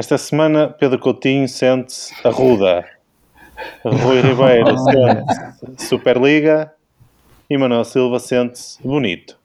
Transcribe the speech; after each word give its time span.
Esta 0.00 0.16
semana, 0.16 0.66
Pedro 0.66 0.98
Coutinho 0.98 1.46
sente-se 1.46 2.14
arruda. 2.26 2.86
Rui 3.84 4.22
Ribeiro 4.22 4.74
sente-se 4.80 5.88
Superliga. 5.88 6.72
E 7.50 7.58
Manuel 7.58 7.84
Silva 7.84 8.18
sente-se 8.18 8.82
bonito. 8.82 9.36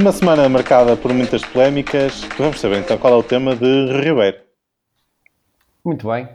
Uma 0.00 0.12
semana 0.12 0.48
marcada 0.48 0.96
por 0.96 1.12
muitas 1.12 1.44
polémicas. 1.44 2.22
Vamos 2.38 2.58
saber 2.58 2.78
então 2.78 2.96
qual 2.96 3.12
é 3.12 3.16
o 3.16 3.22
tema 3.22 3.54
de 3.54 4.00
Ribeiro. 4.02 4.38
Muito 5.84 6.08
bem. 6.08 6.26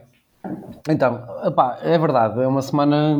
Então, 0.87 1.25
epá, 1.43 1.79
é 1.81 1.97
verdade, 1.97 2.39
é 2.43 2.45
uma 2.45 2.61
semana. 2.61 3.17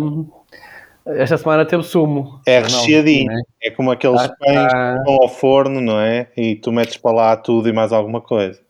Esta 1.03 1.39
semana 1.39 1.66
teve 1.66 1.81
sumo. 1.81 2.39
É 2.45 2.59
recheadinho. 2.59 3.31
Não, 3.31 3.39
é? 3.39 3.44
é 3.63 3.72
como 3.72 3.89
aqueles 3.89 4.22
ah, 4.22 4.36
pães 4.39 4.58
ah, 4.72 4.98
que 5.00 5.03
vão 5.03 5.17
ao 5.23 5.30
forno, 5.30 5.81
não 5.81 6.00
é? 6.00 6.27
E 6.38 6.55
tu 6.58 6.72
metes 6.72 6.95
para 6.95 7.16
lá 7.16 7.36
tudo 7.36 7.67
e 7.67 7.73
mais 7.73 7.91
alguma 7.91 8.22
coisa. 8.22 8.62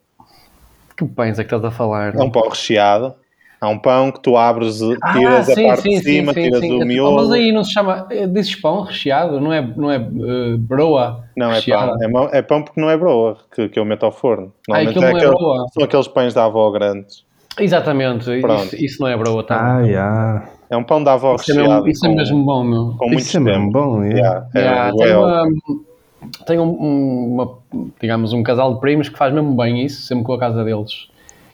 Que 0.96 1.04
pães 1.04 1.38
é 1.38 1.44
que 1.44 1.54
estás 1.54 1.62
a 1.62 1.70
falar? 1.70 2.14
É 2.14 2.22
um 2.22 2.30
pão 2.30 2.48
recheado. 2.48 3.14
Há 3.58 3.68
um 3.68 3.78
pão 3.78 4.12
que 4.12 4.20
tu 4.20 4.36
abres, 4.36 4.82
ah, 4.82 5.12
tiras 5.12 5.48
ah, 5.48 5.54
sim, 5.54 5.64
a 5.64 5.68
parte 5.68 5.82
sim, 5.82 5.88
de 5.88 6.02
cima, 6.02 6.34
sim, 6.34 6.42
tiras 6.42 6.62
o 6.62 6.84
miolo. 6.84 7.16
Mas 7.16 7.32
aí 7.32 7.52
não 7.52 7.64
se 7.64 7.72
chama, 7.72 8.06
eh, 8.10 8.26
dizes 8.26 8.54
pão 8.54 8.82
recheado, 8.82 9.40
não 9.40 9.50
é, 9.50 9.62
não 9.62 9.90
é 9.90 9.96
uh, 9.96 10.58
broa? 10.58 11.24
Não, 11.34 11.50
é 11.50 11.62
pão. 11.62 12.28
É, 12.30 12.38
é, 12.38 12.42
pão 12.42 12.62
porque 12.62 12.78
não 12.78 12.90
é 12.90 12.96
broa 12.98 13.38
que, 13.54 13.68
que 13.70 13.78
eu 13.78 13.84
meto 13.84 14.04
ao 14.04 14.12
forno. 14.12 14.52
Ah, 14.70 14.82
Normalmente 14.84 15.04
ah, 15.04 15.08
é, 15.08 15.10
aquele, 15.10 15.34
é 15.34 15.68
são 15.72 15.84
aqueles 15.84 16.08
pães 16.08 16.34
da 16.34 16.44
avó 16.44 16.70
grandes. 16.70 17.24
Exatamente, 17.58 18.30
isso, 18.38 18.76
isso, 18.76 19.02
não 19.02 19.08
é 19.08 19.16
broa 19.16 19.42
também. 19.42 19.64
Ah, 19.64 19.80
yeah. 19.80 20.48
É 20.68 20.76
um 20.76 20.84
pão 20.84 21.02
da 21.02 21.14
avó 21.14 21.36
isso 21.36 21.46
recheado. 21.46 21.70
É 21.70 21.74
mesmo, 21.74 21.88
isso 21.88 22.00
com, 22.00 22.06
é 22.06 22.14
mesmo 22.14 22.44
bom, 22.44 22.62
meu. 22.62 22.94
Com 22.98 23.06
muito 23.06 23.20
isso 23.20 23.36
é 23.38 23.40
mesmo 23.40 23.72
bom, 23.72 24.04
yeah. 24.04 24.46
yeah. 24.54 24.88
É, 24.88 24.92
tem 24.92 25.16
uma, 25.16 25.48
tem 26.46 26.58
um, 26.58 27.32
uma, 27.32 27.58
digamos, 27.98 28.34
um 28.34 28.42
casal 28.42 28.74
de 28.74 28.80
primos 28.80 29.08
que 29.08 29.16
faz 29.16 29.32
mesmo 29.32 29.56
bem 29.56 29.82
isso, 29.82 30.02
sempre 30.02 30.24
com 30.24 30.34
a 30.34 30.38
casa 30.38 30.62
deles. 30.62 31.08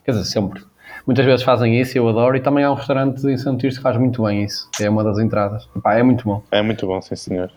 Quer 0.04 0.10
dizer, 0.10 0.24
sempre 0.24 0.62
muitas 1.06 1.24
vezes 1.24 1.42
fazem 1.42 1.80
isso, 1.80 1.96
eu 1.96 2.08
adoro, 2.08 2.36
e 2.36 2.40
também 2.40 2.64
há 2.64 2.70
um 2.70 2.74
restaurante 2.74 3.26
em 3.26 3.36
Santo 3.36 3.60
Tirso 3.60 3.78
que 3.78 3.82
faz 3.82 3.96
muito 3.96 4.22
bem 4.22 4.44
isso, 4.44 4.68
é 4.80 4.88
uma 4.88 5.04
das 5.04 5.18
entradas. 5.18 5.68
Epá, 5.76 5.94
é 5.94 6.02
muito 6.02 6.24
bom. 6.24 6.42
É 6.50 6.62
muito 6.62 6.86
bom, 6.86 7.00
sim 7.00 7.16
senhor. 7.16 7.50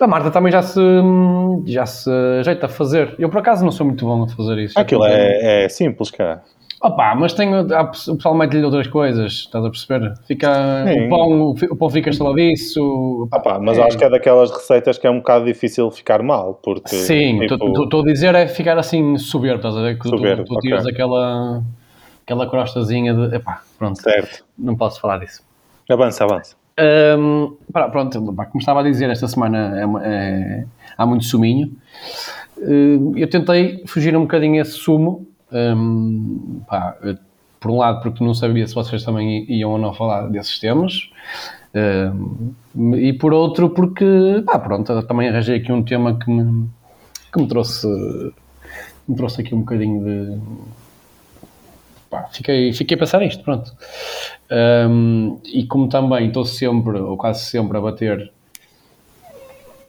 A 0.00 0.06
Marta 0.06 0.30
também 0.30 0.50
já 0.50 0.62
se, 0.62 0.80
já 1.66 1.84
se 1.84 2.10
ajeita 2.40 2.64
a 2.64 2.68
fazer. 2.70 3.14
Eu, 3.18 3.28
por 3.28 3.38
acaso, 3.38 3.62
não 3.62 3.70
sou 3.70 3.84
muito 3.84 4.06
bom 4.06 4.22
a 4.22 4.28
fazer 4.28 4.58
isso. 4.58 4.78
Aquilo 4.78 5.04
é, 5.04 5.64
é 5.64 5.68
simples, 5.68 6.10
cara. 6.10 6.42
Opa, 6.82 7.14
mas 7.14 7.34
tenho, 7.34 7.60
o 7.60 8.16
pessoal 8.16 8.34
mete-lhe 8.34 8.64
outras 8.64 8.86
coisas, 8.86 9.32
estás 9.32 9.62
a 9.62 9.68
perceber? 9.68 10.14
Fica, 10.26 10.50
o 10.86 11.08
pão, 11.10 11.50
o 11.50 11.76
pão 11.76 11.90
fica 11.90 12.08
estaladiço. 12.08 13.28
Opa, 13.30 13.58
mas 13.58 13.76
é. 13.76 13.82
acho 13.82 13.98
que 13.98 14.04
é 14.04 14.08
daquelas 14.08 14.50
receitas 14.50 14.96
que 14.96 15.06
é 15.06 15.10
um 15.10 15.18
bocado 15.18 15.44
difícil 15.44 15.90
ficar 15.90 16.22
mal, 16.22 16.58
porque... 16.62 16.96
Sim, 16.96 17.42
estou 17.42 17.58
tipo... 17.58 18.00
a 18.00 18.02
dizer 18.02 18.34
é 18.34 18.48
ficar 18.48 18.78
assim 18.78 19.18
soberbo, 19.18 19.56
estás 19.56 19.76
a 19.76 19.82
ver? 19.82 19.98
Que 19.98 20.08
soberbo, 20.08 20.44
tu, 20.44 20.54
tu 20.54 20.60
tiras 20.60 20.84
okay. 20.84 20.94
aquela 20.94 21.62
aquela 22.30 22.48
crostazinha 22.48 23.12
de. 23.12 23.34
Epá, 23.34 23.62
pronto. 23.76 24.00
Certo. 24.00 24.44
Não 24.56 24.76
posso 24.76 25.00
falar 25.00 25.18
disso. 25.18 25.42
Avança, 25.90 26.22
avança. 26.22 26.54
Um, 27.18 27.56
pronto, 27.72 28.22
como 28.24 28.58
estava 28.58 28.80
a 28.80 28.82
dizer, 28.84 29.10
esta 29.10 29.26
semana 29.26 29.80
é, 29.80 30.08
é, 30.08 30.64
há 30.96 31.04
muito 31.04 31.24
suminho. 31.24 31.76
eu 32.56 33.28
tentei 33.28 33.82
fugir 33.86 34.16
um 34.16 34.22
bocadinho 34.22 34.62
esse 34.62 34.72
sumo. 34.72 35.26
Um, 35.52 36.62
pá, 36.68 36.96
por 37.58 37.72
um 37.72 37.78
lado, 37.78 38.00
porque 38.00 38.24
não 38.24 38.32
sabia 38.32 38.66
se 38.66 38.74
vocês 38.74 39.04
também 39.04 39.44
iam 39.50 39.72
ou 39.72 39.78
não 39.78 39.92
falar 39.92 40.28
desses 40.28 40.60
temas. 40.60 41.10
Um, 41.74 42.94
e 42.94 43.12
por 43.12 43.34
outro, 43.34 43.70
porque, 43.70 44.44
pá, 44.46 44.58
pronto, 44.60 45.02
também 45.02 45.28
arranjei 45.28 45.56
aqui 45.56 45.72
um 45.72 45.82
tema 45.82 46.16
que 46.16 46.30
me, 46.30 46.68
que 47.32 47.40
me 47.40 47.48
trouxe, 47.48 47.88
me 49.08 49.16
trouxe 49.16 49.40
aqui 49.40 49.54
um 49.54 49.60
bocadinho 49.60 50.04
de 50.04 50.40
pá, 52.10 52.28
fiquei, 52.32 52.72
fiquei 52.72 52.96
a 52.96 52.98
pensar 52.98 53.20
nisto, 53.20 53.42
pronto. 53.44 53.72
Um, 54.50 55.40
e 55.44 55.64
como 55.64 55.88
também 55.88 56.26
estou 56.26 56.44
sempre, 56.44 56.98
ou 56.98 57.16
quase 57.16 57.44
sempre, 57.44 57.78
a 57.78 57.80
bater. 57.80 58.32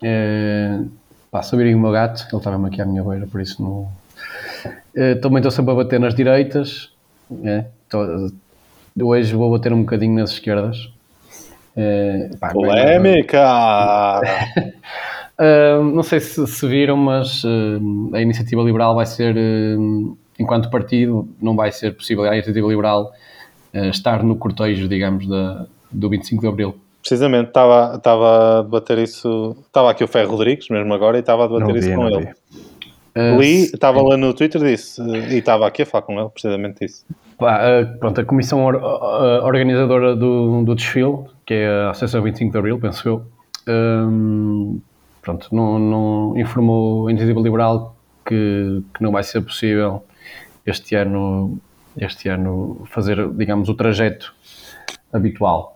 Uh, 0.03 0.89
pá, 1.31 1.41
sabirem 1.41 1.73
o 1.73 1.79
meu 1.79 1.91
gato, 1.91 2.27
ele 2.31 2.37
estava 2.37 2.67
aqui 2.67 2.81
à 2.81 2.85
minha 2.85 3.03
beira, 3.03 3.25
por 3.25 3.41
isso 3.41 3.61
não. 3.61 3.89
Uh, 4.95 5.19
também 5.19 5.37
estou 5.37 5.51
sempre 5.51 5.71
a 5.71 5.75
bater 5.75 5.99
nas 5.99 6.13
direitas. 6.13 6.91
É, 7.43 7.65
tô, 7.89 8.31
hoje 9.01 9.33
vou 9.33 9.51
bater 9.51 9.73
um 9.73 9.81
bocadinho 9.81 10.15
nas 10.15 10.31
esquerdas. 10.31 10.91
Uh, 11.75 12.37
pá, 12.37 12.49
Polémica! 12.49 14.21
uh, 15.39 15.83
não 15.83 16.03
sei 16.03 16.19
se, 16.19 16.45
se 16.45 16.67
viram, 16.67 16.97
mas 16.97 17.43
uh, 17.43 18.11
a 18.13 18.21
iniciativa 18.21 18.61
liberal 18.61 18.93
vai 18.93 19.05
ser 19.05 19.35
enquanto 20.41 20.69
partido, 20.69 21.27
não 21.41 21.55
vai 21.55 21.71
ser 21.71 21.95
possível 21.95 22.23
a 22.23 22.33
Iniciativa 22.33 22.67
Liberal 22.67 23.11
uh, 23.73 23.89
estar 23.89 24.23
no 24.23 24.35
cortejo, 24.35 24.87
digamos, 24.87 25.27
da, 25.27 25.65
do 25.91 26.09
25 26.09 26.41
de 26.41 26.47
Abril. 26.47 26.75
Precisamente, 27.01 27.47
estava, 27.47 27.95
estava 27.95 28.59
a 28.59 28.61
debater 28.61 28.99
isso. 28.99 29.55
Estava 29.65 29.89
aqui 29.89 30.03
o 30.03 30.07
Ferro 30.07 30.31
Rodrigues, 30.31 30.69
mesmo 30.69 30.93
agora, 30.93 31.17
e 31.17 31.21
estava 31.21 31.45
a 31.45 31.47
debater 31.47 31.75
isso 31.77 31.95
com 31.95 32.07
ele. 32.07 32.29
Uh, 33.15 33.41
Li, 33.41 33.63
estava 33.63 34.01
lá 34.01 34.15
no 34.15 34.33
Twitter 34.33 34.61
disse, 34.61 35.01
e 35.01 35.37
estava 35.37 35.67
aqui 35.67 35.81
a 35.81 35.85
falar 35.85 36.03
com 36.03 36.19
ele, 36.19 36.29
precisamente 36.29 36.85
isso. 36.85 37.05
Pá, 37.37 37.59
uh, 37.59 37.97
pronto, 37.97 38.21
a 38.21 38.23
comissão 38.23 38.63
or, 38.63 38.75
uh, 38.75 39.45
organizadora 39.45 40.15
do, 40.15 40.63
do 40.63 40.75
desfile, 40.75 41.25
que 41.45 41.55
é 41.55 41.67
a 41.67 41.89
Associação 41.89 42.21
25 42.21 42.51
de 42.51 42.57
Abril, 42.57 42.79
penso 42.79 43.09
eu, 43.09 43.25
um, 43.67 44.79
pronto, 45.21 45.53
não, 45.53 45.77
não 45.77 46.39
informou 46.39 47.07
a 47.07 47.11
Iniciativa 47.11 47.41
Liberal 47.41 47.95
que, 48.25 48.81
que 48.93 49.03
não 49.03 49.11
vai 49.11 49.23
ser 49.23 49.41
possível 49.41 50.03
este 50.65 50.95
ano, 50.95 51.59
este 51.97 52.29
ano 52.29 52.81
fazer, 52.85 53.29
digamos, 53.33 53.69
o 53.69 53.73
trajeto 53.73 54.33
habitual. 55.11 55.75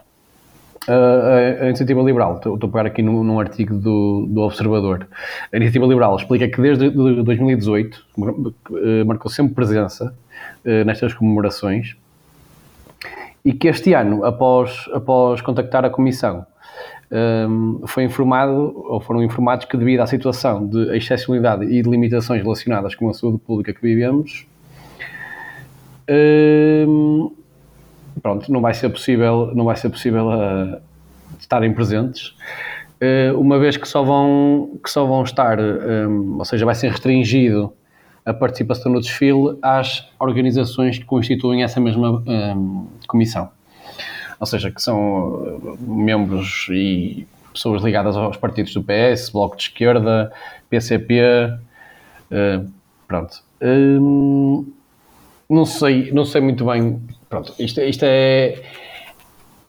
A, 0.88 1.64
a, 1.64 1.68
Iniciativa 1.68 2.02
Liberal, 2.02 2.36
estou, 2.36 2.56
a 2.56 2.60
pegar 2.60 2.86
aqui 2.86 3.02
num, 3.02 3.24
num 3.24 3.40
artigo 3.40 3.76
do, 3.76 4.28
do, 4.28 4.42
Observador, 4.42 5.08
a 5.52 5.58
Iniciativa 5.58 5.86
Liberal 5.88 6.16
explica 6.16 6.48
que 6.48 6.62
desde 6.62 6.92
2018 6.92 8.06
eh, 8.20 9.04
marcou 9.04 9.32
sempre 9.32 9.56
presença 9.56 10.16
eh, 10.64 10.84
nestas 10.84 11.12
comemorações 11.14 11.96
e 13.44 13.52
que 13.54 13.68
este 13.68 13.94
ano, 13.94 14.24
após, 14.26 14.88
após 14.94 15.42
contactar 15.42 15.86
a 15.86 15.90
Comissão, 15.90 16.46
um, 17.12 17.82
foi 17.86 18.04
informado, 18.04 18.74
ou 18.76 19.00
foram 19.00 19.24
informados 19.24 19.66
que 19.66 19.78
devido 19.78 20.02
à 20.02 20.08
situação 20.08 20.68
de 20.68 20.96
excepcionalidade 20.98 21.66
e 21.66 21.82
de 21.82 21.90
limitações 21.90 22.42
relacionadas 22.42 22.96
com 22.96 23.10
a 23.10 23.14
saúde 23.14 23.38
pública 23.38 23.74
que 23.74 23.82
vivemos, 23.82 24.46
Hum, 26.10 27.32
pronto, 28.22 28.52
não 28.52 28.62
vai 28.62 28.74
ser 28.74 28.90
possível, 28.90 29.52
não 29.56 29.66
vai 29.66 29.76
ser 29.76 29.90
possível 29.90 30.28
uh, 30.28 30.82
estarem 31.40 31.74
presentes, 31.74 32.36
uh, 33.02 33.40
uma 33.40 33.58
vez 33.60 33.78
que 33.78 33.88
só 33.88 34.04
vão, 34.04 34.78
que 34.84 34.90
só 34.90 35.06
vão 35.06 35.24
estar, 35.24 35.60
um, 35.60 36.38
ou 36.38 36.46
seja, 36.46 36.66
vai 36.66 36.76
ser 36.76 36.90
restringido 36.90 37.74
a 38.26 38.34
participação 38.34 38.92
no 38.92 39.00
desfile 39.00 39.58
às 39.62 40.10
organizações 40.20 40.98
que 40.98 41.06
constituem 41.06 41.64
essa 41.64 41.80
mesma 41.80 42.24
um, 42.26 42.88
comissão. 43.08 43.50
Ou 44.40 44.48
seja, 44.48 44.72
que 44.72 44.82
são 44.82 45.78
membros 45.80 46.68
e 46.70 47.28
pessoas 47.54 47.84
ligadas 47.84 48.18
aos 48.18 48.36
partidos 48.36 48.74
do 48.74 48.84
PS, 48.84 49.30
Bloco 49.30 49.56
de 49.56 49.64
Esquerda, 49.64 50.32
PCP, 50.70 51.22
uh, 52.32 52.72
pronto. 53.08 53.44
Um, 53.62 54.66
não 55.50 55.66
sei, 55.66 56.12
não 56.12 56.26
sei 56.26 56.42
muito 56.42 56.66
bem. 56.66 57.02
Pronto, 57.30 57.54
isto, 57.60 57.80
isto 57.82 58.04
é, 58.04 58.62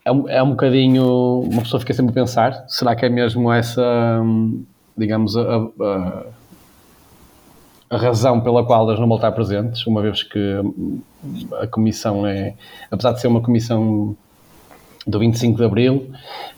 é, 0.05 0.13
um, 0.13 0.29
é 0.29 0.43
um 0.43 0.51
bocadinho. 0.51 1.41
Uma 1.41 1.63
pessoa 1.63 1.81
fica 1.81 1.95
sempre 1.95 2.11
a 2.13 2.15
pensar: 2.15 2.65
será 2.69 2.95
que 2.95 3.05
é 3.05 3.09
mesmo 3.09 3.53
essa, 3.53 4.21
digamos, 4.97 5.37
a, 5.37 5.57
a, 5.81 6.27
a 7.91 7.97
razão 7.97 8.41
pela 8.41 8.65
qual 8.65 8.87
elas 8.87 8.99
não 8.99 9.07
vão 9.07 9.17
estar 9.17 9.33
presentes, 9.33 9.87
uma 9.87 10.03
vez 10.03 10.23
que 10.23 10.61
a 11.61 11.67
comissão 11.67 12.27
é, 12.27 12.55
apesar 12.91 13.13
de 13.13 13.21
ser 13.21 13.29
uma 13.29 13.41
comissão 13.41 14.17
do 15.07 15.19
25 15.21 15.57
de 15.57 15.65
Abril, 15.65 16.11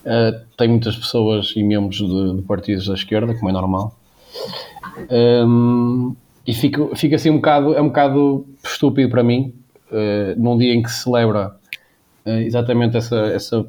uh, 0.07 0.47
tem 0.57 0.69
muitas 0.69 0.97
pessoas 0.97 1.53
e 1.55 1.63
membros 1.63 1.99
de, 1.99 2.37
de 2.37 2.43
partidos 2.43 2.87
da 2.87 2.95
esquerda, 2.95 3.35
como 3.35 3.51
é 3.51 3.53
normal. 3.53 3.95
Um, 5.11 6.17
e 6.49 6.55
fica, 6.55 6.97
fica 6.97 7.17
assim 7.17 7.29
um 7.29 7.37
bocado, 7.37 7.75
é 7.75 7.83
um 7.83 7.89
bocado 7.89 8.47
estúpido 8.65 9.11
para 9.11 9.23
mim, 9.23 9.53
uh, 9.93 10.41
num 10.41 10.57
dia 10.57 10.73
em 10.73 10.83
que 10.83 10.91
se 10.91 11.03
celebra 11.03 11.55
uh, 12.25 12.31
exatamente 12.31 12.97
essa, 12.97 13.17
essa, 13.27 13.67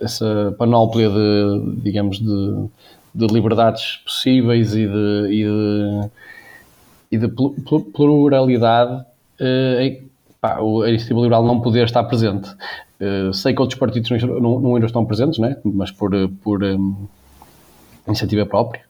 essa 0.00 0.52
panóplia 0.58 1.08
de, 1.08 1.80
digamos, 1.80 2.18
de, 2.18 2.66
de 3.14 3.26
liberdades 3.32 3.98
possíveis 4.04 4.74
e 4.74 4.88
de, 4.88 5.28
e 5.30 5.44
de, 5.44 6.10
e 7.12 7.18
de 7.18 7.28
pluralidade, 7.92 9.04
uh, 9.40 10.08
pá, 10.40 10.58
a 10.58 10.88
iniciativa 10.88 11.20
liberal 11.20 11.46
não 11.46 11.60
poder 11.60 11.84
estar 11.84 12.02
presente. 12.02 12.50
Uh, 13.00 13.32
sei 13.32 13.54
que 13.54 13.60
outros 13.60 13.78
partidos 13.78 14.10
não, 14.24 14.58
não 14.58 14.74
ainda 14.74 14.86
estão 14.86 15.06
presentes, 15.06 15.38
né? 15.38 15.56
mas 15.64 15.92
por, 15.92 16.10
por 16.42 16.64
um, 16.64 17.06
iniciativa 18.08 18.44
própria. 18.44 18.82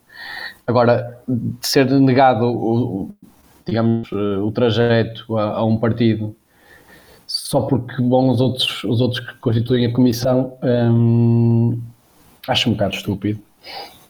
Agora, 0.67 1.19
de 1.29 1.67
ser 1.67 1.91
negado, 1.91 2.47
o, 2.47 3.11
digamos, 3.67 4.11
o 4.12 4.50
trajeto 4.53 5.37
a, 5.37 5.59
a, 5.59 5.64
um 5.64 5.76
partido 5.76 6.35
só 7.26 7.62
porque 7.62 7.94
vão 8.03 8.29
os 8.29 8.41
outros, 8.41 8.85
os 8.85 9.00
outros 9.00 9.20
que 9.26 9.35
constituem 9.37 9.87
a 9.87 9.93
comissão, 9.93 10.56
hum, 10.62 11.81
acho 12.47 12.69
um 12.69 12.73
bocado 12.73 12.94
estúpido. 12.94 13.41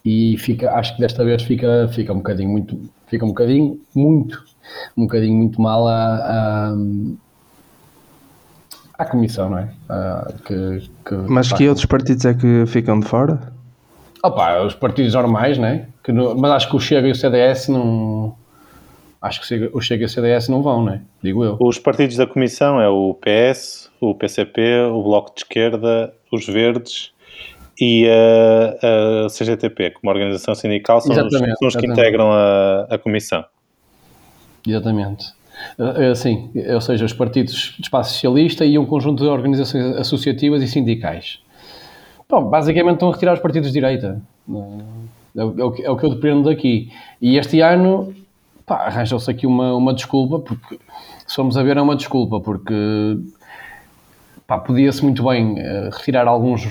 E 0.04 0.36
fica, 0.38 0.72
acho 0.72 0.96
que 0.96 1.00
desta 1.00 1.24
vez 1.24 1.42
fica, 1.42 1.88
fica 1.92 2.12
um 2.12 2.16
bocadinho 2.16 2.50
muito, 2.50 2.90
fica 3.06 3.24
um 3.24 3.28
bocadinho 3.28 3.80
muito, 3.94 4.42
um 4.96 5.02
bocadinho 5.02 5.36
muito 5.36 5.60
mal 5.60 5.86
a, 5.86 6.16
a 6.16 6.74
à 8.98 9.04
comissão, 9.04 9.50
não 9.50 9.58
é? 9.58 9.68
que, 10.44 10.90
que 11.04 11.14
Mas 11.28 11.52
que 11.52 11.68
outros 11.68 11.86
partidos 11.86 12.24
é 12.24 12.34
que 12.34 12.64
ficam 12.66 13.00
de 13.00 13.06
fora? 13.06 13.52
Opa, 14.22 14.62
os 14.62 14.74
partidos 14.74 15.14
normais, 15.14 15.58
né? 15.58 15.88
Que 16.02 16.12
no, 16.12 16.34
mas 16.36 16.50
acho 16.52 16.70
que 16.70 16.76
o 16.76 16.80
Chega 16.80 17.08
e 17.08 17.10
o 17.10 17.14
CDS 17.14 17.68
não. 17.68 18.34
Acho 19.20 19.40
que 19.40 19.70
o 19.72 19.80
Chega 19.80 20.02
e 20.02 20.06
o 20.06 20.08
CDS 20.08 20.48
não 20.48 20.62
vão, 20.62 20.84
né? 20.84 21.02
Digo 21.22 21.44
eu. 21.44 21.56
Os 21.60 21.78
partidos 21.78 22.16
da 22.16 22.26
Comissão 22.26 22.80
é 22.80 22.88
o 22.88 23.14
PS, 23.14 23.90
o 24.00 24.14
PCP, 24.14 24.80
o 24.92 25.02
Bloco 25.02 25.32
de 25.34 25.42
Esquerda, 25.42 26.12
os 26.32 26.46
Verdes 26.46 27.12
e 27.80 28.06
a, 28.08 29.24
a 29.24 29.28
CGTP, 29.28 29.92
como 29.92 30.12
organização 30.12 30.54
sindical, 30.54 31.00
são, 31.00 31.14
os, 31.14 31.38
são 31.38 31.68
os, 31.68 31.76
que 31.76 31.86
integram 31.86 32.32
a, 32.32 32.86
a 32.90 32.98
Comissão. 32.98 33.44
Exatamente. 34.66 35.32
Eh, 35.78 36.10
eh, 36.10 36.14
sim, 36.14 36.50
ou 36.72 36.80
seja, 36.80 37.04
os 37.04 37.12
partidos 37.12 37.74
de 37.76 37.82
espaço 37.82 38.12
socialista 38.14 38.64
e 38.64 38.78
um 38.78 38.86
conjunto 38.86 39.22
de 39.22 39.28
organizações 39.28 39.96
associativas 39.96 40.62
e 40.62 40.68
sindicais. 40.68 41.40
Bom, 42.28 42.44
basicamente 42.44 42.94
estão 42.94 43.10
a 43.10 43.12
retirar 43.12 43.34
os 43.34 43.40
partidos 43.40 43.68
de 43.68 43.74
direita. 43.74 44.20
É, 45.36 45.40
é 45.40 45.44
o, 45.44 45.70
que, 45.70 45.82
é 45.82 45.90
o 45.90 45.96
que 45.96 46.04
eu 46.04 46.14
dependo 46.14 46.48
daqui. 46.48 46.90
E 47.20 47.36
este 47.36 47.60
ano 47.60 48.14
arranjam-se 48.66 49.30
aqui 49.30 49.46
uma, 49.46 49.74
uma 49.74 49.92
desculpa, 49.92 50.38
porque 50.38 50.78
se 51.26 51.40
a 51.40 51.62
ver 51.62 51.76
é 51.76 51.82
uma 51.82 51.96
desculpa, 51.96 52.40
porque 52.40 53.18
podia-se 54.66 55.02
muito 55.02 55.24
bem 55.24 55.54
uh, 55.54 55.90
retirar 55.90 56.28
alguns, 56.28 56.62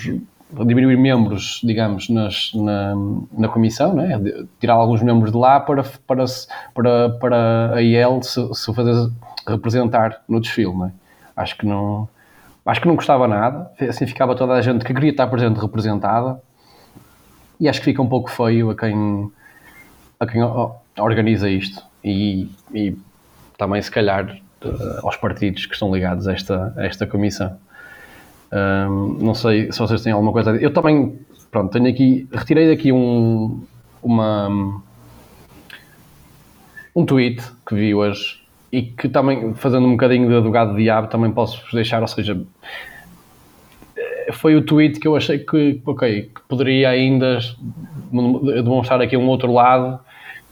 diminuir 0.65 0.97
membros, 0.97 1.61
digamos, 1.63 2.09
nas, 2.09 2.51
na, 2.53 2.93
na 3.37 3.47
comissão, 3.47 3.93
né? 3.93 4.19
tirar 4.59 4.75
alguns 4.75 5.01
membros 5.01 5.31
de 5.31 5.37
lá 5.37 5.59
para, 5.59 5.83
para, 6.05 6.25
para, 6.73 7.09
para 7.09 7.75
a 7.75 7.81
IEL 7.81 8.21
se, 8.21 8.53
se 8.53 8.73
fazer 8.73 9.11
representar 9.47 10.21
no 10.27 10.39
desfile. 10.39 10.75
Né? 10.75 10.91
Acho 11.35 11.57
que 11.57 11.65
não 11.65 12.07
Acho 12.63 12.79
que 12.79 12.87
não 12.87 12.95
gostava 12.95 13.27
nada, 13.27 13.71
assim 13.89 14.05
ficava 14.05 14.35
toda 14.35 14.53
a 14.53 14.61
gente 14.61 14.85
que 14.85 14.93
queria 14.93 15.09
estar 15.09 15.25
presente 15.25 15.59
representada 15.59 16.39
e 17.61 17.69
acho 17.69 17.79
que 17.79 17.85
fica 17.85 18.01
um 18.01 18.09
pouco 18.09 18.31
feio 18.31 18.71
a 18.71 18.75
quem, 18.75 19.31
a 20.19 20.25
quem 20.25 20.41
organiza 20.97 21.47
isto 21.47 21.81
e, 22.03 22.49
e 22.73 22.97
também 23.55 23.79
se 23.79 23.91
calhar 23.91 24.35
aos 25.03 25.15
partidos 25.15 25.67
que 25.67 25.73
estão 25.75 25.93
ligados 25.93 26.27
a 26.27 26.33
esta, 26.33 26.73
a 26.75 26.83
esta 26.83 27.05
comissão. 27.05 27.55
Um, 28.51 29.17
não 29.19 29.35
sei 29.35 29.71
se 29.71 29.77
vocês 29.77 30.01
têm 30.01 30.11
alguma 30.11 30.31
coisa 30.31 30.49
a 30.49 30.53
dizer. 30.53 30.65
Eu 30.65 30.73
também, 30.73 31.19
pronto, 31.51 31.71
tenho 31.71 31.87
aqui, 31.87 32.27
retirei 32.33 32.67
daqui 32.67 32.91
um, 32.91 33.63
uma, 34.01 34.81
um 36.95 37.05
tweet 37.05 37.43
que 37.63 37.75
vi 37.75 37.93
hoje 37.93 38.41
e 38.71 38.81
que 38.81 39.07
também, 39.07 39.53
fazendo 39.53 39.85
um 39.85 39.91
bocadinho 39.91 40.27
de 40.27 40.35
advogado 40.35 40.75
diabo, 40.75 41.07
também 41.07 41.31
posso 41.31 41.63
deixar, 41.75 42.01
ou 42.01 42.07
seja, 42.07 42.41
foi 44.31 44.55
o 44.55 44.61
tweet 44.61 44.99
que 44.99 45.07
eu 45.07 45.15
achei 45.15 45.39
que, 45.39 45.75
que 45.75 46.41
poderia 46.47 46.89
ainda 46.89 47.39
demonstrar 48.63 49.01
aqui 49.01 49.15
um 49.17 49.27
outro 49.27 49.51
lado, 49.51 49.99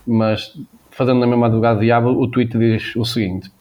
mas 0.06 0.56
fazendo 0.92 1.24
a 1.24 1.28
mesma 1.28 1.48
advogado 1.48 1.80
diabo, 1.80 2.10
o 2.10 2.28
tweet 2.28 2.58
diz 2.58 2.96
o 2.96 3.06
seguinte: 3.06 3.52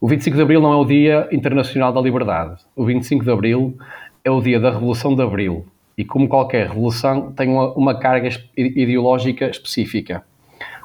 O 0.00 0.08
25 0.08 0.36
de 0.36 0.42
Abril 0.42 0.60
não 0.60 0.72
é 0.72 0.76
o 0.76 0.84
Dia 0.84 1.28
Internacional 1.32 1.92
da 1.92 2.00
Liberdade. 2.00 2.60
O 2.76 2.84
25 2.84 3.24
de 3.24 3.30
Abril 3.30 3.76
é 4.24 4.30
o 4.30 4.40
dia 4.40 4.60
da 4.60 4.70
Revolução 4.70 5.14
de 5.14 5.22
Abril. 5.22 5.66
E 5.96 6.04
como 6.04 6.28
qualquer 6.28 6.68
revolução, 6.68 7.32
tem 7.32 7.50
uma, 7.50 7.72
uma 7.74 7.94
carga 7.94 8.28
ideológica 8.56 9.48
específica. 9.48 10.24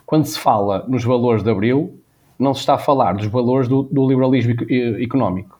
Quando 0.05 0.25
se 0.25 0.37
fala 0.37 0.85
nos 0.87 1.03
valores 1.03 1.43
de 1.43 1.49
Abril, 1.49 1.99
não 2.37 2.53
se 2.53 2.59
está 2.61 2.75
a 2.75 2.77
falar 2.77 3.13
dos 3.13 3.27
valores 3.27 3.67
do, 3.67 3.83
do 3.83 4.07
liberalismo 4.07 4.53
económico. 5.01 5.59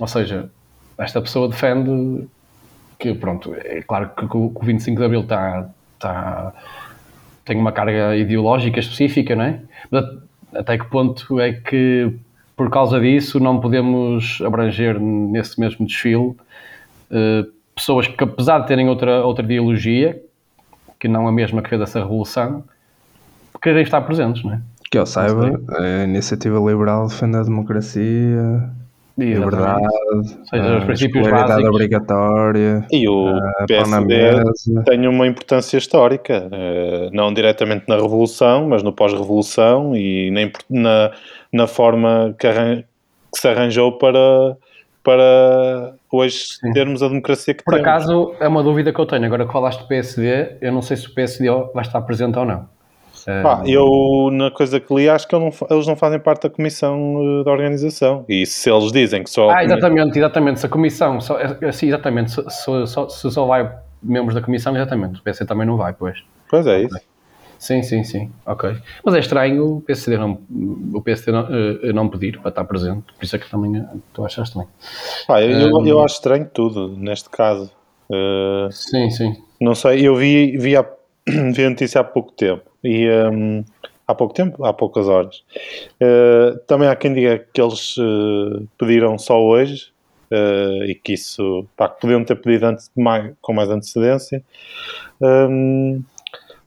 Ou 0.00 0.06
seja, 0.06 0.50
esta 1.02 1.20
pessoa 1.20 1.48
defende 1.48 2.26
que, 2.98 3.14
pronto, 3.14 3.54
é 3.54 3.82
claro 3.82 4.10
que, 4.16 4.28
que 4.28 4.36
o 4.36 4.52
25 4.62 4.98
de 4.98 5.04
Abril 5.04 5.20
está, 5.22 5.68
está, 5.94 6.52
tem 7.44 7.56
uma 7.56 7.72
carga 7.72 8.16
ideológica 8.16 8.78
específica, 8.78 9.34
não 9.34 9.44
é? 9.44 9.60
Mas 9.90 10.04
até 10.54 10.78
que 10.78 10.84
ponto 10.86 11.40
é 11.40 11.52
que, 11.52 12.14
por 12.56 12.70
causa 12.70 13.00
disso, 13.00 13.40
não 13.40 13.60
podemos 13.60 14.40
abranger 14.44 15.00
nesse 15.00 15.58
mesmo 15.58 15.86
desfile 15.86 16.36
eh, 17.10 17.44
pessoas 17.74 18.06
que, 18.06 18.22
apesar 18.22 18.60
de 18.60 18.66
terem 18.68 18.88
outra, 18.88 19.24
outra 19.24 19.44
ideologia, 19.44 20.22
que 20.98 21.08
não 21.08 21.26
a 21.26 21.32
mesma 21.32 21.62
que 21.62 21.68
fez 21.68 21.80
essa 21.80 22.00
revolução, 22.00 22.64
querem 23.60 23.82
estar 23.82 24.00
presentes, 24.02 24.42
não 24.44 24.54
é? 24.54 24.60
Que 24.90 24.98
eu 24.98 25.06
saiba, 25.06 25.60
a 25.78 26.04
iniciativa 26.04 26.58
liberal 26.58 27.08
defende 27.08 27.36
a 27.36 27.42
democracia, 27.42 28.70
a 29.18 29.24
liberdade, 29.24 29.86
seja, 30.48 30.78
os 30.78 30.84
princípios 30.84 31.28
básicos. 31.28 31.68
obrigatória. 31.68 32.86
E 32.90 33.08
o 33.08 33.38
PSD 33.66 34.42
tem 34.84 35.06
uma 35.06 35.26
importância 35.26 35.76
histórica, 35.76 36.48
eh, 36.50 37.10
não 37.12 37.32
diretamente 37.32 37.84
na 37.88 37.96
Revolução, 37.96 38.68
mas 38.68 38.82
no 38.82 38.92
pós-Revolução 38.92 39.94
e 39.94 40.30
na, 40.70 41.10
na 41.52 41.66
forma 41.66 42.34
que, 42.38 42.46
arran 42.46 42.82
que 43.32 43.40
se 43.40 43.48
arranjou 43.48 43.98
para, 43.98 44.56
para 45.02 45.94
hoje 46.10 46.58
Sim. 46.60 46.72
termos 46.72 47.02
a 47.02 47.08
democracia 47.08 47.54
que 47.54 47.64
Por 47.64 47.74
temos. 47.74 47.86
Por 47.86 47.90
acaso, 47.90 48.34
é 48.40 48.48
uma 48.48 48.62
dúvida 48.62 48.92
que 48.92 49.00
eu 49.00 49.06
tenho. 49.06 49.24
Agora 49.24 49.46
que 49.46 49.52
falaste 49.52 49.80
do 49.80 49.88
PSD, 49.88 50.56
eu 50.60 50.72
não 50.72 50.82
sei 50.82 50.96
se 50.96 51.08
o 51.08 51.14
PSD 51.14 51.48
vai 51.74 51.82
estar 51.82 52.00
presente 52.02 52.38
ou 52.38 52.44
não. 52.44 52.66
Pá, 53.24 53.62
eu, 53.66 54.30
na 54.32 54.50
coisa 54.50 54.80
que 54.80 54.94
li, 54.94 55.08
acho 55.08 55.26
que 55.26 55.34
não, 55.34 55.50
eles 55.70 55.86
não 55.86 55.96
fazem 55.96 56.18
parte 56.18 56.42
da 56.42 56.50
comissão 56.50 57.16
uh, 57.16 57.44
da 57.44 57.50
organização. 57.50 58.24
E 58.28 58.44
se 58.46 58.70
eles 58.70 58.92
dizem 58.92 59.22
que 59.22 59.30
só. 59.30 59.50
Ah, 59.50 59.64
exatamente, 59.64 60.18
exatamente. 60.18 60.60
Se 60.60 60.66
a 60.66 60.68
comissão. 60.68 61.20
Só, 61.20 61.38
é, 61.38 61.56
é, 61.60 61.72
sim, 61.72 61.88
exatamente. 61.88 62.32
Se, 62.32 62.42
se, 62.50 62.86
só, 62.86 63.08
se 63.08 63.30
só 63.30 63.46
vai 63.46 63.70
membros 64.02 64.34
da 64.34 64.40
comissão, 64.40 64.74
exatamente. 64.74 65.20
O 65.20 65.22
PC 65.22 65.44
também 65.44 65.66
não 65.66 65.76
vai, 65.76 65.92
pois. 65.92 66.22
Pois 66.48 66.66
é, 66.66 66.82
isso. 66.82 66.98
Sim, 67.62 67.80
sim, 67.84 68.02
sim. 68.02 68.28
Ok. 68.44 68.76
Mas 69.04 69.14
é 69.14 69.20
estranho 69.20 69.76
o 69.76 69.80
PSD 69.82 70.18
não, 70.18 70.36
o 70.92 71.00
PSD 71.00 71.30
não, 71.30 71.44
uh, 71.44 71.92
não 71.94 72.08
pedir 72.08 72.40
para 72.40 72.48
estar 72.48 72.64
presente. 72.64 73.04
Por 73.16 73.24
isso 73.24 73.36
é 73.36 73.38
que 73.38 73.48
também 73.48 73.80
uh, 73.80 74.02
tu 74.12 74.24
achas 74.24 74.50
também. 74.50 74.66
Pá, 75.28 75.40
eu, 75.40 75.76
um, 75.76 75.86
eu 75.86 76.02
acho 76.02 76.16
estranho 76.16 76.50
tudo, 76.52 76.96
neste 76.96 77.30
caso. 77.30 77.70
Uh, 78.10 78.70
sim, 78.72 79.10
sim. 79.10 79.36
Não 79.60 79.76
sei, 79.76 80.04
eu 80.04 80.16
vi, 80.16 80.58
vi, 80.58 80.76
a, 80.76 80.84
vi 81.54 81.64
a 81.64 81.70
notícia 81.70 82.00
há 82.00 82.04
pouco 82.04 82.32
tempo 82.32 82.62
e 82.82 83.08
um, 83.08 83.64
há 84.06 84.14
pouco 84.14 84.34
tempo, 84.34 84.64
há 84.64 84.72
poucas 84.72 85.08
horas. 85.08 85.42
Uh, 86.00 86.58
também 86.66 86.88
há 86.88 86.96
quem 86.96 87.14
diga 87.14 87.38
que 87.52 87.60
eles 87.60 87.96
uh, 87.96 88.66
pediram 88.78 89.18
só 89.18 89.40
hoje 89.40 89.92
uh, 90.30 90.84
e 90.84 90.94
que 90.94 91.14
isso 91.14 91.66
pá, 91.76 91.88
podiam 91.88 92.24
ter 92.24 92.36
pedido 92.36 92.66
antes 92.66 92.90
mais, 92.96 93.32
com 93.40 93.52
mais 93.52 93.70
antecedência. 93.70 94.42
Um, 95.20 96.02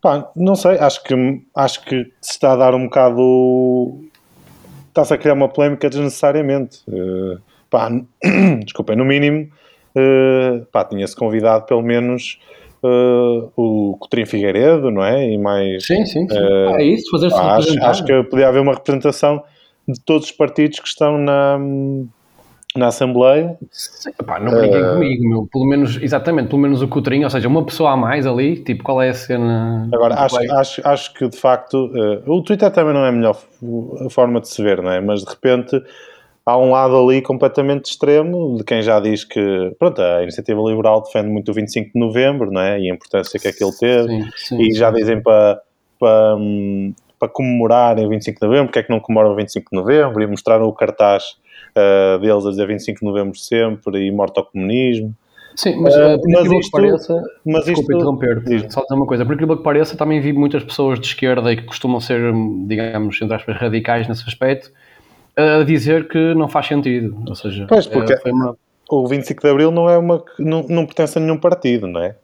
pá, 0.01 0.29
não 0.35 0.55
sei, 0.55 0.77
acho 0.77 1.03
que, 1.03 1.15
acho 1.55 1.81
que 1.83 2.11
se 2.21 2.31
está 2.31 2.53
a 2.53 2.57
dar 2.57 2.75
um 2.75 2.85
bocado. 2.85 3.99
Está-se 4.87 5.13
a 5.13 5.17
criar 5.17 5.33
uma 5.33 5.49
polémica 5.49 5.89
desnecessariamente. 5.89 6.81
Pá, 7.69 7.89
desculpem, 8.63 8.95
no 8.95 9.03
mínimo, 9.03 9.51
tinha-se 10.89 11.15
convidado 11.17 11.65
pelo 11.65 11.81
menos 11.81 12.39
uh, 12.85 13.51
o 13.55 13.97
Coutinho 13.99 14.27
Figueiredo, 14.27 14.91
não 14.91 15.03
é? 15.03 15.29
E 15.31 15.37
mais. 15.37 15.85
Sim, 15.85 16.05
sim, 16.05 16.27
sim. 16.27 16.37
Uh, 16.37 16.77
é 16.77 16.83
isso, 16.83 17.09
fazer-se 17.11 17.35
acho, 17.35 17.83
acho 17.83 18.05
que 18.05 18.23
podia 18.23 18.47
haver 18.47 18.61
uma 18.61 18.73
representação 18.73 19.43
de 19.87 19.99
todos 20.01 20.27
os 20.27 20.31
partidos 20.31 20.79
que 20.79 20.87
estão 20.87 21.17
na, 21.17 21.59
na 22.75 22.87
Assembleia. 22.87 23.57
Sim, 23.71 24.11
pá, 24.25 24.39
não 24.39 24.51
brinquem 24.51 24.83
uh, 24.83 24.93
comigo, 24.93 25.29
meu. 25.29 25.49
Pelo 25.51 25.65
menos, 25.65 26.01
exatamente, 26.01 26.49
pelo 26.49 26.61
menos 26.61 26.81
o 26.81 26.87
Coutrinho, 26.87 27.23
ou 27.23 27.29
seja, 27.29 27.47
uma 27.47 27.65
pessoa 27.65 27.91
a 27.91 27.97
mais 27.97 28.25
ali, 28.25 28.63
tipo, 28.63 28.83
qual 28.83 29.01
é 29.01 29.09
a 29.09 29.13
cena? 29.13 29.89
Agora, 29.93 30.15
acho, 30.15 30.51
acho, 30.53 30.87
acho 30.87 31.13
que 31.13 31.27
de 31.27 31.37
facto, 31.37 31.91
o 32.25 32.41
Twitter 32.41 32.71
também 32.71 32.93
não 32.93 33.05
é 33.05 33.09
a 33.09 33.11
melhor 33.11 33.37
forma 34.09 34.39
de 34.39 34.47
se 34.47 34.61
ver, 34.61 34.81
não 34.81 34.91
é? 34.91 35.01
Mas 35.01 35.23
de 35.23 35.29
repente 35.29 35.81
há 36.45 36.57
um 36.57 36.71
lado 36.71 36.95
ali 36.95 37.21
completamente 37.21 37.85
extremo 37.85 38.57
de 38.57 38.63
quem 38.63 38.81
já 38.81 38.99
diz 38.99 39.23
que, 39.23 39.75
pronto, 39.79 40.01
a 40.01 40.21
iniciativa 40.21 40.61
liberal 40.61 41.01
defende 41.01 41.29
muito 41.29 41.49
o 41.49 41.53
25 41.53 41.91
de 41.93 41.99
novembro, 41.99 42.51
não 42.51 42.61
é? 42.61 42.79
E 42.79 42.89
a 42.89 42.93
importância 42.93 43.39
que 43.39 43.47
aquilo 43.47 43.71
teve, 43.77 44.07
sim, 44.07 44.29
sim, 44.35 44.61
e 44.61 44.73
já 44.73 44.91
dizem 44.91 45.21
para, 45.21 45.59
para, 45.99 46.35
hum, 46.35 46.93
para 47.19 47.29
comemorar 47.29 47.97
o 47.99 48.07
25 48.07 48.39
de 48.39 48.45
novembro, 48.45 48.67
porque 48.67 48.79
é 48.79 48.83
que 48.83 48.91
não 48.91 48.99
comemoram 48.99 49.31
o 49.31 49.35
25 49.35 49.69
de 49.71 49.77
novembro, 49.77 50.21
e 50.21 50.27
mostraram 50.27 50.65
o 50.65 50.73
cartaz 50.73 51.35
uh, 51.75 52.19
deles 52.19 52.45
a 52.45 52.49
dizer 52.51 52.67
25 52.67 52.99
de 52.99 53.05
novembro 53.05 53.37
sempre 53.37 54.05
e 54.05 54.11
morte 54.11 54.37
ao 54.37 54.45
comunismo. 54.45 55.13
Sim, 55.55 55.77
mas, 55.77 55.95
uh, 55.95 56.19
por 56.19 56.29
mas 56.29 56.51
isto, 56.51 56.59
que 56.59 56.71
pareça, 56.71 57.23
mas 57.45 57.65
desculpa 57.65 57.81
isto, 57.81 57.93
interromper, 57.93 58.43
diz. 58.43 58.73
só 58.73 58.81
dizer 58.81 58.93
uma 58.93 59.05
coisa, 59.05 59.25
por 59.25 59.35
aquilo 59.35 59.55
que 59.55 59.63
pareça, 59.63 59.95
também 59.95 60.19
vi 60.19 60.33
muitas 60.33 60.63
pessoas 60.63 60.99
de 60.99 61.07
esquerda 61.07 61.51
e 61.51 61.55
que 61.55 61.63
costumam 61.63 62.01
ser, 62.01 62.33
digamos, 62.67 63.21
entre 63.21 63.35
aspas, 63.35 63.55
radicais 63.55 64.07
nesse 64.07 64.23
aspecto, 64.27 64.69
a 65.37 65.63
dizer 65.63 66.07
que 66.07 66.33
não 66.33 66.47
faz 66.47 66.67
sentido. 66.67 67.17
Ou 67.27 67.35
seja, 67.35 67.65
pois, 67.67 67.87
porque 67.87 68.13
é, 68.13 68.31
uma... 68.31 68.55
o 68.89 69.07
25 69.07 69.41
de 69.41 69.49
Abril 69.49 69.71
não, 69.71 69.89
é 69.89 69.97
uma, 69.97 70.23
não, 70.39 70.65
não 70.67 70.85
pertence 70.85 71.17
a 71.17 71.21
nenhum 71.21 71.37
partido, 71.37 71.87
não 71.87 72.01
é? 72.01 72.15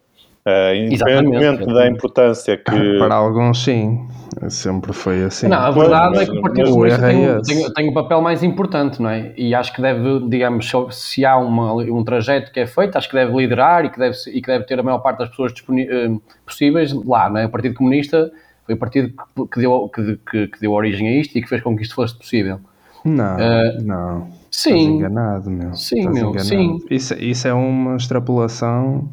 Uh, 0.44 0.74
independentemente 0.74 1.66
da 1.72 1.88
importância 1.88 2.58
que. 2.58 2.98
Para 2.98 3.14
alguns, 3.14 3.64
sim. 3.64 4.08
Sempre 4.50 4.92
foi 4.92 5.24
assim. 5.24 5.48
Não, 5.48 5.58
a 5.58 5.70
verdade 5.70 6.16
mas, 6.16 6.22
é 6.22 6.32
que 6.32 6.38
o 6.38 6.42
Partido 6.42 6.72
Comunista 6.72 7.02
tem, 7.02 7.26
é 7.26 7.42
tem, 7.42 7.74
tem, 7.74 7.90
um 7.90 7.94
papel 7.94 8.22
mais 8.22 8.42
importante, 8.42 9.02
não 9.02 9.10
é? 9.10 9.34
E 9.38 9.54
acho 9.54 9.72
que 9.72 9.82
deve, 9.82 10.28
digamos, 10.30 10.72
se 10.92 11.26
há 11.26 11.38
uma, 11.38 11.74
um 11.74 12.04
trajeto 12.04 12.52
que 12.52 12.60
é 12.60 12.66
feito, 12.66 12.98
acho 12.98 13.08
que 13.08 13.14
deve 13.14 13.36
liderar 13.36 13.86
e 13.86 13.90
que 13.90 14.00
deve, 14.00 14.16
e 14.34 14.42
que 14.42 14.48
deve 14.48 14.66
ter 14.66 14.80
a 14.80 14.84
maior 14.84 15.00
parte 15.00 15.20
das 15.20 15.30
pessoas 15.30 15.52
uh, 15.52 16.22
possíveis 16.44 16.92
lá, 17.06 17.30
não 17.30 17.38
é? 17.38 17.46
O 17.46 17.50
Partido 17.50 17.76
Comunista 17.76 18.32
foi 18.66 18.74
o 18.74 18.78
partido 18.78 19.14
que 19.52 19.60
deu, 19.60 19.90
que, 19.90 20.20
que, 20.30 20.48
que, 20.48 20.60
deu 20.60 20.72
origem 20.72 21.08
a 21.08 21.20
isto 21.20 21.38
e 21.38 21.42
que 21.42 21.50
fez 21.50 21.62
com 21.62 21.76
que 21.76 21.84
isto 21.84 21.94
fosse 21.94 22.18
possível. 22.18 22.60
Não, 23.04 23.36
uh, 23.36 23.84
não. 23.84 24.28
Sim. 24.52 24.70
Estás 24.70 24.88
enganado, 24.88 25.50
meu. 25.50 25.74
Sim, 25.76 26.00
Estás 26.00 26.16
meu, 26.16 26.30
enganado. 26.30 26.48
sim. 26.48 26.80
Isso, 26.90 27.14
isso 27.16 27.48
é 27.48 27.54
uma 27.54 27.96
extrapolação 27.96 29.10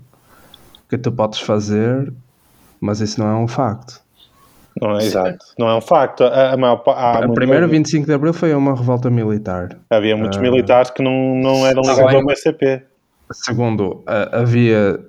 que 0.88 0.98
tu 0.98 1.12
podes 1.12 1.40
fazer, 1.40 2.12
mas 2.80 3.00
isso 3.00 3.20
não 3.20 3.28
é 3.28 3.34
um 3.34 3.46
facto. 3.48 4.00
Não 4.80 4.96
é 4.96 5.04
exato, 5.04 5.44
não 5.58 5.68
é 5.68 5.74
um 5.74 5.80
facto. 5.80 6.22
A, 6.22 6.52
a, 6.52 6.56
maior, 6.56 6.82
a, 6.86 7.24
a 7.24 7.32
primeira 7.32 7.66
25 7.66 8.06
de 8.06 8.12
Abril 8.12 8.32
foi 8.32 8.54
uma 8.54 8.74
revolta 8.76 9.10
militar. 9.10 9.76
Havia 9.90 10.16
muitos 10.16 10.38
uh, 10.38 10.42
militares 10.42 10.90
que 10.90 11.02
não, 11.02 11.34
não 11.34 11.66
eram 11.66 11.82
ligados 11.82 12.14
ao 12.14 12.20
MSCP. 12.20 12.82
Segundo, 13.32 13.90
uh, 13.90 14.04
havia 14.32 15.00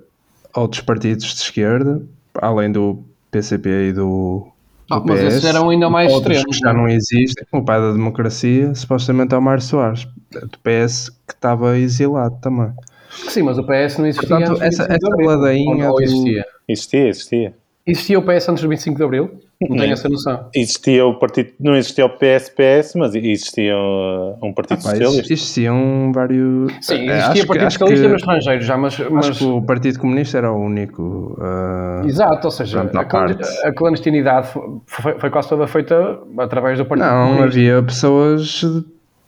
outros 0.54 0.82
partidos 0.82 1.34
de 1.34 1.40
esquerda, 1.40 2.02
além 2.34 2.72
do 2.72 3.04
PCP 3.30 3.88
e 3.88 3.92
do, 3.92 4.48
do 4.90 4.96
ah, 4.96 5.00
PS, 5.00 5.06
mas 5.08 5.22
esses 5.22 5.44
eram 5.44 5.70
ainda 5.70 5.88
mais 5.88 6.12
extremos. 6.12 6.44
que 6.44 6.58
já 6.58 6.72
não 6.72 6.88
existem. 6.88 7.46
O 7.52 7.64
pai 7.64 7.80
da 7.80 7.92
democracia, 7.92 8.74
supostamente 8.74 9.34
é 9.34 9.38
o 9.38 9.42
Mário 9.42 9.62
Soares, 9.62 10.06
do 10.32 10.58
PS, 10.58 11.10
que 11.26 11.34
estava 11.34 11.78
exilado 11.78 12.36
também. 12.40 12.72
Sim, 13.10 13.42
mas 13.42 13.58
o 13.58 13.64
PS 13.64 13.98
não 13.98 14.06
existia 14.06 14.36
Portanto, 14.36 14.62
essa, 14.62 14.84
essa 14.84 15.08
ladainha 15.24 15.90
ou, 15.90 16.00
existia? 16.00 16.44
Existia, 16.68 17.08
existia. 17.08 17.54
Existia 17.86 18.18
o 18.18 18.22
PS 18.22 18.48
antes 18.48 18.62
do 18.62 18.68
25 18.68 18.96
de 18.96 19.04
Abril? 19.04 19.30
Não 19.60 19.76
tenho 19.76 19.92
essa 19.92 20.08
noção. 20.08 20.48
Existia 20.54 21.04
o 21.04 21.18
partido, 21.18 21.52
não 21.58 21.74
existia 21.74 22.06
o 22.06 22.10
PSPS, 22.10 22.94
mas 22.94 23.14
existia 23.14 23.74
um 23.76 24.52
Partido 24.54 24.78
ah, 24.78 24.82
Socialista. 24.82 25.32
Existiam 25.32 26.12
vários. 26.14 26.72
Sim, 26.80 27.08
eh, 27.08 27.18
existia 27.18 27.44
o 27.44 27.46
Partido 27.46 27.70
Socialista 27.70 28.08
no 28.08 28.16
estrangeiro 28.16 28.62
já, 28.62 28.76
mas, 28.76 28.98
mas. 28.98 29.28
Acho 29.28 29.38
que 29.38 29.44
o 29.44 29.62
Partido 29.62 29.98
Comunista 29.98 30.38
era 30.38 30.52
o 30.52 30.56
único. 30.56 31.36
Uh, 31.38 32.06
Exato, 32.06 32.46
ou 32.46 32.50
seja, 32.50 32.80
a, 32.82 33.68
a, 33.68 33.72
clandestinidade 33.72 34.48
foi, 34.86 35.18
foi 35.18 35.30
quase 35.30 35.48
toda 35.48 35.66
feita 35.66 36.18
através 36.38 36.78
do 36.78 36.86
Partido 36.86 37.06
não, 37.06 37.28
Comunista. 37.28 37.40
Não, 37.40 37.48
havia 37.48 37.82
pessoas. 37.82 38.62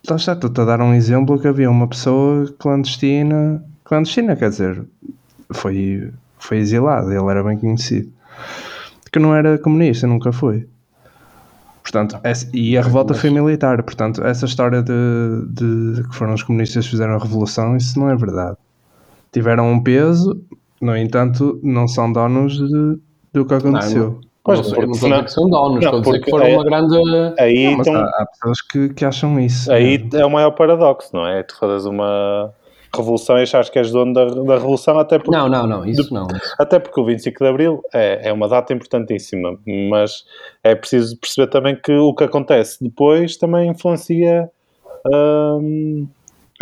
Lá 0.09 0.17
está, 0.17 0.33
estou 0.33 0.51
a 0.63 0.65
dar 0.65 0.81
um 0.81 0.95
exemplo 0.95 1.39
que 1.39 1.47
havia 1.47 1.71
uma 1.71 1.87
pessoa 1.87 2.53
clandestina 2.59 3.63
clandestina, 3.93 4.35
quer 4.35 4.49
dizer, 4.49 4.83
foi, 5.53 6.11
foi 6.39 6.59
exilado, 6.59 7.13
ele 7.13 7.31
era 7.31 7.45
bem 7.45 7.59
conhecido. 7.59 8.11
Que 9.11 9.19
não 9.19 9.35
era 9.35 9.59
comunista, 9.59 10.07
nunca 10.07 10.33
foi. 10.33 10.67
Portanto, 11.83 12.19
essa, 12.23 12.49
e 12.55 12.79
a 12.79 12.83
revolta 12.83 13.13
foi 13.13 13.29
militar, 13.31 13.83
portanto, 13.83 14.25
essa 14.25 14.47
história 14.47 14.83
de, 14.83 14.93
de, 15.49 16.03
que 16.09 16.15
foram 16.15 16.35
os 16.35 16.43
comunistas 16.43 16.85
que 16.85 16.93
fizeram 16.93 17.15
a 17.15 17.19
revolução, 17.19 17.77
isso 17.77 17.99
não 17.99 18.09
é 18.09 18.17
verdade. 18.17 18.57
Tiveram 19.33 19.71
um 19.71 19.83
peso, 19.83 20.41
no 20.81 20.97
entanto, 20.97 21.59
não 21.63 21.89
são 21.89 22.13
donos 22.13 22.57
de, 22.57 22.99
do 23.33 23.45
que 23.45 23.55
aconteceu. 23.55 24.11
Não, 24.11 24.33
Pois, 24.45 24.59
não, 24.59 24.71
porque, 24.71 24.87
não 24.87 24.93
estou 24.93 25.09
a 25.09 25.13
dizer 25.13 25.25
que 25.25 25.33
são 25.33 25.49
donos, 25.49 25.85
não, 25.85 25.99
estou 25.99 25.99
a 25.99 26.03
dizer 26.03 26.25
que 26.25 26.31
foram 26.31 26.47
é, 26.47 26.55
uma 26.55 26.65
grande. 26.65 26.97
Aí, 27.39 27.65
não, 27.65 27.81
então, 27.81 27.95
há, 27.95 28.07
há, 28.07 28.27
pessoas 28.27 28.61
que, 28.63 28.89
que 28.89 29.05
acham 29.05 29.39
isso. 29.39 29.71
Aí 29.71 29.99
né? 29.99 30.21
é 30.21 30.27
o 30.27 30.31
maior 30.31 30.51
paradoxo, 30.51 31.11
não 31.13 31.25
é? 31.27 31.45
Tu 31.45 31.57
fazes 31.57 31.87
uma, 31.87 32.53
revolução 32.95 33.39
e 33.39 33.43
achares 33.43 33.71
que 33.71 33.79
és 33.79 33.91
dono 33.91 34.13
da, 34.13 34.25
da 34.27 34.55
revolução, 34.55 34.99
até 34.99 35.19
porque. 35.19 35.37
Não, 35.37 35.49
não, 35.49 35.67
não, 35.67 35.85
isso 35.85 36.13
não. 36.13 36.27
Até 36.59 36.79
porque 36.79 37.01
o 37.01 37.05
25 37.05 37.39
de 37.39 37.51
Abril 37.51 37.83
é, 37.93 38.29
é 38.29 38.33
uma 38.33 38.49
data 38.49 38.73
importantíssima, 38.73 39.59
mas 39.91 40.25
é 40.63 40.75
preciso 40.75 41.17
perceber 41.19 41.49
também 41.49 41.77
que 41.77 41.93
o 41.93 42.15
que 42.15 42.25
acontece 42.25 42.83
depois 42.83 43.37
também 43.37 43.71
influencia 43.71 44.51
hum, 45.07 46.07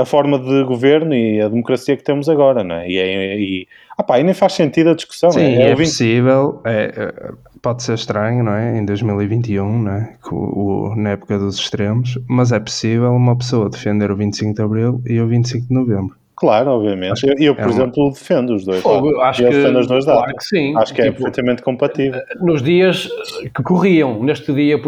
a 0.00 0.04
forma 0.04 0.38
de 0.38 0.64
governo 0.64 1.14
e 1.14 1.40
a 1.40 1.48
democracia 1.48 1.96
que 1.96 2.02
temos 2.02 2.28
agora, 2.28 2.64
não 2.64 2.76
é? 2.76 2.88
E, 2.88 2.98
é, 2.98 3.38
e, 3.38 3.68
ah 3.98 4.18
e 4.18 4.22
nem 4.22 4.34
faz 4.34 4.54
sentido 4.54 4.90
a 4.90 4.94
discussão. 4.94 5.30
Sim, 5.30 5.40
é, 5.40 5.62
é, 5.62 5.70
é 5.70 5.76
possível, 5.76 6.60
é, 6.64 6.92
é, 6.96 7.32
pode 7.60 7.82
ser 7.82 7.94
estranho, 7.94 8.42
não 8.42 8.52
é? 8.52 8.78
Em 8.78 8.84
2021, 8.84 9.82
não 9.82 9.92
é? 9.92 10.16
O, 10.30 10.90
o, 10.90 10.96
na 10.96 11.10
época 11.10 11.38
dos 11.38 11.58
extremos, 11.58 12.18
mas 12.28 12.52
é 12.52 12.58
possível 12.60 13.12
uma 13.12 13.36
pessoa 13.36 13.68
defender 13.68 14.10
o 14.10 14.16
25 14.16 14.54
de 14.54 14.62
Abril 14.62 15.02
e 15.06 15.20
o 15.20 15.28
25 15.28 15.68
de 15.68 15.74
Novembro. 15.74 16.19
Claro, 16.40 16.70
obviamente. 16.70 17.22
Eu, 17.26 17.34
eu, 17.38 17.54
por 17.54 17.66
é 17.66 17.68
exemplo, 17.68 18.02
uma... 18.02 18.12
defendo 18.12 18.54
os 18.54 18.64
dois. 18.64 18.82
Oh, 18.82 19.20
acho 19.20 19.42
eu 19.42 19.50
defendo 19.50 19.78
as 19.78 19.86
duas 19.86 20.06
claro 20.06 20.20
datas. 20.20 20.48
Que 20.48 20.56
sim. 20.56 20.74
Acho 20.74 20.94
que 20.94 21.02
é 21.02 21.04
tipo, 21.04 21.16
é 21.16 21.18
perfeitamente 21.18 21.62
compatível. 21.62 22.18
Eh, 22.18 22.34
nos 22.40 22.62
dias 22.62 23.10
que 23.54 23.62
corriam, 23.62 24.22
neste 24.22 24.50
dia, 24.50 24.80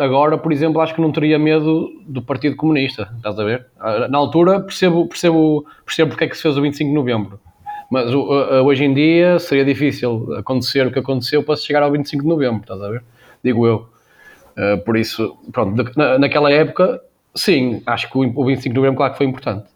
agora, 0.00 0.38
por 0.38 0.50
exemplo, 0.50 0.80
acho 0.80 0.94
que 0.94 1.00
não 1.02 1.12
teria 1.12 1.38
medo 1.38 1.90
do 2.06 2.22
Partido 2.22 2.56
Comunista. 2.56 3.10
Estás 3.14 3.38
a 3.38 3.44
ver? 3.44 3.66
Ah, 3.78 4.08
na 4.08 4.16
altura, 4.16 4.60
percebo, 4.60 5.06
percebo, 5.06 5.66
percebo 5.84 6.12
porque 6.12 6.24
é 6.24 6.28
que 6.28 6.34
se 6.34 6.42
fez 6.42 6.56
o 6.56 6.62
25 6.62 6.88
de 6.88 6.94
novembro. 6.94 7.38
Mas 7.90 8.10
hoje 8.14 8.84
em 8.84 8.94
dia 8.94 9.38
seria 9.38 9.66
difícil 9.66 10.34
acontecer 10.38 10.86
o 10.86 10.90
que 10.90 10.98
aconteceu 10.98 11.42
para 11.42 11.56
se 11.56 11.66
chegar 11.66 11.82
ao 11.82 11.92
25 11.92 12.22
de 12.22 12.28
novembro, 12.28 12.62
estás 12.62 12.80
a 12.80 12.88
ver? 12.88 13.04
Digo 13.44 13.66
eu. 13.66 13.86
Por 14.86 14.96
isso, 14.96 15.36
pronto, 15.52 15.84
naquela 16.18 16.50
época, 16.50 17.02
sim, 17.34 17.82
acho 17.84 18.10
que 18.10 18.18
o 18.18 18.44
25 18.46 18.72
de 18.72 18.74
novembro, 18.74 18.96
claro 18.96 19.12
que 19.12 19.18
foi 19.18 19.26
importante. 19.26 19.75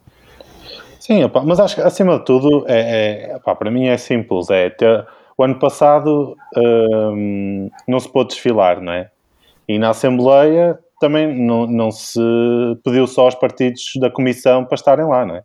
Sim, 1.00 1.25
opa, 1.25 1.42
mas 1.42 1.59
acho 1.59 1.76
que 1.76 1.80
acima 1.80 2.19
de 2.19 2.26
tudo, 2.26 2.66
é, 2.69 3.30
é 3.30 3.37
opa, 3.37 3.57
para 3.57 3.71
mim 3.71 3.87
é 3.87 3.97
simples. 3.97 4.50
É 4.50 4.69
ter, 4.69 5.07
o 5.37 5.42
ano 5.42 5.59
passado 5.59 6.37
hum, 6.54 7.71
não 7.88 7.99
se 7.99 8.07
pôde 8.07 8.28
desfilar, 8.35 8.83
não 8.83 8.92
é? 8.92 9.11
E 9.66 9.78
na 9.78 9.90
Assembleia 9.90 10.78
também 11.00 11.35
não, 11.35 11.66
não 11.66 11.90
se 11.90 12.21
pediu 12.85 13.07
só 13.07 13.23
aos 13.23 13.35
partidos 13.35 13.92
da 13.99 14.11
Comissão 14.11 14.66
para 14.66 14.75
estarem 14.75 15.07
lá, 15.07 15.25
não 15.25 15.37
é? 15.37 15.42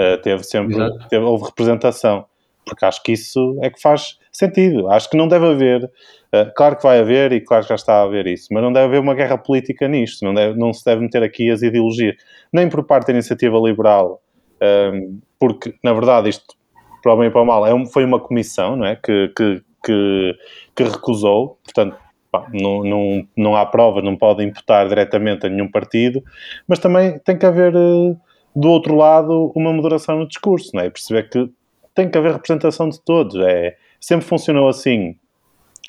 Uh, 0.00 0.22
teve 0.22 0.42
sempre, 0.42 0.74
teve, 1.10 1.22
houve 1.22 1.44
representação, 1.44 2.24
porque 2.64 2.84
acho 2.86 3.02
que 3.02 3.12
isso 3.12 3.58
é 3.60 3.68
que 3.68 3.80
faz 3.82 4.18
sentido. 4.32 4.88
Acho 4.88 5.10
que 5.10 5.16
não 5.18 5.28
deve 5.28 5.46
haver, 5.46 5.84
uh, 5.84 6.50
claro 6.56 6.76
que 6.76 6.82
vai 6.82 6.98
haver 6.98 7.30
e 7.32 7.42
claro 7.42 7.64
que 7.64 7.68
já 7.68 7.74
está 7.74 7.96
a 7.96 8.02
haver 8.04 8.26
isso, 8.26 8.48
mas 8.50 8.62
não 8.62 8.72
deve 8.72 8.86
haver 8.86 9.00
uma 9.00 9.14
guerra 9.14 9.36
política 9.36 9.86
nisto, 9.86 10.24
não, 10.24 10.32
deve, 10.32 10.58
não 10.58 10.72
se 10.72 10.82
deve 10.82 11.02
meter 11.02 11.22
aqui 11.22 11.50
as 11.50 11.60
ideologias, 11.60 12.16
nem 12.50 12.70
por 12.70 12.82
parte 12.84 13.08
da 13.08 13.12
iniciativa 13.12 13.58
liberal 13.58 14.22
um, 14.62 15.20
porque, 15.38 15.74
na 15.82 15.92
verdade, 15.92 16.28
isto, 16.28 16.54
para 17.02 17.12
o 17.12 17.16
bem 17.16 17.28
e 17.28 17.30
para 17.30 17.42
o 17.42 17.46
mal, 17.46 17.66
é 17.66 17.74
um, 17.74 17.86
foi 17.86 18.04
uma 18.04 18.18
comissão 18.18 18.76
não 18.76 18.86
é? 18.86 18.96
que, 18.96 19.28
que, 19.36 19.62
que, 19.84 20.34
que 20.74 20.84
recusou, 20.84 21.58
portanto, 21.64 21.96
pá, 22.30 22.46
não, 22.52 22.82
não, 22.82 23.28
não 23.36 23.56
há 23.56 23.66
prova, 23.66 24.00
não 24.00 24.16
pode 24.16 24.42
imputar 24.42 24.88
diretamente 24.88 25.46
a 25.46 25.48
nenhum 25.48 25.70
partido, 25.70 26.22
mas 26.66 26.78
também 26.78 27.18
tem 27.20 27.38
que 27.38 27.46
haver, 27.46 27.74
uh, 27.76 28.18
do 28.54 28.68
outro 28.68 28.94
lado, 28.94 29.52
uma 29.54 29.72
moderação 29.72 30.18
no 30.18 30.28
discurso, 30.28 30.70
não 30.74 30.82
é? 30.82 30.90
Perceber 30.90 31.28
que 31.28 31.50
tem 31.94 32.10
que 32.10 32.18
haver 32.18 32.32
representação 32.32 32.88
de 32.88 33.00
todos, 33.00 33.36
é, 33.36 33.76
sempre 34.00 34.26
funcionou 34.26 34.68
assim. 34.68 35.16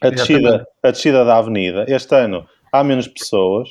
A 0.03 0.09
descida, 0.09 0.67
a 0.83 0.91
descida 0.91 1.23
da 1.23 1.37
avenida, 1.37 1.85
este 1.87 2.13
ano 2.13 2.45
há 2.71 2.83
menos 2.83 3.07
pessoas, 3.07 3.69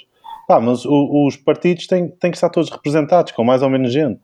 pá, 0.49 0.59
mas 0.59 0.85
o, 0.85 1.27
os 1.27 1.37
partidos 1.37 1.87
têm, 1.87 2.09
têm 2.09 2.31
que 2.31 2.37
estar 2.37 2.49
todos 2.49 2.71
representados, 2.71 3.33
com 3.33 3.45
mais 3.45 3.63
ou 3.63 3.69
menos 3.71 3.93
gente. 3.93 4.21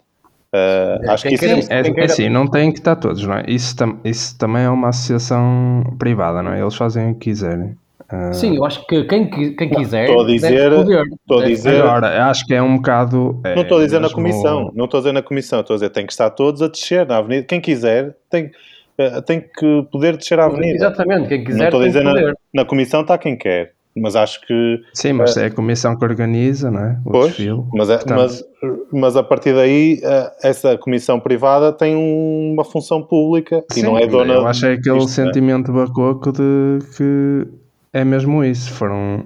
Uh, 0.52 1.10
acho 1.10 1.28
que 1.28 1.34
isso 1.34 1.44
é, 1.44 1.80
é, 1.80 2.00
é 2.00 2.04
assim, 2.04 2.28
não 2.28 2.46
tem 2.46 2.72
que 2.72 2.78
estar 2.80 2.96
todos, 2.96 3.24
não 3.24 3.34
é? 3.34 3.44
Isso, 3.46 3.76
tam, 3.76 3.98
isso 4.04 4.36
também 4.36 4.64
é 4.64 4.68
uma 4.68 4.88
associação 4.88 5.94
privada, 5.98 6.42
não 6.42 6.52
é? 6.52 6.60
Eles 6.60 6.74
fazem 6.74 7.10
o 7.10 7.14
que 7.14 7.30
quiserem. 7.30 7.76
Ah, 8.08 8.32
Sim, 8.32 8.56
eu 8.56 8.64
acho 8.64 8.84
que 8.88 9.04
quem, 9.04 9.30
quem 9.54 9.68
quiser. 9.70 10.06
estou 10.08 10.24
a 10.24 10.26
dizer- 10.26 10.72
estou 10.72 11.38
a 11.40 11.44
dizer- 11.44 11.80
Agora, 11.82 12.24
acho 12.28 12.44
que 12.44 12.52
é 12.52 12.60
um 12.60 12.76
bocado. 12.76 13.40
é, 13.44 13.54
Não 13.54 13.62
estou 13.62 13.78
a 13.78 13.84
dizer 13.84 14.00
na 14.00 14.10
comissão, 14.10 14.72
não 14.74 14.86
estou 14.86 14.98
a 14.98 15.00
dizer 15.02 15.12
na 15.12 15.22
comissão, 15.22 15.60
estou 15.60 15.74
a 15.74 15.76
dizer 15.76 15.90
tem 15.90 16.04
que 16.04 16.12
estar 16.12 16.28
todos 16.30 16.60
a 16.60 16.66
descer 16.66 17.06
na 17.06 17.18
avenida. 17.18 17.44
Quem 17.44 17.60
quiser 17.60 18.16
tem, 18.28 18.50
eh, 18.98 19.20
tem 19.20 19.40
que 19.40 19.86
poder 19.92 20.16
descer 20.16 20.40
a 20.40 20.46
avenida. 20.46 20.74
Exatamente, 20.74 21.28
quem 21.28 21.38
Não 21.38 21.44
quiser 21.46 21.64
estou 21.66 21.78
a 21.78 21.82
tem 21.84 21.92
dizer 21.92 22.02
poder. 22.04 22.26
na, 22.26 22.34
na 22.52 22.64
comissão 22.64 23.02
está 23.02 23.16
quem 23.16 23.36
quer, 23.36 23.74
mas 23.96 24.14
acho 24.16 24.40
que 24.46 24.80
Sim, 24.94 25.14
mas 25.14 25.36
é 25.36 25.46
a 25.46 25.50
comissão 25.50 25.96
que 25.96 26.04
organiza, 26.04 26.70
não 26.70 26.80
é? 26.80 26.98
O 27.04 27.10
Pois, 27.10 27.28
desfile. 27.28 27.62
mas, 27.74 27.90
é- 27.90 27.96
Portanto, 27.96 28.18
mas, 28.18 28.44
mas 28.92 29.16
a 29.16 29.22
partir 29.22 29.54
daí 29.54 30.00
eh, 30.02 30.32
essa 30.42 30.76
comissão 30.78 31.18
privada 31.18 31.72
tem 31.72 31.96
um- 31.96 32.52
uma 32.54 32.64
função 32.64 33.02
pública 33.02 33.64
e 33.70 33.74
Sim, 33.74 33.82
não 33.84 33.98
é 33.98 34.06
dona. 34.06 34.34
Eu 34.34 34.46
acho 34.46 34.66
é 34.66 34.72
aquele 34.74 34.98
disto, 34.98 35.20
né? 35.20 35.26
sentimento 35.26 35.72
bacoco 35.72 36.32
de 36.32 36.78
que 36.96 37.46
é 37.92 38.04
mesmo 38.04 38.44
isso. 38.44 38.70
Foram, 38.72 39.24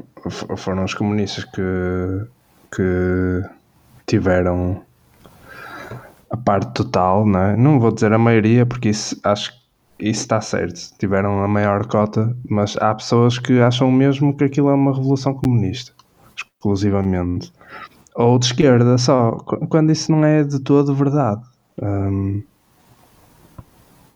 foram 0.57 0.85
os 0.85 0.95
comunistas 0.95 1.45
que, 1.45 1.63
que 2.75 3.43
tiveram 4.07 4.81
a 6.31 6.37
parte 6.37 6.73
total, 6.75 7.27
não 7.27 7.41
é? 7.41 7.57
Não 7.57 7.79
vou 7.79 7.93
dizer 7.93 8.13
a 8.13 8.19
maioria, 8.19 8.67
porque 8.67 8.89
isso 8.89 9.19
acho 9.23 9.53
que 9.53 9.64
isso 9.99 10.21
está 10.23 10.41
certo. 10.41 10.81
Tiveram 10.99 11.43
a 11.43 11.49
maior 11.49 11.87
cota, 11.87 12.37
mas 12.49 12.77
há 12.79 12.95
pessoas 12.95 13.39
que 13.39 13.61
acham 13.61 13.91
mesmo 13.91 14.37
que 14.37 14.45
aquilo 14.45 14.71
é 14.71 14.75
uma 14.75 14.95
revolução 14.95 15.35
comunista, 15.35 15.93
exclusivamente. 16.37 17.53
Ou 18.17 18.39
de 18.39 18.47
esquerda 18.47 18.99
só, 18.99 19.33
qu- 19.33 19.67
quando 19.69 19.93
isso 19.93 20.13
não 20.13 20.25
é 20.25 20.45
de 20.45 20.61
todo 20.61 20.95
verdade. 20.95 21.43
Hum, 21.83 22.43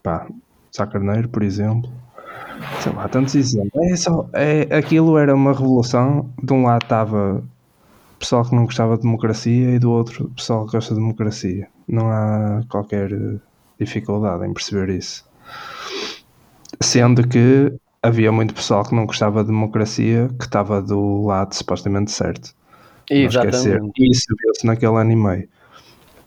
pá, 0.03 0.27
Sá 0.71 0.87
Carneiro, 0.87 1.29
por 1.29 1.43
exemplo. 1.43 1.91
Sei 2.83 2.93
lá, 2.93 3.09
tantos 3.09 3.35
exemplos. 3.35 3.73
É 3.93 3.97
só, 3.97 4.29
é, 4.35 4.63
aquilo 4.77 5.19
era 5.19 5.35
uma 5.35 5.53
revolução. 5.53 6.31
De 6.43 6.53
um 6.53 6.65
lado 6.65 6.85
estava 6.85 7.43
pessoal 8.19 8.45
que 8.45 8.57
não 8.57 8.67
gostava 8.67 8.97
de 8.97 9.03
democracia 9.05 9.73
e 9.77 9.81
do 9.81 9.93
outro 9.93 10.31
pessoal 10.37 10.67
que 10.67 10.73
gosta 10.73 10.95
de 10.95 11.01
democracia. 11.01 11.69
Não 11.89 12.11
há 12.11 12.63
qualquer 12.71 13.11
dificuldade 13.81 14.47
em 14.47 14.55
perceber 14.55 14.91
isso. 14.91 15.28
Sendo 16.81 17.27
que 17.27 17.73
havia 18.03 18.31
muito 18.31 18.55
pessoal 18.55 18.85
que 18.85 18.95
não 18.95 19.07
gostava 19.07 19.43
de 19.43 19.49
democracia 19.51 20.29
que 20.39 20.45
estava 20.45 20.81
do 20.81 21.25
lado 21.27 21.55
supostamente 21.55 22.11
certo. 22.11 22.55
Não 23.11 23.17
esquecer. 23.17 23.49
Exatamente. 23.75 23.93
E 24.03 24.11
isso 24.11 24.27
viu-se 24.41 24.67
naquele 24.67 24.97
ano 24.97 25.11
e 25.13 25.17
meio. 25.17 25.49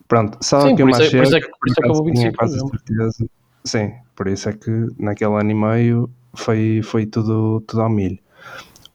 Pronto, 0.08 0.38
só 0.42 0.68
Sim, 0.68 0.76
que 0.76 0.84
mais 0.84 0.98
isso 1.06 1.16
é- 1.16 1.20
por 1.20 1.24
isso 1.26 1.36
é 1.36 1.40
que- 1.42 1.48
por 1.48 1.68
isso 1.70 1.76
é 1.80 1.82
que 1.82 1.88
acaso 1.88 2.00
houve 2.02 2.12
tinha 2.12 2.24
25 2.26 2.32
de 2.32 2.38
quase 2.38 2.58
novembro. 2.58 2.80
certeza. 2.88 3.30
Sim, 3.64 3.94
por 4.16 4.28
isso 4.28 4.50
é 4.50 4.54
que 4.54 4.88
naquele 5.00 5.34
ano 5.40 5.52
e 5.52 5.54
meio 5.54 6.10
foi, 6.34 6.82
foi 6.84 7.06
tudo, 7.06 7.62
tudo 7.68 7.82
ao 7.82 7.90
milho. 7.90 8.20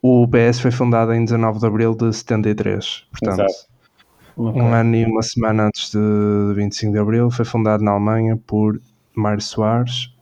O 0.03 0.27
PS 0.29 0.61
foi 0.61 0.71
fundado 0.71 1.15
em 1.15 1.25
19 1.25 1.59
de 1.59 1.67
abril 1.67 1.95
de 1.95 2.13
73, 2.13 3.05
portanto, 3.11 3.41
Exato. 3.41 3.77
Um 4.37 4.67
ano 4.75 4.95
e 4.95 5.05
uma 5.07 5.23
semana 5.23 5.69
antes 5.69 5.91
de 5.93 5.99
25 6.55 6.93
de 6.93 6.99
abril, 6.99 7.31
foi 7.31 7.47
fundado 7.47 7.83
na 7.83 7.93
Alemanha 7.93 8.37
por 8.47 8.79
Mário 9.15 9.41
Soares 9.41 10.13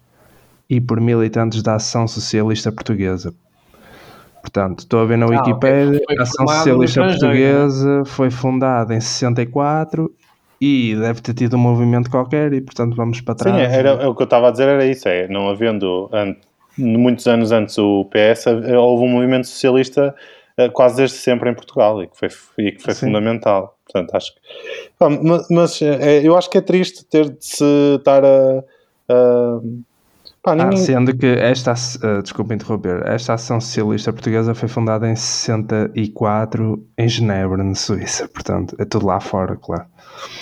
e 0.69 0.81
por 0.81 1.01
militantes 1.01 1.63
da 1.63 1.75
Ação 1.75 2.07
Socialista 2.09 2.73
Portuguesa. 2.73 3.35
Portanto, 4.41 4.81
estou 4.81 5.01
a 5.01 5.05
ver 5.07 5.17
na 5.17 5.27
Ah, 5.27 5.29
ok. 5.29 5.39
Wikipédia, 5.39 6.01
Foi 6.07 6.19
a 6.19 6.23
Ação 6.23 6.47
Socialista 6.47 7.01
estrangeiro, 7.01 7.59
Portuguesa 7.61 8.05
foi 8.07 8.31
fundada 8.31 8.95
em 8.95 9.01
64 9.01 10.11
e 10.61 10.95
deve 10.97 11.21
ter 11.23 11.35
tido 11.35 11.57
um 11.57 11.61
movimento 11.61 12.11
qualquer 12.11 12.53
e, 12.53 12.61
portanto, 12.61 12.95
vamos 12.95 13.21
para 13.21 13.35
Sim, 13.37 13.51
trás. 13.51 13.73
era, 13.73 13.91
é 13.91 14.07
o 14.07 14.15
que 14.15 14.23
eu 14.23 14.25
estava 14.25 14.49
a 14.49 14.51
dizer 14.51 14.69
era 14.69 14.85
isso, 14.87 15.09
é, 15.09 15.27
não 15.29 15.49
havendo 15.49 16.09
an- 16.13 16.37
muitos 16.77 17.27
anos 17.27 17.53
antes 17.53 17.79
o 17.79 18.05
PS, 18.07 18.47
houve 18.77 19.05
um 19.05 19.09
movimento 19.09 19.47
socialista 19.47 20.15
eh, 20.57 20.69
quase 20.69 20.97
desde 20.97 21.17
sempre 21.17 21.51
em 21.51 21.55
Portugal 21.55 22.03
e 22.03 22.07
que 22.07 22.17
foi, 22.19 22.29
e 22.59 22.73
que 22.73 22.83
foi 22.83 22.95
Sim. 22.95 23.07
fundamental. 23.07 23.77
Portanto, 23.87 24.15
acho 24.15 24.35
que. 24.35 24.41
Pá, 24.99 25.09
ma- 25.11 25.45
mas 25.51 25.81
eh, 25.83 26.21
eu 26.23 26.37
acho 26.37 26.49
que 26.51 26.59
é 26.59 26.61
triste 26.61 27.05
ter 27.05 27.29
de 27.31 27.45
se 27.45 27.65
estar 27.97 28.25
a. 28.25 28.65
a- 29.09 29.61
pá, 30.45 30.53
Ah, 30.53 30.55
ninguém, 30.57 30.77
sendo 30.77 31.17
que 31.17 31.27
esta, 31.27 31.73
ah, 31.73 32.21
desculpa 32.23 32.55
interromper, 32.55 33.03
esta 33.07 33.33
ação 33.35 33.61
socialista 33.61 34.13
portuguesa 34.13 34.55
foi 34.55 34.69
fundada 34.69 35.09
em 35.11 35.17
64 35.17 36.85
em 36.99 37.09
Genebra, 37.09 37.65
na 37.65 37.75
Suíça, 37.75 38.29
portanto, 38.29 38.77
é 38.79 38.85
tudo 38.85 39.07
lá 39.07 39.19
fora, 39.21 39.57
claro. 39.57 39.85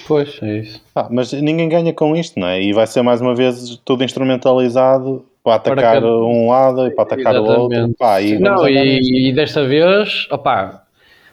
Pois, 0.06 0.38
é 0.42 0.58
isso. 0.58 0.82
pá, 0.92 1.08
mas 1.10 1.32
ninguém 1.32 1.68
ganha 1.68 1.92
com 1.94 2.14
isto, 2.16 2.38
não 2.38 2.48
é? 2.48 2.60
E 2.62 2.72
vai 2.72 2.86
ser 2.86 3.02
mais 3.02 3.20
uma 3.20 3.34
vez 3.34 3.80
tudo 3.84 4.04
instrumentalizado 4.04 5.24
para 5.42 5.58
Para 5.58 5.72
atacar 5.72 5.94
cada- 5.94 6.06
um 6.16 6.50
lado 6.50 6.86
e 6.86 6.90
para 6.90 7.02
atacar 7.04 7.34
o 7.36 7.44
outro. 7.44 7.72
Exatamente. 7.72 7.96
Pá, 7.98 8.20
e 8.20 8.38
não, 8.38 8.68
e, 8.68 9.28
e 9.30 9.32
desta 9.32 9.66
vez, 9.66 10.26
opá, 10.30 10.82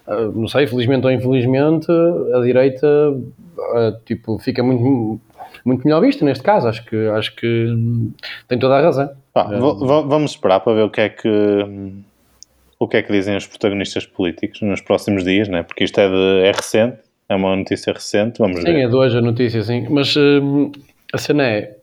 ah, 0.07 0.31
não 0.33 0.47
sei, 0.47 0.65
felizmente 0.67 1.05
ou 1.05 1.11
infelizmente, 1.11 1.87
a 2.33 2.39
direita 2.41 2.87
ah, 3.75 3.93
tipo, 4.05 4.39
fica 4.39 4.63
muito, 4.63 5.19
muito 5.65 5.83
melhor 5.83 6.01
vista 6.01 6.23
neste 6.25 6.43
caso. 6.43 6.67
Acho 6.67 6.85
que, 6.85 6.95
acho 7.09 7.35
que 7.35 7.67
tem 8.47 8.57
toda 8.59 8.77
a 8.77 8.81
razão. 8.81 9.09
Va- 9.33 9.43
va- 9.43 10.01
vamos 10.01 10.31
esperar 10.31 10.59
para 10.59 10.73
ver 10.73 10.83
o 10.83 10.89
que 10.89 11.01
é 11.01 11.09
que 11.09 11.29
o 12.79 12.87
que 12.87 12.97
é 12.97 13.03
que 13.03 13.11
dizem 13.11 13.35
os 13.35 13.45
protagonistas 13.45 14.05
políticos 14.05 14.61
nos 14.61 14.81
próximos 14.81 15.23
dias, 15.23 15.49
né? 15.49 15.63
porque 15.63 15.83
isto 15.83 15.99
é, 15.99 16.07
de, 16.07 16.45
é 16.47 16.51
recente, 16.51 16.97
é 17.27 17.35
uma 17.35 17.55
notícia 17.55 17.91
recente, 17.91 18.39
vamos 18.39 18.61
Sim, 18.61 18.67
ver. 18.67 18.85
é 18.85 18.87
de 18.87 18.95
hoje 18.95 19.17
a 19.17 19.21
notícia, 19.21 19.61
sim. 19.63 19.85
Mas 19.89 20.15
hum, 20.15 20.71
a 21.13 21.17
cena 21.17 21.43
é 21.43 21.75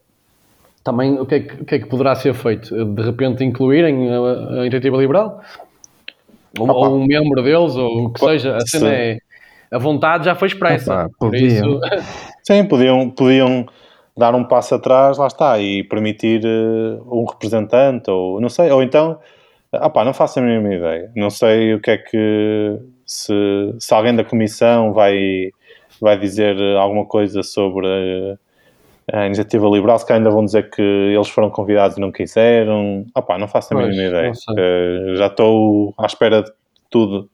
também 0.83 1.19
o 1.19 1.27
que 1.27 1.35
é 1.35 1.41
que, 1.41 1.63
o 1.63 1.65
que 1.65 1.75
é 1.75 1.79
que 1.81 1.87
poderá 1.87 2.15
ser 2.15 2.33
feito? 2.33 2.85
De 2.85 3.03
repente 3.03 3.45
incluírem 3.45 4.09
a, 4.11 4.61
a 4.61 4.67
iniciativa 4.67 4.97
liberal? 4.97 5.43
Ou, 6.59 6.69
ou 6.71 6.97
um 6.97 7.07
membro 7.07 7.43
deles, 7.43 7.77
ou 7.77 8.07
o 8.07 8.13
que 8.13 8.21
Pô, 8.21 8.29
seja. 8.29 8.57
A 8.57 8.61
cena 8.61 8.89
sim. 8.89 8.95
é. 8.95 9.19
A 9.71 9.79
vontade 9.79 10.25
já 10.25 10.35
foi 10.35 10.49
expressa. 10.49 10.93
Opa, 10.93 11.11
por 11.19 11.35
isso, 11.35 11.81
Sim, 12.47 12.65
podiam, 12.69 13.11
podiam 13.11 13.67
dar 14.17 14.35
um 14.35 14.45
passo 14.45 14.77
atrás, 14.77 15.19
lá 15.19 15.27
está, 15.27 15.59
e 15.59 15.83
permitir 15.83 16.43
eh, 16.45 17.01
um 17.11 17.25
representante, 17.25 18.09
ou 18.09 18.41
não 18.41 18.49
sei, 18.49 18.71
ou 18.71 18.83
então, 18.83 19.19
ah 19.73 19.91
pá, 19.91 20.05
não 20.05 20.15
faço 20.15 20.39
a 20.39 20.43
mínima 20.43 20.73
ideia. 20.73 21.11
Não 21.17 21.29
sei 21.29 21.75
o 21.75 21.81
que 21.81 21.91
é 21.91 21.99
que, 21.99 22.79
se, 23.05 23.33
se 23.81 23.93
alguém 23.93 24.15
da 24.15 24.23
comissão 24.25 24.93
vai, 24.93 25.51
vai 26.01 26.17
dizer 26.19 26.57
eh, 26.57 26.77
alguma 26.77 27.05
coisa 27.05 27.43
sobre 27.43 27.87
eh, 27.89 28.37
a 29.13 29.27
iniciativa 29.27 29.67
liberal, 29.69 29.99
se 29.99 30.07
calhar 30.07 30.21
ainda 30.21 30.31
vão 30.31 30.45
dizer 30.45 30.71
que 30.71 30.83
eles 30.83 31.29
foram 31.29 31.51
convidados 31.51 31.97
e 31.97 32.01
não 32.01 32.13
quiseram. 32.13 33.05
Ah 33.15 33.23
pá, 33.23 33.39
não 33.39 33.49
faço 33.49 33.75
a 33.75 33.77
mínima 33.89 34.09
ideia. 34.09 34.33
Eh, 34.59 35.17
já 35.17 35.27
estou 35.27 35.93
à 35.99 36.07
espera 36.07 36.43
de 36.45 36.53
tudo 36.91 37.29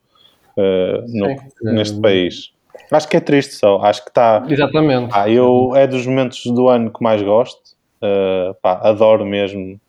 eh, 0.57 1.03
no- 1.07 1.27
neste 1.75 1.97
Eh, 1.99 2.01
país. 2.01 2.51
Acho 2.91 3.07
que 3.07 3.17
é 3.17 3.19
triste 3.19 3.53
só, 3.55 3.81
acho 3.81 4.03
que 4.03 4.09
está... 4.09 4.43
Exatamente. 4.47 5.09
Ah, 5.13 5.29
eu 5.29 5.71
é 5.75 5.87
dos 5.87 6.05
momentos 6.05 6.43
do 6.45 6.67
ano 6.69 6.91
que 6.91 7.01
mais 7.03 7.21
gosto. 7.21 7.73
Uh, 8.01 8.53
pá, 8.61 8.79
adoro 8.83 9.25
mesmo 9.25 9.79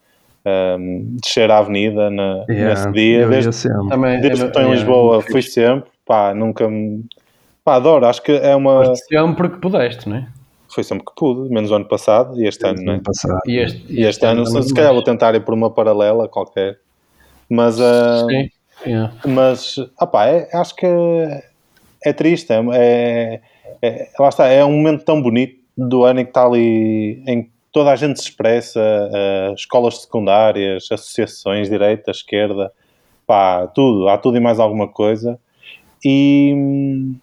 um, 0.47 1.17
descer 1.21 1.51
à 1.51 1.59
avenida 1.59 2.11
na, 2.11 2.45
Yeah, 2.49 2.69
nesse 2.69 2.93
dia. 2.93 3.21
eu 3.23 3.29
Desde. 3.31 3.69
Também, 3.89 4.21
desde 4.21 4.41
que 4.43 4.47
estou 4.49 4.63
em 4.63 4.67
é- 4.69 4.71
Lisboa 4.71 5.19
é- 5.19 5.21
fui 5.23 5.43
sempre. 5.43 5.91
Pá, 6.07 6.35
nunca 6.35 6.69
me. 6.69 7.05
Pá, 7.65 7.77
adoro. 7.77 8.07
Acho 8.07 8.23
que 8.23 8.33
é 8.33 8.55
uma. 8.55 8.85
Foste 8.85 9.07
sempre 9.07 9.49
que 9.49 9.57
pudeste, 9.59 10.09
não 10.09 10.17
é? 10.17 10.29
Foi 10.69 10.85
sempre 10.85 11.07
que 11.07 11.13
pude, 11.17 11.53
menos 11.53 11.71
o 11.71 11.75
ano 11.75 11.87
passado 11.87 12.41
e 12.41 12.47
este 12.47 12.67
ano, 12.67 12.83
né? 12.83 12.93
Ano 12.95 13.03
passado. 13.03 13.41
E 13.47 13.59
este, 13.59 13.93
E 13.93 14.05
este 14.05 14.25
ano, 14.27 14.45
também 14.45 14.63
se, 14.63 14.69
se 14.69 14.75
calhar 14.75 14.93
vou 14.93 15.03
tentar 15.03 15.35
ir 15.35 15.45
por 15.45 15.55
uma 15.55 15.71
paralela 15.71 16.29
qualquer. 16.29 16.79
Mas, 17.49 17.79
uh, 17.79 18.27
Sim. 18.29 18.49
yeah. 18.87 19.13
mas 19.27 19.77
ah 19.99 20.07
pá, 20.07 20.27
é- 20.27 20.49
acho 20.53 20.75
que 20.75 20.85
é, 20.87 21.45
é 22.05 22.13
triste. 22.13 22.53
É, 22.53 22.61
é, 22.73 23.41
é- 23.83 24.09
lá 24.19 24.29
está, 24.29 24.47
é 24.47 24.65
um 24.65 24.73
momento 24.73 25.05
tão 25.05 25.21
bonito 25.21 25.59
do 25.77 26.05
ano 26.05 26.21
em 26.21 26.25
que 26.25 26.31
está 26.31 26.47
ali, 26.47 27.23
em 27.27 27.45
que 27.45 27.51
toda 27.73 27.91
a 27.91 27.97
gente 27.97 28.21
se 28.21 28.29
expressa, 28.29 28.81
uh, 28.81 29.55
escolas 29.55 30.03
secundárias, 30.03 30.87
associações, 30.93 31.69
direita, 31.69 32.13
esquerda, 32.13 32.71
pá, 33.27 33.67
tudo, 33.67 34.09
há 34.09 34.17
tudo 34.17 34.37
e 34.37 34.41
mais 34.41 34.61
alguma 34.61 34.87
coisa. 34.87 35.39
E, 36.05 37.15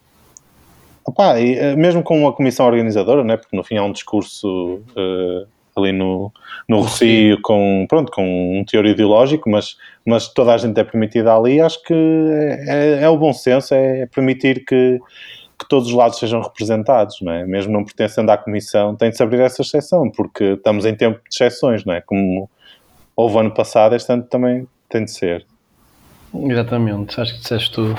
opá, 1.05 1.39
e, 1.39 1.55
eh, 1.55 1.75
mesmo 1.75 2.03
com 2.03 2.27
a 2.27 2.33
comissão 2.33 2.65
organizadora, 2.65 3.23
né, 3.23 3.37
porque 3.37 3.55
no 3.55 3.63
fim 3.63 3.77
há 3.77 3.83
um 3.83 3.91
discurso 3.91 4.81
eh, 4.97 5.45
ali 5.75 5.91
no, 5.91 6.31
no 6.67 6.81
Rocio 6.81 7.41
com, 7.41 7.85
pronto, 7.89 8.11
com 8.11 8.59
um 8.59 8.63
teor 8.65 8.85
ideológico, 8.85 9.49
mas, 9.49 9.77
mas 10.05 10.27
toda 10.27 10.53
a 10.53 10.57
gente 10.57 10.79
é 10.79 10.83
permitida 10.83 11.33
ali, 11.35 11.61
acho 11.61 11.81
que 11.83 11.93
é, 11.93 12.65
é- 12.67 13.03
é 13.03 13.09
o 13.09 13.17
bom 13.17 13.33
senso, 13.33 13.73
é 13.73 14.05
permitir 14.07 14.65
que, 14.65 14.99
que 15.59 15.69
todos 15.69 15.87
os 15.89 15.93
lados 15.93 16.19
sejam 16.19 16.41
representados, 16.41 17.17
não 17.21 17.31
é? 17.31 17.45
mesmo 17.45 17.71
não 17.71 17.83
pertencendo 17.85 18.29
à 18.29 18.37
comissão, 18.37 18.95
tem 18.95 19.09
de 19.09 19.17
se 19.17 19.23
abrir 19.23 19.41
essa 19.41 19.61
exceção, 19.61 20.09
porque 20.09 20.43
estamos 20.53 20.85
em 20.85 20.95
tempo 20.95 21.19
de 21.19 21.33
exceções, 21.33 21.85
não 21.85 21.93
é? 21.93 22.01
como 22.01 22.49
houve 23.15 23.37
ano 23.37 23.51
passado, 23.51 23.95
este 23.95 24.11
ano 24.11 24.23
também 24.23 24.67
tem 24.89 25.05
de 25.05 25.11
ser. 25.11 25.45
Exatamente, 26.33 27.19
acho 27.19 27.33
que 27.35 27.41
disseste 27.41 27.71
tudo. 27.71 27.95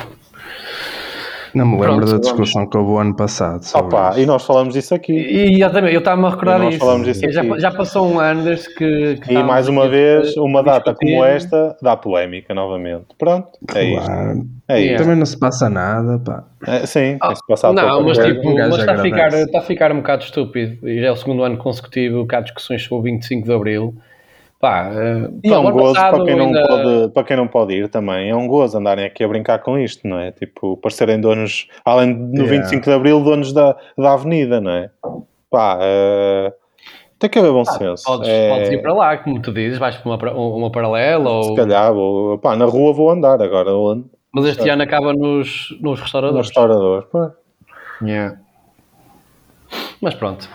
Não 1.54 1.66
me 1.66 1.72
lembro 1.72 1.86
Pronto, 1.86 2.00
da 2.00 2.06
vamos. 2.12 2.20
discussão 2.26 2.66
que 2.66 2.76
houve 2.76 2.90
o 2.92 2.98
ano 2.98 3.14
passado. 3.14 3.62
Opa, 3.74 4.10
isso. 4.10 4.20
e 4.20 4.26
nós 4.26 4.44
falamos 4.44 4.74
disso 4.74 4.94
aqui. 4.94 5.12
E 5.12 5.56
exatamente, 5.56 5.94
eu 5.94 5.98
estava-me 5.98 6.26
a 6.26 6.30
recordar 6.30 6.72
E 6.72 6.78
falamos 6.78 7.06
disso 7.06 7.30
já, 7.30 7.42
aqui. 7.42 7.60
já 7.60 7.70
passou 7.70 8.10
um 8.10 8.18
ano 8.20 8.42
desde 8.44 8.74
que. 8.74 9.16
que 9.22 9.32
E 9.34 9.42
mais 9.42 9.68
uma 9.68 9.88
vez, 9.88 10.36
uma 10.36 10.62
data 10.62 10.90
discutir. 10.92 11.12
como 11.12 11.24
esta 11.24 11.76
dá 11.82 11.96
polémica 11.96 12.54
novamente. 12.54 13.04
Pronto, 13.18 13.48
é 13.74 13.84
isto. 13.84 14.04
Claro. 14.06 14.42
É 14.68 14.72
Yeah. 14.72 14.92
isto. 14.94 15.02
Também 15.02 15.18
não 15.18 15.26
se 15.26 15.38
passa 15.38 15.68
nada, 15.68 16.18
pá. 16.24 16.44
É, 16.66 16.86
sim, 16.86 17.18
Ah, 17.20 17.26
tem-se 17.28 17.42
passado 17.46 17.74
Não, 17.74 18.02
mas 18.04 18.16
tipo, 18.18 18.48
Um 18.48 18.54
mas 18.56 18.78
está, 18.78 18.92
a 18.94 18.98
ficar, 19.02 19.28
está 19.34 19.58
a 19.58 19.62
ficar 19.62 19.92
um 19.92 19.96
bocado 19.96 20.24
estúpido. 20.24 20.88
E 20.88 21.00
já 21.00 21.08
é 21.08 21.10
o 21.12 21.16
segundo 21.16 21.42
ano 21.42 21.58
consecutivo 21.58 22.26
que 22.26 22.34
há 22.34 22.40
discussões 22.40 22.82
sobre 22.82 22.96
o 22.98 23.02
25 23.02 23.46
de 23.46 23.52
Abril. 23.52 23.94
Pá, 24.62 24.90
E 25.42 25.48
pá, 25.50 25.56
é 25.56 25.58
um 25.58 25.72
gozo 25.72 25.94
para 25.94 26.24
quem, 26.24 26.36
não 26.36 26.46
ainda- 26.46 26.68
pode, 26.68 27.08
para 27.12 27.24
quem 27.24 27.36
não 27.36 27.48
pode 27.48 27.74
ir 27.74 27.88
também. 27.88 28.30
É 28.30 28.36
um 28.36 28.46
gozo 28.46 28.78
andarem 28.78 29.04
aqui 29.04 29.24
a 29.24 29.26
brincar 29.28 29.58
com 29.58 29.76
isto, 29.76 30.06
não 30.06 30.20
é? 30.20 30.30
Tipo, 30.30 30.76
parecerem 30.76 31.20
donos, 31.20 31.66
além 31.84 32.14
de 32.14 32.38
no 32.38 32.44
Yeah. 32.44 32.62
25 32.68 32.84
de 32.84 32.92
Abril, 32.92 33.20
donos 33.24 33.52
da, 33.52 33.76
da 33.98 34.12
avenida, 34.12 34.60
não 34.60 34.70
é? 34.70 34.88
Pá, 35.50 35.78
eh, 35.82 36.52
tem 37.18 37.28
que 37.28 37.40
haver 37.40 37.50
bom 37.50 37.64
senso. 37.64 38.04
Podes, 38.04 38.28
É, 38.28 38.50
podes 38.50 38.70
ir 38.70 38.82
para 38.82 38.94
lá, 38.94 39.16
como 39.16 39.42
tu 39.42 39.52
dizes, 39.52 39.78
vais 39.80 39.96
para 39.96 40.32
uma, 40.32 40.56
uma 40.56 40.70
paralela. 40.70 41.42
Se 41.42 41.50
Ou... 41.50 41.56
calhar, 41.56 41.92
vou, 41.92 42.38
pá, 42.38 42.54
na 42.54 42.64
rua 42.64 42.92
vou 42.92 43.10
andar 43.10 43.42
agora, 43.42 43.74
onde? 43.74 44.04
Mas 44.32 44.44
este 44.44 44.68
ano 44.70 44.84
acaba 44.84 45.12
nos, 45.12 45.72
nos 45.80 45.80
No 45.82 45.94
restauradores. 46.04 46.46
restaurador. 46.46 47.08
Pá, 47.10 47.32
Yeah. 48.00 48.36
Mas 50.00 50.14
pronto. 50.14 50.48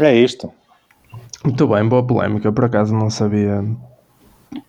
é 0.00 0.14
isto. 0.16 0.52
Muito 1.44 1.66
bem, 1.68 1.86
boa 1.88 2.06
polémica. 2.06 2.50
Por 2.52 2.64
acaso 2.64 2.94
não 2.94 3.10
sabia. 3.10 3.62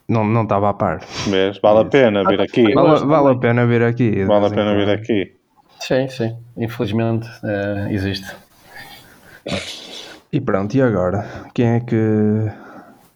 Não 0.07 0.23
não 0.25 0.43
estava 0.43 0.69
a 0.69 0.73
par. 0.73 1.01
Vês? 1.27 1.59
Vale 1.61 1.79
a 1.79 1.85
pena 1.85 2.23
vir 2.27 2.41
aqui. 2.41 2.73
Vale- 2.73 3.05
Vale, 3.05 3.35
a 3.35 3.39
pena 3.39 3.65
vir 3.65 3.83
aqui. 3.83 4.23
Vale 4.25 4.45
a 4.47 4.49
pena 4.49 4.75
vir 4.75 4.85
quando. 4.85 4.99
aqui. 4.99 5.33
Sim, 5.79 6.07
sim. 6.07 6.35
Infelizmente 6.57 7.27
eh, 7.43 7.87
existe. 7.91 8.35
E 10.31 10.41
pronto, 10.41 10.75
e 10.75 10.81
agora? 10.81 11.25
Quem 11.53 11.67
é 11.67 11.79
que. 11.79 12.51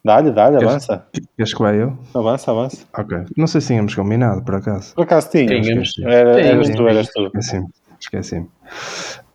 Dá-lhe, 0.06 0.32
dá-lhe, 0.32 0.58
avança. 0.58 1.06
Queres 1.36 1.54
que 1.54 1.62
vai 1.62 1.82
eu? 1.82 1.98
Avança, 2.14 2.52
avança. 2.52 2.86
Ok. 2.98 3.18
Não 3.36 3.48
sei 3.48 3.60
se 3.62 3.68
tínhamos 3.68 3.94
combinado, 3.94 4.42
por 4.44 4.56
acaso. 4.56 4.96
Por 4.96 5.04
acaso 5.04 5.30
tínhamos. 5.30 5.66
Tínhamos. 5.68 5.94
Era, 6.00 6.40
eras 6.42 6.68
Tínhamos. 6.68 6.70
tu, 6.70 6.88
eras 6.88 7.08
tu. 7.12 7.26
Esqueci-me. 7.26 7.68
Esqueci-me. 8.00 8.48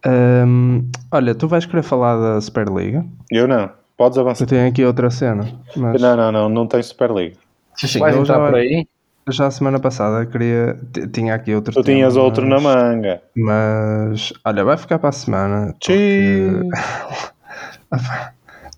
Hum, 0.07 0.89
olha, 1.13 1.35
tu 1.35 1.47
vais 1.49 1.67
querer 1.67 1.83
falar 1.83 2.17
da 2.17 2.41
Superliga? 2.41 3.05
Eu 3.31 3.47
não. 3.47 3.71
Podes 4.05 4.19
avançar. 4.19 4.45
Eu 4.45 4.49
tenho 4.49 4.69
aqui 4.69 4.85
outra 4.85 5.11
cena. 5.11 5.49
Mas 5.77 6.01
Não, 6.01 6.17
não, 6.17 6.31
não, 6.33 6.49
não 6.51 6.67
tem 6.67 6.83
Superliga. 6.83 7.37
Sim, 7.77 7.99
Vais 7.99 8.15
eu 8.15 8.23
entrar 8.23 8.35
já- 8.39 8.47
por 8.47 8.55
aí? 8.57 8.87
já 9.31 9.47
a 9.47 9.51
semana 9.51 9.81
passada 9.81 10.27
queria. 10.27 10.79
Tinha 11.13 11.35
aqui 11.35 11.55
outro 11.55 11.73
Tu 11.73 11.83
tema, 11.83 11.97
tinhas 11.97 12.17
outro 12.17 12.47
na 12.47 12.61
mas- 12.61 12.75
manga. 12.77 13.23
Mas 13.35 14.33
olha, 14.45 14.63
vai 14.65 14.77
ficar 14.77 14.99
para 14.99 15.09
a 15.09 15.13
semana. 15.13 15.75
porque- 15.81 16.51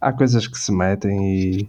Há 0.01 0.13
coisas 0.13 0.47
que 0.47 0.57
se 0.59 0.71
metem 0.73 1.35
e. 1.35 1.69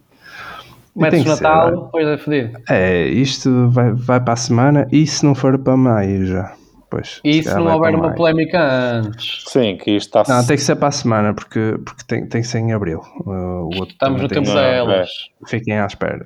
Metes 0.95 1.11
tem 1.11 1.23
que 1.23 1.29
Natal, 1.41 1.69
ser, 1.69 1.75
depois 1.83 2.07
é 2.07 2.17
fedido. 2.17 2.59
É, 2.69 3.05
isto 3.07 3.69
vai, 3.69 3.91
vai 3.93 4.19
para 4.19 4.33
a 4.33 4.37
semana 4.37 4.87
e 4.91 5.05
se 5.07 5.25
não 5.25 5.33
for 5.35 5.57
para 5.57 5.77
maio 5.77 6.25
já. 6.25 6.53
Pois, 6.89 7.19
E 7.23 7.43
se 7.43 7.53
não 7.53 7.65
vai 7.65 7.73
houver 7.73 7.95
uma 7.95 8.03
maio. 8.05 8.15
polémica 8.15 8.59
antes? 8.61 9.43
Sim, 9.47 9.75
que 9.75 9.91
isto 9.91 10.17
está 10.17 10.33
Não, 10.33 10.45
tem 10.45 10.55
que 10.55 10.63
ser 10.63 10.75
para 10.77 10.87
a 10.87 10.91
semana 10.91 11.33
porque, 11.33 11.77
porque 11.83 12.03
tem, 12.07 12.25
tem 12.27 12.41
que 12.41 12.47
ser 12.47 12.59
em 12.59 12.71
abril. 12.71 13.01
Uh, 13.25 13.29
o 13.29 13.75
outro 13.75 13.91
Estamos 13.91 14.21
no 14.21 14.27
tem 14.29 14.41
tempo 14.41 14.55
delas. 14.55 15.09
Fiquem 15.47 15.77
à 15.79 15.85
espera. 15.85 16.25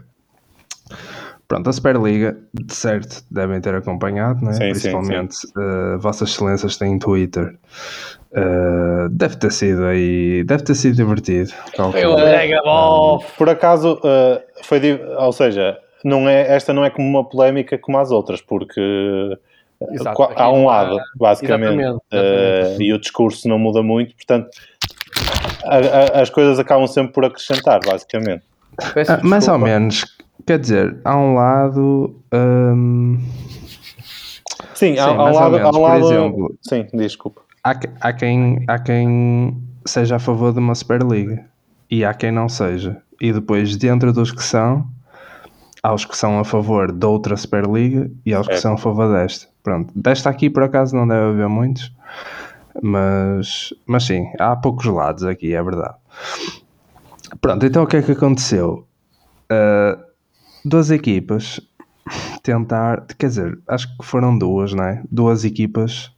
Pronto, 1.47 1.69
a 1.69 1.73
Superliga, 1.73 2.37
de 2.53 2.73
certo, 2.73 3.23
devem 3.29 3.59
ter 3.59 3.75
acompanhado, 3.75 4.45
né? 4.45 4.53
Sim, 4.53 4.59
sim, 4.59 4.69
principalmente 4.69 5.35
uh, 5.57 5.99
Vossas 5.99 6.29
Excelências 6.29 6.77
têm 6.77 6.97
Twitter. 6.97 7.57
Uh, 8.31 9.09
deve 9.09 9.35
ter 9.35 9.51
sido 9.51 9.83
aí, 9.83 10.43
deve 10.45 10.63
ter 10.63 10.75
sido 10.75 10.95
divertido. 10.95 11.51
Eu 11.95 12.15
bof. 12.63 13.25
Por 13.37 13.49
acaso, 13.49 13.99
eh, 14.05 14.41
foi. 14.63 14.79
Ou 15.17 15.33
seja, 15.33 15.77
não 16.05 16.29
é, 16.29 16.55
esta 16.55 16.71
não 16.73 16.85
é 16.85 16.89
como 16.89 17.05
uma 17.05 17.27
polémica 17.27 17.77
como 17.77 17.97
as 17.97 18.11
outras, 18.11 18.41
porque 18.41 18.79
eh, 18.79 19.37
Exato, 19.89 20.21
há 20.35 20.51
um 20.51 20.65
lado, 20.65 20.99
basicamente, 21.15 21.79
Exatamente, 21.79 22.03
eh, 22.11 22.51
exatamente. 22.59 22.83
e 22.83 22.93
o 22.93 22.99
discurso 22.99 23.47
não 23.47 23.57
muda 23.57 23.81
muito, 23.81 24.15
portanto, 24.15 24.49
a- 25.63 25.77
a- 26.17 26.21
as 26.21 26.29
coisas 26.29 26.59
acabam 26.59 26.87
sempre 26.87 27.13
por 27.13 27.25
acrescentar, 27.25 27.79
basicamente. 27.85 28.43
Peço 28.93 29.11
Ah, 29.13 29.19
mais 29.23 29.47
ou 29.47 29.57
menos, 29.57 30.05
quer 30.45 30.59
dizer, 30.59 30.99
há 31.03 31.17
um 31.17 31.33
lado. 31.35 32.15
hum, 32.33 33.17
Sim, 34.75 34.97
há, 34.97 35.03
Sim, 35.03 35.09
há 35.09 35.13
um 35.13 35.33
lado. 35.33 35.51
menos, 35.51 35.65
há 35.65 35.69
um 35.69 35.71
por 35.73 35.81
lado 35.81 36.05
exemplo. 36.05 36.55
sim, 36.61 36.87
desculpa. 36.93 37.41
há, 37.63 37.73
há 37.99 38.13
quem, 38.13 38.63
há 38.67 38.79
quem 38.79 39.61
seja 39.85 40.15
a 40.15 40.19
favor 40.19 40.51
de 40.53 40.59
uma 40.59 40.73
Superliga 40.75 41.45
e 41.89 42.03
há 42.05 42.13
quem 42.13 42.31
não 42.31 42.47
seja. 42.49 43.01
E 43.19 43.31
depois, 43.31 43.75
dentro 43.77 44.11
dos 44.11 44.31
que 44.31 44.41
são, 44.43 44.87
há 45.83 45.93
os 45.93 46.03
que 46.05 46.17
são 46.17 46.39
a 46.39 46.43
favor 46.43 46.91
de 46.91 47.05
outra 47.05 47.37
Superliga 47.37 48.09
e 48.25 48.33
há 48.33 48.39
os 48.41 48.47
que 48.47 48.53
Certo. 48.53 48.63
são 48.63 48.73
a 48.73 48.77
favor 48.77 49.11
desta. 49.13 49.50
Pronto, 49.63 49.91
desta 49.95 50.29
aqui 50.29 50.49
por 50.49 50.63
acaso 50.63 50.95
não 50.95 51.07
deve 51.07 51.29
haver 51.29 51.47
muitos, 51.47 51.93
mas, 52.81 53.73
mas 53.85 54.05
sim, 54.05 54.31
há 54.39 54.55
poucos 54.55 54.85
lados 54.85 55.23
aqui, 55.23 55.53
é 55.53 55.61
verdade. 55.61 55.95
Pronto, 57.39 57.65
então 57.65 57.83
o 57.83 57.87
que 57.87 57.97
é 57.97 58.01
que 58.01 58.11
aconteceu? 58.11 58.87
Ah, 59.49 59.97
duas 60.63 60.89
equipas 60.89 61.59
tentar, 62.41 63.05
quer 63.17 63.27
dizer, 63.27 63.59
acho 63.67 63.87
que 63.97 64.05
foram 64.05 64.37
duas, 64.37 64.73
não 64.73 64.83
é? 64.83 65.03
Duas 65.11 65.45
equipas 65.45 66.11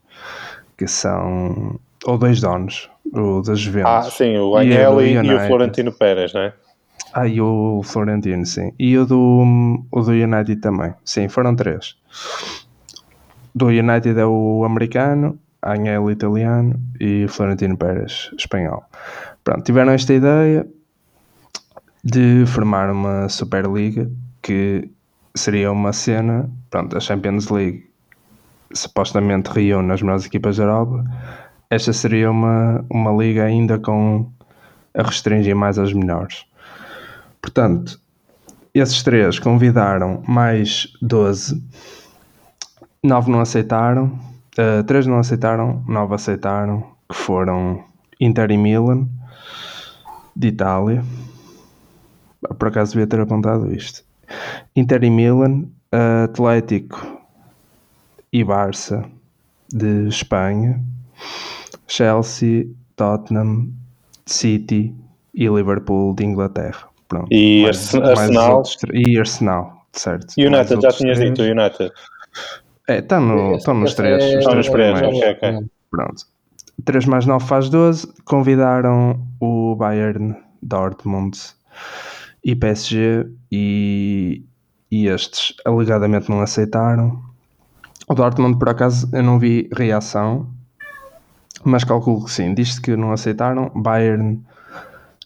que 0.77 0.87
são, 0.87 1.79
ou 2.05 2.17
dois 2.17 2.39
donos, 2.39 2.89
o 3.11 3.41
das 3.41 3.59
Juventus. 3.59 3.91
Ah, 3.91 4.03
sim, 4.03 4.37
o 4.37 4.57
E 4.57 4.61
Agnelli 4.61 5.11
e, 5.11 5.17
o 5.17 5.19
United. 5.19 5.47
Florentino 5.47 5.91
Pérez, 5.91 6.33
não 6.33 6.41
é? 6.41 6.53
Ah, 7.13 7.27
e 7.27 7.39
o 7.41 7.81
Florentino, 7.83 8.45
sim. 8.45 8.73
E 8.79 8.97
o 8.97 9.05
do, 9.05 9.85
o 9.91 10.01
do 10.01 10.11
United 10.11 10.55
também. 10.57 10.93
Sim, 11.05 11.27
foram 11.27 11.55
três. 11.55 11.95
Do 13.55 13.67
United 13.67 14.19
é 14.19 14.25
o 14.25 14.63
americano, 14.65 15.39
Agnello 15.61 16.11
italiano 16.11 16.79
e 16.99 17.27
Florentino 17.27 17.77
Pérez 17.77 18.31
espanhol. 18.37 18.83
Pronto, 19.43 19.63
tiveram 19.63 19.91
esta 19.91 20.13
ideia 20.13 20.65
de 22.03 22.45
formar 22.47 22.89
uma 22.89 23.29
Superliga 23.29 24.09
que 24.41 24.89
seria 25.35 25.71
uma 25.71 25.93
cena, 25.93 26.49
pronto, 26.69 26.97
a 26.97 26.99
Champions 26.99 27.49
League 27.49 27.89
supostamente 28.73 29.51
reúne 29.51 29.91
as 29.91 30.01
melhores 30.01 30.25
equipas 30.25 30.57
da 30.57 30.63
Europa. 30.63 31.03
Esta 31.69 31.93
seria 31.93 32.29
uma, 32.29 32.83
uma 32.89 33.11
liga 33.11 33.43
ainda 33.43 33.79
com 33.79 34.31
a 34.93 35.03
restringir 35.03 35.55
mais 35.55 35.77
as 35.79 35.93
melhores. 35.93 36.45
Portanto, 37.41 37.99
esses 38.73 39.01
três 39.03 39.39
convidaram 39.39 40.23
mais 40.27 40.87
12, 41.01 41.63
9 43.03 43.29
não 43.31 43.41
aceitaram, 43.41 44.17
3 44.87 45.07
não 45.07 45.19
aceitaram, 45.19 45.83
9 45.87 46.15
aceitaram, 46.15 46.83
que 47.09 47.15
foram 47.15 47.83
Inter 48.19 48.51
e 48.51 48.57
Milan, 48.57 49.07
de 50.35 50.47
Itália. 50.47 51.03
Por 52.57 52.67
acaso 52.67 52.93
devia 52.93 53.07
ter 53.07 53.19
apontado 53.19 53.71
isto. 53.73 54.03
Inter 54.75 55.03
e 55.03 55.09
Milan, 55.09 55.65
Atlético 56.23 57.05
e 58.31 58.43
Barça 58.43 59.03
de 59.71 60.07
Espanha, 60.07 60.81
Chelsea, 61.87 62.67
Tottenham, 62.95 63.69
City 64.25 64.93
e 65.33 65.47
Liverpool 65.47 66.15
de 66.15 66.23
Inglaterra. 66.25 66.87
Pronto. 67.07 67.27
E 67.31 67.63
Mais- 67.63 67.77
Arse- 67.77 67.99
mais 67.99 68.13
os 68.13 68.19
Arsenal? 68.19 68.55
outros 68.57 68.75
três- 68.77 69.07
E 69.07 69.19
Arsenal, 69.19 69.85
certo. 69.91 70.33
United, 70.37 70.81
já 70.81 70.89
tinhas 70.91 71.17
três. 71.17 71.19
dito, 71.19 71.41
o 71.41 71.45
United. 71.45 71.91
É, 72.87 72.99
estão 72.99 73.21
no, 73.21 73.55
estão 73.55 73.73
nos 73.73 73.89
Esse 73.91 73.97
três, 73.97 74.23
é- 74.23 74.27
os 74.27 74.33
Estão 74.35 74.51
três 74.51 74.65
nos 74.67 74.73
três, 74.73 74.99
primeiros. 74.99 75.17
ok, 75.19 75.31
ok. 75.59 75.67
Pronto. 75.89 76.25
3 76.85 77.05
mais 77.05 77.25
9 77.25 77.45
faz 77.45 77.69
12. 77.69 78.07
Convidaram 78.25 79.25
o 79.39 79.75
Bayern, 79.75 80.35
Dortmund 80.61 81.37
e 82.43 82.55
PSG 82.55 83.27
e, 83.51 84.43
e 84.91 85.07
estes 85.07 85.55
alegadamente 85.65 86.29
não 86.29 86.41
aceitaram. 86.41 87.21
O 88.09 88.13
Dortmund, 88.15 88.57
por 88.57 88.69
acaso, 88.69 89.07
eu 89.13 89.23
não 89.23 89.39
vi 89.39 89.69
reação, 89.71 90.47
mas 91.63 91.83
calculo 91.85 92.25
que 92.25 92.31
sim. 92.31 92.53
Diz-se 92.53 92.81
que 92.81 92.95
não 92.97 93.13
aceitaram. 93.13 93.69
Bayern, 93.75 94.43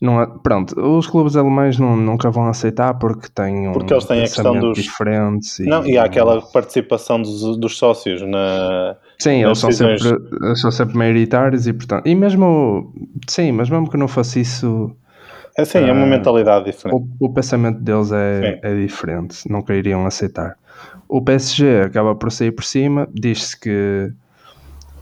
não, 0.02 0.20
a- 0.20 0.28
pronto, 0.28 0.80
os 0.80 1.08
clubes 1.08 1.36
alemães 1.36 1.80
não, 1.80 1.96
nunca 1.96 2.30
vão 2.30 2.48
aceitar 2.48 2.94
porque 2.96 3.28
têm 3.30 3.68
um 3.68 3.74
Porque 3.74 3.94
eles 3.94 4.06
têm 4.06 4.20
a 4.20 4.24
questão 4.24 4.60
dos- 4.60 4.78
diferentes. 4.78 5.60
Não, 5.60 5.86
e 5.86 5.98
há 5.98 6.04
aquela 6.04 6.42
participação 6.42 7.22
dos, 7.22 7.58
dos 7.58 7.78
sócios 7.78 8.22
na. 8.22 8.96
Sim, 9.20 9.44
eles 9.44 9.58
são, 9.58 9.72
sempre, 9.72 10.10
eles 10.44 10.62
são 10.62 10.72
sempre 10.72 10.96
maioritários 10.98 11.66
e 11.68 11.74
portanto. 11.74 12.06
E 12.08 12.14
mesmo. 12.14 12.94
Sim, 13.28 13.52
mas 13.52 13.70
mesmo 13.70 13.90
que 13.90 13.98
não 13.98 14.08
fosse 14.08 14.42
isso, 14.42 14.96
É 15.58 15.66
sim, 15.66 15.80
é 15.80 15.92
uma 15.92 16.04
Ah, 16.04 16.06
mentalidade 16.06 16.66
diferente. 16.66 17.04
o, 17.20 17.26
o 17.26 17.34
pensamento 17.34 17.80
deles 17.80 18.12
é, 18.12 18.60
é 18.62 18.76
diferente. 18.76 19.50
Nunca 19.50 19.74
iriam 19.74 20.06
aceitar. 20.06 20.56
O 21.10 21.22
PSG 21.22 21.82
acaba 21.82 22.14
por 22.16 22.32
sair 22.32 22.52
por 22.52 22.64
cima, 22.64 23.08
diz-se 23.12 23.60
que 23.60 24.12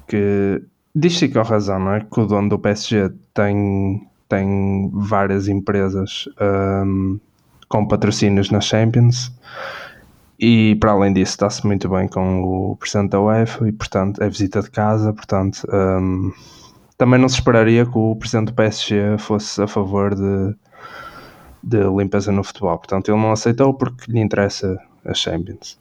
que 0.08 0.62
diz-se 0.96 1.28
com 1.30 1.42
razão, 1.42 1.80
não 1.80 1.94
é? 1.94 2.00
Que 2.02 2.20
o 2.20 2.26
dono 2.26 2.50
do 2.50 2.60
PSG 2.60 3.10
tem, 3.34 4.08
tem 4.28 4.90
várias 4.94 5.48
empresas 5.48 6.28
um, 6.86 7.20
com 7.68 7.88
patrocínios 7.88 8.50
na 8.50 8.62
Champions. 8.62 9.32
E 10.40 10.76
para 10.76 10.92
além 10.92 11.14
disso 11.14 11.32
está-se 11.32 11.66
muito 11.66 11.88
bem 11.88 12.08
com 12.08 12.42
o 12.44 12.76
presidente 12.76 13.12
da 13.12 13.22
UEFA 13.22 13.70
e 13.70 13.72
portanto 13.72 14.22
é 14.22 14.28
visita 14.28 14.62
de 14.62 14.70
casa, 14.70 15.14
portanto 15.14 15.66
um, 15.72 16.32
também 16.98 17.20
não 17.20 17.30
se 17.30 17.36
esperaria 17.36 17.86
que 17.86 17.98
o 17.98 18.16
presidente 18.16 18.48
do 18.48 18.54
PSG 18.54 19.18
fosse 19.18 19.62
a 19.62 19.68
favor 19.68 20.14
de, 20.14 20.56
de 21.64 21.84
limpeza 21.84 22.34
no 22.34 22.44
futebol, 22.44 22.78
portanto 22.78 23.10
ele 23.10 23.22
não 23.22 23.32
aceitou 23.32 23.74
porque 23.74 24.12
lhe 24.12 24.20
interessa 24.20 24.78
a 25.06 25.14
Champions. 25.14 25.80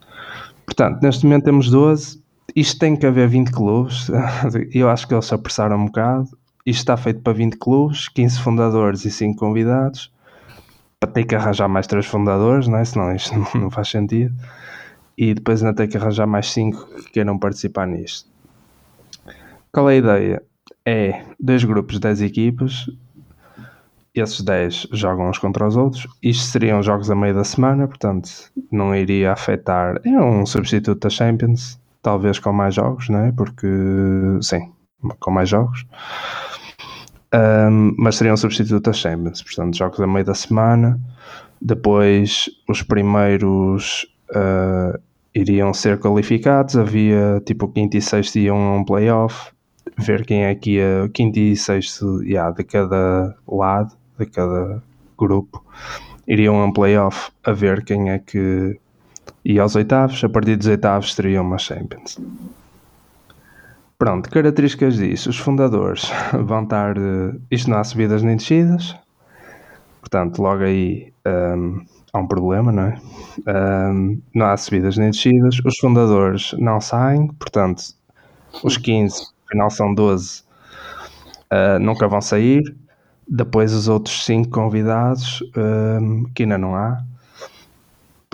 Portanto, 0.65 1.03
neste 1.03 1.25
momento 1.25 1.45
temos 1.45 1.69
12, 1.69 2.23
isto 2.55 2.79
tem 2.79 2.97
que 2.97 3.07
haver 3.07 3.29
20 3.29 3.51
clubes, 3.51 4.09
eu 4.73 4.89
acho 4.89 5.09
que 5.09 5.15
eles 5.15 5.27
se 5.27 5.35
apressaram 5.35 5.77
um 5.77 5.87
bocado, 5.87 6.29
isto 6.67 6.81
está 6.81 6.97
feito 6.97 7.21
para 7.21 7.33
20 7.33 7.57
clubes, 7.59 8.09
15 8.09 8.41
fundadores 8.41 9.05
e 9.05 9.11
5 9.11 9.39
convidados, 9.39 10.13
para 10.99 11.11
ter 11.11 11.25
que 11.25 11.35
arranjar 11.35 11.69
mais 11.69 11.87
3 11.87 12.07
fundadores, 12.07 12.67
não 12.67 12.79
é? 12.79 12.85
senão 12.85 13.15
isto 13.15 13.35
não 13.59 13.71
faz 13.71 13.89
sentido, 13.89 14.35
e 15.17 15.35
depois 15.35 15.63
ainda 15.63 15.77
tem 15.77 15.89
que 15.89 15.97
arranjar 15.97 16.27
mais 16.27 16.51
5 16.51 16.87
que 16.87 17.13
queiram 17.13 17.39
participar 17.39 17.87
nisto. 17.87 18.29
Qual 19.73 19.91
é 19.91 19.95
a 19.95 19.97
ideia? 19.97 20.43
É 20.87 21.25
dois 21.39 21.65
grupos 21.65 21.95
de 21.95 22.01
10 22.01 22.23
equipas, 22.23 22.87
esses 24.15 24.41
10 24.41 24.89
jogam 24.93 25.29
uns 25.29 25.39
contra 25.39 25.67
os 25.67 25.77
outros. 25.77 26.07
Isto 26.23 26.45
seriam 26.45 26.83
jogos 26.83 27.11
a 27.11 27.17
meio 27.17 27.35
da 27.35 27.43
semana, 27.43 27.89
portanto 27.89 28.31
não 28.71 28.95
iria 28.95 29.33
afetar. 29.33 30.01
É 30.05 30.21
um 30.21 30.47
substituto 30.47 31.01
da 31.01 31.11
Champions, 31.11 31.81
talvez 32.01 32.39
com 32.39 32.53
mais 32.53 32.75
jogos, 32.75 33.09
não 33.09 33.19
é? 33.19 33.33
Porque 33.33 33.67
sim, 34.41 34.73
com 35.19 35.31
mais 35.31 35.49
jogos. 35.49 35.85
Um, 37.35 37.95
mas 37.99 38.17
seria 38.17 38.33
um 38.33 38.37
substituto 38.37 38.85
da 38.85 38.93
Champions, 38.93 39.43
portanto, 39.43 39.77
jogos 39.77 39.99
a 40.01 40.07
meio 40.07 40.25
da 40.25 40.35
semana. 40.35 41.01
Depois, 41.61 42.49
os 42.69 42.83
primeiros 42.83 44.07
uh, 44.31 44.97
iriam 45.35 45.75
ser 45.75 45.99
qualificados. 45.99 46.77
Havia 46.77 47.43
tipo 47.45 47.67
quinto 47.69 47.97
e 47.97 48.01
sexto 48.01 48.39
iam 48.39 48.57
a 48.57 48.77
um 48.77 48.85
playoff, 48.85 49.51
ver 49.99 50.25
quem 50.25 50.45
é 50.45 50.55
que 50.55 50.77
ia, 50.77 51.11
quinto 51.13 51.39
e 51.39 51.57
sexto 51.57 52.23
yeah, 52.23 52.51
de 52.53 52.63
cada 52.63 53.35
lado, 53.49 53.95
de 54.19 54.27
cada 54.27 54.81
grupo, 55.19 55.65
iriam 56.29 56.61
a 56.61 56.67
um 56.67 56.73
playoff 56.73 57.33
a 57.43 57.53
ver 57.53 57.85
quem 57.85 58.11
é 58.11 58.19
que 58.19 58.79
ia 59.45 59.63
aos 59.63 59.75
oitavos. 59.75 60.23
A 60.23 60.29
partir 60.29 60.57
dos 60.57 60.69
oitavos 60.69 61.15
teriam 61.15 61.45
uma 61.45 61.59
Champions. 61.59 62.21
Pronto, 63.99 64.29
características 64.29 64.97
disso. 64.97 65.31
Os 65.31 65.39
fundadores 65.39 66.11
vão 66.45 66.65
estar. 66.65 66.99
Uh, 66.99 67.41
isto 67.51 67.71
não 67.71 67.79
há 67.79 67.85
subidas 67.85 68.23
nem 68.23 68.37
descidas. 68.37 68.95
Portanto, 70.01 70.43
logo 70.43 70.63
aí 70.63 71.13
um, 71.27 71.85
há 72.13 72.19
um 72.19 72.27
problema, 72.27 72.71
não 72.71 72.83
é? 72.85 73.01
Um, 73.49 74.21
não 74.35 74.47
há 74.47 74.57
subidas 74.57 74.97
nem 74.97 75.11
descidas. 75.11 75.59
Os 75.65 75.79
fundadores 75.79 76.55
não 76.59 76.81
saem, 76.81 77.29
portanto, 77.29 77.83
os 78.63 78.77
15, 78.77 79.29
afinal 79.47 79.71
são 79.71 79.95
12, 79.95 80.43
uh, 81.53 81.79
nunca 81.81 82.07
vão 82.07 82.21
sair. 82.21 82.63
Depois, 83.27 83.73
os 83.73 83.89
outros 83.89 84.25
5 84.27 84.51
convidados, 84.51 85.41
um, 85.57 86.25
que 86.35 86.43
ainda 86.43 86.59
não 86.59 86.77
há, 86.77 87.03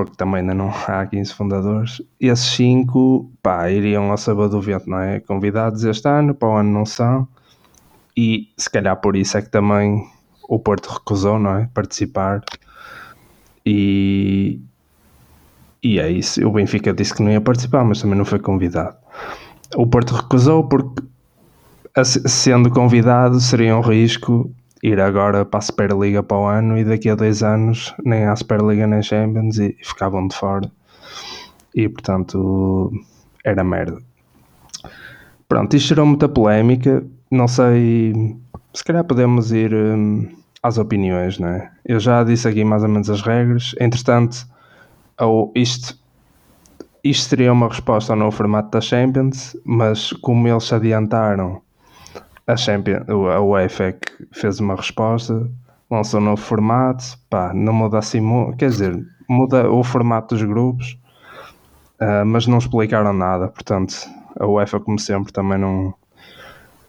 porque 0.05 0.17
também 0.17 0.41
ainda 0.41 0.55
não 0.55 0.71
há 0.87 1.07
15 1.07 1.35
fundadores, 1.35 2.03
esses 2.21 2.47
5 2.53 3.31
pá, 3.43 3.71
iriam 3.71 4.11
ao 4.11 4.17
sabor 4.17 4.49
do 4.49 4.61
vento, 4.61 4.89
não 4.89 5.01
é? 5.01 5.21
Convidados 5.21 5.85
este 5.85 6.09
ano, 6.09 6.35
para 6.35 6.49
o 6.49 6.57
ano 6.57 6.73
não 6.73 6.87
são, 6.87 7.27
e 8.17 8.49
se 8.57 8.71
calhar 8.71 8.97
por 9.01 9.17
isso 9.17 9.37
é 9.39 9.43
que 9.43 9.49
também 9.49 10.07
o 10.49 10.59
Porto 10.59 10.89
recusou, 10.89 11.39
não 11.39 11.57
é? 11.57 11.69
Participar, 11.73 12.43
e, 13.65 14.61
e 15.83 15.99
é 15.99 16.11
isso. 16.11 16.47
O 16.47 16.53
Benfica 16.53 16.93
disse 16.93 17.15
que 17.15 17.23
não 17.23 17.31
ia 17.31 17.41
participar, 17.41 17.85
mas 17.85 18.01
também 18.01 18.17
não 18.17 18.25
foi 18.25 18.39
convidado. 18.39 18.97
O 19.77 19.87
Porto 19.87 20.15
recusou 20.15 20.69
porque, 20.69 21.03
sendo 22.05 22.71
convidado, 22.71 23.39
seria 23.41 23.77
um 23.77 23.81
risco 23.81 24.51
ir 24.83 25.01
agora 25.01 25.45
para 25.45 25.59
a 25.59 25.63
Superliga 25.63 26.23
para 26.23 26.39
o 26.39 26.47
ano 26.47 26.79
e 26.79 26.85
daqui 26.85 27.11
a 27.11 27.15
dois 27.15 27.43
anos 27.43 27.95
nem 28.05 28.25
há 28.25 28.35
Superliga 28.35 28.87
nem 28.87 29.03
Champions 29.03 29.59
e 29.59 29.77
ficavam 29.83 30.27
de 30.27 30.37
fora. 30.37 30.71
E 31.75 31.89
portanto 31.89 32.91
era 33.45 33.63
merda. 33.63 33.99
Pronto, 35.49 35.75
isto 35.77 35.89
gerou 35.89 36.07
muita 36.07 36.29
polémica. 36.29 37.05
Não 37.31 37.47
sei, 37.47 38.37
se 38.73 38.85
calhar 38.85 39.05
podemos 39.05 39.53
ir 39.53 39.75
hum, 39.75 40.29
às 40.63 40.79
opiniões, 40.79 41.39
não 41.39 41.49
é? 41.49 41.71
Eu 41.85 42.01
já 42.01 42.25
disse 42.25 42.49
aqui 42.49 42.65
mais 42.65 42.83
ou 42.83 42.89
menos 42.89 43.11
as 43.11 43.23
regras. 43.23 43.75
Entretanto, 43.81 44.47
ao, 45.17 45.53
isto, 45.55 45.99
isto 47.05 47.29
seria 47.29 47.53
uma 47.53 47.69
resposta 47.69 48.13
ao 48.13 48.19
novo 48.19 48.37
formato 48.37 48.71
da 48.71 48.81
Champions, 48.81 49.57
mas 49.65 50.13
como 50.13 50.49
eles 50.49 50.65
se 50.65 50.75
adiantaram 50.75 51.61
a 52.51 52.57
Champions, 52.57 53.09
a 53.09 53.41
UEFA 53.41 53.85
é 53.85 53.93
que 53.93 54.27
fez 54.33 54.61
uma 54.61 54.75
resposta, 54.75 55.49
lançou 55.91 56.21
um 56.21 56.25
novo 56.25 56.43
formato, 56.43 57.05
pá, 57.29 57.53
não 57.55 57.73
muda 57.73 57.99
assim, 57.99 58.21
quer 58.59 58.69
dizer, 58.69 59.07
muda 59.29 59.71
o 59.71 59.83
formato 59.85 60.35
dos 60.35 60.45
grupos, 60.45 60.99
uh, 62.01 62.25
mas 62.27 62.47
não 62.47 62.59
explicaram 62.59 63.13
nada, 63.13 63.49
portanto, 63.49 63.95
a 64.39 64.47
UEFA, 64.47 64.81
como 64.81 64.99
sempre, 64.99 65.33
também 65.33 65.59
não, 65.59 65.95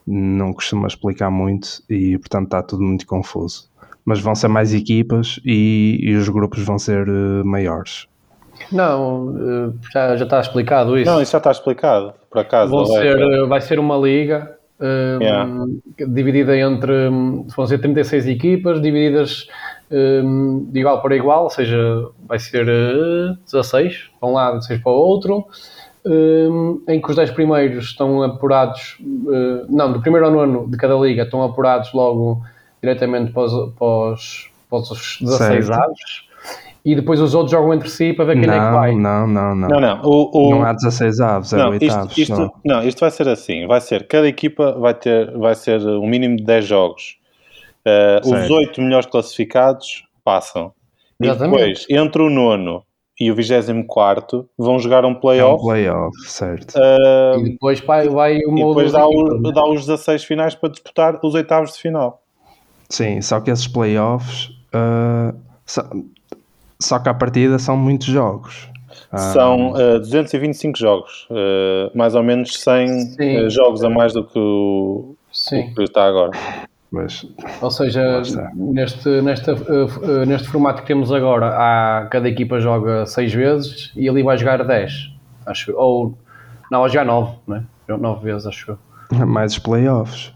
não 0.06 0.54
costuma 0.54 0.88
explicar 0.88 1.30
muito 1.30 1.84
e, 1.90 2.18
portanto, 2.18 2.46
está 2.46 2.64
tudo 2.64 2.84
muito 2.84 3.06
confuso. 3.06 3.70
Mas 4.04 4.20
vão 4.20 4.34
ser 4.34 4.48
mais 4.48 4.74
equipas 4.74 5.40
e, 5.46 6.00
e 6.02 6.16
os 6.16 6.28
grupos 6.28 6.64
vão 6.64 6.80
ser 6.80 7.08
uh, 7.08 7.46
maiores. 7.46 8.08
Não, 8.72 9.28
uh, 9.28 9.80
já, 9.94 10.16
já 10.16 10.24
está 10.24 10.40
explicado 10.40 10.98
isso. 10.98 11.10
Não, 11.10 11.22
isso 11.22 11.32
já 11.32 11.38
está 11.38 11.52
explicado, 11.52 12.14
por 12.30 12.40
acaso. 12.40 12.72
Vão 12.72 12.86
ser, 12.86 13.48
vai 13.48 13.62
ser 13.62 13.80
uma 13.80 13.96
liga 13.96 14.60
um, 14.82 15.22
yeah. 15.22 15.66
dividida 16.08 16.58
entre, 16.58 17.10
vão 17.56 17.68
ser 17.68 17.80
36 17.80 18.28
equipas, 18.28 18.82
divididas 18.82 19.48
um, 19.92 20.66
de 20.72 20.80
igual 20.80 21.02
para 21.02 21.16
igual, 21.16 21.44
ou 21.44 21.50
seja, 21.50 21.78
vai 22.28 22.40
ser 22.40 22.68
uh, 22.68 23.38
16 23.46 24.10
para 24.20 24.30
um 24.30 24.34
lado, 24.34 24.58
16 24.58 24.82
para 24.82 24.92
o 24.92 24.96
outro, 24.96 25.46
um, 26.06 26.82
em 26.88 27.00
que 27.00 27.10
os 27.10 27.16
10 27.16 27.32
primeiros 27.32 27.86
estão 27.86 28.24
apurados, 28.24 28.98
uh, 29.00 29.66
não, 29.70 29.94
do 29.94 30.02
primeiro 30.02 30.26
ao 30.26 30.32
nono 30.32 30.70
de 30.70 30.78
cada 30.78 30.96
liga 30.96 31.24
estão 31.24 31.44
apurados 31.44 31.94
logo 31.94 32.44
diretamente 32.82 33.32
para 33.32 33.44
os, 33.44 33.74
para 33.74 34.14
os, 34.14 34.52
para 34.70 34.80
os 34.80 35.18
16 35.22 35.70
aves 35.70 36.31
e 36.84 36.96
depois 36.96 37.22
os 37.22 37.36
outros 37.36 37.52
jogam 37.52 37.74
entre 37.74 37.90
si 37.90 38.12
para 38.12 38.26
ver 38.26 38.40
quem 38.40 38.48
não, 38.48 38.54
é 38.54 38.68
que 38.68 38.74
vai. 38.74 38.96
Não, 38.96 39.28
não, 39.28 39.56
não. 39.56 39.68
Não, 39.68 39.80
não. 39.80 40.02
O, 40.04 40.48
o... 40.48 40.50
Não 40.52 40.64
há 40.64 40.74
16 40.74 41.20
aves, 41.20 41.54
é 41.54 41.58
não, 41.58 41.70
8 41.70 41.86
isto, 41.86 41.98
aves. 41.98 42.18
Isto, 42.18 42.36
não. 42.36 42.52
não, 42.66 42.84
isto 42.88 43.00
vai 43.00 43.12
ser 43.12 43.28
assim. 43.28 43.68
Vai 43.68 43.82
ser, 43.82 44.08
cada 44.08 44.28
equipa 44.28 44.72
vai 44.74 44.94
ter 44.94 45.32
vai 45.38 45.54
ser 45.54 45.80
um 45.82 46.08
mínimo 46.08 46.38
de 46.38 46.44
10 46.44 46.66
jogos. 46.66 47.18
Uh, 47.86 48.28
os 48.28 48.50
8 48.50 48.82
melhores 48.82 49.06
classificados 49.06 50.06
passam. 50.24 50.74
Exatamente. 51.20 51.56
E 51.56 51.60
depois, 51.60 51.86
entre 51.90 52.22
o 52.24 52.30
nono 52.30 52.84
e 53.20 53.32
o 53.32 53.36
24 53.36 54.50
vão 54.58 54.80
jogar 54.80 55.06
um 55.06 55.14
playoff. 55.14 55.62
É 55.62 55.64
um 55.64 55.68
playoff, 55.68 56.18
certo. 56.26 56.76
Uh, 56.76 57.40
e 57.46 57.50
depois 57.52 57.80
vai, 57.82 58.10
vai 58.10 58.40
uma 58.44 58.60
e 58.60 58.64
depois 58.64 58.92
dá, 58.92 59.08
o, 59.08 59.52
dá 59.52 59.64
os 59.68 59.86
16 59.86 60.24
finais 60.24 60.56
para 60.56 60.70
disputar 60.70 61.20
os 61.24 61.36
oitavos 61.36 61.74
de 61.74 61.80
final. 61.80 62.24
Sim, 62.90 63.22
só 63.22 63.40
que 63.40 63.52
esses 63.52 63.68
playoffs... 63.68 64.50
Uh, 64.74 65.38
só, 66.84 67.00
que 67.00 67.10
à 67.10 67.14
partida 67.14 67.58
são 67.60 67.78
muitos 67.78 68.08
jogos. 68.08 68.70
São 69.34 69.72
uh, 69.72 70.00
225 70.00 70.78
jogos, 70.78 71.28
uh, 71.30 71.96
mais 71.98 72.16
ou 72.16 72.24
menos 72.24 72.58
100 72.58 73.46
uh, 73.46 73.50
jogos 73.50 73.84
a 73.84 73.90
mais 73.90 74.14
do 74.14 74.24
que 74.24 74.40
o, 74.40 75.16
o 75.16 75.76
que 75.76 75.84
está 75.84 76.06
agora. 76.06 76.32
Mas, 76.90 77.26
ou 77.62 77.72
seja, 77.72 78.22
neste, 78.54 79.22
neste, 79.22 79.52
uh, 79.52 80.26
neste 80.26 80.48
formato 80.48 80.82
que 80.82 80.88
temos 80.88 81.12
agora, 81.12 81.48
há, 81.48 82.08
cada 82.10 82.28
equipa 82.28 82.60
joga 82.60 83.06
6 83.06 83.34
vezes 83.34 83.92
e 83.96 84.10
ali 84.10 84.24
vai 84.24 84.38
jogar 84.38 84.64
10, 84.64 84.94
acho 85.46 85.74
Ou, 85.76 86.18
não, 86.70 86.82
vai 86.82 86.90
jogar 86.90 87.06
9, 87.06 87.32
né? 87.48 87.64
9 87.88 88.24
vezes, 88.24 88.48
acho 88.48 88.72
eu. 88.72 89.26
Mais 89.28 89.54
os 89.54 89.60
playoffs. 89.60 90.34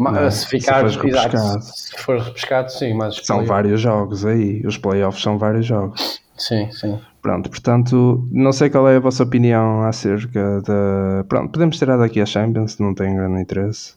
Não, 0.00 0.30
se 0.30 0.46
ficar 0.46 0.88
se 0.88 0.96
for 0.96 1.04
repescado. 1.04 1.62
se 1.62 1.96
for 1.98 2.18
repescado, 2.18 2.72
sim, 2.72 2.94
mas 2.94 3.20
são 3.22 3.44
vários 3.44 3.80
jogos 3.80 4.24
aí. 4.24 4.62
Os 4.66 4.78
playoffs 4.78 5.22
são 5.22 5.36
vários 5.38 5.66
jogos. 5.66 6.20
Sim, 6.36 6.70
sim. 6.72 6.98
Pronto, 7.20 7.50
portanto, 7.50 8.26
não 8.32 8.50
sei 8.50 8.70
qual 8.70 8.88
é 8.88 8.96
a 8.96 9.00
vossa 9.00 9.22
opinião 9.22 9.82
acerca 9.82 10.62
da. 10.62 11.24
Pronto, 11.28 11.52
podemos 11.52 11.76
tirar 11.76 11.98
daqui 11.98 12.18
a 12.20 12.24
Champions, 12.26 12.78
não 12.78 12.94
tem 12.94 13.14
grande 13.14 13.42
interesse. 13.42 13.94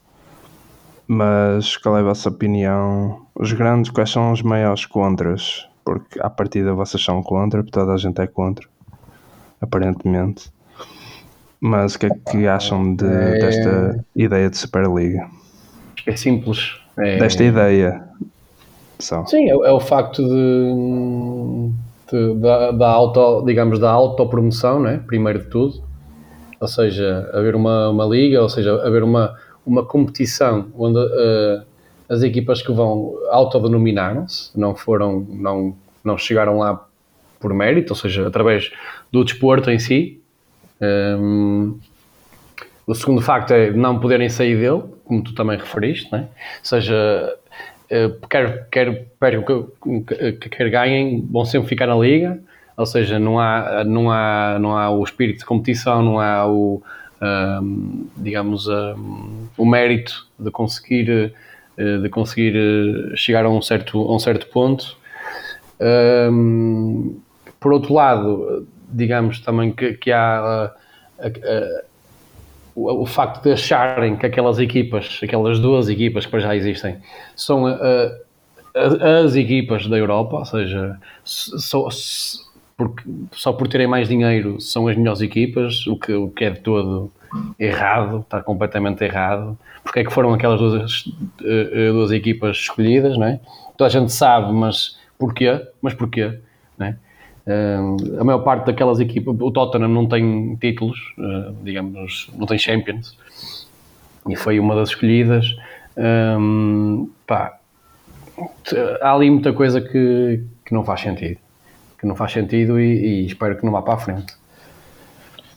Mas 1.07 1.77
qual 1.77 1.97
é 1.97 2.01
a 2.01 2.03
vossa 2.03 2.27
opinião? 2.29 3.21
Os 3.35 3.53
grandes, 3.53 3.91
quais 3.91 4.09
são 4.09 4.31
os 4.31 4.41
maiores 4.41 4.85
contras? 4.85 5.67
Porque 5.85 6.19
à 6.21 6.29
partida 6.29 6.73
vocês 6.73 7.03
são 7.03 7.21
contra, 7.23 7.63
toda 7.63 7.93
a 7.93 7.97
gente 7.97 8.19
é 8.21 8.27
contra, 8.27 8.67
aparentemente. 9.61 10.51
Mas 11.59 11.95
o 11.95 11.99
que 11.99 12.05
é 12.07 12.09
que 12.09 12.47
acham 12.47 12.93
de, 12.95 13.05
É- 13.05 13.37
desta 13.39 14.05
ideia 14.15 14.49
de 14.49 14.57
Superliga? 14.57 15.29
É 16.05 16.15
simples. 16.15 16.75
É- 16.97 17.17
Desta 17.17 17.43
ideia. 17.43 18.03
Só. 18.99 19.25
Sim, 19.25 19.45
é, 19.49 19.53
é 19.53 19.71
o 19.71 19.79
facto 19.79 20.23
de, 20.23 21.71
de- 22.11 22.33
da, 22.39 22.71
da 22.71 22.89
auto, 22.89 23.43
digamos, 23.45 23.79
da 23.79 23.89
autopromoção, 23.91 24.79
né? 24.79 25.01
primeiro 25.05 25.39
de 25.39 25.45
tudo. 25.49 25.83
Ou 26.59 26.67
seja, 26.67 27.29
haver 27.33 27.55
uma, 27.55 27.89
uma 27.89 28.05
liga, 28.05 28.41
ou 28.41 28.47
seja, 28.49 28.81
haver 28.85 29.03
uma, 29.03 29.35
uma 29.65 29.83
competição 29.83 30.67
onde 30.77 30.97
eh, 30.97 31.61
as 32.07 32.21
equipas 32.23 32.61
que 32.61 32.71
vão 32.71 33.15
autodenominaram-se, 33.29 34.57
não 34.57 34.73
foram, 34.73 35.25
não, 35.29 35.75
não 36.03 36.17
chegaram 36.17 36.59
lá 36.59 36.85
por 37.37 37.53
mérito, 37.53 37.91
ou 37.91 37.97
seja, 37.97 38.25
através 38.25 38.71
do 39.11 39.25
desporto 39.25 39.69
em 39.69 39.77
si. 39.79 40.21
Ehm, 40.79 41.73
o 42.85 42.93
segundo 42.93 43.21
facto 43.21 43.51
é 43.51 43.71
não 43.71 43.99
poderem 43.99 44.29
sair 44.29 44.57
dele, 44.57 44.83
como 45.05 45.23
tu 45.23 45.33
também 45.33 45.57
referiste, 45.57 46.11
né? 46.11 46.27
ou 46.59 46.65
seja, 46.65 47.37
eh, 47.89 48.11
quer, 48.29 48.67
quer 48.69 49.05
percam 49.19 49.67
que, 50.07 50.31
que 50.33 50.49
quer 50.49 50.69
ganhem, 50.69 51.27
vão 51.31 51.45
sempre 51.45 51.69
ficar 51.69 51.87
na 51.87 51.95
liga, 51.95 52.39
ou 52.75 52.85
seja, 52.85 53.19
não 53.19 53.39
há, 53.39 53.83
não 53.83 54.11
há, 54.11 54.57
não 54.59 54.77
há 54.77 54.89
o 54.89 55.03
espírito 55.03 55.39
de 55.39 55.45
competição, 55.45 56.01
não 56.01 56.19
há 56.19 56.47
o, 56.47 56.81
ahm, 57.21 58.05
digamos, 58.17 58.67
ahm, 58.67 59.47
o 59.57 59.65
mérito 59.65 60.27
de 60.39 60.51
conseguir, 60.51 61.33
eh, 61.77 61.97
de 61.97 62.09
conseguir 62.09 62.55
eh, 62.55 63.15
chegar 63.15 63.45
a 63.45 63.49
um 63.49 63.61
certo, 63.61 64.01
a 64.01 64.15
um 64.15 64.19
certo 64.19 64.47
ponto. 64.47 64.97
Ahm, 65.79 67.15
por 67.59 67.73
outro 67.73 67.93
lado, 67.93 68.67
digamos 68.89 69.39
também 69.39 69.71
que, 69.71 69.93
que 69.93 70.11
há 70.11 70.73
o, 72.75 73.03
o 73.03 73.05
facto 73.05 73.43
de 73.43 73.51
acharem 73.51 74.15
que 74.15 74.25
aquelas 74.25 74.59
equipas, 74.59 75.19
aquelas 75.23 75.59
duas 75.59 75.89
equipas 75.89 76.25
que 76.25 76.39
já 76.39 76.55
existem, 76.55 76.97
são 77.35 77.65
ah, 77.67 77.77
ah, 78.75 79.19
as 79.23 79.35
equipas 79.35 79.87
da 79.87 79.97
Europa, 79.97 80.37
ou 80.37 80.45
seja, 80.45 80.97
só, 81.23 81.87
porque, 82.75 83.03
só 83.31 83.53
por 83.53 83.67
terem 83.67 83.87
mais 83.87 84.07
dinheiro 84.07 84.59
são 84.59 84.87
as 84.87 84.97
melhores 84.97 85.21
equipas, 85.21 85.85
o 85.87 85.97
que, 85.97 86.13
o 86.13 86.29
que 86.29 86.45
é 86.45 86.49
de 86.49 86.59
todo 86.59 87.11
errado, 87.59 88.19
está 88.19 88.41
completamente 88.41 89.03
errado. 89.03 89.57
Porque 89.83 89.99
é 89.99 90.03
que 90.03 90.13
foram 90.13 90.33
aquelas 90.33 90.59
duas, 90.59 91.03
eh, 91.43 91.69
eh, 91.73 91.91
duas 91.91 92.11
equipas 92.11 92.57
escolhidas, 92.57 93.17
não 93.17 93.27
é? 93.27 93.39
Toda 93.77 93.87
a 93.87 93.89
gente 93.89 94.11
sabe, 94.11 94.51
mas 94.53 94.97
porquê? 95.17 95.61
Mas 95.81 95.93
porquê? 95.93 96.39
Não 96.77 96.87
é? 96.87 96.97
Eh, 97.45 97.77
a 98.19 98.23
maior 98.23 98.39
parte 98.39 98.65
daquelas 98.65 98.99
equipas, 98.99 99.35
o 99.39 99.51
Tottenham 99.51 99.89
não 99.89 100.07
tem 100.07 100.55
títulos, 100.55 100.99
eh, 101.19 101.51
digamos, 101.63 102.29
não 102.37 102.45
tem 102.45 102.57
Champions, 102.57 103.17
e 104.27 104.35
foi 104.35 104.59
uma 104.59 104.75
das 104.75 104.89
escolhidas. 104.89 105.55
Hum, 105.97 107.09
pá, 107.27 107.59
há 109.01 109.13
ali 109.13 109.29
muita 109.29 109.53
coisa 109.53 109.81
que, 109.81 110.43
que 110.65 110.73
não 110.73 110.83
faz 110.83 111.01
sentido. 111.01 111.37
Que 111.99 112.07
não 112.07 112.15
faz 112.15 112.31
sentido 112.31 112.79
e, 112.79 113.23
e 113.23 113.25
espero 113.25 113.57
que 113.57 113.65
não 113.65 113.71
vá 113.71 113.81
para 113.81 113.93
a 113.95 113.97
frente. 113.97 114.33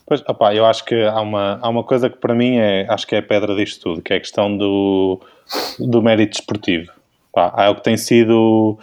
Pois, 0.06 0.20
opá, 0.28 0.54
eu 0.54 0.64
acho 0.64 0.84
que 0.84 0.94
há 0.94 1.20
uma, 1.20 1.58
há 1.60 1.68
uma 1.68 1.82
coisa 1.82 2.08
que 2.08 2.16
para 2.18 2.34
mim 2.34 2.56
é, 2.58 2.86
acho 2.88 3.06
que 3.06 3.16
é 3.16 3.18
a 3.18 3.22
pedra 3.22 3.56
disto 3.56 3.82
tudo, 3.82 4.02
que 4.02 4.12
é 4.12 4.16
a 4.16 4.20
questão 4.20 4.56
do, 4.56 5.20
do 5.80 6.00
mérito 6.00 6.36
desportivo. 6.36 6.92
Pá, 7.36 7.52
é 7.58 7.68
o 7.68 7.74
que 7.74 7.82
tem 7.82 7.98
sido, 7.98 8.78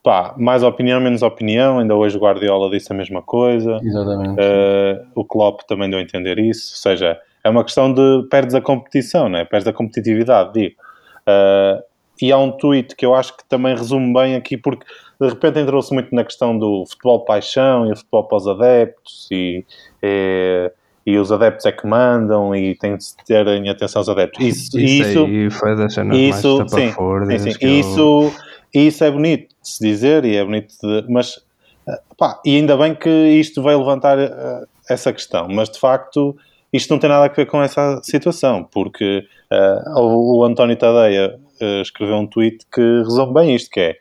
pá, 0.00 0.32
mais 0.38 0.62
opinião, 0.62 1.00
menos 1.00 1.22
opinião, 1.22 1.80
ainda 1.80 1.96
hoje 1.96 2.16
o 2.16 2.20
Guardiola 2.20 2.70
disse 2.70 2.92
a 2.92 2.94
mesma 2.94 3.20
coisa, 3.20 3.80
Exatamente. 3.82 4.40
Uh, 4.40 5.06
o 5.12 5.24
Klopp 5.24 5.62
também 5.66 5.90
deu 5.90 5.98
a 5.98 6.02
entender 6.02 6.38
isso, 6.38 6.72
ou 6.72 6.76
seja, 6.76 7.18
é 7.42 7.50
uma 7.50 7.64
questão 7.64 7.92
de 7.92 8.28
perdes 8.30 8.54
a 8.54 8.60
competição, 8.60 9.28
né? 9.28 9.44
perdes 9.44 9.66
a 9.66 9.72
competitividade, 9.72 10.52
digo. 10.52 10.76
Uh, 11.22 11.82
e 12.22 12.30
há 12.30 12.38
um 12.38 12.52
tweet 12.52 12.94
que 12.94 13.04
eu 13.04 13.12
acho 13.12 13.36
que 13.36 13.42
também 13.48 13.74
resume 13.74 14.12
bem 14.12 14.36
aqui, 14.36 14.56
porque 14.56 14.86
de 15.20 15.28
repente 15.28 15.58
entrou-se 15.58 15.92
muito 15.92 16.14
na 16.14 16.22
questão 16.22 16.56
do 16.56 16.86
futebol 16.86 17.24
paixão 17.24 17.88
e 17.88 17.90
o 17.90 17.96
futebol 17.96 18.22
para 18.22 18.36
os 18.36 18.46
adeptos 18.46 19.26
e, 19.32 19.64
e, 20.00 20.70
e 21.06 21.16
os 21.18 21.32
adeptos 21.32 21.64
é 21.66 21.72
que 21.72 21.86
mandam 21.86 22.54
e 22.54 22.74
tem 22.76 22.96
de 22.96 23.04
terem 23.26 23.68
atenção 23.68 24.00
aos 24.00 24.08
adeptos. 24.08 24.44
Isso, 24.44 24.78
Isso, 24.78 25.26
isso, 25.28 25.58
foi 25.58 25.76
das 25.76 25.94
cenas 25.94 26.16
isso, 26.16 26.58
mais 26.58 26.70
sim, 26.70 26.92
sim, 27.38 27.50
sim. 27.52 27.58
que 27.58 27.66
eu- 27.66 27.70
Isso, 27.80 28.32
isso 28.74 29.04
é 29.04 29.10
bonito 29.10 29.48
de 29.62 29.68
se 29.68 29.84
dizer 29.84 30.24
e 30.24 30.36
é 30.36 30.44
bonito 30.44 30.74
de, 30.82 31.04
mas 31.08 31.40
eh, 31.88 32.00
pá, 32.18 32.40
e 32.44 32.56
ainda 32.56 32.76
bem 32.76 32.94
que 32.94 33.08
isto 33.08 33.62
veio 33.62 33.78
levantar 33.78 34.18
eh, 34.18 34.64
essa 34.88 35.12
questão, 35.12 35.48
mas 35.48 35.68
de 35.70 35.78
facto 35.78 36.36
isto 36.72 36.90
não 36.90 36.98
tem 37.00 37.10
nada 37.10 37.24
a 37.24 37.28
ver 37.28 37.46
com 37.46 37.60
essa 37.62 38.00
situação, 38.04 38.62
porque 38.64 39.24
eh, 39.50 39.82
o, 39.96 40.38
o 40.38 40.44
António 40.44 40.76
Tadeia 40.76 41.38
eh, 41.60 41.80
escreveu 41.80 42.16
um 42.16 42.26
tweet 42.26 42.64
que 42.72 42.80
resume 42.80 43.34
bem 43.34 43.54
isto, 43.56 43.70
que 43.70 43.80
é 43.80 43.96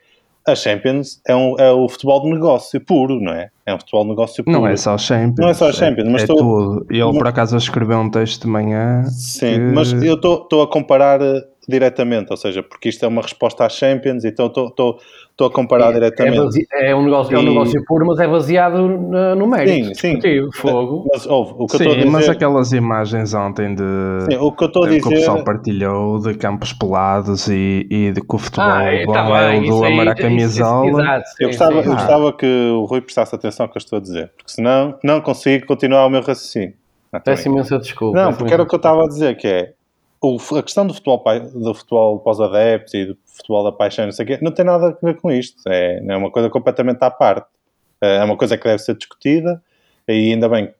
a 0.51 0.55
Champions 0.55 1.21
é, 1.27 1.35
um, 1.35 1.55
é 1.59 1.71
o 1.71 1.87
futebol 1.87 2.21
de 2.21 2.29
negócio 2.31 2.79
puro, 2.83 3.19
não 3.21 3.31
é? 3.33 3.49
É 3.65 3.73
um 3.73 3.77
futebol 3.77 4.03
de 4.03 4.09
negócio 4.09 4.43
puro. 4.43 4.57
Não 4.59 4.67
é 4.67 4.75
só 4.75 4.97
Champions. 4.97 5.35
Não 5.39 5.49
é 5.49 5.53
só 5.53 5.71
Champions, 5.71 6.07
mas 6.09 6.21
é, 6.21 6.25
estou- 6.25 6.37
tudo. 6.37 6.85
E 6.89 6.95
ele, 6.95 7.05
mas- 7.05 7.17
por 7.17 7.27
acaso, 7.27 7.55
escreveu 7.57 7.97
um 7.99 8.09
texto 8.09 8.41
de 8.43 8.47
manhã. 8.47 9.03
Sim, 9.05 9.53
que- 9.53 9.59
mas 9.59 9.91
eu 9.93 10.15
estou 10.15 10.61
a 10.63 10.67
comparar 10.67 11.21
eh, 11.21 11.41
diretamente, 11.69 12.31
ou 12.31 12.37
seja, 12.37 12.61
porque 12.63 12.89
isto 12.89 13.05
é 13.05 13.07
uma 13.07 13.21
resposta 13.21 13.65
às 13.65 13.73
Champions, 13.73 14.25
então 14.25 14.47
estou 14.47 14.97
a 15.41 15.49
comparar 15.51 15.91
É, 15.91 15.93
diretamente. 15.93 16.37
base- 16.37 16.67
é 16.73 16.95
um 16.95 17.03
negócio, 17.03 17.35
é 17.35 17.39
um 17.39 17.43
E- 17.43 17.45
negócio 17.45 17.85
puro, 17.85 18.05
mas 18.07 18.19
é 18.19 18.27
baseado 18.27 18.87
na- 18.87 19.35
no 19.35 19.47
mérito. 19.47 19.95
Sim, 19.97 20.19
sim. 20.19 20.49
Fogo. 20.55 21.07
Mas 21.13 21.25
ouve, 21.27 21.53
o 21.57 21.67
que 21.67 21.75
eu 21.75 21.77
estou 21.77 21.79
a 21.79 21.83
Sim, 21.91 21.97
dizer. 21.99 22.09
mas 22.11 22.27
aquelas 22.29 22.71
imagens 22.73 23.33
ontem 23.33 23.73
de. 23.75 23.83
Sim, 24.29 24.37
o 24.37 24.51
que 24.51 24.63
eu 24.63 24.67
estou 24.67 24.83
a 24.83 24.87
que 24.89 24.95
o 24.95 24.97
dizer. 24.97 25.09
pessoal 25.15 25.43
partilhou 25.43 26.19
de 26.19 26.33
campos 26.33 26.73
pelados 26.73 27.47
e, 27.47 27.87
e 27.89 28.11
de 28.11 28.19
que 28.21 28.35
o 28.35 28.37
futebol 28.37 28.69
é, 28.71 29.05
bom 29.05 29.13
tá 29.13 29.19
é 29.53 29.59
o 29.59 29.63
do 29.63 29.85
amar 29.85 30.07
a 30.09 30.15
camisola. 30.15 30.87
Eu 31.39 31.49
gostava, 31.49 31.83
sim. 31.83 31.89
eu 31.89 31.95
gostava 31.95 32.33
que 32.33 32.45
o 32.71 32.85
Rui 32.85 33.01
prestasse 33.01 33.33
atenção 33.35 33.65
ao 33.65 33.71
que 33.71 33.77
eu 33.77 33.79
estou 33.79 33.97
a 33.97 34.01
dizer, 34.01 34.31
porque 34.35 34.51
senão 34.51 34.97
não 35.03 35.21
consigo 35.21 35.65
continuar 35.67 36.05
o 36.05 36.09
meu 36.09 36.21
raciocínio. 36.21 36.73
Peço 37.23 37.47
imensa 37.47 37.79
desculpa. 37.79 38.21
não 38.23 38.33
porque 38.33 38.53
era 38.53 38.61
o 38.61 38.67
que 38.67 38.75
eu 38.75 38.77
estava 38.77 39.03
a 39.03 39.07
dizer, 39.07 39.35
que 39.35 39.47
é 39.47 39.73
o- 40.21 40.37
a 40.57 40.63
questão 40.63 40.85
do 40.85 40.93
futebol, 40.93 41.23
do 41.53 41.73
futebol 41.73 42.19
para 42.19 42.31
os 42.31 42.41
adeptos 42.41 42.93
e 42.93 43.05
do 43.05 43.17
futebol 43.25 43.63
da 43.63 43.71
paixão, 43.71 44.05
não 44.05 44.11
sei 44.11 44.25
o 44.25 44.27
quê, 44.27 44.39
não 44.41 44.51
tem 44.51 44.65
nada 44.65 44.87
a 44.89 45.05
ver 45.05 45.15
com 45.17 45.31
isto. 45.31 45.61
É, 45.67 46.03
é 46.05 46.17
uma 46.17 46.31
coisa 46.31 46.49
completamente 46.49 47.01
à 47.03 47.09
parte. 47.11 47.47
É 48.01 48.23
uma 48.23 48.37
coisa 48.37 48.57
que 48.57 48.63
deve 48.63 48.79
ser 48.79 48.95
discutida 48.95 49.61
e 50.07 50.31
ainda 50.33 50.47
bem 50.47 50.73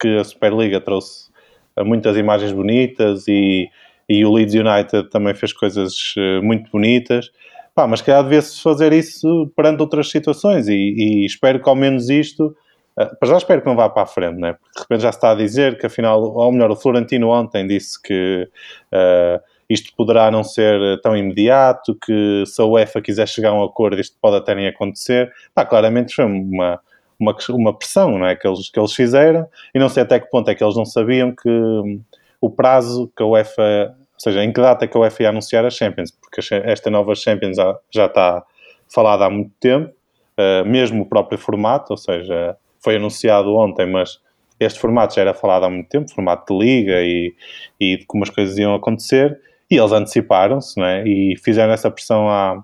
que 0.00 0.18
a 0.18 0.24
Superliga 0.24 0.80
trouxe 0.80 1.30
eh, 1.76 1.82
muitas 1.82 2.16
imagens 2.16 2.52
bonitas 2.52 3.26
e, 3.28 3.70
e 4.08 4.24
o 4.24 4.32
Leeds 4.32 4.54
United 4.54 5.08
também 5.10 5.34
fez 5.34 5.52
coisas 5.52 6.14
eh, 6.18 6.40
muito 6.42 6.70
bonitas. 6.70 7.30
Pá, 7.74 7.86
mas 7.86 8.00
calhar 8.02 8.22
devia-se 8.22 8.62
fazer 8.62 8.92
isso 8.92 9.50
perante 9.56 9.80
outras 9.80 10.10
situações 10.10 10.68
e, 10.68 10.74
e 10.74 11.26
espero 11.26 11.62
que 11.62 11.68
ao 11.68 11.74
menos 11.74 12.08
isto 12.10 12.54
para 12.96 13.28
já 13.28 13.36
espero 13.36 13.60
que 13.60 13.66
não 13.66 13.76
vá 13.76 13.90
para 13.90 14.04
a 14.04 14.06
frente, 14.06 14.40
né? 14.40 14.54
porque 14.54 14.72
de 14.74 14.80
repente 14.80 15.02
já 15.02 15.12
se 15.12 15.18
está 15.18 15.30
a 15.32 15.34
dizer 15.34 15.78
que 15.78 15.86
afinal, 15.86 16.22
ou 16.22 16.50
melhor, 16.50 16.70
o 16.70 16.76
Florentino 16.76 17.28
ontem 17.28 17.66
disse 17.66 18.00
que 18.00 18.48
uh, 18.92 19.40
isto 19.68 19.92
poderá 19.94 20.30
não 20.30 20.42
ser 20.42 21.00
tão 21.02 21.14
imediato, 21.14 21.94
que 21.94 22.44
se 22.46 22.60
a 22.60 22.64
UEFA 22.64 23.02
quiser 23.02 23.28
chegar 23.28 23.50
a 23.50 23.54
um 23.54 23.62
acordo 23.62 24.00
isto 24.00 24.16
pode 24.20 24.36
até 24.36 24.54
nem 24.54 24.66
acontecer. 24.66 25.30
Pá, 25.54 25.66
claramente 25.66 26.14
foi 26.14 26.24
uma, 26.24 26.80
uma, 27.20 27.36
uma 27.50 27.78
pressão 27.78 28.16
não 28.16 28.26
é? 28.26 28.34
que, 28.34 28.48
eles, 28.48 28.70
que 28.70 28.78
eles 28.78 28.94
fizeram 28.94 29.46
e 29.74 29.78
não 29.78 29.90
sei 29.90 30.02
até 30.02 30.18
que 30.18 30.30
ponto 30.30 30.48
é 30.48 30.54
que 30.54 30.64
eles 30.64 30.76
não 30.76 30.86
sabiam 30.86 31.34
que 31.34 31.50
hum, 31.50 32.00
o 32.40 32.48
prazo 32.48 33.12
que 33.14 33.22
a 33.22 33.26
UEFA, 33.26 33.94
ou 34.14 34.20
seja, 34.20 34.42
em 34.42 34.52
que 34.52 34.60
data 34.60 34.84
é 34.84 34.88
que 34.88 34.96
a 34.96 35.00
UEFA 35.00 35.24
ia 35.24 35.28
anunciar 35.28 35.66
a 35.66 35.70
Champions, 35.70 36.10
porque 36.10 36.40
esta 36.64 36.88
nova 36.88 37.14
Champions 37.14 37.56
já, 37.56 37.78
já 37.90 38.06
está 38.06 38.42
falada 38.88 39.26
há 39.26 39.30
muito 39.30 39.52
tempo, 39.60 39.92
uh, 40.38 40.64
mesmo 40.64 41.02
o 41.02 41.06
próprio 41.06 41.38
formato, 41.38 41.92
ou 41.92 41.96
seja, 41.96 42.56
foi 42.86 42.94
anunciado 42.94 43.52
ontem, 43.56 43.84
mas 43.84 44.20
este 44.60 44.78
formato 44.78 45.16
já 45.16 45.22
era 45.22 45.34
falado 45.34 45.64
há 45.64 45.68
muito 45.68 45.88
tempo, 45.88 46.08
formato 46.08 46.54
de 46.54 46.64
liga 46.64 47.02
e, 47.02 47.34
e 47.80 47.96
de 47.96 48.06
como 48.06 48.22
as 48.22 48.30
coisas 48.30 48.56
iam 48.56 48.76
acontecer, 48.76 49.40
e 49.68 49.76
eles 49.76 49.90
anteciparam-se 49.90 50.78
não 50.78 50.86
é? 50.86 51.02
e 51.04 51.36
fizeram 51.36 51.72
essa 51.72 51.90
pressão 51.90 52.28
à, 52.28 52.62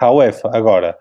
à 0.00 0.10
UEFA. 0.10 0.50
Agora, 0.52 0.98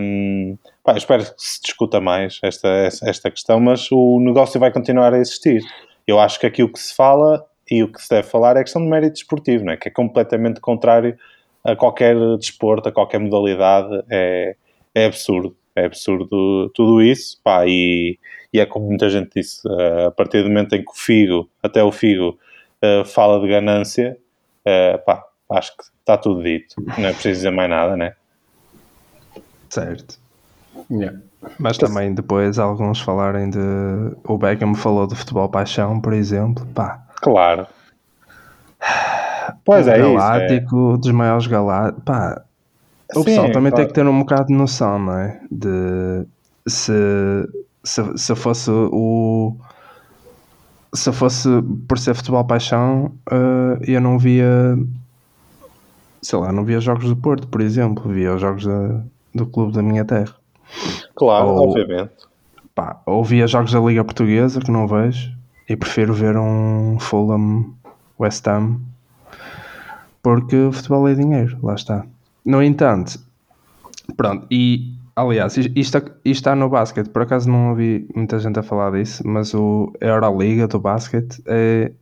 hum, 0.00 0.56
pá, 0.82 0.96
espero 0.96 1.24
que 1.24 1.34
se 1.36 1.60
discuta 1.60 2.00
mais 2.00 2.40
esta, 2.42 2.68
esta 3.02 3.30
questão, 3.30 3.60
mas 3.60 3.92
o 3.92 4.18
negócio 4.18 4.58
vai 4.58 4.72
continuar 4.72 5.12
a 5.12 5.18
existir. 5.18 5.60
Eu 6.06 6.18
acho 6.18 6.40
que 6.40 6.46
aqui 6.46 6.62
o 6.62 6.72
que 6.72 6.78
se 6.78 6.96
fala 6.96 7.44
e 7.70 7.82
o 7.82 7.92
que 7.92 8.00
se 8.00 8.08
deve 8.08 8.26
falar 8.26 8.56
é 8.56 8.60
a 8.60 8.64
questão 8.64 8.80
de 8.80 8.88
mérito 8.88 9.12
desportivo, 9.12 9.62
não 9.62 9.74
é? 9.74 9.76
que 9.76 9.88
é 9.88 9.90
completamente 9.90 10.58
contrário 10.58 11.18
a 11.62 11.76
qualquer 11.76 12.16
desporto, 12.38 12.88
a 12.88 12.92
qualquer 12.92 13.20
modalidade, 13.20 14.02
é, 14.10 14.56
é 14.94 15.04
absurdo. 15.04 15.54
É 15.76 15.86
absurdo 15.86 16.70
tudo 16.70 17.02
isso, 17.02 17.40
pá, 17.42 17.66
e, 17.66 18.18
e 18.52 18.60
é 18.60 18.66
como 18.66 18.86
muita 18.86 19.10
gente 19.10 19.30
disse, 19.34 19.60
eh, 19.68 20.06
a 20.06 20.10
partir 20.10 20.42
do 20.42 20.48
momento 20.48 20.74
em 20.74 20.84
que 20.84 20.90
o 20.90 20.94
Figo, 20.94 21.48
até 21.62 21.82
o 21.82 21.90
Figo, 21.90 22.38
eh, 22.80 23.04
fala 23.04 23.40
de 23.40 23.48
ganância, 23.48 24.16
eh, 24.64 24.96
pá, 24.98 25.24
acho 25.50 25.76
que 25.76 25.82
está 26.00 26.16
tudo 26.16 26.42
dito, 26.42 26.76
não 26.98 27.08
é 27.08 27.12
preciso 27.12 27.34
dizer 27.34 27.50
mais 27.50 27.68
nada, 27.68 27.96
né? 27.96 28.14
Certo. 29.68 30.18
Yeah. 30.90 31.18
Mas 31.58 31.76
também 31.76 32.14
depois 32.14 32.58
alguns 32.58 33.00
falarem 33.00 33.50
de. 33.50 33.58
O 34.26 34.38
Beckham 34.38 34.74
falou 34.74 35.06
de 35.06 35.14
futebol 35.14 35.48
paixão, 35.48 36.00
por 36.00 36.12
exemplo. 36.12 36.66
Pá, 36.74 37.04
Claro. 37.24 37.66
Pois 39.64 39.86
é, 39.86 39.98
isso. 39.98 40.08
É. 40.08 40.14
galáctico, 40.14 40.98
dos 40.98 41.10
maiores 41.10 41.46
galácticos. 41.46 42.04
Pá, 42.04 42.43
o 43.20 43.24
pessoal 43.24 43.52
também 43.52 43.70
tem 43.72 43.76
claro. 43.84 43.88
que 43.88 43.94
ter 43.94 44.06
um 44.06 44.18
bocado 44.20 44.46
de 44.46 44.54
noção, 44.54 44.98
não 44.98 45.12
é? 45.18 45.40
De 45.50 46.24
se, 46.66 46.92
se, 47.82 48.02
se 48.18 48.34
fosse 48.34 48.70
o. 48.70 49.56
Se 50.94 51.10
fosse 51.12 51.48
por 51.88 51.98
ser 51.98 52.14
futebol 52.14 52.44
paixão, 52.44 53.12
eh, 53.30 53.78
eu 53.94 54.00
não 54.00 54.18
via. 54.18 54.78
Sei 56.22 56.38
lá, 56.38 56.52
não 56.52 56.64
via 56.64 56.80
jogos 56.80 57.04
do 57.08 57.16
Porto, 57.16 57.48
por 57.48 57.60
exemplo. 57.60 58.10
Via 58.12 58.34
os 58.34 58.40
jogos 58.40 58.64
da- 58.64 59.02
do 59.34 59.46
clube 59.46 59.72
da 59.72 59.82
minha 59.82 60.04
terra. 60.04 60.34
Claro, 61.16 61.48
Ou- 61.48 61.68
obviamente. 61.68 62.12
Pá, 62.74 63.00
ou 63.06 63.22
via 63.24 63.46
jogos 63.46 63.72
da 63.72 63.78
Liga 63.80 64.02
Portuguesa, 64.04 64.60
que 64.60 64.70
não 64.70 64.86
vejo, 64.88 65.30
e 65.68 65.76
prefiro 65.76 66.12
ver 66.14 66.36
um 66.36 66.98
Fulham 66.98 67.72
West 68.18 68.46
Ham, 68.48 68.80
porque 70.22 70.56
o 70.56 70.72
futebol 70.72 71.06
é 71.08 71.14
dinheiro, 71.14 71.56
lá 71.62 71.74
está. 71.74 72.04
No 72.44 72.62
entanto, 72.62 73.18
pronto, 74.16 74.46
e 74.50 74.94
aliás, 75.16 75.56
isto, 75.56 75.72
isto 75.74 76.08
está 76.24 76.54
no 76.54 76.68
basquete, 76.68 77.08
por 77.08 77.22
acaso 77.22 77.48
não 77.50 77.70
ouvi 77.70 78.06
muita 78.14 78.38
gente 78.38 78.58
a 78.58 78.62
falar 78.62 78.92
disso, 78.92 79.22
mas 79.26 79.54
o 79.54 79.92
a 80.00 80.06
Euroliga 80.06 80.68
do 80.68 80.78
basquete 80.78 81.42
é, 81.46 81.92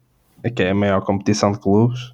é 0.43 0.51
que 0.51 0.63
é 0.63 0.71
a 0.71 0.75
maior 0.75 1.03
competição 1.03 1.53
de 1.53 1.59
clubes. 1.59 2.13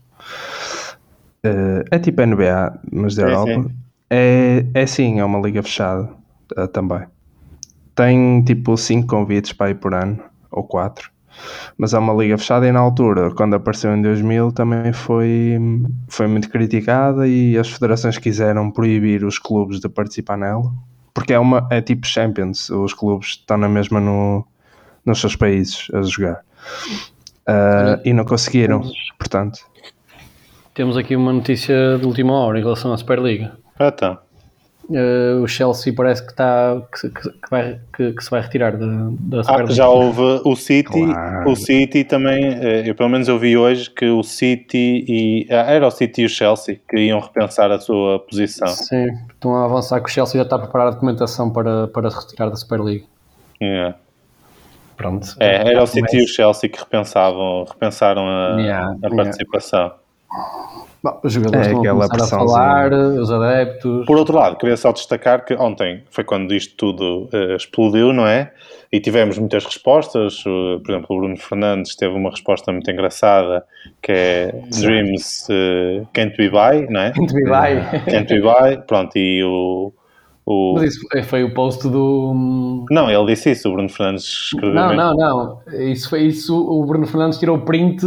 Eh, 1.42 1.84
É 1.90 1.98
tipo 1.98 2.22
NBA, 2.22 2.78
mas 2.92 3.14
da 3.14 3.22
Europa. 3.22 3.62
sim. 3.68 3.74
É, 4.10 4.64
é 4.74 4.86
sim, 4.86 5.20
é 5.20 5.24
uma 5.24 5.38
liga 5.40 5.62
fechada 5.62 6.08
eh, 6.56 6.66
também. 6.68 7.06
Tem 7.94 8.42
tipo 8.44 8.76
5 8.76 9.06
convites 9.08 9.52
para 9.52 9.70
ir 9.70 9.74
por 9.76 9.94
ano, 9.94 10.22
ou 10.50 10.64
4. 10.64 11.10
Mas 11.76 11.94
é 11.94 11.98
uma 11.98 12.12
liga 12.14 12.36
fechada 12.36 12.66
e 12.66 12.72
na 12.72 12.80
altura, 12.80 13.30
quando 13.34 13.54
apareceu 13.54 13.94
em 13.94 14.02
2000, 14.02 14.52
também 14.52 14.92
foi, 14.92 15.58
foi 16.08 16.26
muito 16.26 16.48
criticada 16.50 17.26
e 17.26 17.56
as 17.56 17.68
federações 17.70 18.18
quiseram 18.18 18.70
proibir 18.70 19.24
os 19.24 19.38
clubes 19.38 19.80
de 19.80 19.88
participar 19.88 20.36
nela. 20.36 20.72
Porque 21.14 21.32
é, 21.32 21.38
uma, 21.38 21.66
é 21.70 21.80
tipo 21.80 22.06
Champions, 22.06 22.70
os 22.70 22.92
clubes 22.92 23.30
estão 23.30 23.56
na 23.56 23.68
mesma 23.68 24.00
no, 24.00 24.46
nos 25.04 25.20
seus 25.20 25.34
países 25.34 25.88
a 25.92 26.02
jogar. 26.02 26.42
Ah, 27.46 27.98
e 28.04 28.12
não 28.12 28.24
conseguiram, 28.24 28.82
portanto. 29.18 29.60
Temos 30.74 30.96
aqui 30.96 31.16
uma 31.16 31.32
notícia 31.32 31.98
de 31.98 32.06
última 32.06 32.34
hora 32.34 32.58
em 32.58 32.62
relação 32.62 32.92
à 32.92 32.96
Superliga. 32.96 33.58
Ah, 33.78 33.88
então. 33.88 34.18
Uh, 34.90 35.42
o 35.42 35.46
Chelsea 35.46 35.92
parece 35.94 36.22
que, 36.24 36.30
está, 36.30 36.80
que, 36.98 37.10
que- 37.10 37.30
vai, 37.50 37.78
que, 37.94 38.12
que 38.14 38.24
se 38.24 38.30
vai 38.30 38.40
retirar 38.40 38.74
da, 38.74 38.86
da 39.20 39.40
Ah, 39.40 39.44
Superliga. 39.44 39.74
já 39.74 39.86
houve 39.88 40.22
o 40.46 40.56
City, 40.56 41.04
Claro. 41.04 41.50
o 41.50 41.54
City 41.56 42.04
também, 42.04 42.42
eh, 42.54 42.84
eu 42.88 42.94
pelo 42.94 43.10
menos 43.10 43.28
eu 43.28 43.38
vi 43.38 43.54
hoje 43.54 43.90
que 43.90 44.06
o 44.06 44.22
City 44.22 45.04
e 45.06 45.46
ah, 45.50 45.70
era 45.70 45.86
o 45.86 45.90
City 45.90 46.22
e 46.22 46.24
o 46.24 46.28
Chelsea 46.30 46.80
que 46.88 46.96
iam 46.98 47.20
repensar 47.20 47.70
a 47.70 47.78
sua 47.78 48.18
posição. 48.20 48.66
Sim, 48.68 49.08
estão 49.30 49.54
a 49.56 49.66
avançar 49.66 50.00
que 50.00 50.08
o 50.08 50.12
Chelsea 50.12 50.38
já 50.38 50.44
está 50.44 50.56
a 50.56 50.60
preparar 50.60 50.86
a 50.86 50.90
documentação 50.92 51.50
para, 51.50 51.86
para 51.88 52.10
se 52.10 52.20
retirar 52.20 52.48
da 52.48 52.56
Superliga. 52.56 53.04
Yeah. 53.60 53.94
Pronto. 54.96 55.36
É, 55.38 55.68
era 55.70 55.82
o 55.82 55.86
City 55.86 56.16
e 56.16 56.24
o 56.24 56.26
Chelsea 56.26 56.70
que 56.70 56.78
repensavam, 56.78 57.64
repensaram 57.68 58.26
a, 58.26 58.56
Yeah, 58.60 58.96
a 59.02 59.08
yeah. 59.08 59.32
Bom, 61.02 61.20
os 61.22 61.32
jogadores 61.32 61.68
É 61.68 61.72
estão 61.72 62.00
a 62.00 62.04
aquela 62.04 62.24
a 62.24 62.26
falar, 62.26 62.92
os 62.92 63.30
adeptos. 63.30 64.04
Por 64.04 64.16
outro 64.16 64.36
lado, 64.36 64.56
queria 64.56 64.76
só 64.76 64.90
destacar 64.90 65.44
que 65.44 65.54
ontem 65.54 66.02
foi 66.10 66.24
quando 66.24 66.52
isto 66.52 66.74
tudo 66.76 67.28
eh, 67.32 67.54
explodiu, 67.54 68.12
não 68.12 68.26
é? 68.26 68.52
E 68.90 68.98
tivemos 68.98 69.38
muitas 69.38 69.64
respostas. 69.64 70.40
Uh, 70.40 70.80
por 70.82 70.90
exemplo, 70.90 71.16
o 71.16 71.20
Bruno 71.20 71.36
Fernandes 71.36 71.94
teve 71.94 72.14
uma 72.14 72.30
resposta 72.30 72.72
muito 72.72 72.90
engraçada 72.90 73.64
que 74.02 74.10
é 74.10 74.54
Dreams 74.80 75.46
eh, 75.50 76.02
can't 76.12 76.36
be 76.36 76.48
buy, 76.48 76.90
não 76.90 77.00
é? 77.00 77.12
Muito 77.14 77.34
bem, 77.34 77.44
vai. 77.44 78.04
Can't 78.06 78.34
be 78.34 78.40
buy. 78.40 78.78
Pronto, 78.86 79.16
e 79.16 79.44
o. 79.44 79.92
o... 80.46 80.74
Mas 80.74 80.94
isso 80.96 81.06
foi 81.24 81.44
o 81.44 81.54
post 81.54 81.88
do. 81.88 82.86
Não, 82.90 83.08
ele 83.08 83.26
disse 83.26 83.52
isso, 83.52 83.68
o 83.68 83.72
Bruno 83.72 83.88
Fernandes 83.88 84.24
escreveu 84.24 84.74
Não, 84.74 84.88
mesmo. 84.88 85.02
não, 85.02 85.14
não. 85.14 85.80
Isso 85.80 86.10
foi 86.10 86.22
isso. 86.22 86.56
O 86.58 86.84
Bruno 86.84 87.06
Fernandes 87.06 87.38
tirou 87.38 87.56
o 87.56 87.60
print 87.60 88.04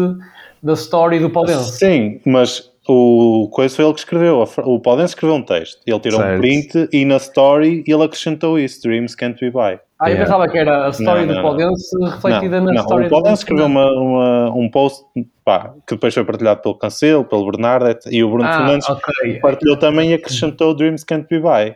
da 0.62 0.74
story 0.74 1.20
do 1.20 1.30
Paulense. 1.30 1.78
Sim, 1.78 2.20
mas 2.26 2.71
o 2.94 3.50
coisa 3.50 3.76
foi 3.76 3.86
ele 3.86 3.94
que 3.94 4.00
escreveu. 4.00 4.44
O 4.66 4.80
Paulense 4.80 5.14
escreveu 5.14 5.36
um 5.36 5.42
texto. 5.44 5.82
Ele 5.88 6.00
tirou 6.00 6.20
um 6.20 6.24
Certo. 6.24 6.40
print 6.42 6.90
e 6.92 7.06
na 7.06 7.18
story 7.18 7.84
ele 7.88 8.04
acrescentou 8.04 8.60
isso: 8.60 8.82
Dreams 8.82 9.16
can't 9.16 9.40
be 9.40 9.50
buy. 9.50 9.80
Ah, 10.00 10.10
eu 10.10 10.16
Yeah. 10.16 10.26
pensava 10.26 10.48
que 10.50 10.58
era 10.58 10.88
a 10.88 10.90
story 10.90 11.26
Não, 11.26 11.36
do 11.36 11.42
Paulense 11.42 11.96
refletida 12.04 12.60
não, 12.60 12.66
na 12.68 12.74
não. 12.74 12.82
story 12.82 13.02
o 13.02 13.08
do 13.08 13.10
Paulense 13.12 13.42
escreveu 13.44 13.66
uma, 13.68 13.86
uma- 13.92 14.50
um 14.56 14.70
post 14.70 15.06
pá, 15.46 15.74
que 15.88 15.94
depois 15.96 16.14
foi 16.14 16.24
partilhado 16.26 16.62
pelo 16.62 16.76
Cancelo, 16.76 17.24
pelo 17.24 17.46
Bernardo 17.52 18.00
e 18.10 18.24
o 18.24 18.30
Bruno 18.30 18.46
Ah, 18.50 18.54
Fernandes 18.58 18.90
ok. 18.90 19.40
partilhou 19.42 19.78
também 19.78 20.12
e 20.12 20.14
acrescentou 20.16 20.74
Dreams 20.76 21.04
can't 21.04 21.28
be 21.30 21.40
buy. 21.40 21.76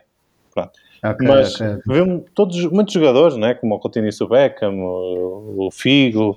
Pronto. 0.52 0.70
Ok, 1.04 1.26
Mas 1.26 1.54
ok. 1.60 1.76
vemos 1.86 2.24
todos, 2.34 2.64
muitos 2.66 2.92
jogadores, 2.94 3.36
né? 3.36 3.54
como 3.54 3.74
o 3.76 3.78
Coutinho 3.78 4.08
e 4.08 4.24
o 4.24 4.28
Beckham, 4.28 4.74
o, 4.80 5.66
o 5.66 5.70
Figo, 5.70 6.36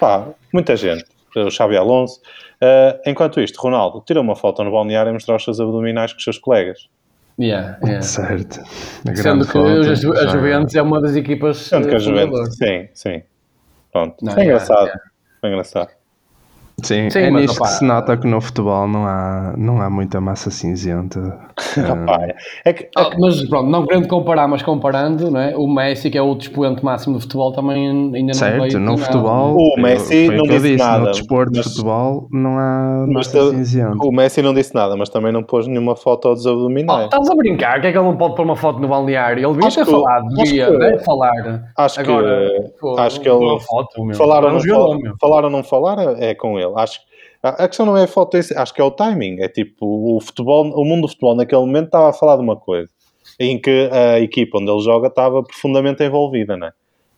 pá, 0.00 0.26
muita 0.52 0.76
gente, 0.76 1.04
o 1.46 1.50
Xabi 1.50 1.76
Alonso. 1.76 2.20
Ah, 2.60 2.98
enquanto 3.06 3.40
isto, 3.40 3.56
Ronaldo 3.60 4.02
tira 4.06 4.20
uma 4.20 4.34
foto 4.36 4.62
no 4.64 4.70
balneário 4.70 5.10
e 5.10 5.12
mostrar 5.12 5.36
os 5.36 5.44
seus 5.44 5.60
abdominais 5.60 6.12
com 6.12 6.18
os 6.18 6.24
seus 6.24 6.38
colegas. 6.38 6.88
Yeah, 7.40 7.78
yeah. 7.84 8.02
Certo. 8.02 8.60
A 9.08 9.14
Sendo 9.14 9.46
que 9.46 9.52
foto, 9.52 9.66
a, 9.90 9.94
Ju- 9.94 10.12
a 10.12 10.22
já- 10.24 10.28
Juventus 10.30 10.74
é 10.74 10.82
uma 10.82 11.00
das 11.00 11.14
equipas. 11.14 11.56
Sendo 11.58 11.86
que 11.88 11.94
a 11.94 11.98
eh, 11.98 12.00
Juventus, 12.00 12.56
sim, 12.56 12.88
sim. 12.94 13.22
Pronto, 13.92 14.16
Não, 14.24 14.32
foi 14.32 14.42
yeah, 14.42 14.64
engraçado. 14.64 14.86
yeah. 14.86 15.02
Foi 15.40 15.50
engraçado. 15.50 15.88
Sim, 16.80 17.10
Sim, 17.10 17.18
é 17.18 17.30
mas, 17.30 17.42
nisto 17.42 17.56
opá, 17.56 17.66
que 17.66 17.74
se 17.74 17.84
nota 17.84 18.16
que 18.16 18.26
no 18.28 18.40
futebol 18.40 18.86
não 18.86 19.04
há, 19.04 19.52
não 19.58 19.82
há 19.82 19.90
muita 19.90 20.20
massa 20.20 20.48
cinzenta. 20.48 21.36
Rapaz, 21.76 22.32
é 22.64 22.72
que, 22.72 22.88
Ah, 22.96 23.10
mas 23.18 23.48
pronto, 23.48 23.68
não 23.68 23.84
querendo 23.84 24.06
comparar, 24.06 24.46
mas 24.46 24.62
comparando, 24.62 25.28
não 25.28 25.40
é? 25.40 25.56
o 25.56 25.66
Messi, 25.66 26.08
que 26.08 26.16
é 26.16 26.22
o 26.22 26.36
expoente 26.36 26.84
máximo 26.84 27.14
do 27.16 27.20
futebol, 27.20 27.52
também 27.52 27.88
ainda 27.88 28.20
não 28.28 28.34
certo, 28.34 28.62
veio 28.62 28.78
no 28.78 28.92
nada. 28.92 29.02
futebol, 29.04 29.56
O 29.56 29.74
eu- 29.76 29.82
Messi 29.82 30.28
não 30.28 30.44
que 30.44 30.48
disse 30.50 30.62
disse, 30.68 30.76
nada, 30.84 30.98
no 31.00 31.10
desporto 31.10 31.52
mas- 31.56 31.64
de 31.64 31.70
futebol 31.72 32.28
não 32.30 32.56
há 32.58 33.04
Mas 33.08 33.26
massa 33.34 33.50
cinzenta. 33.50 33.96
o 34.06 34.12
Messi 34.12 34.40
não 34.42 34.54
disse 34.54 34.72
nada, 34.72 34.96
mas 34.96 35.08
também 35.08 35.32
não 35.32 35.42
pôs 35.42 35.66
nenhuma 35.66 35.96
foto 35.96 36.32
dos 36.32 36.46
Oh, 36.46 36.50
abdominais. 36.50 37.04
estás 37.06 37.28
a 37.28 37.34
brincar? 37.34 37.80
Que 37.80 37.88
é 37.88 37.92
que 37.92 37.98
ele 37.98 38.06
não 38.06 38.16
pode 38.16 38.36
pôr 38.36 38.44
uma 38.44 38.56
foto 38.56 38.78
no 38.78 38.86
balneário? 38.86 39.44
Ele 39.44 39.52
devia 39.54 39.68
ter 39.68 39.84
que- 39.84 39.90
falado, 39.90 40.28
devia, 40.28 40.66
que- 40.70 40.78
deve 40.78 40.98
falar. 41.00 41.32
Acho 41.76 41.94
que, 42.04 42.08
Agora, 42.10 42.48
pô, 42.80 42.96
acho 43.00 43.20
que 43.20 43.28
ele 43.28 43.60
foto, 43.60 44.04
meu. 44.04 44.14
falaram, 44.16 44.48
É 44.50 44.52
não 44.52 44.60
meu. 45.00 45.14
falaram 45.20 45.44
ou 45.46 45.50
não 45.50 45.64
falar 45.64 45.98
é 46.20 46.28
é 46.30 46.34
com 46.36 46.56
ele. 46.56 46.67
Acho 46.76 47.00
a 47.42 47.64
a 47.64 47.68
questão 47.68 47.86
não 47.86 47.96
é 47.96 48.04
a 48.04 48.42
si, 48.42 48.54
acho 48.56 48.74
que 48.74 48.80
é 48.80 48.84
o 48.84 48.90
timing. 48.90 49.40
É 49.40 49.48
tipo 49.48 50.16
o 50.16 50.20
futebol, 50.20 50.64
o 50.74 50.84
mundo 50.84 51.02
do 51.02 51.08
futebol 51.08 51.36
naquele 51.36 51.60
momento 51.60 51.86
estava 51.86 52.10
a 52.10 52.12
falar 52.12 52.36
de 52.36 52.42
uma 52.42 52.56
coisa 52.56 52.90
em 53.38 53.60
que 53.60 53.88
a 53.92 54.18
equipa 54.18 54.58
onde 54.58 54.70
ele 54.70 54.80
joga 54.80 55.08
estava 55.08 55.42
profundamente 55.42 56.02
envolvida, 56.02 56.56
né? 56.56 56.72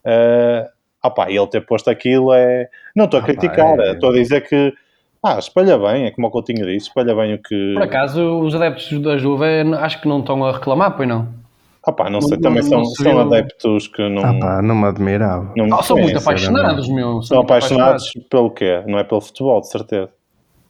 Uh, 0.05 0.69
opá, 1.07 1.31
e 1.31 1.37
ele 1.37 1.47
ter 1.47 1.65
posto 1.65 1.89
aquilo 1.89 2.33
é. 2.33 2.69
Não 2.95 3.07
estou 3.07 3.19
a 3.19 3.23
Ah, 3.23 3.27
criticar, 3.27 3.79
é- 3.81 3.93
estou 3.93 4.11
a 4.11 4.15
dizer 4.15 4.47
que 4.47 4.73
ah, 5.23 5.39
espelha 5.39 5.79
bem, 5.79 6.07
é 6.07 6.11
como 6.11 6.29
o 6.29 6.31
Coutinho 6.31 6.67
disse, 6.67 6.89
espelha 6.89 7.15
bem 7.15 7.35
o 7.35 7.43
que. 7.43 7.75
Por 7.75 7.83
acaso, 7.83 8.41
os 8.41 8.55
adeptos 8.55 9.01
da 9.03 9.17
Juve 9.19 9.45
acho 9.79 10.01
que 10.01 10.09
não 10.09 10.21
estão 10.21 10.45
a 10.45 10.53
reclamar, 10.53 10.97
pois 10.97 11.09
não? 11.09 11.29
Opá, 11.87 12.11
não 12.11 12.21
sei, 12.21 12.37
não- 12.37 12.43
também 12.43 12.63
não 12.71 12.85
são, 12.85 13.05
são 13.05 13.21
adeptos 13.21 13.89
que 13.89 14.07
não. 14.09 14.23
Ah 14.25 14.35
pá, 14.39 14.63
não 14.63 14.75
me 14.75 14.87
admirava. 14.87 15.53
não 15.57 15.79
Ah, 15.79 15.83
são 15.83 15.97
muito 15.97 16.19
apaixonados, 16.19 16.89
meu. 16.89 17.23
São 17.23 17.39
muito 17.39 17.51
apaixonados 17.51 18.13
pelo 18.31 18.51
quê? 18.51 18.83
Não 18.87 18.99
é 18.99 19.05
pelo 19.05 19.21
futebol, 19.21 19.61
de 19.61 19.69
certeza. 19.71 20.11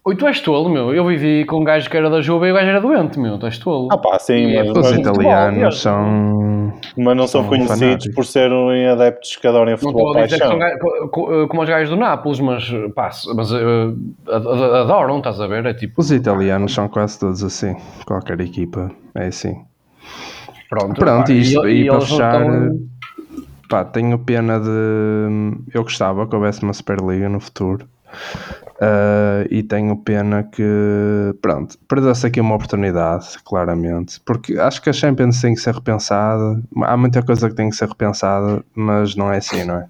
Oi, 0.03 0.17
tu 0.17 0.27
és 0.27 0.41
tolo, 0.41 0.71
meu. 0.71 0.95
Eu 0.95 1.05
vivi 1.05 1.45
com 1.45 1.57
um 1.61 1.65
gajo 1.65 1.91
que 1.91 1.97
era 1.97 2.09
da 2.09 2.23
Juve 2.23 2.47
e 2.47 2.53
o 2.53 2.55
gajo 2.55 2.69
era 2.69 2.81
doente, 2.81 3.19
meu. 3.19 3.39
Tu 3.39 3.47
és 3.47 3.59
tolo. 3.59 3.89
Ah 3.93 3.99
pá, 3.99 4.19
sim, 4.19 4.35
E 4.35 4.57
é 4.57 4.63
mas, 4.65 4.71
Os 4.71 4.77
Mas 4.79 4.87
futebol, 4.97 5.13
italianos 5.23 5.59
Deus. 5.61 5.81
são. 5.83 6.73
mas 6.97 7.17
não 7.17 7.27
são 7.27 7.41
são 7.43 7.49
conhecidos 7.49 7.79
fanáticos. 7.81 8.15
por 8.15 8.25
serem 8.25 8.87
adeptos 8.89 9.37
que 9.37 9.47
adorem 9.47 9.73
Não 9.73 9.79
futebol 9.79 10.13
que 10.15 10.19
paixão. 10.21 10.49
são 10.49 10.59
ga- 10.59 10.79
co- 10.79 11.09
co- 11.09 11.49
como 11.49 11.63
os 11.63 11.69
gajos 11.69 11.91
do 11.91 11.97
Nápoles, 11.97 12.41
mas, 12.41 12.65
pá, 12.95 13.11
mas 13.35 13.53
eh, 13.53 13.59
ad- 14.33 14.47
adoram, 14.47 15.19
estás 15.19 15.39
a 15.39 15.47
ver? 15.47 15.67
É 15.67 15.75
tipo, 15.75 16.01
Os 16.01 16.11
italianos 16.11 16.73
são 16.73 16.89
quase 16.89 17.19
todos 17.21 17.43
assim. 17.45 17.77
Qualquer 18.07 18.41
equipa 18.41 18.91
é 19.15 19.27
assim. 19.27 19.55
Pronto. 20.71 20.95
Pronto, 20.99 21.27
pá, 21.27 21.33
e, 21.33 21.41
isto, 21.41 21.59
e, 21.59 21.61
para 21.61 21.69
eles 21.75 21.87
não 21.89 22.01
fechar, 22.01 22.41
estão- 22.41 22.81
pá, 23.69 23.85
tenho 23.85 24.19
pena 24.21 24.59
de. 24.59 25.59
Eu 25.75 25.83
gostava 25.83 26.27
que 26.27 26.35
houvesse 26.35 26.63
uma 26.63 26.73
Superliga 26.73 27.29
no 27.29 27.41
futuro. 27.41 27.87
Ah, 28.81 29.45
e 29.51 29.63
tenho 29.63 29.95
pena 29.99 30.43
que, 30.43 31.35
pronto, 31.43 31.77
perdeu-se 31.87 32.27
aqui 32.27 32.41
uma 32.41 32.55
oportunidade, 32.55 33.27
claramente, 33.45 34.19
porque 34.25 34.59
acho 34.59 34.81
que 34.81 34.89
a 34.89 34.93
Champions 34.93 35.39
tem 35.41 35.55
que 35.55 35.61
ser 35.61 35.75
repensada. 35.75 36.63
Há 36.83 36.97
muita 36.97 37.23
coisa 37.23 37.49
que 37.51 37.55
tem 37.55 37.69
que 37.69 37.77
ser 37.77 37.89
repensada, 37.89 38.65
mas 38.75 39.15
não 39.15 39.31
é 39.31 39.37
assim, 39.37 39.65
não 39.65 39.77
é? 39.77 39.87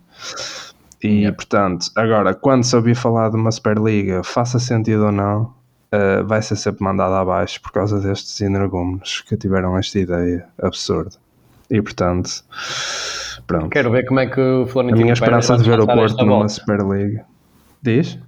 E 1.02 1.08
Yeah. 1.20 1.34
portanto, 1.36 1.86
agora, 1.96 2.34
quando 2.34 2.64
se 2.64 2.74
ouvir 2.76 2.94
falar 2.96 3.30
de 3.30 3.36
uma 3.36 3.50
Superliga, 3.52 4.22
faça 4.24 4.58
sentido 4.58 5.06
ou 5.06 5.12
não, 5.12 5.54
ah, 5.92 6.22
vai 6.24 6.40
ser 6.42 6.56
sempre 6.56 6.84
mandada 6.84 7.18
abaixo 7.18 7.60
por 7.60 7.72
causa 7.72 8.00
destes 8.00 8.40
energúmenos 8.40 9.22
que 9.22 9.36
tiveram 9.36 9.76
esta 9.76 9.98
ideia 9.98 10.46
absurda. 10.62 11.16
E 11.70 11.80
portanto, 11.80 12.30
pronto. 13.46 13.70
Quero 13.70 13.90
ver 13.90 14.04
como 14.06 14.20
é 14.20 14.26
que 14.26 14.40
o 14.40 14.62
A 14.62 14.66
Florentino 14.66 15.02
minha 15.04 15.14
Pérez 15.14 15.20
esperança 15.44 15.56
de 15.56 15.68
ver 15.68 15.80
o 15.80 15.86
Porto 15.86 16.16
numa 16.18 16.32
volta. 16.38 16.48
Super 16.48 16.82
League. 16.84 17.20
Diz? 17.82 18.18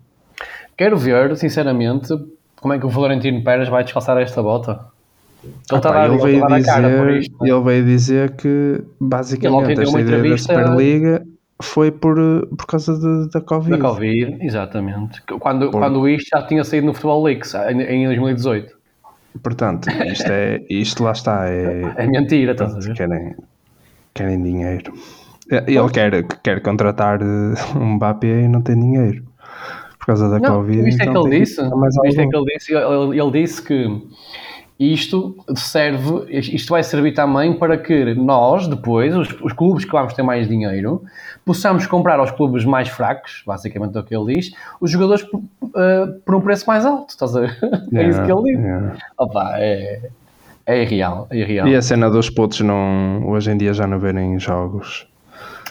Quero 0.76 0.96
ver, 0.96 1.36
sinceramente, 1.36 2.08
como 2.56 2.74
é 2.74 2.78
que 2.78 2.86
o 2.86 2.90
Florentino 2.90 3.42
Pérez 3.42 3.68
vai 3.68 3.84
descalçar 3.84 4.16
esta 4.18 4.42
bota. 4.42 4.80
Ele 5.44 5.54
Ah, 5.72 5.76
a 5.76 5.80
pá, 5.80 6.06
ele 6.06 6.18
veio 6.18 6.44
a 6.44 6.46
por 6.46 6.56
dizer, 6.56 7.10
isto. 7.18 7.36
ele 7.44 7.60
veio 7.62 7.84
dizer 7.84 8.36
que 8.36 8.84
basicamente 9.00 9.80
esta 9.82 10.00
ideia 10.00 10.30
da 10.30 10.38
Superliga 10.38 11.26
foi 11.62 11.90
por, 11.90 12.16
por 12.56 12.66
causa 12.66 12.98
de- 12.98 13.30
da 13.30 13.40
Covid. 13.40 13.76
Da 13.78 13.88
Covid, 13.88 14.38
exatamente. 14.40 15.22
Quando, 15.40 15.70
Por- 15.70 15.80
quando 15.80 16.08
isto 16.08 16.28
já 16.36 16.42
tinha 16.46 16.62
saído 16.64 16.86
no 16.86 16.94
Futebol 16.94 17.22
Leaks, 17.24 17.54
em, 17.54 17.80
em 17.82 18.06
2018. 18.06 18.76
Portanto, 19.42 19.88
isto, 20.12 20.30
é, 20.30 20.60
isto 20.68 21.02
lá 21.02 21.12
está. 21.12 21.48
É, 21.48 21.82
É 21.96 22.06
mentira, 22.06 22.52
estás 22.52 22.74
a 22.76 22.78
ver? 22.80 22.94
querem, 22.94 23.34
querem 24.12 24.42
dinheiro. 24.42 24.92
Ele 25.50 25.90
quer, 25.90 26.22
quer 26.42 26.60
contratar 26.62 27.20
eh, 27.20 27.78
um 27.78 27.94
Mbappé 27.96 28.42
e 28.44 28.48
não 28.48 28.62
tem 28.62 28.78
dinheiro. 28.78 29.22
Por 29.98 30.06
causa 30.06 30.28
da 30.28 30.38
Não, 30.38 30.56
Covid. 30.56 30.88
isto 30.88 31.02
é 31.02 31.06
que 31.06 31.16
ele 31.18 31.38
disse. 31.40 31.60
Isto 31.60 32.20
é 32.20 32.26
que 32.26 32.36
ele 32.36 32.44
disse. 32.54 32.74
Ele, 32.74 33.20
ele 33.20 33.30
disse 33.30 33.62
que 33.62 34.02
isto 34.90 35.36
serve, 35.54 36.24
isto 36.30 36.70
vai 36.70 36.82
servir 36.82 37.12
também 37.12 37.52
para 37.52 37.76
que 37.76 38.14
nós, 38.14 38.66
depois, 38.66 39.14
os, 39.14 39.28
os 39.42 39.52
clubes 39.52 39.84
que 39.84 39.92
vamos 39.92 40.14
ter 40.14 40.22
mais 40.22 40.48
dinheiro, 40.48 41.02
possamos 41.44 41.86
comprar 41.86 42.18
aos 42.18 42.30
clubes 42.30 42.64
mais 42.64 42.88
fracos, 42.88 43.42
basicamente 43.46 43.96
é 43.96 44.00
o 44.00 44.02
que 44.02 44.16
ele 44.16 44.34
diz, 44.34 44.52
os 44.80 44.90
jogadores 44.90 45.22
por, 45.22 45.42
eh, 45.76 46.06
por 46.24 46.34
um 46.34 46.40
preço 46.40 46.64
mais 46.66 46.86
alto. 46.86 47.10
Estás 47.10 47.36
a 47.36 47.40
ver? 47.40 47.58
É 47.94 48.08
isso 48.08 48.24
que 48.24 48.32
ele 48.32 48.42
disse. 48.42 48.62
Yeah. 48.62 48.96
Opa, 49.18 49.52
é, 49.56 50.10
é 50.66 50.82
irreal, 50.82 51.26
é 51.30 51.36
irreal. 51.36 51.68
E 51.68 51.74
a 51.76 51.82
cena 51.82 52.08
dos 52.10 52.30
putos 52.30 52.60
não, 52.60 53.28
hoje 53.28 53.50
em 53.50 53.56
dia 53.56 53.74
já 53.74 53.86
não 53.86 53.98
verem 53.98 54.38
jogos. 54.38 55.06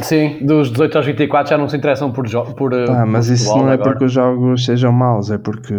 Sim, 0.03 0.45
dos 0.45 0.69
18 0.71 0.97
aos 0.97 1.05
24 1.05 1.49
já 1.49 1.57
não 1.57 1.69
se 1.69 1.77
interessam 1.77 2.11
por, 2.11 2.27
jo- 2.27 2.53
por, 2.55 2.73
eh, 2.73 2.85
Ah, 2.89 3.05
mas 3.05 3.27
por 3.27 3.33
isso 3.33 3.57
não 3.57 3.69
é 3.69 3.73
agora. 3.73 3.89
porque 3.91 4.05
os 4.05 4.11
jogos 4.11 4.65
sejam 4.65 4.91
maus, 4.91 5.29
é 5.31 5.37
porque 5.37 5.73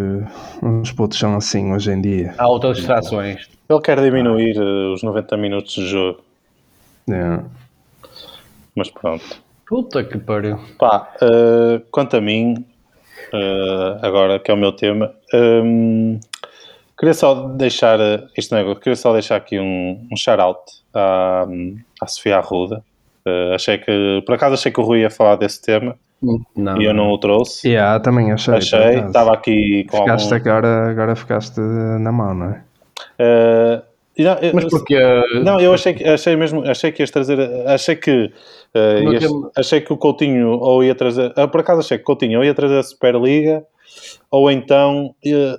os 0.63 0.93
putos 0.93 1.19
são 1.19 1.35
assim 1.37 1.73
hoje 1.73 1.91
em 1.93 2.01
dia. 2.01 2.35
Há 2.39 2.49
outras 2.49 2.77
distrações. 2.77 3.49
Ele 3.69 3.81
quer 3.81 4.01
diminuir 4.01 4.57
eh, 4.57 4.93
os 4.95 5.03
90 5.03 5.37
minutos 5.37 5.75
de 5.75 5.87
jogo, 5.87 6.21
Yeah. 7.09 7.43
mas 8.77 8.89
pronto. 8.91 9.25
Puta 9.67 10.05
que 10.05 10.19
pariu. 10.19 10.59
Pá, 10.79 11.11
eh, 11.21 11.81
quanto 11.91 12.17
a 12.17 12.21
mim, 12.21 12.65
eh, 13.33 13.99
agora 14.03 14.39
que 14.39 14.51
é 14.51 14.55
o 14.55 14.57
meu 14.57 14.73
tema, 14.73 15.13
hum, 15.35 16.21
queria 16.99 17.15
só 17.15 17.49
deixar 17.49 17.99
isto 18.37 18.55
não 18.55 18.71
é, 18.71 18.75
queria 18.77 18.95
só 18.97 19.13
deixar 19.13 19.37
aqui 19.37 19.59
um, 19.59 20.07
um 20.13 20.17
shout-out 20.17 20.61
à, 20.95 21.45
à 22.01 22.07
Sofia 22.07 22.37
Arruda. 22.39 22.85
Eh, 23.25 23.55
achei 23.55 23.79
que, 23.79 24.23
por 24.27 24.35
acaso 24.35 24.55
achei 24.55 24.73
que 24.73 24.81
o 24.81 24.85
Rui 24.85 25.01
ia 25.01 25.11
falar 25.11 25.37
desse 25.37 25.63
tema 25.63 25.97
Não, 26.57 26.81
e 26.81 26.85
eu 26.85 26.93
não 26.95 27.11
o 27.11 27.19
trouxe. 27.19 27.69
Yeah, 27.69 28.01
também 28.01 28.33
achei. 28.33 28.55
achei, 28.55 28.99
estava 28.99 29.33
aqui 29.33 29.85
com 29.91 29.99
Ficaste 29.99 30.33
algum... 30.35 30.49
agora, 30.51 30.91
agora 30.91 31.15
ficaste 31.17 31.61
na 31.61 32.11
mão, 32.13 32.35
não 32.35 32.47
é? 32.51 32.63
E 34.17 34.25
não, 34.25 34.35
eu- 34.41 34.53
Mas 34.55 34.65
porque. 34.67 34.95
eh, 34.95 35.41
Não, 35.43 35.59
eu 35.59 35.73
achei, 35.73 35.95
que- 35.95 36.05
achei 36.05 36.37
mesmo, 36.37 36.69
achei 36.69 36.93
que 36.93 37.03
ias 37.03 37.11
trazer, 37.11 37.39
achei 37.67 37.97
que, 37.97 38.31
é 38.75 39.03
ias- 39.03 39.19
que 39.19 39.25
é- 39.25 39.51
achei 39.57 39.81
que 39.81 39.93
o 39.93 39.97
Coutinho 39.97 40.51
ou 40.59 40.85
ia 40.85 40.95
trazer, 40.95 41.33
ah, 41.37 41.49
por 41.49 41.61
acaso 41.61 41.81
achei 41.81 41.97
que 41.97 42.03
o 42.03 42.07
Coutinho 42.07 42.39
ou 42.41 42.45
ia 42.45 42.53
trazer 42.55 42.79
a 42.79 42.83
Superliga 42.83 43.65
ou 44.31 44.51
então, 44.51 45.15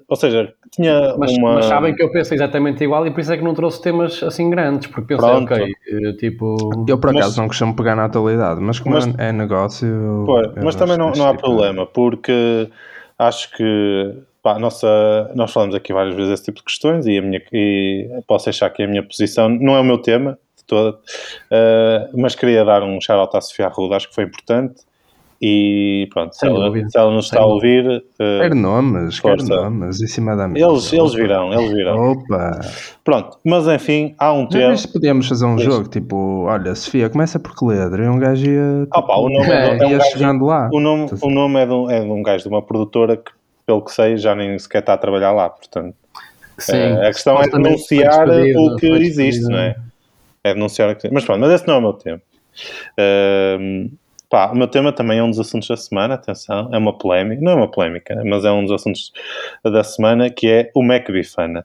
ou 0.08 0.16
seja, 0.16 0.54
tinha 0.76 1.16
Mas, 1.18 1.32
uma... 1.38 1.54
mas 1.56 1.66
sabem 1.66 1.94
que 1.96 2.02
eu 2.02 2.10
penso 2.12 2.34
exatamente 2.34 2.84
igual 2.84 3.06
e 3.06 3.12
por 3.12 3.20
isso 3.22 3.32
é 3.32 3.38
que 3.38 3.44
não 3.44 3.54
trouxe 3.54 3.82
temas 3.82 4.22
assim 4.24 4.50
grandes, 4.50 4.88
porque 4.88 5.16
pensei, 5.16 5.30
Pronto. 5.30 5.54
ok, 5.54 5.74
eh, 5.88 6.14
tipo. 6.14 6.86
Eu 6.88 6.98
por 6.98 7.14
Mas- 7.14 7.22
acaso 7.22 7.42
não 7.42 7.48
costumo 7.48 7.76
pegar 7.76 7.96
na 7.96 8.06
atualidade, 8.06 8.60
mas 8.60 8.80
como 8.80 8.96
Mas- 8.96 9.08
é 9.20 9.32
negócio. 9.32 10.24
Pô, 10.26 10.40
eu 10.42 10.52
mas 10.64 10.76
também 10.76 10.98
não, 10.98 11.12
não 11.12 11.26
há 11.28 11.32
tipo 11.32 11.44
problema, 11.44 11.86
porque 11.86 12.70
acho 13.20 13.52
que 13.56 14.14
pá, 14.42 14.60
nossa, 14.60 15.32
nós 15.36 15.54
falamos 15.54 15.74
aqui 15.76 15.94
várias 15.94 16.16
vezes 16.16 16.34
esse 16.34 16.44
tipo 16.46 16.58
de 16.60 16.66
questões 16.66 17.06
e, 17.06 17.18
a 17.18 17.22
minha, 17.22 17.42
e 17.54 18.10
posso 18.28 18.50
achar 18.50 18.70
que 18.72 18.84
a 18.84 18.88
minha 18.88 19.02
posição 19.04 19.48
não 19.48 19.76
é 19.76 19.80
o 19.80 19.84
meu 19.86 19.98
tema 20.00 20.38
de 20.58 20.64
toda, 20.66 20.98
eh, 21.52 22.10
mas 22.14 22.36
queria 22.36 22.66
dar 22.66 22.84
um 22.84 23.00
shout-out 23.00 23.38
à 23.38 23.42
Sofia 23.42 23.68
Arruda, 23.68 23.96
acho 23.96 24.10
que 24.10 24.16
foi 24.16 24.26
importante 24.26 24.82
e 25.46 26.08
pronto, 26.14 26.34
se 26.34 26.48
ela, 26.48 26.72
se 26.90 26.98
ela 26.98 27.12
nos 27.12 27.26
está 27.26 27.42
a 27.42 27.46
ouvir, 27.46 27.86
eh, 28.18 28.40
Quer 28.40 28.56
nomes, 28.56 29.20
quer 29.20 29.32
Força. 29.38 29.54
nomes, 29.54 30.02
em 30.02 30.08
cima 30.08 30.38
da 30.38 30.48
mesa. 30.48 30.66
eles, 30.66 30.94
eles 30.94 31.14
virão, 31.14 31.52
eles 31.54 31.70
virão. 31.70 32.12
Opa! 32.14 32.62
Pronto, 33.04 33.38
mas 33.44 33.68
enfim, 33.68 34.16
há 34.18 34.32
um 34.32 34.48
tema. 34.48 34.70
Mas 34.70 34.86
podíamos 34.86 35.28
fazer 35.28 35.46
um 35.46 35.56
Pois. 35.56 35.66
jogo 35.66 35.90
tipo: 35.90 36.46
olha, 36.46 36.74
Sofia, 36.76 37.10
começa 37.10 37.38
por 37.40 37.54
que 37.58 37.66
letra? 37.66 38.06
E 38.06 38.08
um 38.08 38.18
gajo 38.18 38.46
ia, 38.50 38.88
Ah, 38.92 39.02
pá, 39.02 39.18
o 39.18 39.28
nome 39.28 39.50
é, 39.50 39.54
É, 39.68 39.76
de- 39.76 39.84
é 39.84 39.88
um 39.88 39.92
ia 39.92 39.98
gajo- 39.98 40.12
chegando 40.12 40.46
lá. 40.46 40.70
o 40.72 40.80
nome, 40.80 41.10
o 41.22 41.30
nome 41.30 41.60
é, 41.60 41.66
de 41.66 41.74
um, 41.74 41.90
é 41.92 42.00
de 42.00 42.10
um 42.10 42.24
gajo 42.24 42.44
de 42.44 42.50
uma 42.50 42.62
produtora 42.62 43.18
que, 43.18 43.32
pelo 43.66 43.82
que 43.84 43.92
sei, 43.92 44.16
já 44.16 44.34
nem 44.34 44.58
sequer 44.58 44.80
está 44.80 44.94
a 44.94 44.98
trabalhar 44.98 45.34
lá. 45.34 45.50
Portanto, 45.50 45.94
Sim, 46.58 46.78
eh, 46.78 47.08
a 47.08 47.12
questão 47.12 47.38
é 47.42 47.50
denunciar 47.50 48.30
o 48.30 48.76
que 48.78 48.86
existe, 48.88 49.44
não 49.50 49.58
é? 49.60 49.76
É 50.42 50.54
denunciar 50.54 50.90
o 50.90 50.96
que 50.96 51.10
Mas 51.12 51.26
pronto, 51.26 51.42
mas 51.42 51.52
esse 51.52 51.68
não 51.68 51.74
é 51.74 51.78
o 51.80 51.82
meu 51.82 51.94
tema. 51.94 52.22
Ahm, 52.98 53.90
pá, 54.34 54.52
o 54.52 54.56
meu 54.56 54.68
tema 54.68 54.92
também 54.92 55.20
é 55.20 55.24
um 55.24 55.30
dos 55.30 55.40
assuntos 55.40 55.68
da 55.68 55.78
semana, 55.78 56.16
atenção, 56.16 56.68
é 56.74 56.78
uma 56.80 56.98
polémica, 56.98 57.40
não 57.40 57.52
é 57.52 57.56
uma 57.56 57.68
polémica, 57.70 58.20
mas 58.26 58.44
é 58.44 58.52
um 58.52 58.64
dos 58.64 58.72
assuntos 58.72 59.12
da 59.64 59.84
semana 59.84 60.28
que 60.28 60.50
é 60.50 60.72
o 60.74 60.82
Mac 60.82 61.08
Bifana. 61.12 61.64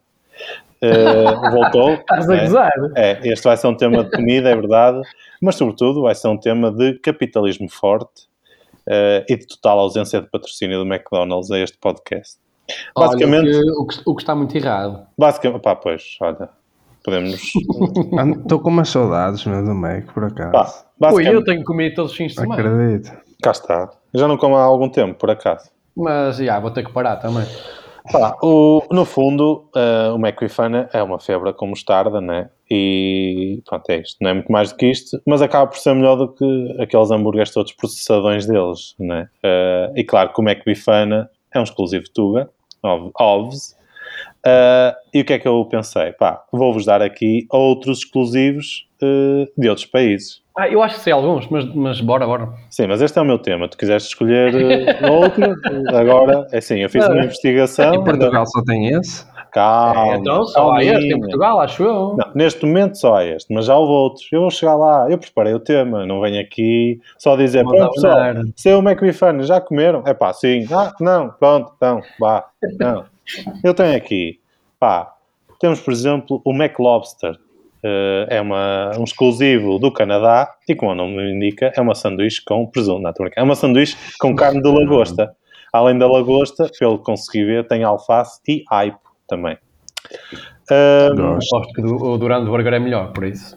Eh, 0.82 1.24
voltou. 1.50 1.94
Estás 1.96 2.28
a 2.28 2.34
né? 2.34 2.40
gozar? 2.44 2.72
É, 2.94 3.18
este 3.26 3.44
vai 3.44 3.56
ser 3.56 3.68
um 3.68 3.74
tema 3.74 4.04
de 4.04 4.10
comida, 4.10 4.50
é 4.50 4.54
verdade, 4.54 5.00
mas 5.40 5.54
sobretudo 5.54 6.02
vai 6.02 6.14
ser 6.14 6.28
um 6.28 6.36
tema 6.36 6.70
de 6.70 6.98
capitalismo 6.98 7.70
forte 7.70 8.28
eh, 8.86 9.24
e 9.26 9.36
de 9.38 9.46
total 9.46 9.78
ausência 9.78 10.20
de 10.20 10.28
patrocínio 10.28 10.84
do 10.84 10.86
McDonald's 10.86 11.50
a 11.50 11.58
este 11.58 11.78
podcast. 11.78 12.36
Basicamente, 12.94 13.48
Olha, 13.48 13.60
o, 13.78 13.86
que, 13.86 13.94
o 13.98 14.02
que- 14.04 14.10
o 14.10 14.14
que 14.14 14.22
está 14.22 14.34
muito 14.34 14.54
errado. 14.54 15.06
basicamente, 15.16 15.62
pá, 15.62 15.74
pois, 15.74 16.18
olha, 16.20 16.50
podemos. 17.02 17.40
Estou 18.42 18.60
com 18.60 18.68
umas 18.68 18.90
saudades, 18.90 19.42
meu, 19.46 19.64
do 19.64 19.74
Mac, 19.74 20.12
por 20.12 20.24
acaso. 20.24 20.52
Pá, 20.52 20.87
Ui, 21.00 21.26
eu 21.28 21.44
tenho 21.44 21.62
comido 21.64 21.94
todos 21.96 22.12
os 22.12 22.16
fins 22.16 22.32
de 22.32 22.40
semana. 22.40 22.60
Acredito. 22.62 23.12
cá 23.42 23.50
está. 23.52 23.90
Já 24.14 24.26
não 24.28 24.36
como 24.36 24.56
há 24.56 24.62
algum 24.62 24.88
tempo, 24.88 25.14
por 25.14 25.30
acaso. 25.30 25.70
Mas, 25.96 26.36
já, 26.38 26.58
vou 26.60 26.70
ter 26.70 26.84
que 26.84 26.92
parar 26.92 27.16
também. 27.16 27.44
Pá, 28.10 28.36
o, 28.42 28.82
no 28.90 29.04
fundo, 29.04 29.68
eh, 29.76 30.10
o 30.12 30.16
McWifana 30.16 30.88
é 30.94 31.02
uma 31.02 31.18
febre 31.20 31.52
com 31.52 31.66
mostarda, 31.66 32.20
né? 32.22 32.48
E 32.70 33.60
pronto, 33.66 33.90
é 33.90 33.98
isto. 33.98 34.16
Não 34.22 34.30
é 34.30 34.34
muito 34.34 34.50
mais 34.50 34.70
do 34.72 34.78
que 34.78 34.86
isto, 34.86 35.20
mas 35.26 35.42
acaba 35.42 35.66
por 35.66 35.76
ser 35.78 35.94
melhor 35.94 36.16
do 36.16 36.28
que 36.32 36.76
aqueles 36.80 37.10
hambúrgueres 37.10 37.50
todos 37.52 37.72
processadões 37.72 38.46
deles, 38.46 38.94
né? 38.98 39.28
Eh, 39.42 39.92
e 39.96 40.04
claro 40.04 40.32
que 40.32 40.40
o 40.40 40.44
McWifana 40.48 41.28
é 41.52 41.60
um 41.60 41.64
exclusivo 41.64 42.04
Tuga, 42.14 42.48
ov- 42.82 43.10
ovs. 43.20 43.76
Eh, 44.46 44.94
e 45.12 45.20
o 45.20 45.24
que 45.24 45.34
é 45.34 45.38
que 45.38 45.46
eu 45.48 45.62
pensei? 45.66 46.12
Pá, 46.12 46.44
vou-vos 46.50 46.86
dar 46.86 47.02
aqui 47.02 47.46
outros 47.50 47.98
exclusivos 47.98 48.88
eh, 49.02 49.48
de 49.56 49.68
outros 49.68 49.86
países. 49.86 50.40
Ah, 50.58 50.68
eu 50.68 50.82
acho 50.82 50.96
que 50.96 51.02
sei 51.02 51.12
alguns, 51.12 51.46
mas, 51.46 51.72
mas 51.72 52.00
bora, 52.00 52.26
bora. 52.26 52.48
Sim, 52.68 52.88
mas 52.88 53.00
este 53.00 53.16
é 53.16 53.22
o 53.22 53.24
meu 53.24 53.38
tema. 53.38 53.68
Tu 53.68 53.78
quiseste 53.78 54.08
escolher 54.08 54.52
eh, 54.56 55.08
outro, 55.08 55.44
agora, 55.94 56.48
é 56.50 56.58
assim, 56.58 56.80
eu 56.80 56.90
fiz 56.90 57.06
uma 57.06 57.22
investigação. 57.22 57.94
E 57.94 58.02
Portugal 58.02 58.44
só 58.44 58.60
tem 58.64 58.88
esse? 58.88 59.24
Calma. 59.52 60.16
então, 60.16 60.44
só 60.46 60.72
há 60.72 60.82
este 60.82 61.12
em. 61.12 61.20
Portugal, 61.20 61.60
acho 61.60 61.80
eu. 61.84 62.16
Não, 62.16 62.32
neste 62.34 62.66
momento 62.66 62.98
só 62.98 63.14
há 63.14 63.24
este, 63.24 63.54
mas 63.54 63.66
já 63.66 63.76
houve 63.76 63.92
outros. 63.92 64.26
Eu 64.32 64.40
vou 64.40 64.50
chegar 64.50 64.74
lá, 64.74 65.08
eu 65.08 65.16
preparei 65.16 65.54
o 65.54 65.60
tema, 65.60 66.04
não 66.04 66.20
venho 66.20 66.40
aqui 66.40 67.00
só 67.16 67.36
dizer, 67.36 67.62
Vamos 67.62 67.78
pronto 67.78 67.94
pessoal, 67.94 68.34
seu 68.56 68.80
McBifano, 68.80 69.44
já 69.44 69.60
comeram? 69.60 70.02
É 70.06 70.12
pá, 70.12 70.32
sim. 70.32 70.66
Ah, 70.72 70.92
não, 71.00 71.30
pronto, 71.30 71.72
então, 71.76 72.02
vá. 72.18 72.44
Não. 72.80 73.04
Eu 73.62 73.74
tenho 73.74 73.96
aqui, 73.96 74.40
pá, 74.80 75.14
temos 75.60 75.78
por 75.80 75.92
exemplo 75.92 76.42
o 76.44 76.52
McLobster. 76.52 77.38
Eh, 77.82 78.26
é 78.30 78.40
uma, 78.40 78.92
um 78.98 79.04
exclusivo 79.04 79.78
do 79.78 79.92
Canadá 79.92 80.52
e, 80.68 80.74
como 80.74 80.92
o 80.92 80.94
nome 80.94 81.32
indica, 81.32 81.72
é 81.76 81.80
uma 81.80 81.94
sanduíche 81.94 82.42
com 82.44 82.66
presunto. 82.66 83.02
Não, 83.02 83.12
é 83.36 83.42
uma 83.42 83.54
sanduíche 83.54 83.96
com 84.18 84.34
carne 84.34 84.60
de 84.60 84.68
lagosta. 84.68 85.34
Além 85.72 85.98
da 85.98 86.06
lagosta, 86.08 86.70
pelo 86.78 86.98
que 86.98 87.04
consegui 87.04 87.44
ver, 87.44 87.66
tem 87.68 87.84
alface 87.84 88.40
e 88.48 88.64
aipo 88.70 89.00
também. 89.28 89.56
Ahm, 90.70 91.14
Gosto. 91.16 91.56
Aposto 91.56 91.72
que 91.74 91.80
o 91.82 92.12
o 92.12 92.18
Durand 92.18 92.46
Burger 92.46 92.74
é 92.74 92.78
melhor, 92.78 93.12
por 93.12 93.24
isso. 93.24 93.56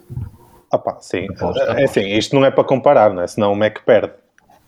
Pá, 0.70 0.96
sim. 1.00 1.26
Aposto, 1.30 1.60
É 1.62 1.84
assim, 1.84 2.06
isto 2.16 2.34
não 2.34 2.44
é 2.44 2.50
para 2.50 2.64
comparar, 2.64 3.12
não 3.12 3.22
é? 3.22 3.26
Senão 3.26 3.52
o 3.52 3.56
Mac 3.56 3.80
perde. 3.84 4.12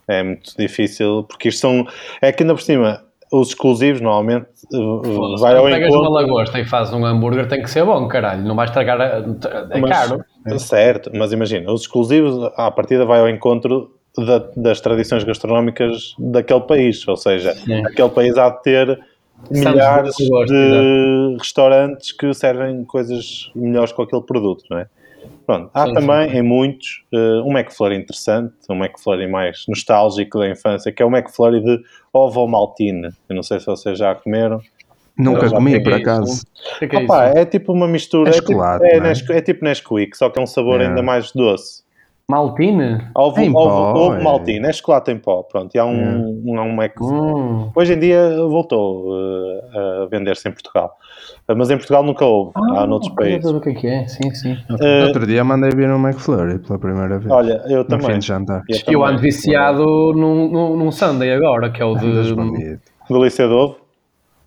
É 0.07 0.23
muito 0.23 0.55
difícil, 0.59 1.25
porque 1.25 1.49
isto 1.49 1.61
são... 1.61 1.87
É 2.21 2.31
que 2.33 2.43
ainda 2.43 2.55
por 2.55 2.61
cima, 2.61 3.05
os 3.41 3.49
exclusivos 3.49 4.01
normalmente 4.01 4.47
uh, 4.73 5.37
vai 5.39 5.57
ao 5.57 5.65
pegas 5.65 5.95
uma 5.95 6.09
lagosta 6.09 6.59
e 6.61 6.65
fazes 6.65 6.93
um 6.95 7.05
hambúrguer, 7.05 7.49
tem 7.49 7.63
que 7.63 7.71
ser 7.71 7.85
bom, 7.85 8.07
caralho. 8.09 8.43
Não 8.45 8.55
vais 8.55 8.71
estragar. 8.71 9.01
a- 9.01 9.25
É 9.71 9.81
Mas- 9.81 9.91
caro. 9.91 10.25
Certo, 10.59 11.11
mas 11.15 11.33
imagina, 11.33 11.73
os 11.73 11.83
exclusivos, 11.83 12.51
à 12.57 12.71
partida 12.71 13.05
vai 13.05 13.21
ao 13.21 13.29
encontro 13.29 13.91
da- 14.17 14.47
das 14.57 14.81
tradições 14.81 15.25
gastronómicas 15.25 16.15
daquele 16.19 16.61
país, 16.61 17.07
ou 17.09 17.17
seja, 17.17 17.53
Sim. 17.55 17.85
aquele 17.87 18.11
país 18.11 18.37
há 18.39 18.51
de 18.51 18.63
ter 18.63 19.01
milhares 19.51 20.15
de 20.17 20.25
lagosta, 20.31 20.55
de 20.55 21.37
restaurantes 21.39 22.13
que 22.13 22.33
servem 22.35 22.85
coisas 22.85 23.51
melhores 23.55 23.93
com 23.93 24.03
aquele 24.03 24.23
produto, 24.23 24.65
não 24.71 24.79
é? 24.79 24.87
Pronto. 25.47 25.71
Há 25.75 25.87
Sim, 25.87 25.93
também, 25.95 26.31
sim. 26.31 26.37
em 26.39 26.43
muitos, 26.43 27.05
eh, 27.13 27.43
um 27.45 27.53
McFlurry 27.57 27.97
interessante, 27.97 28.55
um 28.71 28.77
McFlurry 28.77 29.27
mais 29.27 29.65
nostálgico 29.69 30.39
da 30.39 30.49
infância, 30.49 30.91
que 30.91 31.03
é 31.03 31.07
o 31.07 31.15
McFlurry 31.15 31.63
de 31.63 31.83
ovo 32.13 32.47
maltine. 32.47 33.09
Eu 33.29 33.37
não 33.37 33.43
sei 33.43 33.61
se 33.61 33.67
vocês 33.67 33.99
já 33.99 34.15
comeram. 34.15 34.61
Nunca 35.17 35.49
comi, 35.49 35.81
por 35.83 35.93
acaso. 35.95 36.45
Que 36.79 36.97
é 36.97 37.01
é 37.01 37.05
Opa, 37.05 37.25
é 37.27 37.45
tipo 37.45 37.73
uma 37.73 37.87
mistura. 37.87 38.31
É 38.31 38.37
É, 38.37 38.41
tipo, 38.41 38.65
é, 38.65 39.35
é? 39.35 39.39
É 39.39 39.41
tipo 39.43 39.65
Nesquik, 39.65 40.17
só 40.17 40.29
que 40.29 40.39
é 40.41 40.43
um 40.43 40.47
sabor 40.47 40.81
É. 40.81 40.87
ainda 40.87 41.03
mais 41.03 41.31
doce. 41.31 41.84
Maltine? 42.31 43.03
Ovo, 43.15 43.39
Em 43.39 43.51
ovo, 43.51 43.69
pó, 43.69 43.93
ovo 43.95 44.15
é. 44.15 44.23
maltine, 44.23 44.67
é 44.67 44.73
chocolate 44.73 45.11
em 45.11 45.19
pó. 45.19 45.43
Pronto, 45.43 45.75
e 45.75 45.79
há 45.79 45.85
um, 45.85 46.43
um, 46.47 46.59
há 46.59 46.63
um 46.63 46.73
Mac. 46.73 46.99
Hum. 47.01 47.71
Hoje 47.77 47.93
em 47.93 47.99
dia 47.99 48.35
voltou 48.49 49.11
eh, 49.15 50.03
a 50.03 50.07
vender-se 50.07 50.49
em 50.49 50.53
Portugal. 50.53 50.97
Eh, 51.47 51.55
Mas 51.55 51.71
em 51.71 51.77
Portugal 51.77 52.03
nunca 52.03 52.25
houve, 52.25 52.53
há 52.57 52.87
noutros 52.87 53.13
países. 53.15 53.45
O 53.51 53.61
que 53.61 53.69
é 53.71 53.75
que 53.75 53.87
é? 53.87 54.07
Sim, 54.09 54.31
sim. 54.35 54.57
Eh, 54.81 55.05
Outro 55.05 55.27
dia 55.27 55.45
mandei 55.45 55.71
vir 55.73 55.91
um 55.91 55.99
McFlurry 56.03 56.59
pela 56.61 56.79
primeira 56.79 57.19
vez. 57.19 57.31
olha, 57.31 57.63
eu 57.69 57.79
no 57.79 57.85
também. 57.85 58.13
fim 58.13 58.19
de 58.21 58.27
jantar. 58.27 58.63
Eu 58.71 58.77
Eu 58.77 58.85
também. 58.85 59.03
ando 59.05 59.19
viciado 59.21 59.85
num, 60.15 60.49
num, 60.49 60.77
num 60.79 60.91
Sunday 60.91 61.31
agora, 61.35 61.69
que 61.71 61.83
é 61.83 61.85
o 61.85 61.95
de. 61.95 62.79
Delícia 63.11 63.47
de 63.47 63.53
ovo. 63.53 63.77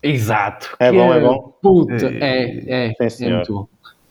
Exato. 0.02 0.76
É 0.80 0.90
que 0.90 0.96
bom, 0.96 1.12
é 1.14 1.20
bom? 1.20 1.52
Puta, 1.62 2.06
é, 2.20 2.88
é. 2.88 2.92
É 3.00 3.08
senhor. 3.08 3.36
muito 3.36 3.52
bom. 3.52 3.68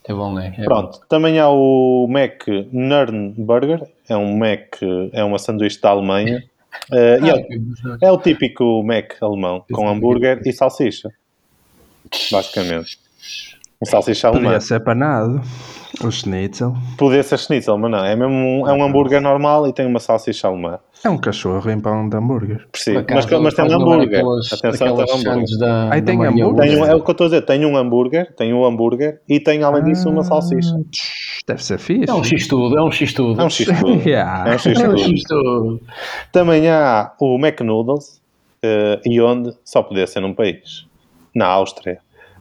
É 0.08 0.14
bom, 0.14 0.39
é. 0.39 0.55
é 0.58 0.64
Pronto, 0.64 1.01
também 1.10 1.38
há 1.38 1.49
o 1.49 2.08
Mac 2.08 2.47
Nern 2.72 3.34
Burger, 3.38 3.84
é 4.08 4.16
um 4.16 4.38
Mac, 4.38 4.78
é 5.12 5.24
uma 5.24 5.38
sanduíche 5.38 5.82
da 5.82 5.89
Alemanha. 5.89 6.43
Bom. 6.89 6.97
é, 6.97 8.08
é 8.08 8.12
o 8.12 8.18
típico 8.18 8.84
Mac 8.84 9.22
alemão, 9.22 9.66
com 9.72 9.88
hambúrguer 9.88 10.41
e 10.45 10.53
salsicha. 10.53 11.10
Basicamente. 12.32 12.97
Um 13.82 13.86
salsicha 13.86 14.30
alemão. 14.30 14.45
Podia 14.45 14.62
ser 14.62 14.80
panado. 14.80 15.41
O 16.04 16.12
schnitzel. 16.12 16.76
Podia 16.98 17.24
ser 17.24 17.38
schnitzel, 17.39 17.78
mas 17.78 17.89
não. 17.89 18.06
É 18.06 18.16
mesmo 18.16 18.34
um, 18.36 18.68
é 18.68 18.74
um 18.74 18.84
hambúrguer 18.84 19.20
normal 19.22 19.68
e 19.68 19.74
tem 19.74 19.86
uma 19.86 20.00
salsicha 20.00 20.48
alemã. 20.48 20.78
É 21.04 21.10
um 21.10 21.18
cachorro 21.18 21.70
em 21.72 21.80
pão 21.80 22.08
de 22.08 22.16
hambúrguer. 22.16 22.68
Preciso. 22.72 23.04
Por 23.04 23.14
Mas, 23.16 23.26
mas 23.26 23.54
tem 23.56 23.66
um 23.66 23.74
hambúrguer. 23.76 24.20
aquelas- 24.20 24.54
Atenção, 24.54 24.95
tem 24.95 25.06
um 25.06 25.18
hambúrguer. 25.32 25.58
Da, 25.60 25.89
da 25.89 26.02
tem 26.02 26.26
hambúrguer? 26.26 26.56
Tem 26.70 26.80
é 26.88 26.95
o 26.95 27.02
que 27.04 27.10
eu 27.10 27.12
estou 27.12 27.26
a 27.26 27.30
dizer, 27.30 27.41
tem 27.43 27.66
um 27.66 27.76
hambúrguer, 27.78 28.34
tem 28.36 28.54
um 28.54 28.64
hambúrguer 28.66 29.22
e 29.28 29.39
tem 29.39 29.64
além 29.64 29.84
disso 29.84 30.10
uma 30.10 30.24
salsicha. 30.24 30.76
Ah, 30.76 30.84
tch, 30.91 31.39
Deve 31.48 31.64
ser 31.64 31.80
fixe. 31.80 32.10
É 32.10 32.14
um 32.14 32.24
x-tudo, 32.24 32.78
é 32.78 32.84
um 32.84 32.91
x-tudo. 32.91 33.41
É 33.41 33.43
um 33.45 33.50
x-tudo. 33.50 34.02
Yeah. 34.08 34.52
É 34.52 34.56
um 34.56 34.58
x 34.60 34.80
É 34.80 34.86
tudo. 34.86 34.98
x-tudo. 35.00 35.82
Também 36.32 36.70
há 36.70 37.12
o 37.20 37.38
McNoodles, 37.38 38.22
eh, 38.62 39.00
e 39.06 39.20
onde 39.22 39.52
só 39.64 39.82
podia 39.82 40.06
ser 40.06 40.20
num 40.20 40.34
país. 40.34 40.86
Na 41.36 41.45
Áustria. 41.48 42.00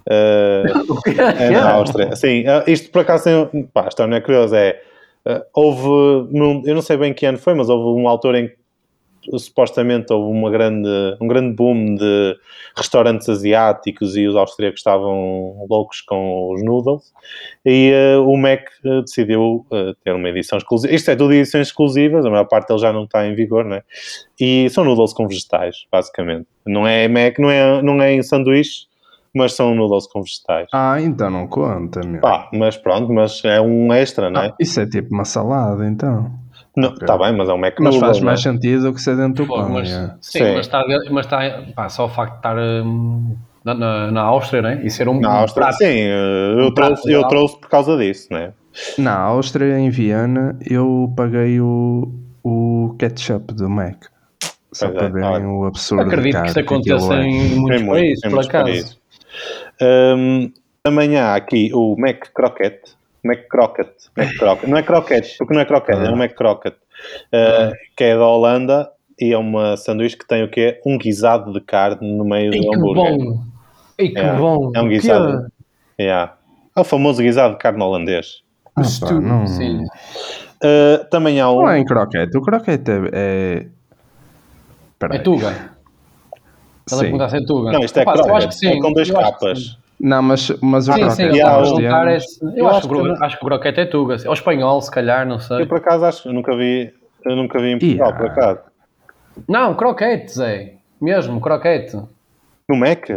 É 1.40 1.50
na 1.50 1.72
Áustria. 1.72 2.14
Sim, 2.16 2.44
eh, 2.46 2.64
isto 2.68 2.90
por 2.90 3.00
acaso 3.02 3.28
pá, 3.72 3.84
a 3.84 3.88
história 3.88 4.10
não 4.10 4.16
é 4.16 4.20
curiosa, 4.20 4.56
é 4.58 4.80
eh, 5.26 5.42
houve, 5.54 6.32
num- 6.36 6.62
eu 6.64 6.74
não 6.74 6.82
sei 6.82 6.96
bem 6.96 7.12
que 7.12 7.26
ano 7.26 7.38
foi, 7.38 7.54
mas 7.54 7.68
houve 7.68 8.00
uma 8.00 8.10
altura 8.10 8.40
em 8.40 8.48
que 8.48 8.56
supostamente 9.40 10.12
houve 10.12 10.30
uma 10.30 10.48
grande, 10.52 10.88
um 11.20 11.26
grande 11.26 11.52
boom 11.56 11.96
de 11.96 12.36
restaurantes 12.76 13.28
asiáticos 13.28 14.16
e 14.16 14.24
os 14.28 14.36
austríacos 14.36 14.78
estavam 14.78 15.66
loucos 15.68 16.00
com 16.00 16.52
os 16.52 16.62
noodles 16.62 17.12
e 17.64 17.90
eh, 17.92 18.16
o 18.18 18.36
Mac 18.36 18.62
decidiu 19.04 19.66
eh, 19.72 19.94
ter 20.04 20.12
uma 20.12 20.28
edição 20.28 20.56
exclusiva. 20.58 20.94
Isto 20.94 21.10
é 21.10 21.16
tudo 21.16 21.32
edições 21.32 21.66
exclusivas, 21.68 22.24
a 22.24 22.30
maior 22.30 22.44
parte 22.44 22.68
deles 22.68 22.82
já 22.82 22.92
não 22.92 23.02
está 23.02 23.26
em 23.26 23.34
vigor, 23.34 23.64
né? 23.64 23.82
E 24.40 24.70
são 24.70 24.84
noodles 24.84 25.12
com 25.12 25.26
vegetais, 25.26 25.86
basicamente. 25.90 26.46
Não 26.64 26.86
é 26.86 27.08
Mac, 27.08 27.36
não 27.40 27.50
é, 27.50 27.82
não 27.82 28.00
é 28.00 28.12
em 28.12 28.22
sanduíche, 28.22 28.86
mas 29.36 29.54
são 29.54 29.74
noodles 29.74 30.06
com 30.06 30.22
vegetais. 30.22 30.68
Ah, 30.72 31.00
então 31.00 31.30
não 31.30 31.46
conta, 31.46 32.00
meu. 32.06 32.20
Pá, 32.20 32.48
mas 32.52 32.76
pronto, 32.76 33.12
mas 33.12 33.42
é 33.44 33.60
um 33.60 33.92
extra, 33.92 34.30
não 34.30 34.40
é? 34.42 34.46
Ah, 34.48 34.54
isso 34.60 34.80
é 34.80 34.86
tipo 34.86 35.14
uma 35.14 35.24
salada, 35.24 35.86
então. 35.86 36.30
Não, 36.76 36.92
Está 36.92 37.16
bem, 37.16 37.34
mas 37.34 37.48
é 37.48 37.52
um 37.54 37.58
Mas 37.58 37.70
McNoodle, 37.70 38.00
faz 38.00 38.18
é? 38.18 38.20
mais 38.20 38.42
sentido 38.42 38.92
que 38.92 39.00
ser 39.00 39.16
dentro 39.16 39.46
do 39.46 39.48
pão. 39.48 39.68
mas, 39.70 39.88
yeah. 39.88 40.16
sim, 40.20 40.38
Sim. 40.40 40.52
mas 40.56 40.66
está, 40.66 40.84
mas 41.10 41.24
está 41.26 41.62
pá, 41.74 41.88
só 41.88 42.04
o 42.04 42.08
facto 42.08 42.32
de 42.32 42.38
estar 42.38 42.56
hum, 42.58 43.34
na, 43.64 43.72
na, 43.74 44.10
na 44.10 44.20
Áustria, 44.22 44.60
né? 44.60 44.80
E 44.84 44.90
ser 44.90 45.08
um, 45.08 45.18
Na 45.18 45.28
um 45.28 45.32
Áustria, 45.40 45.66
prato. 45.68 45.78
sim, 45.78 45.84
eu 46.00 46.66
um 46.66 46.74
trouxe, 46.74 47.10
eu 47.12 47.26
trouxe 47.28 47.58
por 47.60 47.70
causa 47.70 47.96
disso, 47.96 48.28
né? 48.30 48.52
Na 48.98 49.14
Áustria, 49.16 49.78
em 49.78 49.88
Viena, 49.88 50.54
eu 50.68 51.10
paguei 51.16 51.58
o, 51.62 52.12
o 52.44 52.94
ketchup 52.98 53.54
do 53.54 53.70
Mac. 53.70 53.96
Só 54.70 54.88
Pois 54.90 54.96
é, 54.96 54.98
para 54.98 55.08
verem 55.08 55.46
olha. 55.46 55.48
o 55.48 55.64
absurdo 55.64 56.02
Acredito 56.02 56.42
que 56.42 56.60
aquilo 56.60 56.60
aconteça 56.66 57.14
é. 57.14 57.22
em 57.22 57.54
muitos 57.58 57.80
Em 57.80 57.86
países, 57.86 58.24
em 58.24 58.30
por 58.30 58.44
acaso. 58.44 58.64
países. 58.64 58.98
Hum, 59.80 60.52
também 60.82 61.16
há 61.16 61.34
aqui 61.34 61.70
o 61.74 61.96
Mac 61.98 62.28
Croquette. 62.32 62.94
Mac 63.24 63.46
Croquette. 63.48 64.08
Mac 64.16 64.34
Croquette. 64.36 64.70
Não 64.70 64.78
é 64.78 64.82
croquete, 64.82 65.34
porque 65.38 65.54
não 65.54 65.60
é 65.60 65.64
croquete, 65.64 66.00
é 66.00 66.10
um 66.10 66.16
Mac 66.16 66.32
Croquette. 66.34 66.78
Uh, 67.26 67.74
que 67.96 68.04
é 68.04 68.16
da 68.16 68.26
Holanda 68.26 68.90
e 69.20 69.32
é 69.32 69.38
uma 69.38 69.76
sanduíche 69.76 70.16
que 70.16 70.26
tem 70.26 70.42
o 70.44 70.48
quê? 70.48 70.80
Um 70.86 70.96
guisado 70.96 71.52
de 71.52 71.60
carne 71.60 72.16
no 72.16 72.24
meio 72.24 72.52
Ei, 72.54 72.60
do 72.60 72.70
que 72.70 72.76
hambúrguer. 72.76 73.16
bom! 73.18 73.40
Ei, 73.98 74.08
que 74.10 74.18
É, 74.18 74.32
bom! 74.34 74.72
é 74.74 74.80
um 74.80 74.88
Que 74.88 74.94
guisado. 74.94 75.46
Yeah. 75.98 76.34
É 76.76 76.80
o 76.80 76.84
famoso 76.84 77.22
guisado 77.22 77.54
de 77.54 77.58
carne 77.58 77.82
holandês. 77.82 78.42
Ah, 78.76 78.82
pá, 79.00 79.12
não, 79.12 79.46
Sim. 79.46 79.82
Uh, 80.62 81.04
também 81.10 81.40
há 81.40 81.50
um. 81.50 81.62
não 81.62 81.70
é 81.70 81.78
em 81.78 81.84
croquete. 81.84 82.36
O 82.36 82.42
croquete 82.42 82.90
é. 82.90 83.10
é... 83.12 83.66
Peraí. 84.98 85.18
É 85.18 85.22
Tuga. 85.22 85.75
Ela 86.90 86.98
Sim. 87.00 87.04
perguntar 87.06 87.28
se 87.30 87.36
é 87.36 87.44
Tuga. 87.44 87.72
Não, 87.72 87.80
isto 87.80 87.98
é 87.98 88.02
Opa, 88.02 88.12
eu 88.12 88.14
acho 88.16 88.22
que 88.22 88.30
croquete. 88.30 88.54
sim. 88.56 88.68
É 88.68 88.80
com 88.80 88.92
dois 88.92 89.10
capas. 89.10 89.78
Não, 89.98 90.22
mas, 90.22 90.50
mas 90.60 90.88
o 90.88 90.92
Sim, 90.92 90.98
croquete. 91.00 91.16
sim, 91.16 91.22
E 91.22 91.26
eu, 91.26 91.32
que 91.32 91.40
é, 91.40 91.44
eu, 91.46 91.86
Eu 92.54 92.68
acho, 92.68 92.76
acho 92.76 92.88
que 92.88 92.94
o 92.94 92.96
que- 92.98 93.02
gro- 93.08 93.24
acho 93.24 93.38
que 93.38 93.42
o 93.44 93.48
croquete 93.48 93.80
é 93.80 93.86
Tuga. 93.86 94.16
Ou 94.26 94.32
espanhol, 94.32 94.80
se 94.82 94.90
calhar, 94.90 95.26
não 95.26 95.40
sei. 95.40 95.62
Eu 95.62 95.66
por 95.66 95.78
acaso 95.78 96.04
acho 96.04 96.22
que 96.22 96.28
eu 96.28 96.32
nunca 96.32 96.56
vi, 96.56 96.92
eu 97.24 97.34
nunca 97.34 97.58
vi 97.58 97.70
em 97.72 97.78
Portugal, 97.78 98.08
Yeah. 98.10 98.16
por 98.18 98.30
acaso. 98.30 98.60
Não, 99.48 99.74
croquete, 99.74 100.32
Zé. 100.32 100.74
Mesmo, 101.00 101.40
croquete. 101.40 101.96
No 102.68 102.76
Mac? 102.76 103.08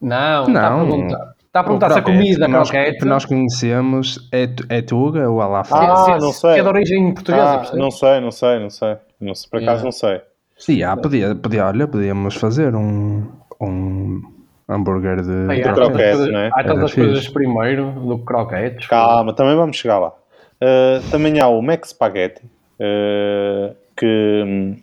Não, 0.00 0.46
está 0.46 0.66
a 0.66 0.70
Não. 0.70 0.86
perguntar. 0.88 1.34
Está 1.46 1.60
a 1.60 1.62
O 1.62 1.64
perguntar 1.64 1.90
se 1.92 1.98
a 1.98 2.02
comida 2.02 2.44
que 2.46 2.52
nós, 2.52 2.70
croquete 2.70 2.98
que 2.98 3.04
nós 3.04 3.24
conhecemos 3.24 4.28
é, 4.32 4.48
é 4.68 4.82
Tuga 4.82 5.28
ou 5.30 5.40
Alafá? 5.40 5.78
Ah, 6.14 6.18
não 6.18 6.32
se- 6.32 6.40
sei. 6.40 6.54
que 6.54 6.60
é 6.60 6.62
de 6.62 6.68
origem 6.68 7.14
portuguesa, 7.14 7.44
Ah, 7.72 7.76
não 7.76 7.90
sei, 7.90 8.20
não 8.20 8.30
sei, 8.30 8.58
não 8.58 8.70
sei. 8.70 8.96
Não 9.20 9.34
sei 9.34 9.50
por 9.50 9.56
acaso 9.62 9.82
Yeah. 9.82 9.84
não 9.84 9.92
sei. 9.92 10.20
Sim, 10.56 10.82
ah, 10.82 10.96
podia, 10.96 11.34
podia, 11.34 11.66
olha, 11.66 11.86
podíamos 11.86 12.34
fazer 12.36 12.74
um, 12.74 13.26
um 13.60 14.22
hambúrguer 14.68 15.22
de 15.22 15.50
Aí, 15.50 15.62
há 15.62 15.72
croquete, 15.72 15.98
tantas 15.98 16.16
coisas- 16.16 16.32
não 16.32 16.40
é? 16.40 16.50
Há 16.52 16.64
tantas 16.64 16.94
coisas 16.94 17.28
primeiro 17.28 17.90
do 17.92 18.18
que 18.18 18.24
croquetes. 18.24 18.86
Calma, 18.86 19.34
também 19.34 19.54
vamos 19.54 19.76
chegar 19.76 19.98
lá. 19.98 20.08
Uh, 20.08 21.10
também 21.10 21.38
há 21.38 21.48
o 21.48 21.60
Mac 21.60 21.84
Spaghetti, 21.84 22.42
uh, 22.80 23.76
que 23.96 24.74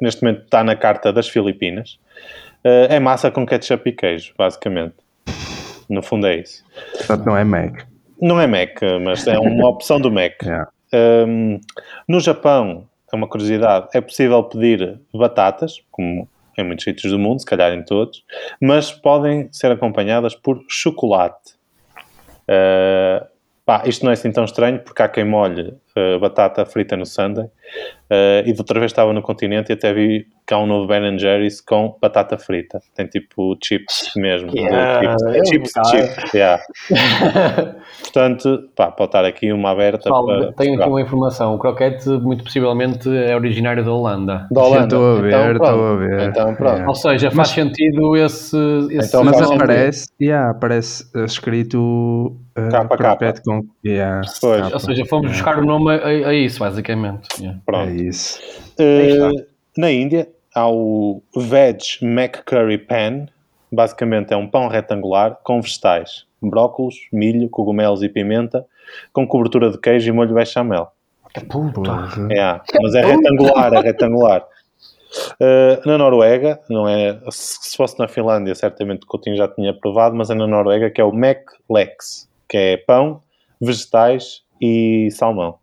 neste 0.00 0.22
momento 0.22 0.44
está 0.44 0.62
na 0.62 0.76
carta 0.76 1.12
das 1.12 1.28
Filipinas. 1.28 1.98
Uh, 2.64 2.88
é 2.90 3.00
massa 3.00 3.30
com 3.30 3.46
ketchup 3.46 3.88
e 3.88 3.92
queijo, 3.92 4.34
basicamente. 4.36 4.94
No 5.88 6.02
fundo 6.02 6.26
é 6.26 6.36
isso. 6.36 6.64
Portanto, 6.98 7.24
não 7.26 7.36
é 7.36 7.44
Mac. 7.44 7.82
Não 8.20 8.40
é 8.40 8.46
Mac, 8.46 8.78
mas 9.02 9.26
é 9.26 9.38
uma 9.38 9.68
opção 9.68 9.98
do 10.00 10.10
Mac. 10.10 10.32
Yeah. 10.44 10.68
Um, 11.26 11.60
no 12.08 12.20
Japão, 12.20 12.86
é 13.14 13.16
uma 13.16 13.28
curiosidade, 13.28 13.88
é 13.94 14.00
possível 14.00 14.42
pedir 14.44 15.00
batatas, 15.12 15.82
como 15.90 16.28
em 16.56 16.64
muitos 16.64 16.84
sítios 16.84 17.12
do 17.12 17.18
mundo, 17.18 17.40
se 17.40 17.46
calhar 17.46 17.72
em 17.72 17.82
todos, 17.82 18.24
mas 18.60 18.92
podem 18.92 19.48
ser 19.52 19.70
acompanhadas 19.72 20.34
por 20.34 20.62
chocolate. 20.68 21.54
Uh, 22.48 23.26
pá, 23.64 23.82
isto 23.86 24.04
não 24.04 24.10
é 24.10 24.14
assim 24.14 24.30
tão 24.30 24.44
estranho, 24.44 24.78
porque 24.80 25.02
há 25.02 25.08
quem 25.08 25.24
molhe 25.24 25.74
uh, 25.96 26.18
batata 26.18 26.64
frita 26.66 26.96
no 26.96 27.04
sundae, 27.06 27.44
uh, 27.46 28.46
e 28.46 28.52
de 28.52 28.58
outra 28.60 28.78
vez 28.80 28.92
estava 28.92 29.12
no 29.12 29.22
continente 29.22 29.70
e 29.70 29.74
até 29.74 29.92
vi 29.92 30.26
há 30.50 30.58
um 30.58 30.66
novo 30.66 30.86
Ben 30.86 31.18
Jerry's 31.18 31.60
com 31.60 31.96
batata 32.02 32.36
frita. 32.36 32.80
Tem 32.94 33.06
tipo 33.06 33.56
chips 33.62 34.10
mesmo. 34.16 34.50
de 34.50 34.58
Yeah, 34.60 35.16
chips, 35.46 35.72
é 35.76 35.84
chips, 35.84 36.34
yeah. 36.34 36.62
Portanto, 38.02 38.68
pá, 38.76 38.90
pode 38.90 39.08
estar 39.08 39.24
aqui 39.24 39.52
uma 39.52 39.70
aberta 39.70 39.98
Pessoal, 40.04 40.26
para 40.26 40.52
tenho 40.52 40.78
aqui 40.80 40.88
uma 40.88 41.00
informação. 41.00 41.54
O 41.54 41.58
croquete, 41.58 42.08
muito 42.10 42.44
possivelmente, 42.44 43.08
é 43.08 43.34
originário 43.34 43.84
da 43.84 43.90
Holanda. 43.92 44.46
Da 44.50 44.62
Holanda. 44.62 44.84
Estou 44.84 45.16
a 45.16 45.20
ver, 45.20 45.28
Então, 45.28 45.52
estou 45.52 45.66
pronto. 45.68 45.84
a 45.84 45.96
ver. 45.96 46.28
Então, 46.28 46.54
pronto. 46.54 46.72
Yeah. 46.74 46.88
Ou 46.88 46.94
seja, 46.94 47.30
faz 47.30 47.48
sentido 47.48 48.16
esse. 48.16 48.56
esse 48.90 49.08
Então 49.08 49.24
Mas 49.24 49.40
aparece, 49.40 50.08
yeah, 50.20 50.50
aparece 50.50 51.04
escrito 51.24 52.36
uh, 52.56 52.70
Capa 52.70 52.94
a 52.94 52.98
capa. 52.98 53.16
croquete 53.16 53.42
com. 53.42 53.62
Yeah, 53.84 54.20
Pois. 54.40 54.60
capa. 54.62 54.74
Ou 54.74 54.80
seja, 54.80 55.04
fomos 55.06 55.30
buscar 55.32 55.58
o 55.58 55.64
nome 55.64 55.83
a, 55.88 56.28
a 56.28 56.34
isso, 56.34 56.60
basicamente. 56.60 57.28
Yeah. 57.40 57.60
Pronto. 57.64 57.90
É 57.90 57.94
isso. 57.94 58.40
Eh, 58.78 59.46
na 59.76 59.90
Índia 59.90 60.28
há 60.54 60.68
o 60.68 61.22
Veg 61.36 61.78
McCurry 62.02 62.78
Pan. 62.78 63.26
Basicamente 63.70 64.32
é 64.32 64.36
um 64.36 64.46
pão 64.46 64.68
retangular 64.68 65.36
com 65.42 65.60
vegetais, 65.60 66.26
brócolos, 66.40 66.94
milho, 67.12 67.48
cogumelos 67.48 68.04
e 68.04 68.08
pimenta, 68.08 68.64
com 69.12 69.26
cobertura 69.26 69.70
de 69.70 69.78
queijo 69.78 70.08
e 70.08 70.12
molho 70.12 70.32
bechamel. 70.32 70.92
Puta. 71.48 71.90
É, 72.30 72.60
mas 72.80 72.94
é 72.94 73.04
retangular, 73.04 73.74
é 73.74 73.80
retangular. 73.80 74.46
Eh, 75.40 75.80
na 75.84 75.98
Noruega, 75.98 76.60
não 76.68 76.88
é, 76.88 77.18
se 77.30 77.70
se 77.70 77.76
fosse 77.76 77.98
na 77.98 78.08
Finlândia, 78.08 78.54
certamente 78.54 79.04
o 79.04 79.06
Coutinho 79.06 79.36
já 79.36 79.48
tinha 79.48 79.72
provado, 79.72 80.14
mas 80.14 80.30
é 80.30 80.34
na 80.34 80.46
Noruega 80.46 80.90
que 80.90 81.00
é 81.00 81.04
o 81.04 81.12
Mac 81.12 81.40
Lex, 81.70 82.28
que 82.48 82.56
é 82.56 82.76
pão, 82.76 83.20
vegetais 83.60 84.42
e 84.60 85.08
salmão. 85.12 85.58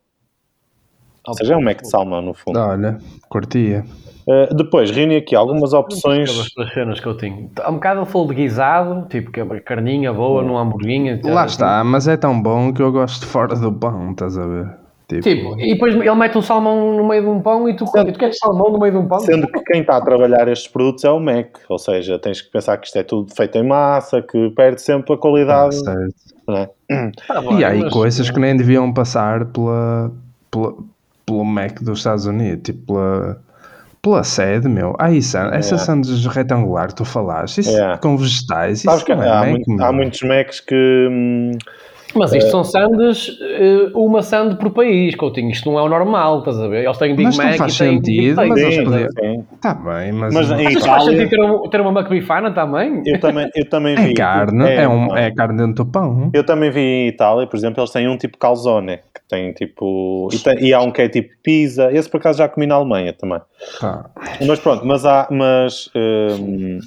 Ou 1.28 1.34
seja, 1.34 1.53
é 1.53 1.57
um 1.57 1.61
Mac 1.61 1.82
de 1.82 1.89
salmão, 1.89 2.22
no 2.22 2.34
fundo. 2.34 2.59
Olha, 2.59 2.97
curtia. 3.30 3.86
Uh, 4.28 4.53
depois, 4.55 4.91
reuni 4.91 5.17
aqui 5.17 5.36
algumas 5.36 5.74
opções. 5.74 6.30
Aquelas 6.30 6.74
cenas 6.74 6.99
que 6.99 7.07
eu 7.07 7.15
tenho. 7.15 7.49
Há 7.59 7.69
um 7.69 7.76
bocado 7.76 8.05
full 8.05 8.28
de 8.28 8.36
guisado, 8.36 9.07
tipo 9.09 9.32
que 9.32 9.39
é 9.39 9.43
uma 9.43 9.59
carninha 9.59 10.13
boa 10.13 10.43
num 10.43 10.57
hamburguinho. 10.57 11.19
Lá 11.24 11.45
está, 11.45 11.84
mas 11.84 12.07
é 12.07 12.17
tão 12.17 12.39
bom 12.39 12.74
que 12.74 12.82
eu 12.82 12.91
gosto 12.91 13.26
fora 13.26 13.55
do 13.55 13.72
pão, 13.72 14.11
estás 14.11 14.38
a 14.38 14.45
ver? 14.45 14.82
Tipo, 15.07 15.24
tipo, 15.24 15.59
e 15.59 15.74
depois 15.74 15.93
ele 15.93 16.15
mete 16.15 16.38
um 16.38 16.41
salmão 16.41 16.95
no 16.95 17.05
meio 17.05 17.24
de 17.24 17.28
um 17.28 17.41
pão 17.41 17.67
e 17.67 17.76
tu, 17.76 17.86
sendo, 17.86 18.13
tu 18.13 18.19
queres 18.19 18.38
salmão 18.38 18.72
no 18.72 18.80
meio 18.80 18.93
de 18.93 18.99
um 18.99 19.07
pão? 19.07 19.19
Sendo 19.19 19.45
que 19.45 19.59
quem 19.63 19.82
está 19.82 19.97
a 19.97 20.01
trabalhar 20.01 20.47
estes 20.47 20.69
produtos 20.69 21.03
é 21.03 21.09
o 21.09 21.19
Mac, 21.19 21.57
ou 21.67 21.78
seja, 21.78 22.17
tens 22.17 22.41
que 22.41 22.49
pensar 22.49 22.78
que 22.78 22.88
isto 22.88 22.97
é 22.97 23.03
tudo 23.03 23.34
feito 23.36 23.57
em 23.57 23.67
massa, 23.67 24.22
que 24.22 24.51
perde 24.51 24.82
sempre 24.82 25.13
a 25.13 25.17
qualidade. 25.17 25.76
Ah, 26.47 26.69
é? 26.89 27.11
ah, 27.30 27.41
e 27.59 27.63
há 27.65 27.69
aí 27.69 27.82
mas... 27.82 27.91
coisas 27.91 28.30
que 28.30 28.39
nem 28.39 28.55
deviam 28.55 28.93
passar 28.93 29.45
pela, 29.47 30.11
pela, 30.49 30.76
pelo 31.32 31.45
Mac 31.45 31.82
dos 31.82 31.99
Estados 31.99 32.25
Unidos, 32.25 32.63
tipo 32.63 32.86
pela, 32.86 33.41
pela 34.01 34.23
sede, 34.23 34.67
meu. 34.67 34.95
Ah, 34.99 35.11
isso, 35.11 35.38
essa 35.38 35.75
é. 35.75 35.77
sandes 35.77 36.25
retangular 36.25 36.88
que 36.88 36.95
tu 36.95 37.05
falaste, 37.05 37.61
isso 37.61 37.77
é. 37.77 37.97
com 37.97 38.17
vegetais, 38.17 38.79
isso 38.79 38.89
Sabes 38.89 39.03
que 39.03 39.11
é 39.11 39.15
há, 39.15 39.39
Mac, 39.39 39.49
muito, 39.49 39.84
há 39.84 39.91
muitos 39.91 40.21
Macs 40.21 40.59
que... 40.59 41.07
Hum, 41.09 41.51
mas 42.16 42.34
isto 42.34 42.49
são 42.49 42.64
sandes, 42.64 43.38
eh, 43.41 43.91
uma 43.93 44.22
sand 44.22 44.55
por 44.55 44.72
país, 44.72 45.16
Coutinho. 45.16 45.49
Isto 45.49 45.72
não 45.72 45.80
é 45.80 45.84
o 45.84 45.89
normal, 45.89 46.39
estás 46.39 46.59
a 46.59 46.68
ver? 46.68 46.84
Eles 46.84 46.97
têm 46.97 47.16
Big 47.16 47.26
mas 47.26 47.38
Mac 47.38 47.47
não 47.47 47.57
faz 47.57 47.74
e 47.74 47.76
sentido, 47.78 48.36
têm 48.36 48.49
mas 48.49 48.59
eles 48.62 49.07
Está 49.53 49.74
bem, 49.74 50.12
mas... 50.12 50.34
Mas 50.34 50.51
em 50.51 50.72
Itália... 50.72 50.82
faz 50.82 51.03
sentido 51.05 51.30
ter, 51.30 51.41
um, 51.41 51.70
ter 51.70 51.82
uma 51.82 51.99
McBifana 51.99 52.51
também? 52.51 53.01
Eu 53.05 53.20
também, 53.20 53.49
eu 53.55 53.70
também 53.70 53.95
vi. 53.95 54.12
É 54.12 54.14
carne, 54.14 54.66
é, 54.66 54.76
é, 54.84 54.88
um, 54.88 55.16
é 55.16 55.32
carne 55.32 55.57
dentro 55.57 55.84
do 55.84 55.91
pão. 55.91 56.30
Eu 56.34 56.45
também 56.45 56.70
vi 56.72 56.82
em 56.82 57.07
Itália, 57.07 57.47
por 57.47 57.57
exemplo, 57.57 57.82
eles 57.82 57.91
têm 57.91 58.07
um 58.07 58.18
tipo 58.18 58.38
calzone, 58.38 58.97
que 58.97 59.22
tem 59.28 59.53
tipo... 59.53 60.30
E, 60.32 60.39
tem, 60.39 60.64
e 60.66 60.74
há 60.74 60.82
um 60.82 60.91
que 60.91 61.01
é 61.01 61.09
tipo 61.09 61.30
pizza. 61.43 61.91
Esse 61.91 62.09
por 62.09 62.18
acaso 62.18 62.39
já 62.39 62.47
comi 62.47 62.66
na 62.66 62.76
Alemanha 62.76 63.14
também. 63.14 63.39
Tá. 63.80 64.09
Mas 64.45 64.59
pronto, 64.59 64.86
mas 64.86 65.05
há... 65.05 65.28
Mas, 65.30 65.89
hum, 65.95 66.80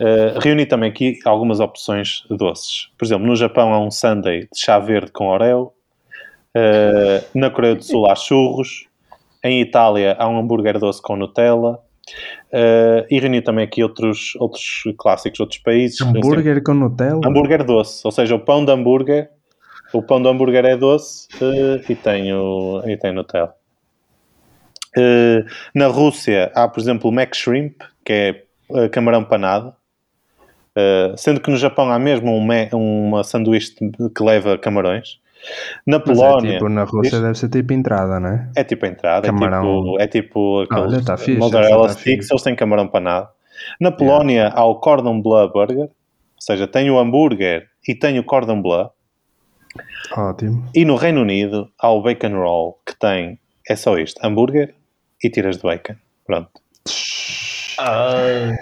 Uh, 0.00 0.38
reuni 0.40 0.66
também 0.66 0.90
aqui 0.90 1.18
algumas 1.24 1.58
opções 1.58 2.22
doces. 2.28 2.88
Por 2.98 3.06
exemplo, 3.06 3.26
no 3.26 3.34
Japão 3.34 3.72
há 3.72 3.80
um 3.80 3.90
sundae 3.90 4.40
de 4.40 4.60
chá 4.60 4.78
verde 4.78 5.10
com 5.10 5.28
oreo. 5.28 5.72
Uh, 6.54 7.24
na 7.34 7.50
Coreia 7.50 7.74
do 7.74 7.82
Sul 7.82 8.10
há 8.10 8.14
churros. 8.14 8.86
Em 9.42 9.60
Itália 9.60 10.14
há 10.18 10.28
um 10.28 10.38
hambúrguer 10.38 10.78
doce 10.78 11.00
com 11.00 11.16
Nutella. 11.16 11.80
Uh, 12.52 13.06
e 13.10 13.18
reuni 13.18 13.40
também 13.40 13.64
aqui 13.64 13.82
outros, 13.82 14.34
outros 14.36 14.82
clássicos 14.98 15.40
outros 15.40 15.60
países. 15.60 16.00
Hambúrguer 16.02 16.62
com 16.62 16.74
Nutella? 16.74 17.20
Hambúrguer 17.24 17.64
doce, 17.64 18.02
ou 18.04 18.12
seja, 18.12 18.34
o 18.34 18.40
pão 18.40 18.64
de 18.64 18.72
hambúrguer. 18.72 19.30
O 19.94 20.02
pão 20.02 20.20
de 20.20 20.28
hambúrguer 20.28 20.64
é 20.66 20.76
doce 20.76 21.26
e, 21.88 21.94
tem 21.94 22.34
o, 22.34 22.82
e 22.84 22.96
tem 22.98 23.12
Nutella. 23.12 23.54
na 25.74 25.86
Rússia 25.86 26.50
há, 26.54 26.68
por 26.68 26.80
exemplo, 26.80 27.08
o 27.08 27.12
Mac 27.12 27.34
Shrimp, 27.34 27.80
que 28.04 28.12
é 28.12 28.88
camarão 28.90 29.24
panado. 29.24 29.72
Uh, 30.76 31.16
sendo 31.16 31.40
que 31.40 31.50
no 31.50 31.56
Japão 31.56 31.90
há 31.90 31.98
mesmo 31.98 32.36
um, 32.36 33.08
uma 33.08 33.24
sanduíche 33.24 33.74
que 34.14 34.22
leva 34.22 34.58
camarões. 34.58 35.18
Na 35.86 35.98
Polónia. 35.98 36.50
É 36.50 36.52
tipo, 36.54 36.68
na 36.68 36.84
Rússia 36.84 37.12
diz, 37.12 37.20
deve 37.20 37.38
ser 37.38 37.48
tipo 37.48 37.72
entrada, 37.72 38.20
não 38.20 38.28
é? 38.28 38.50
É 38.56 38.64
tipo 38.64 38.84
entrada, 38.84 39.26
camarão. 39.26 39.96
é 39.98 40.06
tipo, 40.06 40.62
é 40.62 40.66
tipo 40.66 40.74
aqueles 40.74 41.04
tá 41.04 41.16
fixe, 41.16 41.38
mozzarella 41.38 41.86
tá 41.86 41.94
sticks, 41.94 42.30
eles 42.30 42.42
têm 42.42 42.54
camarão 42.54 42.88
panado. 42.88 43.28
Na 43.80 43.90
Polónia 43.90 44.42
yeah. 44.42 44.60
há 44.60 44.64
o 44.64 44.76
cordon 44.76 45.22
bleu 45.22 45.50
burger, 45.50 45.84
ou 45.86 45.90
seja, 46.40 46.66
tem 46.66 46.90
o 46.90 46.98
hambúrguer 46.98 47.68
e 47.88 47.94
tem 47.94 48.18
o 48.18 48.24
cordon 48.24 48.60
bleu. 48.60 48.90
Ótimo. 50.14 50.68
E 50.74 50.84
no 50.84 50.96
Reino 50.96 51.22
Unido 51.22 51.70
há 51.78 51.90
o 51.90 52.02
bacon 52.02 52.34
roll, 52.34 52.78
que 52.84 52.98
tem, 52.98 53.38
é 53.68 53.76
só 53.76 53.96
isto, 53.98 54.20
hambúrguer 54.24 54.74
e 55.22 55.30
tiras 55.30 55.56
de 55.56 55.62
bacon. 55.62 55.94
Pronto. 56.26 56.50
Ah. 57.78 58.52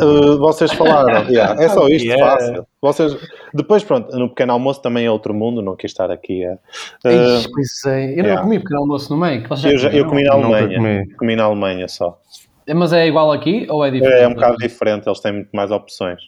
Uh, 0.00 0.38
vocês 0.38 0.72
falaram, 0.72 1.28
yeah, 1.28 1.62
é 1.62 1.68
só 1.68 1.86
isto, 1.88 2.06
yeah. 2.06 2.32
fácil. 2.32 2.66
Vocês, 2.80 3.16
depois, 3.52 3.84
pronto, 3.84 4.16
no 4.16 4.28
pequeno 4.30 4.52
almoço 4.52 4.80
também 4.80 5.04
é 5.04 5.10
outro 5.10 5.34
mundo, 5.34 5.60
não 5.60 5.76
quis 5.76 5.90
estar 5.90 6.10
aqui 6.10 6.44
a. 6.46 6.54
Uh, 6.54 7.50
pois 7.52 7.84
é, 7.86 8.04
eu 8.04 8.16
yeah. 8.16 8.34
não 8.34 8.42
comi 8.42 8.58
pequeno 8.58 8.80
almoço 8.80 9.14
no 9.14 9.20
meio. 9.20 9.44
Eu, 9.64 9.78
já, 9.78 9.90
eu 9.90 10.06
comi 10.06 10.22
na 10.24 10.32
Alemanha, 10.32 10.76
comi. 10.76 11.14
comi. 11.14 11.36
na 11.36 11.44
Alemanha 11.44 11.88
só. 11.88 12.18
É, 12.66 12.72
mas 12.72 12.92
é 12.92 13.06
igual 13.06 13.30
aqui 13.32 13.66
ou 13.68 13.84
é 13.84 13.90
diferente? 13.90 14.18
É, 14.18 14.22
é 14.22 14.28
um 14.28 14.34
bocado 14.34 14.56
diferente, 14.56 15.06
eles 15.06 15.20
têm 15.20 15.32
muito 15.32 15.50
mais 15.52 15.70
opções. 15.70 16.20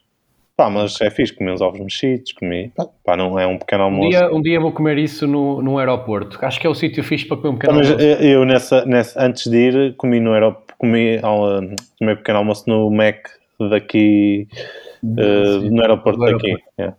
Pá, 0.56 0.70
mas 0.70 1.00
é 1.00 1.10
fixe, 1.10 1.32
comi 1.32 1.50
uns 1.50 1.60
ovos 1.60 1.80
mexidos, 1.80 2.32
comi. 2.32 2.70
Pá, 3.04 3.16
não 3.16 3.38
é 3.38 3.46
um 3.46 3.58
pequeno 3.58 3.84
almoço. 3.84 4.06
Um 4.06 4.10
dia, 4.10 4.34
um 4.34 4.42
dia 4.42 4.60
vou 4.60 4.70
comer 4.72 4.98
isso 4.98 5.26
no, 5.26 5.62
no 5.62 5.78
aeroporto. 5.78 6.38
Acho 6.42 6.60
que 6.60 6.66
é 6.66 6.70
o 6.70 6.74
sítio 6.74 7.02
fixe 7.02 7.24
para 7.24 7.38
comer 7.38 7.48
um 7.48 7.58
pequeno 7.58 7.78
mas 7.78 7.90
almoço. 7.90 8.06
Eu, 8.06 8.44
nessa, 8.44 8.84
nessa, 8.84 9.24
antes 9.24 9.50
de 9.50 9.56
ir, 9.56 9.96
comi 9.96 10.20
no 10.20 10.32
aeroporto, 10.32 10.74
comi, 10.78 11.18
um, 11.18 12.14
pequeno 12.14 12.38
almoço 12.38 12.64
no 12.68 12.90
Mac 12.90 13.26
daqui 13.70 14.48
uh, 15.02 15.70
no 15.70 15.82
aeroporto 15.82 16.20
daqui. 16.20 16.56
Yeah. 16.78 16.96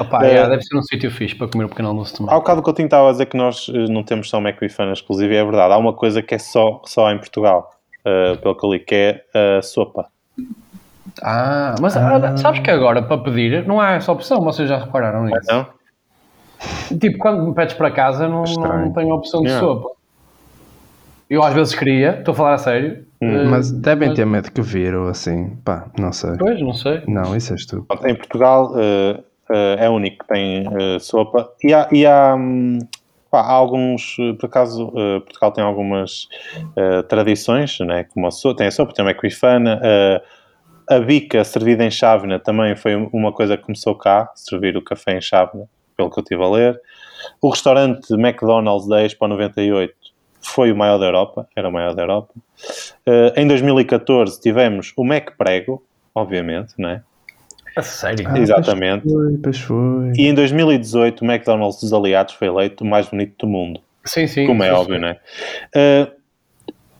Opa, 0.00 0.20
uh, 0.20 0.24
yeah, 0.24 0.48
deve 0.48 0.62
ser 0.62 0.76
um 0.76 0.82
sítio 0.82 1.10
fixe 1.10 1.34
para 1.34 1.48
comer 1.48 1.64
um 1.64 1.68
pequeno 1.68 1.88
almoço 1.88 2.16
também. 2.16 2.32
Há 2.32 2.36
o 2.36 2.40
bocado 2.40 2.62
que 2.62 2.68
eu 2.68 2.74
tinha 2.74 2.86
estava 2.86 3.08
a 3.08 3.12
dizer 3.12 3.26
que 3.26 3.36
nós 3.36 3.68
eh, 3.68 3.86
não 3.90 4.04
temos 4.04 4.28
só 4.28 4.38
McBifana 4.38 4.92
exclusivo 4.92 5.32
e 5.32 5.36
é 5.36 5.44
verdade. 5.44 5.72
Há 5.72 5.76
uma 5.76 5.92
coisa 5.92 6.22
que 6.22 6.34
é 6.34 6.38
só, 6.38 6.80
só 6.84 7.10
em 7.10 7.18
Portugal, 7.18 7.70
uh, 8.00 8.36
pelo 8.38 8.56
que 8.56 8.64
eu 8.64 8.72
li, 8.72 8.78
que 8.78 8.94
é 8.94 9.58
a 9.58 9.62
sopa. 9.62 10.06
Ah, 11.22 11.74
mas 11.80 11.96
ah. 11.96 12.36
sabes 12.36 12.60
que 12.60 12.70
agora 12.70 13.02
para 13.02 13.18
pedir 13.18 13.66
não 13.66 13.80
há 13.80 13.92
essa 13.92 14.10
opção, 14.10 14.40
vocês 14.42 14.68
já 14.68 14.78
repararam 14.78 15.24
nisso? 15.24 15.46
Não? 15.48 15.66
Tipo, 16.98 17.18
quando 17.18 17.46
me 17.46 17.54
pedes 17.54 17.74
para 17.74 17.90
casa 17.90 18.28
não, 18.28 18.42
não 18.44 18.92
tenho 18.92 19.12
a 19.12 19.16
opção 19.16 19.42
de 19.42 19.48
yeah. 19.48 19.66
sopa. 19.66 19.93
Eu 21.34 21.42
às 21.42 21.52
vezes 21.52 21.74
queria, 21.74 22.18
estou 22.20 22.30
a 22.30 22.36
falar 22.36 22.54
a 22.54 22.58
sério. 22.58 23.04
Hum. 23.20 23.50
Mas 23.50 23.72
devem 23.72 24.08
mas... 24.08 24.16
ter 24.16 24.24
medo 24.24 24.52
que 24.52 24.62
viram 24.62 25.08
assim, 25.08 25.56
pá, 25.64 25.90
não 25.98 26.12
sei. 26.12 26.36
Pois, 26.38 26.60
não 26.60 26.72
sei. 26.72 27.02
Não, 27.08 27.34
isso 27.34 27.52
és 27.52 27.66
tu. 27.66 27.84
Em 28.04 28.14
Portugal 28.14 28.70
uh, 28.70 29.18
uh, 29.50 29.76
é 29.76 29.90
o 29.90 29.94
único 29.94 30.18
que 30.20 30.32
tem 30.32 30.68
uh, 30.68 31.00
sopa 31.00 31.50
e 31.60 31.74
há, 31.74 31.88
e 31.90 32.06
há, 32.06 32.36
um, 32.36 32.78
pá, 33.32 33.40
há 33.40 33.50
alguns, 33.50 34.14
por 34.38 34.46
acaso, 34.46 34.92
Portugal 35.24 35.50
tem 35.50 35.64
algumas 35.64 36.28
tradições, 37.08 37.80
né, 37.80 38.04
como 38.04 38.28
a 38.28 38.30
sopa, 38.30 38.58
tem 38.58 38.68
a 38.68 38.70
sopa, 38.70 38.92
tem 38.92 39.04
a 39.04 39.10
equifana, 39.10 39.80
a 40.88 41.00
bica 41.00 41.42
servida 41.42 41.84
em 41.84 41.90
chávena 41.90 42.38
também 42.38 42.76
foi 42.76 42.94
uma 43.12 43.32
coisa 43.32 43.56
que 43.56 43.64
começou 43.64 43.96
cá, 43.96 44.30
servir 44.36 44.76
o 44.76 44.82
café 44.82 45.18
em 45.18 45.20
chávena, 45.20 45.64
pelo 45.96 46.10
que 46.10 46.18
eu 46.20 46.22
estive 46.22 46.44
a 46.44 46.48
ler. 46.48 46.80
O 47.42 47.50
restaurante 47.50 48.12
McDonald's 48.12 48.86
da 48.86 49.02
Expo 49.02 49.26
98 49.26 50.03
foi 50.44 50.70
o 50.70 50.76
maior 50.76 50.98
da 50.98 51.06
Europa, 51.06 51.48
era 51.56 51.68
o 51.68 51.72
maior 51.72 51.94
da 51.94 52.02
Europa. 52.02 52.32
Uh, 53.06 53.32
em 53.36 53.46
2014 53.46 54.40
tivemos 54.40 54.92
o 54.96 55.04
Mac 55.04 55.36
Prego, 55.36 55.82
obviamente, 56.14 56.74
não 56.78 56.90
é? 56.90 57.02
A 57.76 57.82
sério? 57.82 58.24
Ah, 58.28 58.38
Exatamente. 58.38 59.02
Pois 59.02 59.14
foi, 59.14 59.38
pois 59.38 59.58
foi. 59.58 60.12
E 60.16 60.28
em 60.28 60.34
2018 60.34 61.22
o 61.22 61.24
McDonald's 61.24 61.80
dos 61.80 61.92
Aliados 61.92 62.34
foi 62.34 62.48
eleito 62.48 62.84
o 62.84 62.86
mais 62.86 63.08
bonito 63.08 63.34
do 63.38 63.46
mundo. 63.50 63.80
Sim, 64.04 64.26
sim. 64.26 64.46
Como 64.46 64.62
é 64.62 64.68
sim, 64.68 64.74
óbvio, 64.74 64.94
sim. 64.94 65.00
não 65.00 65.08
é? 65.08 65.18
Uh, 65.74 66.24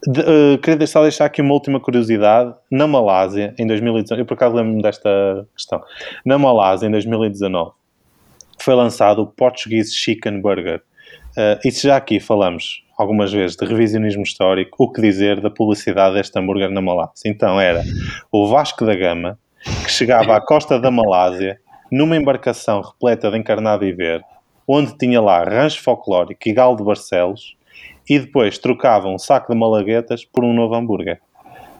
de, 0.06 0.20
uh, 0.20 0.58
queria 0.58 0.86
só 0.86 1.02
deixar 1.02 1.26
aqui 1.26 1.40
uma 1.40 1.54
última 1.54 1.78
curiosidade. 1.78 2.52
Na 2.70 2.86
Malásia, 2.86 3.54
em 3.58 3.66
2019, 3.66 4.22
eu 4.22 4.26
por 4.26 4.34
acaso 4.34 4.56
lembro-me 4.56 4.82
desta 4.82 5.46
questão. 5.54 5.82
Na 6.24 6.38
Malásia, 6.38 6.86
em 6.86 6.90
2019, 6.90 7.72
foi 8.58 8.74
lançado 8.74 9.22
o 9.22 9.26
Portuguese 9.26 9.94
Chicken 9.94 10.40
Burger. 10.40 10.82
Uh, 11.36 11.58
e 11.64 11.70
se 11.70 11.86
já 11.86 11.96
aqui 11.96 12.18
falamos 12.18 12.83
algumas 12.96 13.32
vezes 13.32 13.56
de 13.56 13.64
revisionismo 13.64 14.22
histórico, 14.22 14.82
o 14.82 14.90
que 14.90 15.00
dizer 15.00 15.40
da 15.40 15.50
publicidade 15.50 16.14
deste 16.14 16.38
hambúrguer 16.38 16.70
na 16.70 16.80
Malásia. 16.80 17.28
Então 17.30 17.60
era 17.60 17.82
o 18.30 18.46
Vasco 18.46 18.84
da 18.84 18.94
Gama, 18.94 19.38
que 19.84 19.90
chegava 19.90 20.36
à 20.36 20.40
costa 20.40 20.78
da 20.78 20.90
Malásia 20.90 21.58
numa 21.90 22.16
embarcação 22.16 22.80
repleta 22.80 23.30
de 23.30 23.38
encarnado 23.38 23.84
e 23.84 23.92
verde, 23.92 24.24
onde 24.66 24.96
tinha 24.96 25.20
lá 25.20 25.42
rancho 25.44 25.82
folclórico 25.82 26.48
e 26.48 26.52
galo 26.52 26.76
de 26.76 26.84
Barcelos, 26.84 27.56
e 28.08 28.18
depois 28.18 28.58
trocava 28.58 29.08
um 29.08 29.18
saco 29.18 29.52
de 29.52 29.58
malaguetas 29.58 30.24
por 30.24 30.44
um 30.44 30.52
novo 30.52 30.74
hambúrguer. 30.74 31.20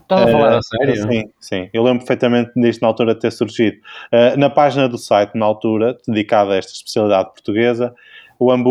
Estás 0.02 0.22
a 0.22 0.28
falar 0.28 0.54
uh, 0.54 0.58
a 0.58 0.62
sério? 0.62 1.02
Sim, 1.10 1.30
sim. 1.40 1.70
Eu 1.72 1.82
lembro 1.82 2.00
perfeitamente 2.00 2.52
disto 2.56 2.82
na 2.82 2.88
altura 2.88 3.14
de 3.14 3.20
ter 3.20 3.32
surgido. 3.32 3.78
Uh, 4.12 4.38
na 4.38 4.50
página 4.50 4.86
do 4.86 4.98
site, 4.98 5.34
na 5.34 5.46
altura, 5.46 5.96
dedicada 6.06 6.52
a 6.52 6.56
esta 6.56 6.72
especialidade 6.72 7.30
portuguesa, 7.30 7.94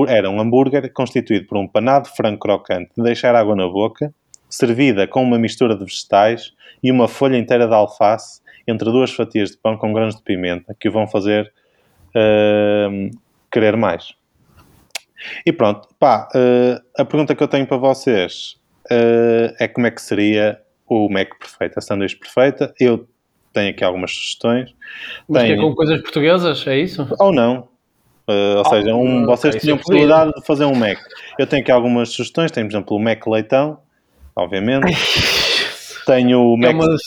era 0.07 0.29
um 0.29 0.39
hambúrguer 0.39 0.91
constituído 0.93 1.47
por 1.47 1.57
um 1.57 1.67
panado 1.67 2.09
de 2.09 2.15
frango 2.15 2.39
crocante 2.39 2.91
de 2.97 3.03
deixar 3.03 3.35
água 3.35 3.55
na 3.55 3.67
boca, 3.67 4.13
servida 4.49 5.07
com 5.07 5.23
uma 5.23 5.39
mistura 5.39 5.75
de 5.75 5.83
vegetais 5.83 6.53
e 6.83 6.91
uma 6.91 7.07
folha 7.07 7.37
inteira 7.37 7.67
de 7.67 7.73
alface 7.73 8.41
entre 8.67 8.91
duas 8.91 9.11
fatias 9.11 9.51
de 9.51 9.57
pão 9.57 9.77
com 9.77 9.91
grãos 9.93 10.15
de 10.15 10.21
pimenta 10.21 10.75
que 10.79 10.89
o 10.89 10.91
vão 10.91 11.07
fazer 11.07 11.51
uh, 12.09 13.09
querer 13.51 13.75
mais. 13.75 14.13
E 15.45 15.51
pronto, 15.51 15.87
pá, 15.99 16.27
uh, 16.35 17.01
a 17.01 17.05
pergunta 17.05 17.35
que 17.35 17.43
eu 17.43 17.47
tenho 17.47 17.65
para 17.65 17.77
vocês 17.77 18.57
uh, 18.91 19.55
é 19.59 19.67
como 19.67 19.87
é 19.87 19.91
que 19.91 20.01
seria 20.01 20.59
o 20.87 21.09
Mac 21.09 21.29
perfeito, 21.39 21.79
a 21.79 21.81
sanduíche 21.81 22.17
perfeita. 22.17 22.73
Eu 22.79 23.07
tenho 23.53 23.69
aqui 23.69 23.83
algumas 23.83 24.11
sugestões. 24.11 24.73
Mas 25.27 25.43
tenho... 25.43 25.55
que 25.55 25.61
é 25.61 25.63
com 25.63 25.75
coisas 25.75 26.01
portuguesas, 26.01 26.67
é 26.67 26.77
isso? 26.79 27.07
Ou 27.19 27.33
não, 27.33 27.69
Uh, 28.27 28.57
ou 28.59 28.65
seja, 28.65 28.95
um, 28.95 29.23
ok, 29.23 29.25
vocês 29.25 29.55
tinham 29.61 29.75
é 29.75 29.79
possibilidade 29.79 30.31
de 30.33 30.45
fazer 30.45 30.65
um 30.65 30.75
Mac. 30.75 30.97
Eu 31.37 31.45
tenho 31.45 31.61
aqui 31.61 31.71
algumas 31.71 32.09
sugestões. 32.09 32.51
Tenho, 32.51 32.67
por 32.67 32.73
exemplo, 32.73 32.97
o 32.97 32.99
Mac 32.99 33.25
Leitão, 33.27 33.79
obviamente. 34.35 34.93
Tenho 36.05 36.39
o 36.41 36.55
É, 36.65 36.73
Mac. 36.73 36.75
uma, 36.75 36.97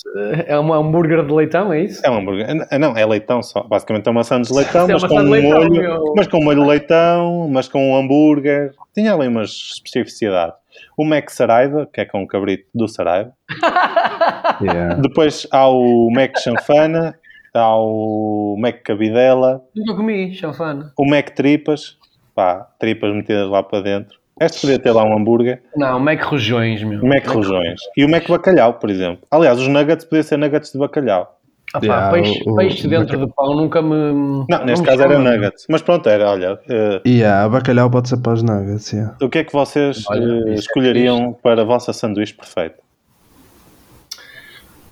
é 0.46 0.58
um 0.58 0.72
hambúrguer 0.72 1.22
de 1.26 1.32
leitão, 1.32 1.70
é 1.72 1.80
isso? 1.82 2.00
É 2.04 2.10
um 2.10 2.16
hambúrguer. 2.18 2.46
Ah, 2.70 2.78
Não, 2.78 2.96
é 2.96 3.04
leitão 3.04 3.42
só. 3.42 3.62
Basicamente 3.62 4.06
é 4.06 4.10
uma 4.10 4.20
maçã 4.20 4.40
de 4.40 4.50
leitão, 4.52 4.88
É 4.88 4.92
mas 4.94 5.02
uma 5.02 5.08
com 5.08 5.18
um 5.20 5.24
de 5.24 5.30
leitão, 5.30 5.58
molho. 5.60 5.70
meu. 5.72 6.14
Mas 6.16 6.26
com 6.28 6.42
molho 6.44 6.64
leitão, 6.66 7.48
mas 7.50 7.68
com 7.68 7.92
um 7.92 7.96
hambúrguer. 7.96 8.72
Tinha 8.94 9.12
ali 9.14 9.28
umas 9.28 9.50
especificidades. 9.50 10.54
O 10.96 11.04
Mac 11.04 11.28
Saraiva, 11.30 11.86
que 11.92 12.00
é 12.00 12.04
com 12.06 12.22
o 12.22 12.26
cabrito 12.26 12.66
do 12.74 12.86
Saraiva. 12.88 13.32
Yeah. 14.62 14.94
Depois 14.94 15.46
há 15.52 15.68
o 15.68 16.08
Mac 16.10 16.38
Chanfana, 16.38 17.14
há 17.56 17.74
o 17.76 18.56
Mac 18.58 18.82
Cabidela, 18.82 19.62
Nunca 19.74 19.94
comi, 19.94 20.34
chanfana. 20.34 20.92
o 20.98 21.08
Mac 21.08 21.30
Tripas. 21.30 21.96
Pá, 22.34 22.68
tripas 22.78 23.14
metidas 23.14 23.48
lá 23.48 23.62
para 23.62 23.80
dentro. 23.80 24.18
Este 24.38 24.60
podia 24.60 24.78
ter 24.78 24.92
lá 24.92 25.02
um 25.02 25.16
hambúrguer. 25.16 25.62
Não, 25.74 25.98
Mac 25.98 26.22
Rojões, 26.22 26.82
meu. 26.82 27.00
O 27.02 27.06
Mac 27.08 27.26
Rojões. 27.26 27.80
E 27.96 28.04
o 28.04 28.10
Mac 28.10 28.28
Bacalhau, 28.28 28.74
por 28.74 28.90
exemplo. 28.90 29.20
Aliás, 29.30 29.58
os 29.58 29.66
nuggets 29.66 30.04
podiam 30.04 30.22
ser 30.22 30.36
nuggets 30.36 30.70
de 30.72 30.78
bacalhau. 30.78 31.32
Ah, 31.74 31.80
pá, 31.80 31.86
Yeah, 31.86 32.10
peixe, 32.12 32.42
o- 32.46 32.52
o- 32.52 32.56
peixe 32.56 32.86
dentro 32.88 33.18
de 33.26 33.32
pão 33.34 33.56
nunca 33.56 33.80
me. 33.80 34.44
Não, 34.50 34.64
neste 34.66 34.82
me 34.82 34.86
caso 34.88 35.02
era 35.02 35.18
nuggets. 35.18 35.64
Mas 35.70 35.80
pronto, 35.80 36.06
era, 36.10 36.30
olha. 36.30 36.58
eh, 36.68 37.00
Yeah, 37.06 37.48
bacalhau 37.48 37.90
pode 37.90 38.10
ser 38.10 38.18
para 38.18 38.34
os 38.34 38.42
nuggets, 38.42 38.92
yeah. 38.92 39.16
o 39.22 39.28
que 39.30 39.38
é 39.38 39.44
que 39.44 39.52
vocês 39.54 40.04
Olha, 40.10 40.20
eh, 40.22 40.38
isso 40.40 40.48
é 40.50 40.54
escolheriam 40.54 41.32
para 41.42 41.62
a 41.62 41.64
vossa 41.64 41.94
sanduíche 41.94 42.34
perfeito? 42.34 42.76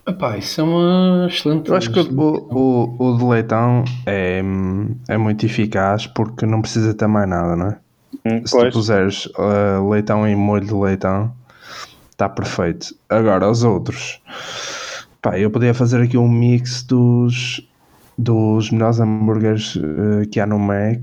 Epá, 0.07 0.37
isso 0.37 0.61
é 0.61 0.65
uma 0.65 1.27
excelente. 1.31 1.71
Eu 1.71 1.77
acho 1.77 1.91
que 1.91 1.99
o, 1.99 2.49
o, 2.51 2.97
o 2.99 3.19
de 3.19 3.25
leitão 3.25 3.85
é, 4.05 4.43
é 5.09 5.17
muito 5.17 5.47
eficaz 5.47 6.07
porque 6.07 6.45
não 6.45 6.61
precisa 6.61 6.93
ter 6.93 7.07
mais 7.07 7.29
nada, 7.29 7.57
não 7.57 7.67
é? 7.69 7.79
Hum, 8.27 8.47
Se 8.47 8.53
tu 8.53 8.59
pois, 8.59 8.75
puseres 8.75 9.27
uh, 9.39 9.89
leitão 9.89 10.27
em 10.29 10.37
molho 10.37 10.65
de 10.67 10.75
leitão, 10.75 11.33
está 12.11 12.29
perfeito. 12.29 12.95
Agora, 13.09 13.51
os 13.51 13.65
outros, 13.65 14.21
pá, 15.23 15.39
eu 15.39 15.51
podia 15.51 15.73
fazer 15.73 16.03
aqui 16.03 16.19
um 16.19 16.29
mix 16.29 16.83
dos, 16.83 17.67
dos 18.17 18.71
melhores 18.71 19.01
hambúrgueres 19.01 19.77
uh, 19.77 20.29
que 20.31 20.39
há 20.39 20.47
no 20.47 20.59
Mac, 20.59 21.01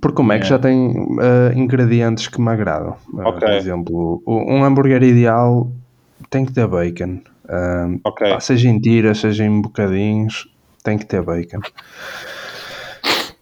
porque 0.00 0.20
o 0.20 0.24
Mac 0.24 0.42
Yeah. 0.42 0.48
já 0.48 0.58
tem 0.58 0.90
uh, 0.90 1.52
ingredientes 1.54 2.26
que 2.28 2.40
me 2.40 2.48
agradam. 2.50 2.96
Uh, 3.12 3.20
Ok. 3.26 3.40
Por 3.40 3.52
exemplo, 3.52 4.22
um 4.26 4.64
hambúrguer 4.64 5.02
ideal 5.02 5.70
tem 6.30 6.44
que 6.44 6.52
ter 6.52 6.66
bacon. 6.66 7.20
Uh, 7.48 8.00
ok. 8.04 8.30
pá, 8.30 8.40
seja 8.40 8.68
em 8.68 8.78
tiras, 8.80 9.18
seja 9.18 9.44
em 9.44 9.60
bocadinhos, 9.60 10.48
tem 10.82 10.98
que 10.98 11.06
ter 11.06 11.22
bacon. 11.22 11.60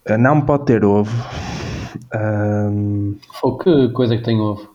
Uh, 0.08 0.18
não 0.18 0.40
pode 0.40 0.66
ter 0.66 0.84
ovo. 0.84 1.10
Um, 2.14 3.16
Oh, 3.42 3.56
que 3.56 3.88
coisa 3.90 4.16
que 4.16 4.22
tem 4.24 4.40
ovo. 4.40 4.74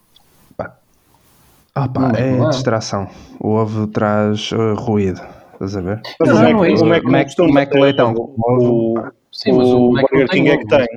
Ah 1.76 1.88
pá, 1.88 2.12
é 2.18 2.38
é. 2.40 2.50
distração. 2.50 3.08
O 3.40 3.50
ovo 3.50 3.88
traz 3.88 4.52
uh, 4.52 4.74
ruído. 4.76 5.22
Estás 5.54 5.78
a 5.78 5.82
ver? 5.82 6.02
Mas 6.20 6.30
Não, 6.30 6.36
o 6.36 6.42
Mac, 6.42 6.52
não 6.54 6.66
é 6.66 6.72
isso. 6.72 6.84
o 6.84 6.88
Mac, 6.90 7.04
Mac- 7.04 7.38
Mac 7.54 7.70
ter 7.70 7.80
leitão. 7.80 8.12
ovo. 8.12 8.34
O, 8.38 9.04
Sim, 9.32 9.52
mas 9.54 9.68
o, 9.70 9.78
O 9.78 9.92
Mac 9.94 10.10
Burger 10.10 10.28
King 10.30 10.50
é 10.50 10.58
que 10.58 10.64
ovo, 10.64 10.70
tem. 10.70 10.88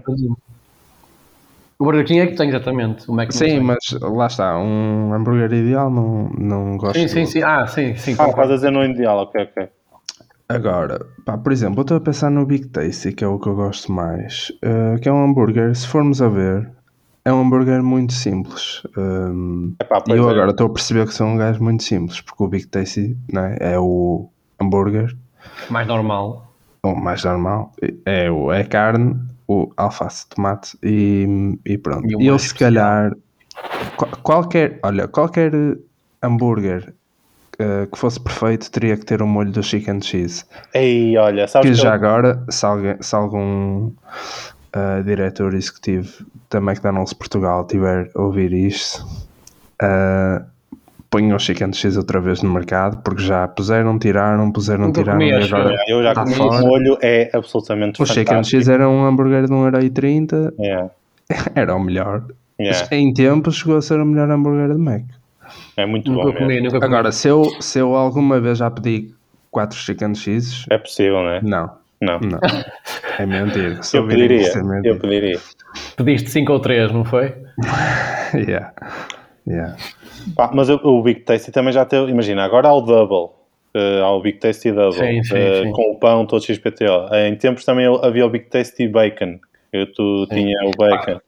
O 1.82 1.84
Burger 1.84 2.04
King 2.04 2.20
é 2.20 2.26
que 2.28 2.36
tem, 2.36 2.48
exatamente. 2.48 3.10
O 3.10 3.12
Mac 3.12 3.32
Sim, 3.32 3.58
mas 3.58 3.78
lá 4.00 4.28
está. 4.28 4.56
Um 4.56 5.12
hambúrguer 5.12 5.52
ideal 5.52 5.90
não, 5.90 6.30
não 6.38 6.76
gosto. 6.76 6.96
Sim, 6.96 7.08
sim, 7.08 7.24
do- 7.24 7.26
sim. 7.26 7.42
Ah, 7.42 7.66
sim, 7.66 7.96
sim. 7.96 8.14
ah, 8.20 8.28
estás 8.28 8.50
a 8.52 8.54
dizer 8.54 8.70
no 8.70 8.84
ideal, 8.84 9.18
ok, 9.18 9.42
ok. 9.42 9.68
Agora, 10.48 11.04
pá, 11.26 11.36
por 11.36 11.50
exemplo, 11.50 11.80
eu 11.80 11.82
estou 11.82 11.96
a 11.96 12.00
pensar 12.00 12.30
no 12.30 12.46
Big 12.46 12.68
Tasty, 12.68 13.12
que 13.12 13.24
é 13.24 13.26
o 13.26 13.36
que 13.36 13.48
eu 13.48 13.56
gosto 13.56 13.90
mais. 13.90 14.52
uh, 14.64 15.00
que 15.00 15.08
é 15.08 15.12
um 15.12 15.24
hambúrguer, 15.24 15.74
se 15.74 15.88
formos 15.88 16.22
a 16.22 16.28
ver, 16.28 16.70
é 17.24 17.32
um 17.32 17.40
hambúrguer 17.40 17.82
muito 17.82 18.12
simples. 18.12 18.80
Um, 18.96 19.74
Epá, 19.80 20.04
e 20.06 20.12
eu 20.12 20.28
é. 20.28 20.32
agora 20.32 20.52
estou 20.52 20.68
a 20.68 20.72
perceber 20.72 21.04
que 21.08 21.14
são 21.14 21.30
um 21.34 21.36
gajo 21.36 21.60
muito 21.64 21.82
simples, 21.82 22.20
porque 22.20 22.44
o 22.44 22.46
Big 22.46 22.68
Tasty 22.68 23.16
né, 23.32 23.56
é 23.58 23.76
o 23.76 24.28
hambúrguer 24.60 25.12
Mais 25.68 25.88
normal. 25.88 26.54
o 26.84 26.94
mais 26.94 27.24
normal 27.24 27.72
é, 28.06 28.30
o, 28.30 28.52
é 28.52 28.62
carne, 28.62 29.16
o 29.48 29.72
alface, 29.76 30.26
tomate 30.28 30.76
e, 30.82 31.58
e 31.66 31.78
pronto. 31.78 32.08
E 32.10 32.16
o 32.16 32.20
E 32.20 32.26
eu 32.26 32.38
se 32.38 32.54
calhar 32.54 33.12
qual- 33.96 34.10
qualquer, 34.22 34.78
olha, 34.82 35.08
qualquer 35.08 35.52
hambúrguer 36.22 36.94
eh, 37.58 37.86
que 37.90 37.98
fosse 37.98 38.18
perfeito 38.20 38.70
teria 38.70 38.96
que 38.96 39.04
ter 39.04 39.22
um 39.22 39.26
molho 39.26 39.50
do 39.52 39.62
chicken 39.62 40.00
cheese. 40.00 40.44
Ei, 40.74 41.16
olha, 41.18 41.46
sabes 41.46 41.70
Que 41.70 41.76
que 41.76 41.82
já 41.82 41.88
eu- 41.90 41.94
agora, 41.94 42.44
se, 42.48 42.64
alguém, 42.64 42.96
se 43.00 43.14
algum 43.14 43.92
eh, 44.74 45.02
diretor 45.02 45.54
executivo 45.54 46.24
da 46.50 46.58
McDonald's 46.58 47.12
Portugal 47.12 47.66
tiver 47.66 48.10
a 48.14 48.22
ouvir 48.22 48.52
isto, 48.52 49.04
uh, 49.82 50.44
ponham 51.12 51.36
o 51.36 51.38
chicken 51.38 51.72
cheese 51.72 51.96
outra 51.98 52.20
vez 52.20 52.42
no 52.42 52.50
mercado, 52.52 53.00
porque 53.04 53.22
já 53.22 53.46
puseram, 53.46 53.98
tiraram, 53.98 54.50
puseram, 54.50 54.86
Nunca 54.86 55.00
tiraram 55.02 55.18
comi, 55.20 55.30
e 55.30 55.34
agora 55.34 55.76
eu 55.86 56.02
já 56.02 56.14
Tá 56.14 56.24
comi 56.24 56.34
fora. 56.34 56.64
o 56.64 56.66
molho, 56.66 56.98
é 57.02 57.30
absolutamente 57.34 58.02
o 58.02 58.06
chicken 58.06 58.24
fantástico. 58.24 58.50
cheese 58.50 58.72
era 58.72 58.88
um 58.88 59.04
hambúrguer 59.06 59.44
de 59.46 59.52
1,30€, 59.52 60.54
Yeah, 60.58 60.90
era 61.54 61.76
o 61.76 61.78
melhor. 61.78 62.24
yeah, 62.58 62.88
Em 62.96 63.12
tempo 63.12 63.52
chegou 63.52 63.76
a 63.76 63.82
ser 63.82 64.00
o 64.00 64.06
melhor 64.06 64.30
hambúrguer 64.30 64.72
de 64.74 64.78
Mac. 64.78 65.02
É 65.76 65.84
muito 65.86 66.10
bom 66.10 66.24
Nunca 66.24 66.32
mesmo. 66.32 66.40
comi, 66.46 66.60
nunca 66.62 66.80
comi. 66.80 66.84
Agora, 66.86 67.12
se 67.12 67.28
eu, 67.28 67.44
se 67.60 67.78
eu 67.78 67.94
alguma 67.94 68.40
vez 68.40 68.58
já 68.58 68.70
pedi 68.70 69.14
4 69.50 69.76
chicken 69.78 70.14
cheeses, 70.14 70.64
É 70.70 70.78
possível, 70.78 71.22
não 71.22 71.28
é? 71.30 71.40
não, 71.42 71.70
Não. 72.00 72.18
não. 72.20 72.40
É 73.18 73.26
mentira. 73.26 73.82
Se 73.82 73.98
Eu 73.98 74.02
ouvirem 74.04 74.26
pediria, 74.28 74.48
é 74.48 74.58
eu 74.60 74.64
mentira. 74.66 74.96
pediria. 74.98 75.40
Pediste 75.94 76.30
5 76.30 76.50
ou 76.50 76.60
3, 76.60 76.90
não 76.90 77.04
foi? 77.04 77.34
Yeah. 78.34 78.72
Yeah. 79.46 79.76
Pá, 80.36 80.50
mas 80.54 80.68
o, 80.68 80.74
o 80.84 81.02
Big 81.02 81.20
Tasty 81.20 81.50
também 81.50 81.72
já 81.72 81.84
teve, 81.84 82.10
imagina, 82.10 82.44
agora 82.44 82.68
há 82.68 82.72
o 82.74 82.80
Double, 82.80 83.34
eh, 83.74 84.00
há 84.00 84.10
o 84.10 84.20
Big 84.20 84.38
Tasty 84.38 84.70
Double, 84.70 84.92
Sim, 84.98 85.22
sim, 85.24 85.34
eh, 85.36 85.62
sim. 85.64 85.72
com 85.72 85.92
o 85.92 85.98
pão 85.98 86.24
todo 86.26 86.42
XPTO. 86.44 87.12
Em 87.14 87.34
tempos 87.36 87.64
também 87.64 87.86
havia 88.02 88.24
o 88.24 88.30
Big 88.30 88.46
Tasty 88.46 88.86
Bacon, 88.88 89.38
que 89.72 89.86
tu 89.86 90.26
tinha 90.28 90.56
o 90.66 90.70
bacon. 90.76 91.20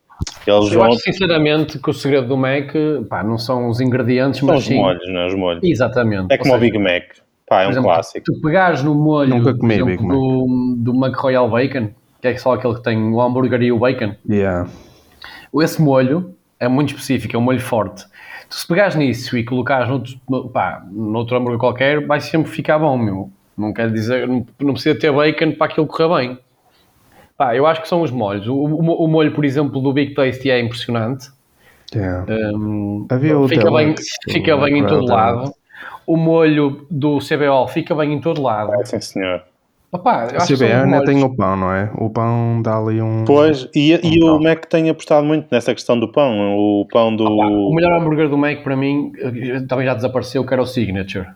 Eles 0.47 0.73
Eu 0.73 0.79
vão, 0.79 0.85
acho 0.91 0.99
sinceramente 1.01 1.79
que 1.79 1.91
o 1.91 1.93
segredo 1.93 2.29
do 2.29 2.37
Mac 2.37 2.73
pá, 3.09 3.25
não 3.25 3.37
são 3.37 3.69
os 3.69 3.81
ingredientes, 3.81 4.39
são 4.41 4.49
mas 4.49 4.59
os 4.59 4.65
sim. 4.67 4.77
molhos, 4.77 5.09
não 5.09 5.21
é? 5.21 5.27
Os 5.27 5.35
molhos. 5.35 5.65
Exatamente. 5.65 6.33
É 6.33 6.39
como 6.39 6.53
Ou 6.53 6.57
o 6.57 6.61
seja, 6.61 6.73
Big 6.73 6.83
Mac. 6.83 7.03
Pá, 7.49 7.63
é 7.63 7.67
um 7.67 7.71
exemplo, 7.71 7.91
clássico. 7.91 8.25
Tu 8.25 8.41
pegares 8.41 8.83
no 8.83 8.95
molho 8.95 9.31
Nunca 9.37 9.55
comi 9.59 9.75
exemplo, 9.75 9.91
Big 9.91 10.03
Mac. 10.03 10.17
do, 10.17 10.75
do 10.79 11.07
McRoyal 11.07 11.51
Bacon, 11.51 11.89
que 12.23 12.29
é 12.29 12.37
só 12.37 12.55
aquele 12.55 12.75
que 12.77 12.83
tem 12.83 12.97
o 13.13 13.21
hambúrguer 13.21 13.61
e 13.63 13.73
o 13.73 13.79
bacon, 13.79 14.15
Yeah. 14.31 14.69
esse 15.61 15.83
molho 15.83 16.34
é 16.59 16.69
muito 16.69 16.91
específico, 16.91 17.35
é 17.37 17.39
um 17.39 17.43
molho 17.43 17.61
forte. 17.61 18.05
Tu 18.49 18.55
se 18.57 18.67
pegares 18.67 18.95
nisso 18.95 19.37
e 19.37 19.45
colocares 19.45 19.89
noutro, 19.89 20.15
no, 20.29 20.49
pá, 20.49 20.85
noutro 20.91 21.37
hambúrguer 21.37 21.59
qualquer, 21.59 22.07
vai 22.07 22.21
sempre 22.21 22.51
ficar 22.51 22.79
bom, 22.79 22.97
meu. 22.97 23.31
Não 23.57 23.73
quer 23.73 23.91
dizer, 23.91 24.27
não, 24.29 24.47
não 24.61 24.73
precisa 24.75 24.99
ter 24.99 25.13
bacon 25.13 25.53
para 25.53 25.67
aquilo 25.73 25.87
correr 25.87 26.09
bem. 26.29 26.39
Pá, 27.37 27.55
eu 27.57 27.67
acho 27.67 27.83
que 27.83 27.89
são 27.89 28.03
os 28.03 28.11
molhos. 28.11 28.47
O, 28.47 28.55
o- 28.55 29.05
o 29.05 29.09
molho, 29.09 29.33
por 29.33 29.45
exemplo, 29.45 29.81
do 29.81 29.93
Big 29.93 30.15
Tasty 30.15 30.51
é 30.51 30.61
impressionante. 30.61 31.29
Yeah. 31.95 32.25
O 33.45 33.49
fica 33.49 33.71
bem, 33.77 33.95
fica 34.33 34.57
bem 34.57 34.79
em 34.79 34.87
todo 34.87 35.07
lado. 35.13 35.55
O 36.07 36.17
molho 36.17 36.87
do 36.91 37.19
CBO 37.19 37.67
fica 37.69 37.95
bem 37.95 38.13
em 38.15 38.21
todo 38.21 38.43
lado. 38.43 38.75
É, 38.75 38.85
sim, 38.85 39.01
senhor. 39.01 39.43
Eu 39.99 40.67
A 40.67 40.83
ainda 40.85 41.05
tem 41.05 41.23
o 41.23 41.35
pão, 41.37 41.57
não 41.57 41.73
é? 41.73 41.91
O 41.97 42.11
pão 42.11 42.61
dá 42.63 42.77
ali 42.79 43.01
um. 43.01 43.25
Pois, 43.25 43.69
e, 43.75 43.93
e 44.03 44.23
Um 44.23 44.27
o 44.27 44.31
pão. 44.39 44.43
Mac 44.43 44.65
tem 44.67 44.91
apostado 44.91 45.25
muito 45.27 45.47
nessa 45.51 45.73
questão 45.75 45.99
do 45.99 46.11
pão. 46.11 46.57
O 46.57 46.87
pão 46.91 47.15
do. 47.15 47.25
Pá, 47.25 47.47
O 47.47 47.73
melhor 47.75 47.93
hambúrguer 48.01 48.29
do 48.29 48.37
Mac 48.37 48.63
para 48.63 48.77
mim 48.77 49.13
eh, 49.19 49.61
também 49.69 49.87
já 49.87 49.95
desapareceu, 49.95 50.45
que 50.45 50.53
era 50.53 50.63
o 50.63 50.67
Signature. 50.67 51.27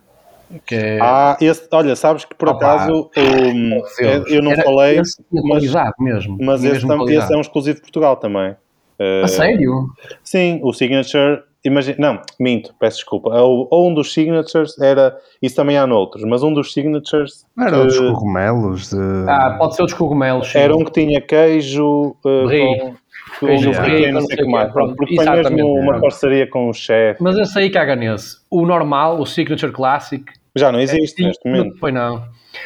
Que 0.65 0.73
é... 0.75 0.99
Ah, 0.99 1.37
esse, 1.39 1.67
olha, 1.71 1.95
sabes 1.95 2.25
que 2.25 2.33
por 2.35 2.49
Opa. 2.49 2.57
acaso 2.73 3.11
um, 3.15 3.81
eu 4.27 4.41
não 4.41 4.51
Era- 4.51 4.63
falei, 4.63 4.99
esse 4.99 5.23
mas- 5.31 5.63
mesmo. 5.99 6.37
mas 6.41 6.63
esse, 6.63 6.85
mesmo 6.87 7.07
esse 7.09 7.31
é 7.33 7.37
um 7.37 7.41
exclusivo 7.41 7.75
de 7.75 7.81
Portugal 7.83 8.15
também. 8.15 8.55
Eh, 8.97 9.21
A 9.23 9.27
sério? 9.27 9.87
Sim, 10.23 10.59
o 10.63 10.73
Signature, 10.73 11.43
imagina, 11.63 11.97
não, 11.99 12.21
minto, 12.39 12.73
peço 12.79 12.97
desculpa. 12.97 13.29
Ou, 13.41 13.67
ou 13.71 13.89
um 13.89 13.93
dos 13.93 14.13
Signatures 14.13 14.79
era, 14.79 15.17
isso 15.41 15.55
também 15.55 15.77
há 15.77 15.85
noutros, 15.87 16.23
mas 16.23 16.43
um 16.43 16.53
dos 16.53 16.73
Signatures 16.73 17.45
Não 17.55 17.67
era 17.67 17.85
os 17.85 17.97
que- 17.97 18.07
cogumelos 18.07 18.89
de. 18.89 18.97
Ah, 19.27 19.55
pode 19.57 19.75
ser 19.75 19.83
o 19.83 19.85
dos 19.85 19.93
cogumelos. 19.93 20.47
sim. 20.51 20.57
era 20.59 20.75
um 20.75 20.83
que 20.83 20.91
tinha 20.91 21.21
queijo 21.21 22.09
uh, 22.09 22.13
com, 22.23 22.95
com 23.39 23.45
Queijo 23.47 23.65
não 23.67 23.73
sei 23.73 23.83
brie, 23.83 24.03
quem, 24.03 24.11
não 24.11 24.21
sei 24.21 24.27
sei 24.27 24.35
o 24.35 24.39
que 24.39 24.45
o 24.47 24.51
mais. 24.51 24.71
Pronto, 24.73 24.95
porque 24.95 25.15
foi 25.15 25.25
mesmo 25.25 25.39
exatamente. 25.41 25.63
uma 25.79 25.99
parceria 26.01 26.47
com 26.47 26.69
o 26.69 26.73
chefe. 26.73 27.21
Mas 27.21 27.37
esse 27.37 27.59
aí 27.59 27.69
caga 27.69 27.95
nesse. 27.95 28.37
O 28.49 28.65
normal, 28.65 29.19
o 29.19 29.25
Signature 29.25 29.71
Classic, 29.71 30.23
Já 30.55 30.71
não 30.71 30.79
existe 30.79 31.17
Sim, 31.17 31.27
neste 31.27 31.47
momento. 31.47 31.77
Foi 31.77 31.91
não. 31.91 32.23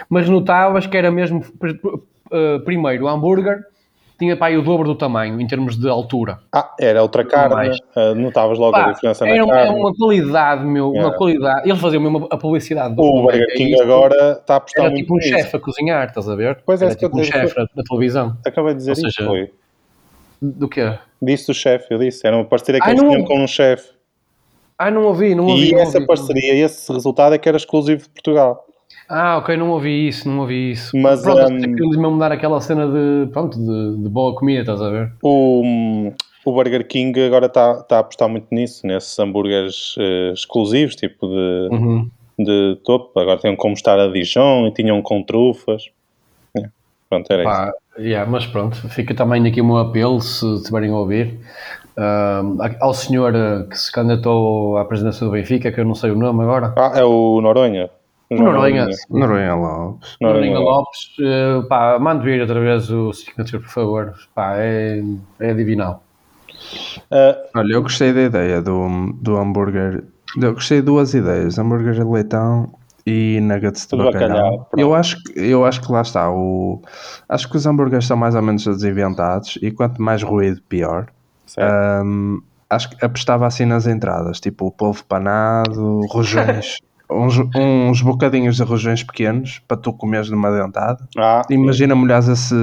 Mas 0.10 0.30
notavas 0.30 0.88
que 0.88 0.96
era 0.96 1.12
mesmo, 1.12 1.44
eh, 2.32 2.60
primeiro, 2.64 3.06
o 3.06 3.08
hambúrguer 3.10 3.60
tinha 4.24 4.38
pá, 4.38 4.50
o 4.52 4.62
dobro 4.62 4.88
do 4.88 4.96
tamanho 4.96 5.40
em 5.42 5.48
termos 5.48 5.76
de 5.78 5.88
altura. 5.90 6.40
Ah, 6.54 6.74
era 6.80 7.02
outra 7.02 7.24
carne. 7.26 7.56
mais. 7.56 7.78
ah, 7.96 8.14
notavas 8.16 8.58
logo 8.58 8.72
Pá, 8.72 8.86
a 8.90 8.92
diferença 8.94 9.28
era 9.28 9.36
na 9.38 9.44
uma, 9.44 9.54
carne. 9.54 9.80
uma 9.80 9.94
qualidade, 9.96 10.66
meu, 10.66 10.90
uma 10.90 10.96
Yeah. 10.98 11.18
qualidade. 11.18 11.70
Eles 11.70 11.82
faziam 11.82 12.02
mesmo 12.02 12.28
a 12.32 12.38
publicidade 12.38 12.96
do 12.96 13.02
O 13.02 13.22
Burger 13.24 13.42
é 13.50 13.54
King 13.56 13.82
agora 13.82 14.32
está 14.40 14.54
a 14.54 14.58
apostar 14.58 14.86
Era 14.86 14.92
muito 14.92 15.04
tipo 15.04 15.18
um 15.18 15.22
chefe 15.22 15.56
a 15.56 15.60
cozinhar, 15.60 16.08
estás 16.08 16.30
a 16.30 16.36
ver? 16.36 16.60
Pois 16.66 16.82
é, 16.82 16.86
Era 16.86 16.92
isso 16.92 17.00
que 17.00 17.06
eu 17.06 17.10
tipo 17.10 17.22
um 17.22 17.24
chefe 17.24 17.58
na, 17.60 17.68
na 17.76 17.84
televisão. 17.84 18.38
Acabei 18.46 18.74
de 18.74 18.78
dizer 18.80 18.92
Ou 19.02 19.08
isso, 19.08 19.26
foi. 19.26 19.52
Do 20.42 20.68
quê? 20.68 20.98
Disse 21.22 21.52
o 21.52 21.54
chefe, 21.54 21.94
eu 21.94 21.98
disse. 22.00 22.26
Era 22.28 22.36
uma 22.36 22.46
parceria 22.46 22.82
que 22.82 22.88
Ai, 22.88 22.94
eles 22.94 23.04
tinham 23.04 23.24
com 23.24 23.40
um 23.44 23.48
chefe. 23.48 23.90
Ah, 24.78 24.90
não 24.92 25.04
ouvi, 25.04 25.34
não 25.36 25.46
ouvi. 25.46 25.70
E 25.70 25.72
não 25.74 25.80
essa 25.80 25.98
ouvi. 25.98 26.08
parceria, 26.08 26.54
esse 26.66 26.92
resultado 26.92 27.34
é 27.36 27.38
que 27.38 27.48
era 27.48 27.56
exclusivo 27.58 28.04
de 28.04 28.10
Portugal. 28.10 28.66
Ah, 29.16 29.38
ok, 29.38 29.56
não 29.56 29.70
ouvi 29.70 30.08
isso, 30.08 30.28
não 30.28 30.40
ouvi 30.40 30.72
isso. 30.72 30.98
Mas, 30.98 31.22
pronto, 31.22 31.52
hum, 31.54 31.60
queriam 31.60 31.90
mesmo 31.92 32.18
dar 32.18 32.32
aquela 32.32 32.60
cena 32.60 32.88
de, 32.88 33.30
pronto, 33.32 33.58
de, 33.60 34.02
de 34.04 34.10
boa 34.10 34.34
comida, 34.36 34.62
estás 34.62 34.82
a 34.82 34.90
ver? 34.90 35.12
O, 35.22 36.12
o 36.44 36.52
Burger 36.52 36.88
King 36.88 37.22
agora 37.24 37.46
está 37.46 37.74
está 37.80 37.98
a 37.98 38.00
apostar 38.00 38.28
muito 38.28 38.48
nisso, 38.52 38.88
nesses 38.88 39.18
hambúrgueres 39.20 39.94
eh, 40.00 40.32
exclusivos, 40.34 40.96
tipo 40.96 41.28
de, 41.28 41.70
Uhum. 41.72 42.10
de 42.40 42.78
topo. 42.84 43.20
Agora 43.20 43.40
tem 43.40 43.52
um 43.52 43.56
como 43.56 43.76
estar 43.76 44.00
a 44.00 44.08
Dijon 44.08 44.66
e 44.68 44.72
tinham 44.74 44.98
um 44.98 45.02
com 45.04 45.22
trufas. 45.22 45.84
É. 46.58 46.64
Pronto, 47.08 47.32
era 47.32 47.44
isso. 47.44 47.52
Pá, 47.52 47.72
yeah, 48.00 48.30
mas 48.30 48.48
pronto, 48.48 48.76
fica 48.90 49.14
também 49.14 49.46
aqui 49.48 49.62
o 49.62 49.66
meu 49.66 49.78
apelo, 49.78 50.20
se 50.22 50.44
estiverem 50.56 50.90
a 50.90 50.98
ouvir, 50.98 51.40
ahm, 51.96 52.58
ao 52.82 52.94
senhor 52.96 53.36
eh, 53.36 53.68
que 53.70 53.78
se 53.78 53.92
candidatou 53.92 54.76
à 54.78 54.86
presidência 54.86 55.24
do 55.24 55.32
Benfica, 55.32 55.72
que 55.72 55.80
eu 55.80 55.86
não 55.86 55.94
sei 55.94 56.10
o 56.10 56.16
nome 56.16 56.42
agora, 56.42 56.74
Ah, 56.76 56.92
é 56.96 57.04
o 57.04 57.40
Noronha. 57.42 57.90
O 58.34 58.44
Noronha. 58.44 58.88
Noronha 59.10 59.56
Lopes. 59.56 60.16
Noronha 60.22 60.60
Lopes, 60.60 61.00
eh, 61.20 61.62
pá, 61.68 61.98
mande 62.00 62.24
vir 62.24 62.42
outra 62.42 62.60
vez 62.60 62.90
o 62.90 63.14
signature, 63.14 63.62
por 63.62 63.70
favor, 63.70 64.14
pá, 64.34 64.56
é, 64.58 65.02
é 65.40 65.54
divinal. 65.54 66.04
Ah, 67.12 67.38
Olha, 67.56 67.74
eu 67.74 67.82
gostei 67.82 68.14
da 68.14 68.22
ideia 68.24 68.62
do, 68.62 69.12
do 69.22 69.38
hambúrguer. 69.38 70.04
Eu 70.42 70.54
gostei 70.54 70.80
de 70.80 70.86
duas 70.86 71.14
ideias: 71.14 71.58
hambúrguer 71.60 71.94
de 71.94 72.04
leitão 72.04 72.74
e 73.06 73.40
nuggets 73.42 73.86
de 73.86 73.98
bacalhau. 73.98 74.60
bacalhau, 74.60 74.70
eu, 74.78 74.96
acho 74.96 75.22
que, 75.24 75.40
eu 75.40 75.66
acho 75.66 75.82
que 75.82 75.92
lá 75.92 76.02
está. 76.02 76.32
O, 76.32 76.82
acho 77.28 77.50
que 77.50 77.58
os 77.58 77.66
hambúrgueres 77.66 78.06
são 78.06 78.18
mais 78.18 78.36
ou 78.36 78.42
menos 78.42 78.66
desinventados 78.66 79.58
e 79.62 79.72
quanto 79.72 80.02
mais 80.02 80.24
ruído, 80.24 80.62
pior. 80.68 81.08
Ahm, 81.58 82.40
acho 82.70 82.90
que 82.90 83.06
apostava 83.06 83.46
assim 83.46 83.66
nas 83.66 83.86
entradas, 83.86 84.40
tipo 84.40 84.72
polvo 84.72 85.04
panado, 85.06 86.00
rojões, 86.08 86.78
uns, 87.10 87.36
uns 87.56 88.02
bocadinhos 88.02 88.56
de 88.56 88.64
rojões 88.64 89.04
pequenos 89.04 89.60
para 89.68 89.78
tu 89.78 89.94
comeres 89.94 90.30
numa 90.30 90.52
dentada. 90.52 91.08
Ah, 91.18 91.42
Imagina 91.50 91.96
molhar 91.96 92.20
esse 92.30 92.56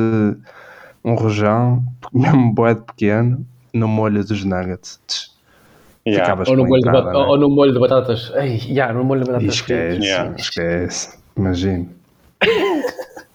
um 1.04 1.14
rojão, 1.14 1.82
mesmo 2.12 2.54
de 2.54 2.74
pequeno, 2.82 3.46
no 3.72 3.88
molho 3.88 4.24
dos 4.24 4.44
nuggets. 4.44 5.00
Yeah. 6.06 6.24
Ficavas 6.24 6.48
Ou 6.48 6.56
no, 6.56 6.66
molho 6.66 6.80
de 6.82 6.88
entrada, 6.88 7.04
bat- 7.12 7.14
né? 7.14 7.26
ou 7.26 7.38
no 7.38 7.48
molho 7.50 7.72
de 7.72 7.78
batatas. 7.78 8.32
Ei, 8.36 8.56
yeah, 8.68 8.92
no 8.92 9.04
molho 9.04 9.22
de 9.24 9.30
batatas. 9.30 9.54
Esquece, 9.54 10.00
Yeah. 10.02 10.34
esquece. 10.36 11.18
Imagina. 11.36 11.86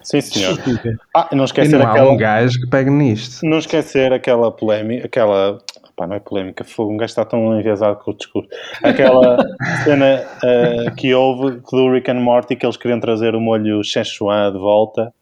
Sim, 0.03 0.21
senhor. 0.21 0.57
Ah, 1.15 1.29
e 1.31 1.35
não 1.35 1.43
E 1.43 1.45
esquecer 1.45 1.77
não 1.79 1.87
há 1.87 1.91
aquela. 1.91 2.11
um 2.11 2.17
gajo 2.17 2.59
que 2.59 2.67
pegue 2.67 2.89
nisto. 2.91 3.43
Não 3.45 3.57
esquecer 3.57 4.13
aquela 4.13 4.51
polémica, 4.51 5.05
aquela. 5.07 5.59
Pá, 5.95 6.05
não 6.05 6.15
é 6.15 6.19
polémica, 6.19 6.63
fogo, 6.63 6.91
um 6.91 6.97
gajo 6.97 7.09
está 7.11 7.23
tão 7.23 7.57
enviesado 7.57 7.97
com 7.99 8.11
o 8.11 8.13
discurso. 8.13 8.49
Aquela 8.83 9.37
cena 9.83 10.21
eh, 10.43 10.91
que 10.97 11.13
houve 11.13 11.61
do 11.71 11.91
Rick 11.91 12.11
and 12.11 12.19
Morty 12.19 12.55
que 12.55 12.65
eles 12.65 12.75
queriam 12.77 12.99
trazer 12.99 13.33
o 13.33 13.39
molho 13.39 13.81
Szechuan 13.83 14.51
de 14.51 14.57
volta 14.57 15.13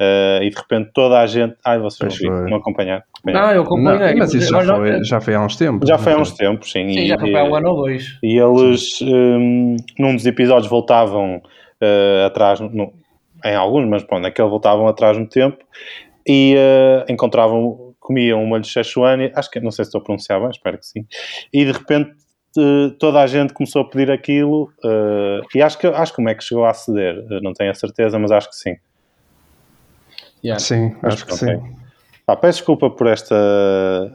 eh, 0.00 0.40
e 0.42 0.50
de 0.50 0.56
repente 0.56 0.90
toda 0.92 1.20
a 1.20 1.26
gente. 1.26 1.54
Ai, 1.64 1.78
vocês 1.78 2.20
não 2.22 2.48
não 2.48 2.56
acompanharam. 2.56 3.02
Não, 3.24 3.50
eu 3.50 3.56
Não, 3.56 3.62
acompanhei. 3.62 4.14
mas 4.16 4.34
isso 4.34 4.48
já 4.48 4.74
foi, 4.76 5.04
já 5.04 5.20
foi 5.20 5.34
há 5.34 5.40
uns 5.40 5.56
tempos. 5.56 5.88
Já 5.88 5.96
foi 5.98 6.12
há 6.12 6.18
uns 6.18 6.32
tempos, 6.32 6.72
sim. 6.72 6.88
Sim, 6.92 7.00
e, 7.00 7.06
já 7.08 7.18
foi 7.18 7.30
para 7.32 7.44
um 7.44 7.54
ano 7.54 7.68
ou 7.70 7.76
dois. 7.82 8.18
e 8.22 8.36
eles, 8.36 9.00
hum, 9.02 9.76
num 9.98 10.14
dos 10.16 10.26
episódios, 10.26 10.68
voltavam 10.68 11.40
eh, 11.80 12.24
atrás, 12.26 12.58
no- 12.60 12.92
em 13.44 13.54
alguns, 13.54 13.86
mas 13.88 14.02
pronto, 14.02 14.22
naquele 14.22 14.48
voltavam 14.48 14.88
atrás 14.88 15.16
no 15.16 15.26
tempo 15.28 15.58
e 16.26 16.54
eh, 16.56 17.04
encontravam, 17.08 17.85
comiam 18.06 18.40
um 18.42 18.46
molho 18.46 18.62
de 18.62 18.68
Szechuan, 18.68 19.18
acho 19.34 19.50
que, 19.50 19.58
não 19.60 19.70
sei 19.72 19.84
se 19.84 19.88
estou 19.88 20.00
a 20.00 20.04
pronunciar 20.04 20.40
bem, 20.40 20.50
espero 20.50 20.78
que 20.78 20.86
sim, 20.86 21.04
e 21.52 21.64
de 21.64 21.72
repente 21.72 22.12
eh, 22.56 22.90
toda 23.00 23.20
a 23.20 23.26
gente 23.26 23.52
começou 23.52 23.82
a 23.82 23.88
pedir 23.88 24.10
aquilo 24.10 24.72
eh, 24.84 25.40
e 25.56 25.60
acho 25.60 25.76
que, 25.78 25.86
acho 25.88 26.12
que 26.12 26.16
como 26.16 26.28
é 26.28 26.34
que 26.34 26.44
chegou 26.44 26.64
a 26.64 26.70
aceder, 26.70 27.16
Eh, 27.30 27.40
não 27.42 27.52
tenho 27.52 27.70
a 27.70 27.74
certeza, 27.74 28.18
mas 28.18 28.30
acho 28.30 28.48
que 28.48 28.56
sim. 28.56 28.76
Yeah. 30.44 30.60
Sim, 30.62 30.94
Mas 31.02 31.14
acho 31.14 31.26
que 31.26 31.34
sim. 31.34 31.58
Pá, 32.24 32.36
peço 32.36 32.58
desculpa 32.58 32.90
por 32.90 33.06
esta 33.08 33.34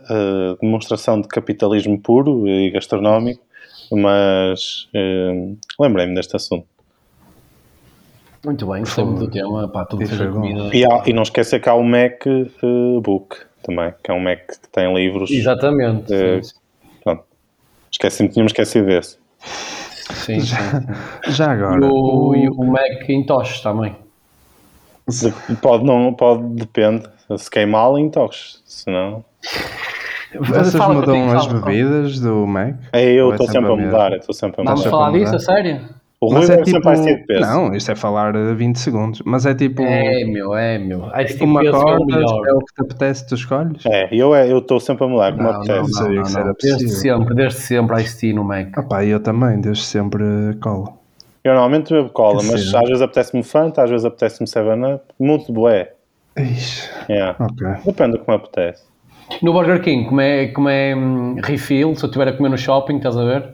eh, 0.10 0.56
demonstração 0.62 1.20
de 1.22 1.28
capitalismo 1.28 2.00
puro 2.00 2.48
e 2.48 2.70
gastronómico, 2.72 3.44
mas 3.92 4.88
eh, 4.94 5.54
lembrei-me 5.80 6.16
deste 6.16 6.36
assunto. 6.36 6.66
Muito 8.46 8.66
bem, 8.66 8.80
gostei 8.82 9.04
muito 9.06 9.26
do 9.26 9.30
tema. 9.32 9.68
Pá, 9.68 9.86
tudo 9.86 10.08
seja 10.08 10.26
bom. 10.26 10.42
comida. 10.42 10.70
E, 10.74 10.84
há- 10.84 11.04
e 11.06 11.14
não 11.14 11.22
esquecer 11.24 11.60
que 11.62 11.70
há 11.70 11.74
o 11.76 11.84
Mac 11.84 12.26
eh, 12.26 13.00
Book 13.02 13.38
também, 13.62 13.94
que 14.04 14.12
é 14.12 14.14
um 14.14 14.20
Mac 14.20 14.40
que 14.40 14.70
tem 14.72 14.94
livros. 14.94 15.30
Exatamente. 15.32 16.14
Eh, 16.14 16.42
sim, 16.44 16.54
Pronto. 17.04 17.24
Esqueci-me, 17.92 18.30
tínhamos 18.30 18.52
esquecido 18.52 18.86
desse. 18.88 19.18
sim, 20.14 20.40
sim. 20.40 20.56
Já 21.32 21.48
E 21.48 21.50
agora. 21.58 21.86
o, 21.86 22.30
o- 22.30 22.36
e 22.36 22.48
o 22.50 22.64
Macintosh 22.66 23.62
também. 23.62 23.96
De- 25.08 25.56
Pode, 25.58 25.84
não, 25.84 26.14
pode, 26.14 26.44
depende. 26.56 27.04
Se 27.38 27.50
queimar, 27.50 27.98
intox. 27.98 28.62
Se 28.66 28.90
não. 28.90 29.24
Vocês 30.34 30.76
Fala 30.76 30.94
mudam 30.94 31.14
contigo, 31.16 31.38
as 31.38 31.48
bebidas 31.48 32.20
do 32.20 32.48
Mac? 32.48 32.76
É, 32.94 33.04
eu 33.12 33.26
Ou 33.28 33.32
estou 33.34 33.48
sempre 33.48 33.68
sempre 33.68 33.84
a 33.84 33.86
mudar. 33.86 34.14
Estou 34.14 34.34
sempre 34.34 34.62
a 34.62 34.64
Vamos 34.64 34.80
mudar. 34.86 34.90
sempre 34.92 35.06
falar 35.06 35.12
disso, 35.18 35.36
a 35.36 35.40
sério? 35.40 35.90
O 36.24 36.32
Mas 36.32 36.44
Rui 36.48 36.54
é 36.54 36.58
deve 36.58 36.64
tipo. 36.66 36.78
sempre 36.78 36.84
vai 36.84 36.96
ser 36.98 37.16
de 37.20 37.26
peso. 37.26 37.42
Não, 37.42 37.74
isto 37.74 37.92
é 37.92 37.96
falar 37.96 38.36
eh, 38.36 38.54
20 38.54 38.76
segundos. 38.78 39.22
Mas 39.26 39.46
é 39.48 39.56
tipo. 39.56 39.82
É, 39.82 40.24
meu, 40.24 40.56
é, 40.56 40.78
meu. 40.78 41.10
Ai, 41.14 41.26
tipo, 41.26 41.46
uma 41.46 41.66
é 41.66 41.70
o 41.70 41.72
corda, 41.74 42.06
melhor. 42.06 42.48
é 42.48 42.54
o 42.54 42.60
que 42.60 42.74
te 42.76 42.82
apetece, 42.82 43.28
tu 43.28 43.34
escolhes? 43.34 43.84
É, 43.88 44.08
eu 44.14 44.36
é, 44.36 44.52
eu 44.52 44.60
estou 44.60 44.80
sempre 44.80 45.06
a 45.06 45.08
mudar, 45.08 45.32
como 45.32 45.44
Não, 45.44 45.56
apetece. 45.56 45.92
não, 46.04 46.10
não, 46.14 46.22
não. 46.24 46.40
era 46.40 46.54
Desde 46.62 46.90
sempre, 46.90 47.34
desde 47.34 47.60
sempre 47.60 48.02
Ice-T 48.04 48.34
no 48.34 48.44
Mac. 48.44 48.68
Ah 48.78 48.84
pá, 48.84 49.04
eu 49.04 49.20
também, 49.20 49.60
desde 49.60 49.84
sempre 49.84 50.24
colo. 50.62 51.00
Eu 51.44 51.54
normalmente 51.54 51.92
bebo 51.92 52.10
cola, 52.12 52.40
Que 52.42 52.52
mas 52.52 52.66
cena. 52.66 52.80
às 52.84 52.88
vezes 52.88 53.02
apetece-me 53.02 53.42
Fanta, 53.42 53.82
às 53.84 53.90
vezes 53.90 54.06
apetece-me 54.06 54.48
7-Up. 54.48 55.04
Muito 55.20 55.52
bué. 55.52 55.94
Ixi, 56.38 56.88
Yeah. 57.10 57.36
ok. 57.44 57.68
Depende 57.84 58.12
do 58.12 58.20
que 58.24 58.30
me 58.30 58.36
apetece. 58.36 58.84
No 59.42 59.54
Burger 59.54 59.82
King, 59.82 60.06
como 60.08 60.22
é, 60.22 60.48
como 60.50 60.70
é 60.70 60.96
hum, 60.96 61.38
refill, 61.42 61.96
se 61.96 62.04
eu 62.04 62.08
estiver 62.10 62.28
a 62.28 62.34
comer 62.34 62.50
no 62.50 62.58
shopping, 62.60 62.98
estás 62.98 63.18
a 63.18 63.24
ver? 63.24 63.50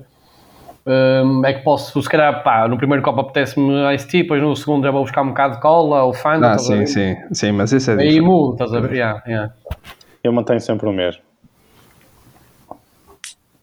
Hum, 0.90 1.42
é 1.46 1.54
que 1.54 1.64
posso, 1.66 2.02
se 2.02 2.08
calhar, 2.08 2.42
pá, 2.44 2.66
no 2.66 2.78
primeiro 2.78 3.04
copo 3.04 3.20
apetece-me 3.20 3.94
Ice 3.94 4.08
Tea, 4.08 4.22
depois 4.22 4.42
no 4.42 4.56
segundo 4.56 4.86
já 4.86 4.92
vou 4.92 5.02
buscar 5.02 5.22
um 5.22 5.28
bocado 5.30 5.56
de 5.56 5.62
cola 5.62 6.04
ou 6.06 6.14
Fanta, 6.14 6.54
Ah, 6.54 6.58
sim, 6.58 6.86
sim, 6.86 7.16
sim, 7.34 7.52
mas 7.52 7.74
isso 7.74 7.92
é 7.92 7.96
Aí 7.96 8.06
diferente. 8.08 8.26
mudo, 8.26 8.54
estás 8.54 8.74
a 8.74 8.80
ver? 8.80 8.94
Yeah, 8.94 9.22
yeah. 9.28 9.54
Eu 10.24 10.32
mantenho 10.32 10.62
sempre 10.62 10.88
o 10.88 10.94
mesmo. 10.94 11.22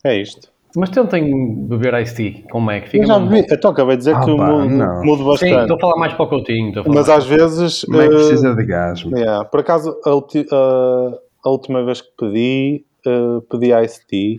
É 0.05 0.17
isto. 0.21 0.49
Mas 0.77 0.91
tentem 0.91 1.67
beber 1.67 1.95
Ice 2.03 2.15
Tea 2.15 2.43
com 2.51 2.61
Mac, 2.61 2.89
fica 2.89 3.05
Eu 3.05 3.07
já 3.07 3.19
bebi, 3.19 3.47
eu 3.49 3.71
acabei 3.71 3.95
de 3.97 3.99
dizer 4.01 4.17
Ah, 4.17 4.21
que 4.21 4.37
pá, 4.37 4.47
mudo, 4.47 4.69
não. 4.69 5.05
mudo 5.05 5.25
bom. 5.25 5.37
Sim, 5.37 5.47
bastante. 5.51 5.61
estou 5.63 5.77
a 5.77 5.81
falar 5.81 5.97
mais 5.97 6.13
para 6.13 6.25
o 6.25 6.29
Coutinho. 6.29 6.83
mas 6.89 7.09
às 7.09 7.25
vezes. 7.25 7.85
Como 7.85 8.01
é 8.03 8.09
que 8.09 8.15
precisa 8.17 8.55
de 8.55 8.67
gás? 8.67 9.03
yeah, 9.05 9.45
por 9.47 9.61
acaso, 9.61 9.99
a, 10.05 10.11
ulti- 10.15 10.47
a- 10.53 11.13
a 11.47 11.49
última 11.51 11.83
vez 11.85 12.03
que 12.03 12.09
pedi, 12.19 12.85
eh, 13.07 13.41
pedi 13.51 13.73
Ice 13.85 14.07
Tea 14.07 14.37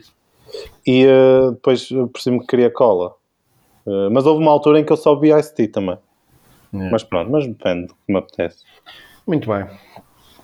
e 0.86 1.06
eh, 1.06 1.52
depois 1.52 1.90
percebi-me 2.14 2.42
que 2.42 2.48
queria 2.48 2.70
cola. 2.70 3.14
Eh, 3.88 4.10
mas 4.12 4.26
houve 4.26 4.42
uma 4.42 4.52
altura 4.52 4.80
em 4.80 4.84
que 4.84 4.92
eu 4.92 4.98
só 4.98 5.20
Ice 5.24 5.54
Tea 5.54 5.72
também. 5.72 5.98
Yeah. 6.74 6.92
Mas 6.92 7.04
pronto, 7.04 7.32
mas 7.32 7.48
depende 7.48 7.88
do 7.88 7.94
que 7.94 8.14
me 8.14 8.18
apetece. 8.18 8.64
Muito 9.26 9.50
bem. 9.50 9.66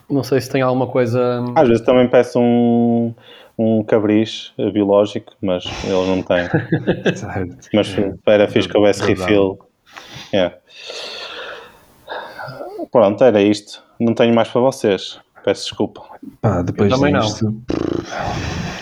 Não 0.10 0.24
sei 0.24 0.42
se 0.42 0.50
tem 0.50 0.62
alguma 0.62 0.88
coisa. 0.88 1.44
Às 1.56 1.68
vezes 1.68 1.86
também 1.86 2.08
peço 2.10 2.40
um, 2.40 3.14
um 3.58 3.84
cabris 3.84 4.54
eh, 4.58 4.72
biológico, 4.72 5.34
mas 5.42 5.66
eles 5.84 6.08
não 6.08 6.22
têm. 6.22 6.48
Mas 7.74 7.96
era 8.26 8.48
fixe 8.48 8.68
que 8.68 8.78
houvesse 8.78 9.04
refill. 9.04 9.60
Yeah. 10.34 10.56
Pronto, 12.92 13.24
era 13.24 13.42
isto. 13.42 13.84
Não 14.00 14.14
tenho 14.14 14.34
mais 14.34 14.50
para 14.50 14.62
vocês. 14.62 15.20
Peço 15.44 15.64
desculpa. 15.64 16.04
Pá, 16.42 16.62
depois 16.62 16.92
também 16.92 17.14
não. 17.14 17.22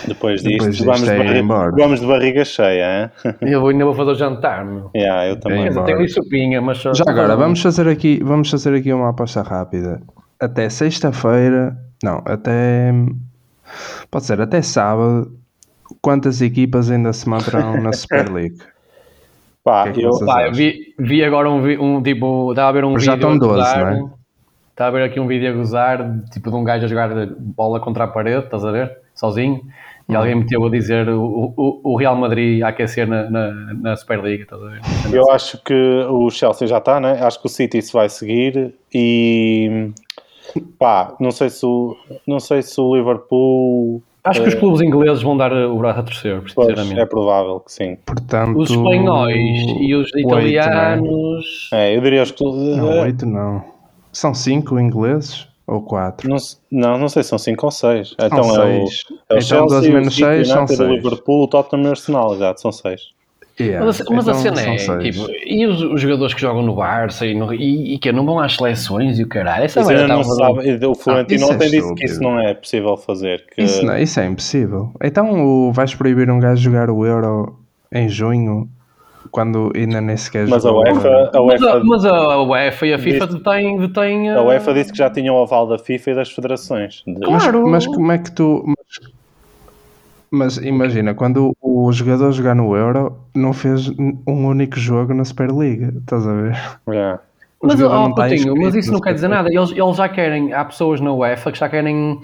Depois 0.07 0.41
disto, 0.41 0.51
Depois 0.51 0.71
disto 0.77 0.85
vamos, 0.85 1.01
de 1.03 1.09
é 1.09 1.17
barriga, 1.17 1.39
embora. 1.39 1.71
vamos 1.71 1.99
de 1.99 2.07
barriga 2.07 2.45
cheia, 2.45 3.11
hein? 3.23 3.33
Eu 3.41 3.67
ainda 3.67 3.85
vou 3.85 3.93
fazer 3.93 4.11
o 4.11 4.15
jantar, 4.15 4.65
meu. 4.65 4.89
yeah, 4.95 5.27
eu 5.27 5.39
também. 5.39 5.65
É 5.65 5.67
dizer, 5.69 5.79
embora. 5.79 5.85
tenho 5.93 6.03
mas. 6.61 6.77
só- 6.77 6.93
Já 6.93 7.03
agora, 7.07 7.35
um- 7.35 7.37
vamos 7.39 7.61
fazer 7.61 7.87
aqui, 7.87 8.19
vamos 8.23 8.49
fazer 8.49 8.75
aqui 8.75 8.91
uma 8.93 9.09
aposta 9.09 9.41
rápida. 9.41 10.01
Até 10.39 10.69
sexta-feira, 10.69 11.77
não, 12.03 12.21
até 12.25 12.93
pode 14.09 14.25
ser 14.25 14.39
até 14.41 14.61
sábado. 14.61 15.31
Quantas 16.01 16.41
equipas 16.41 16.89
ainda 16.91 17.11
se 17.11 17.27
manterão 17.27 17.81
na 17.81 17.91
Super 17.91 18.29
League? 18.31 18.57
Pá, 19.63 19.83
que 19.83 19.89
é 19.89 19.93
que 19.93 20.01
eu, 20.03 20.25
Pá, 20.25 20.47
eu 20.47 20.53
vi, 20.53 20.93
vi 20.97 21.23
agora 21.23 21.49
um, 21.49 21.57
um 21.97 22.01
tipo, 22.01 22.51
estava 22.51 22.69
a 22.69 22.71
ver 22.71 22.85
um 22.85 22.93
Mas 22.93 23.03
já 23.03 23.15
vídeo 23.15 23.33
estão 23.33 23.49
a 23.49 23.53
12, 23.53 23.69
rodar. 23.69 23.91
não 23.97 24.07
é? 24.07 24.09
Está 24.71 24.87
a 24.87 24.91
ver 24.91 25.03
aqui 25.03 25.19
um 25.19 25.27
vídeo 25.27 25.49
a 25.49 25.53
gozar, 25.53 26.21
tipo 26.31 26.49
de 26.49 26.55
um 26.55 26.63
gajo 26.63 26.85
a 26.85 26.87
jogar 26.87 27.09
bola 27.37 27.81
contra 27.81 28.05
a 28.05 28.07
parede, 28.07 28.45
estás 28.45 28.63
a 28.63 28.71
ver? 28.71 28.97
Sozinho. 29.13 29.61
E 30.09 30.15
alguém 30.15 30.35
meteu 30.35 30.65
a 30.65 30.69
dizer 30.71 31.07
o, 31.07 31.53
o, 31.55 31.81
o 31.93 31.95
Real 31.95 32.15
Madrid 32.15 32.63
a 32.63 32.69
aquecer 32.69 33.07
na, 33.07 33.29
na, 33.29 33.51
na 33.75 33.95
Superliga, 33.95 34.43
estás 34.43 34.61
a 34.61 34.65
ver? 34.65 34.81
Eu 35.13 35.29
acho 35.31 35.63
que 35.63 35.73
o 36.09 36.29
Chelsea 36.31 36.67
já 36.67 36.79
está, 36.79 36.99
né? 36.99 37.19
Acho 37.21 37.39
que 37.39 37.45
o 37.45 37.49
City 37.49 37.79
se 37.81 37.93
vai 37.93 38.09
seguir 38.09 38.73
e 38.93 39.91
pá, 40.79 41.15
não 41.19 41.29
sei 41.29 41.49
se 41.49 41.63
o, 41.65 41.95
não 42.27 42.39
sei 42.39 42.63
se 42.63 42.81
o 42.81 42.95
Liverpool 42.95 44.01
Acho 44.23 44.41
que 44.41 44.49
os 44.49 44.55
clubes 44.55 44.81
ingleses 44.81 45.21
vão 45.23 45.37
dar 45.37 45.51
o 45.53 45.77
braço 45.77 45.99
a 46.01 46.03
torcer, 46.03 46.41
pois, 46.53 46.67
sinceramente. 46.67 46.99
é 46.99 47.05
provável 47.05 47.59
que 47.61 47.71
sim. 47.71 47.95
Portanto, 48.05 48.57
Os 48.59 48.69
espanhóis 48.69 49.37
e 49.79 49.95
os 49.95 50.13
oito, 50.13 50.17
é? 50.17 50.21
italianos. 50.21 51.69
É, 51.71 51.95
eu 51.95 52.01
diria 52.01 52.23
os 52.23 52.35
Não, 52.39 53.01
oito 53.01 53.25
não. 53.25 53.63
São 54.11 54.33
cinco 54.33 54.79
ingleses 54.79 55.47
ou 55.69 55.81
quatro? 55.81 56.29
não, 56.29 56.39
se- 56.39 56.57
não, 56.71 56.97
não 56.97 57.09
sei 57.09 57.23
se 57.23 57.29
são 57.29 57.37
5 57.37 57.65
ou 57.65 57.71
6. 57.71 58.15
São 58.19 58.27
Então 58.27 58.39
é 58.39 58.41
o, 58.43 58.87
seis. 58.87 59.03
é 59.09 59.13
o 59.13 59.15
Então, 59.37 59.41
Chelsea, 59.41 59.67
12 59.67 59.89
o 59.89 59.93
menos 59.93 60.13
City, 60.15 60.25
seis, 60.27 60.47
o 60.47 60.51
são 60.51 60.57
United, 60.59 60.73
o 60.73 60.77
seis. 60.87 61.03
Liverpool, 61.03 61.43
o 61.43 61.47
Tottenham 61.47 61.83
e 61.83 61.87
o 61.87 61.91
Arsenal, 61.91 62.33
exato, 62.33 62.61
são 62.61 62.71
6. 62.71 63.01
Yeah, 63.61 63.85
Mas, 63.85 63.99
a- 63.99 64.05
mas 64.09 64.25
a 64.25 64.31
então 64.31 64.41
cena 64.41 64.79
são 64.79 65.01
é, 65.01 65.11
tipo, 65.11 65.27
e 65.45 65.67
os, 65.67 65.81
os 65.81 65.99
jogadores 65.99 66.33
que 66.33 66.39
jogam 66.39 66.61
no 66.61 66.75
Barça 66.75 67.25
e, 67.25 67.35
no, 67.35 67.53
e, 67.53 67.95
e 67.95 67.99
que 67.99 68.09
não 68.09 68.25
vão 68.25 68.39
às 68.39 68.55
seleções 68.55 69.19
e 69.19 69.23
o 69.23 69.27
caralho? 69.27 69.65
Essa 69.65 69.81
não 69.81 70.07
tá 70.07 70.15
uma- 70.15 70.23
sabe. 70.23 70.85
O 70.85 70.95
Florentino 70.95 71.43
é 71.43 71.45
ontem 71.53 71.69
disse 71.69 71.93
que 71.93 72.05
isso 72.05 72.21
não 72.23 72.39
é 72.39 72.53
possível 72.53 72.95
fazer. 72.95 73.43
Que, 73.53 73.63
Isso, 73.63 73.85
não, 73.85 73.97
isso 73.97 74.17
é 74.17 74.25
impossível. 74.27 74.93
Então 75.03 75.43
o, 75.45 75.73
vais 75.73 75.93
proibir 75.93 76.31
um 76.31 76.39
gajo 76.39 76.61
jogar 76.61 76.89
o 76.89 77.05
Euro 77.05 77.59
em 77.91 78.07
junho 78.07 78.69
quando 79.31 79.71
ainda 79.75 79.99
nem 80.01 80.15
sequer 80.17 80.47
mas 80.47 80.65
a 80.65 80.71
UEFA, 80.71 81.29
a, 81.33 81.41
Mas, 81.43 81.61
a, 81.63 81.75
UEFA, 81.75 81.81
mas 81.85 82.05
a 82.05 82.41
UEFA 82.43 82.87
e 82.87 82.93
a 82.93 82.99
FIFA 82.99 83.27
Disse- 83.27 83.37
detêm, 83.39 83.77
detêm 83.77 84.29
a 84.31 84.41
UEFA 84.41 84.73
disse 84.73 84.91
que 84.91 84.97
já 84.97 85.09
tinham 85.09 85.35
o 85.35 85.41
aval 85.43 85.67
da 85.67 85.77
FIFA 85.77 86.11
e 86.11 86.15
das 86.15 86.31
federações. 86.31 87.03
De- 87.05 87.13
Mas, 87.29 87.43
Claro. 87.43 87.67
mas 87.69 87.85
como 87.87 88.11
é 88.11 88.17
que 88.17 88.31
tu. 88.31 88.63
Mas, 88.65 89.11
mas 90.31 90.57
imagina, 90.57 91.13
quando 91.13 91.55
o, 91.61 91.87
o 91.87 91.91
jogador 91.91 92.31
jogar 92.31 92.55
no 92.55 92.75
Euro, 92.75 93.17
não 93.35 93.51
fez 93.53 93.89
um 94.27 94.47
único 94.47 94.77
jogo 94.79 95.13
na 95.13 95.25
Superliga. 95.25 95.93
Estás 95.97 96.27
a 96.27 96.33
ver? 96.33 96.57
Yeah. 96.87 97.19
O 97.61 97.67
Mas, 97.67 97.81
oh, 97.81 98.13
Coutinho, 98.13 98.53
mas 98.55 98.73
isso 98.75 98.91
não 98.91 99.01
quer 99.01 99.13
dizer 99.13 99.27
nada. 99.27 99.49
Eles, 99.51 99.71
eles 99.71 99.97
já 99.97 100.07
querem, 100.07 100.53
há 100.53 100.63
pessoas 100.63 101.01
na 101.01 101.11
UEFA 101.11 101.51
que 101.51 101.57
já 101.59 101.67
querem 101.67 102.21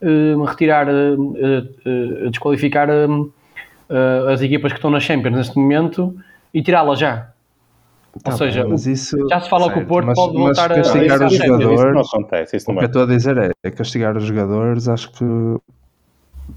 eh, 0.00 0.34
retirar, 0.46 0.86
eh, 0.88 0.92
eh, 0.92 1.64
eh, 2.26 2.30
desqualificar 2.30 2.88
eh, 2.88 3.06
eh, 3.90 4.32
as 4.32 4.42
equipas 4.42 4.70
que 4.72 4.78
estão 4.78 4.90
na 4.90 5.00
Champions 5.00 5.34
neste 5.34 5.56
momento 5.58 6.14
e 6.58 6.62
tirá-las 6.62 6.98
já. 6.98 7.28
Tá 8.24 8.32
Ou 8.32 8.38
seja, 8.38 8.64
bem, 8.64 8.74
isso, 8.74 9.16
já 9.28 9.40
se 9.40 9.50
fala 9.50 9.64
que 9.66 9.72
o 9.72 9.74
certo, 9.74 9.88
Porto 9.88 10.06
mas- 10.06 10.16
pode 10.18 10.34
mas 10.38 10.42
voltar 10.44 10.72
a- 10.72 10.74
castigar 10.76 11.22
a- 11.22 11.26
os 11.26 11.32
isso, 11.32 11.42
isso 11.44 11.52
não 11.52 11.60
jogadores. 11.60 12.08
acontece. 12.14 12.56
Isso 12.56 12.70
O 12.72 12.74
que 12.74 12.80
eu 12.84 12.86
estou 12.86 13.02
a 13.02 13.06
dizer 13.06 13.36
é, 13.36 13.50
é 13.62 13.70
castigar 13.70 14.16
os 14.16 14.24
jogadores. 14.24 14.88
Acho 14.88 15.12
que 15.12 15.24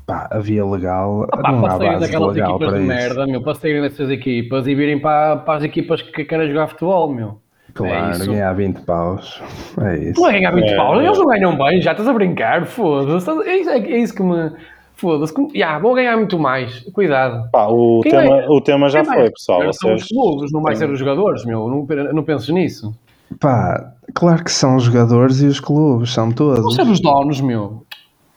pá, 0.06 0.28
a 0.32 0.40
via 0.40 0.66
legal 0.66 1.28
Pá, 1.30 1.52
não 1.52 1.62
para 1.62 1.72
saírem 1.72 1.94
base 1.94 2.06
daquelas 2.06 2.34
legal 2.36 2.50
equipas 2.52 2.68
para 2.70 2.78
de 2.78 2.84
isso. 2.86 2.96
merda, 2.96 3.28
meu, 3.28 3.42
para 3.44 3.56
saírem 3.56 3.82
dessas 3.82 4.10
equipas 4.10 4.68
e 4.68 4.76
virem 4.76 5.00
para, 5.02 5.36
para 5.38 5.58
as 5.58 5.64
equipas 5.64 6.02
que 6.02 6.24
querem 6.24 6.48
jogar 6.48 6.68
futebol, 6.68 7.12
meu. 7.14 7.42
É 7.68 7.72
Claro, 7.74 8.12
isso. 8.12 8.26
ganhar 8.32 8.54
20 8.54 8.80
paus. 8.82 9.42
É 9.82 9.98
isso. 9.98 10.22
Não 10.22 10.30
é 10.30 10.34
ganhar 10.34 10.52
20 10.52 10.70
É, 10.70 10.76
paus, 10.78 11.00
é. 11.02 11.06
eles 11.06 11.18
não 11.18 11.26
ganham 11.28 11.58
bem, 11.58 11.82
já 11.82 11.92
estás 11.92 12.08
a 12.08 12.14
brincar, 12.14 12.66
foda-se. 12.66 13.30
É 13.30 13.58
é 13.76 13.98
isso 13.98 14.16
que 14.16 14.24
me. 14.24 14.52
Foda-se. 15.00 15.34
que- 15.34 15.58
Ya, 15.58 15.80
vou 15.80 15.94
ganhar 15.96 16.18
muito 16.18 16.38
mais, 16.38 16.80
cuidado. 16.94 17.50
Pá, 17.52 17.68
o, 17.68 18.02
Quem 18.02 18.12
tema, 18.12 18.28
vai- 18.38 18.48
o 18.48 18.62
tema 18.62 18.90
já 18.90 19.00
Quem 19.02 19.08
vai 19.10 19.20
foi, 19.22 19.32
pessoal. 19.32 19.60
receber 19.62 19.74
São 19.80 19.94
os 19.96 20.02
Vocês, 20.02 20.08
clubes, 20.20 20.52
não 20.52 20.62
vai 20.62 20.76
ser 20.76 20.90
os 20.90 21.00
jogadores, 21.00 21.46
meu. 21.46 21.68
Não, 21.70 22.14
não 22.14 22.24
penses 22.24 22.50
nisso. 22.50 22.94
Pá, 23.40 23.94
claro 24.14 24.44
que 24.44 24.52
são 24.52 24.76
os 24.76 24.84
jogadores 24.84 25.40
e 25.42 25.46
os 25.46 25.60
clubes, 25.60 26.12
são 26.14 26.28
Não 26.28 26.34
todos. 26.34 26.76
ser 26.76 26.82
os 26.84 27.00
donos, 27.00 27.40
meu. 27.42 27.86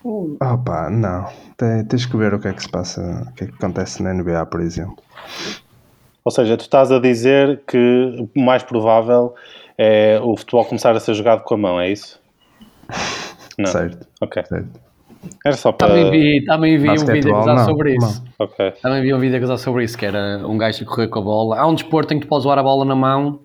Oh 0.05 0.57
pá, 0.63 0.89
não. 0.89 1.25
Te- 1.57 1.83
Tens 1.87 2.05
que 2.05 2.15
ver 2.17 2.33
o 2.33 2.39
que 2.39 2.47
é 2.49 2.53
que 2.53 2.61
se 2.61 2.69
passa, 2.69 3.25
o 3.29 3.33
que 3.33 3.45
é 3.45 3.47
que 3.47 3.53
acontece 3.55 4.03
na 4.03 4.13
NBA, 4.13 4.45
por 4.45 4.59
exemplo. 4.61 4.97
Ou 6.25 6.31
seja, 6.31 6.55
tu 6.57 6.61
estás 6.61 6.91
a 6.91 6.99
dizer 6.99 7.61
que 7.67 8.27
o 8.35 8.39
mais 8.39 8.63
provável 8.63 9.33
é 9.77 10.19
o 10.23 10.35
futebol 10.37 10.63
começar 10.65 10.95
a 10.95 10.99
ser 10.99 11.13
jogado 11.13 11.43
com 11.43 11.53
a 11.55 11.57
mão, 11.57 11.79
é 11.81 11.89
isso? 11.91 12.19
Não. 13.57 13.65
Certo, 13.67 14.07
Ok. 14.21 14.43
certo. 14.45 14.82
Era 15.45 15.55
só 15.55 15.71
para. 15.71 15.87
Também 15.89 16.11
vi, 16.11 16.45
também 16.45 16.77
vi 16.77 16.89
um 16.89 17.05
vídeo 17.05 17.35
a 17.35 17.39
gozar 17.39 17.65
sobre 17.65 17.95
isso. 17.95 18.23
não. 18.39 18.45
Ok. 18.45 18.71
Também 18.81 19.01
vi 19.01 19.13
um 19.13 19.19
vídeo 19.19 19.37
a 19.37 19.39
gozar 19.39 19.57
sobre 19.57 19.83
isso, 19.83 19.97
que 19.97 20.05
era 20.05 20.41
um 20.47 20.57
gajo 20.57 20.83
a 20.83 20.87
correr 20.87 21.07
com 21.07 21.19
a 21.19 21.21
bola. 21.21 21.59
Há 21.59 21.67
um 21.67 21.73
desporto 21.75 22.13
em 22.13 22.19
que 22.19 22.25
tu 22.25 22.29
podes 22.29 22.45
levar 22.45 22.59
a 22.59 22.63
bola 22.63 22.83
na 22.85 22.95
mão 22.95 23.39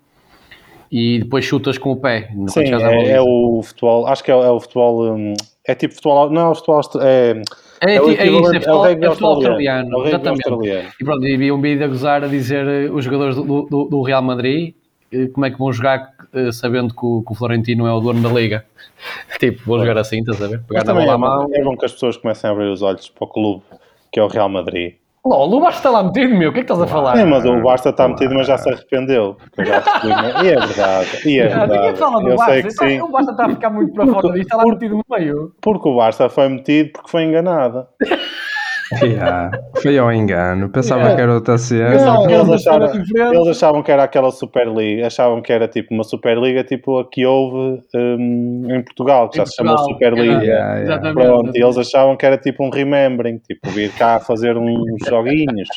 e 0.91 1.19
depois 1.21 1.45
chutas 1.45 1.77
com 1.79 1.93
o 1.93 1.97
pé. 1.97 2.31
Sim, 2.49 2.61
é, 2.75 3.11
é 3.13 3.21
o 3.21 3.61
futebol. 3.63 4.07
Acho 4.07 4.25
que 4.25 4.31
é, 4.31 4.35
é 4.35 4.51
o 4.51 4.59
futebol. 4.61 5.15
hum, 5.15 5.35
é 5.67 5.75
tipo 5.75 5.95
futebol. 5.95 6.31
Não 6.31 6.41
é 6.43 6.49
o 6.51 6.55
futebol. 6.55 6.81
É, 7.01 7.43
É, 7.81 7.95
é 7.97 8.01
o 8.03 8.09
é 8.09 8.13
isso, 8.13 8.21
é 8.23 8.27
equivalente- 8.27 8.55
futebol, 8.61 8.83
rugby 8.83 9.05
é 9.05 9.09
futebol 9.11 9.35
australiano. 9.35 9.89
É 9.89 9.93
o 9.93 9.97
rugby 9.99 10.09
exatamente. 10.09 10.49
australiano. 10.51 10.89
E 11.01 11.05
pronto, 11.05 11.27
e 11.27 11.37
vi 11.37 11.53
um 11.53 11.61
vídeo 11.61 11.85
a 11.85 11.89
gozar 11.89 12.25
a 12.25 12.27
dizer 12.27 12.67
eh, 12.67 12.91
os 12.91 13.05
jogadores 13.05 13.37
do, 13.37 13.45
do, 13.63 13.85
do 13.85 14.03
Real 14.03 14.23
Madrid 14.23 14.75
eh, 15.13 15.27
como 15.29 15.47
é 15.47 15.51
que 15.51 15.59
vão 15.59 15.73
jogar 15.73 16.11
sabendo 16.53 16.95
que 16.95 17.05
o, 17.05 17.23
que 17.27 17.33
o 17.33 17.35
Florentino 17.35 17.87
é 17.87 17.93
o 17.93 18.01
dono 18.01 18.21
da 18.23 18.29
liga. 18.29 18.65
tipo, 19.39 19.63
vou 19.65 19.79
jogar 19.79 19.99
assim, 19.99 20.21
estás 20.21 20.43
a 20.43 20.49
ver? 20.49 20.61
Pegar 20.63 20.85
na 20.85 20.93
bola 20.95 21.07
é, 21.07 21.11
à 21.15 21.19
mão. 21.19 21.49
é 21.53 21.63
bom 21.63 21.77
que 21.77 21.85
as 21.87 21.93
pessoas 21.93 22.17
comecem 22.17 22.49
a 22.49 22.53
abrir 22.53 22.69
os 22.69 22.83
olhos 22.83 23.09
para 23.09 23.25
o 23.25 23.29
clube, 23.29 23.63
que 24.13 24.21
é 24.21 24.23
o 24.23 24.29
Real 24.29 24.49
Madrid. 24.49 24.95
LOL, 25.25 25.53
o 25.53 25.61
Barça 25.61 25.79
está 25.79 25.91
lá 25.91 26.03
metido, 26.03 26.35
meu, 26.35 26.49
o 26.51 26.53
que 26.53 26.61
é 26.61 26.63
que 26.65 26.73
estás 26.73 26.81
a 26.81 26.87
falar? 26.87 27.17
Sim, 27.17 27.25
mas 27.25 27.45
o 27.45 27.61
Barça 27.61 27.91
está 27.91 28.09
metido, 28.09 28.35
mas 28.35 28.47
já 28.47 28.57
se 28.57 28.71
arrependeu. 28.71 29.37
Eu 29.59 29.65
já 29.67 29.81
né? 30.05 30.33
E 30.45 30.49
é 30.49 30.55
verdade. 30.61 31.29
E 31.29 31.39
é 31.39 31.53
Ah, 31.53 31.67
Ninguém 31.67 31.69
verdade. 31.81 31.99
fala 31.99 32.21
do 32.23 32.29
Eu 32.31 32.39
sei 32.39 32.63
Barça, 32.63 32.63
que 32.85 32.91
sim. 32.93 33.01
o 33.03 33.09
Barça 33.09 33.31
está 33.33 33.45
a 33.47 33.49
ficar 33.51 33.71
muito 33.71 33.93
para 33.93 34.07
fora 34.07 34.29
disto, 34.33 34.43
está 34.43 34.57
lá 34.57 34.65
metido 34.65 34.97
no 34.97 35.05
meio. 35.11 35.53
Porque 35.61 35.89
o 35.89 35.97
Barça 35.97 36.29
foi 36.31 36.49
metido 36.49 36.93
porque 36.93 37.11
foi 37.11 37.25
enganado. 37.25 37.87
Yeah, 39.03 39.51
foi 39.83 39.99
ao 39.99 40.13
engano. 40.13 40.69
Pensava 40.71 41.15
que 41.15 41.21
era 41.21 41.35
outra 41.35 41.59
cena. 41.59 41.91
Não, 41.91 42.25
Eles 42.25 42.49
Eles 42.49 42.67
achavam, 42.67 42.87
acharam 42.87 43.33
eles 43.35 43.49
achavam 43.49 43.83
que 43.83 43.93
era 43.93 44.03
aquela 44.05 44.31
Superliga, 44.31 45.07
achavam 45.07 45.43
que 45.43 45.53
era 45.53 45.69
tipo 45.69 45.93
uma 45.93 46.05
Superliga 46.05 46.65
tipo 46.65 46.99
a 46.99 47.09
que 47.09 47.27
houve 47.27 47.83
hum, 47.95 48.67
em 48.71 48.83
Portugal, 48.83 49.29
que 49.29 49.37
já 49.37 49.43
Em 49.43 49.47
se 49.47 49.57
chamou 49.57 49.79
Superliga. 49.79 50.43
Yeah, 50.43 50.45
yeah. 50.45 50.81
Exatamente. 50.83 51.27
Pronto, 51.27 51.57
e 51.57 51.63
eles 51.63 51.79
achavam 51.79 52.17
que 52.17 52.27
era 52.27 52.39
tipo 52.39 52.65
um 52.65 52.71
remembering, 52.71 53.39
tipo 53.39 53.69
vir 53.71 53.93
cá 53.93 54.21
fazer 54.21 54.57
uns 54.57 55.07
joguinhos. 55.07 55.69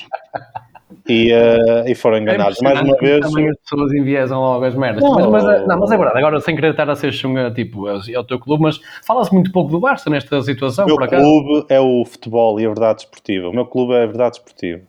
E, 1.08 1.32
eh, 1.32 1.92
e 1.92 1.96
foram 1.96 2.18
enganados. 2.18 2.60
Mais 2.62 2.80
uma 2.82 2.96
vez, 2.98 3.20
Também 3.22 3.50
as 3.50 3.58
pessoas 3.58 3.92
enviesam 3.94 4.39
logo 4.39 4.64
as 4.66 4.76
merdas. 4.76 5.04
Não. 5.04 5.14
Mas, 5.16 5.28
mas, 5.28 5.46
eh, 5.46 5.66
não, 5.68 5.80
mas 5.80 5.92
é 5.92 5.98
verdade, 5.98 6.18
agora 6.20 6.39
sem 6.42 6.56
querer 6.56 6.72
estar 6.72 6.89
a 6.89 6.96
ser 6.96 7.12
chunga, 7.12 7.52
tipo, 7.52 7.88
é 7.88 7.96
o- 7.96 8.20
é 8.20 8.24
teu 8.24 8.39
clube, 8.39 8.64
mas 8.64 8.80
fala-se 9.06 9.34
muito 9.34 9.52
pouco 9.52 9.72
do 9.72 9.80
Barça 9.80 10.10
nesta 10.10 10.42
situação, 10.42 10.86
o 10.86 10.88
meu 10.88 10.96
por 10.98 11.06
acaso. 11.06 11.24
clube 11.24 11.66
é 11.70 11.80
o 11.80 12.06
futebol 12.06 12.60
e 12.60 12.66
a 12.66 12.70
verdade 12.70 13.02
esportiva. 13.02 13.50
O 13.50 13.54
meu 13.54 13.66
clube 13.66 13.94
é 13.94 14.04
a 14.04 14.08
verdade 14.08 14.38
esportiva. 14.38 14.82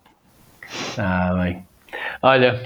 Ah, 0.98 1.34
bem. 1.42 1.62
Olha, 2.22 2.60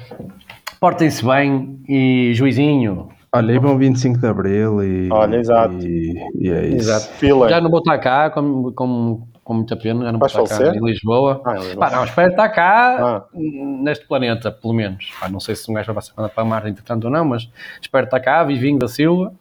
portem-se 0.80 1.24
bem 1.24 1.80
e 1.88 2.32
juizinho. 2.34 3.08
Olha, 3.32 3.52
e 3.52 3.58
bom 3.58 3.76
25 3.76 4.18
de 4.18 4.26
Abril 4.26 4.82
e. 4.82 5.08
Olha, 5.10 5.36
exato. 5.36 5.74
E, 5.86 6.14
e 6.38 6.50
é 6.50 6.66
isso. 6.68 7.08
Fila. 7.14 7.48
Já 7.48 7.60
não 7.60 7.70
vou 7.70 7.80
estar 7.80 7.98
cá, 7.98 8.30
com, 8.30 8.72
com, 8.72 9.26
com 9.46 9.54
muita 9.54 9.76
pena, 9.76 10.04
já 10.04 10.10
não 10.10 10.18
Vais 10.18 10.34
estar 10.34 10.58
cá 10.58 10.74
em 10.76 10.84
Lisboa. 10.84 11.40
Ah, 11.46 11.54
em 11.54 11.60
Lisboa. 11.60 11.76
Pá, 11.88 11.96
não, 11.96 12.04
espero 12.04 12.30
estar 12.30 12.48
cá 12.48 12.96
Ah. 13.00 13.24
neste 13.32 14.04
planeta, 14.04 14.50
pelo 14.50 14.74
menos. 14.74 15.08
Pá, 15.20 15.28
não 15.28 15.38
sei 15.38 15.54
se 15.54 15.70
um 15.70 15.74
gajo 15.74 15.86
vai 15.86 15.94
passar 15.94 16.28
para 16.28 16.44
Marte, 16.44 16.68
entretanto, 16.68 17.04
ou 17.04 17.10
não, 17.10 17.24
mas 17.24 17.48
espero 17.80 18.06
estar 18.06 18.18
cá, 18.18 18.42
vivinho 18.42 18.76
da 18.76 18.88
Silva, 18.88 19.32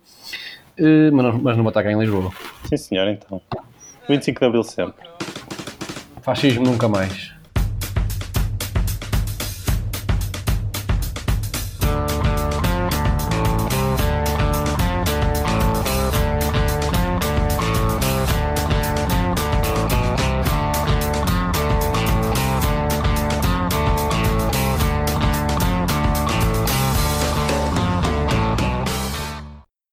eh, 0.78 1.10
mas, 1.12 1.26
não, 1.26 1.40
mas 1.40 1.58
não 1.58 1.64
vou 1.64 1.70
estar 1.72 1.82
cá 1.82 1.92
em 1.92 1.98
Lisboa. 2.00 2.32
Sim, 2.66 2.78
senhor, 2.78 3.08
então. 3.08 3.42
25 4.08 4.40
de 4.40 4.46
Abril 4.46 4.64
sempre. 4.64 5.08
Fascismo 6.22 6.64
nunca 6.64 6.88
mais. 6.88 7.34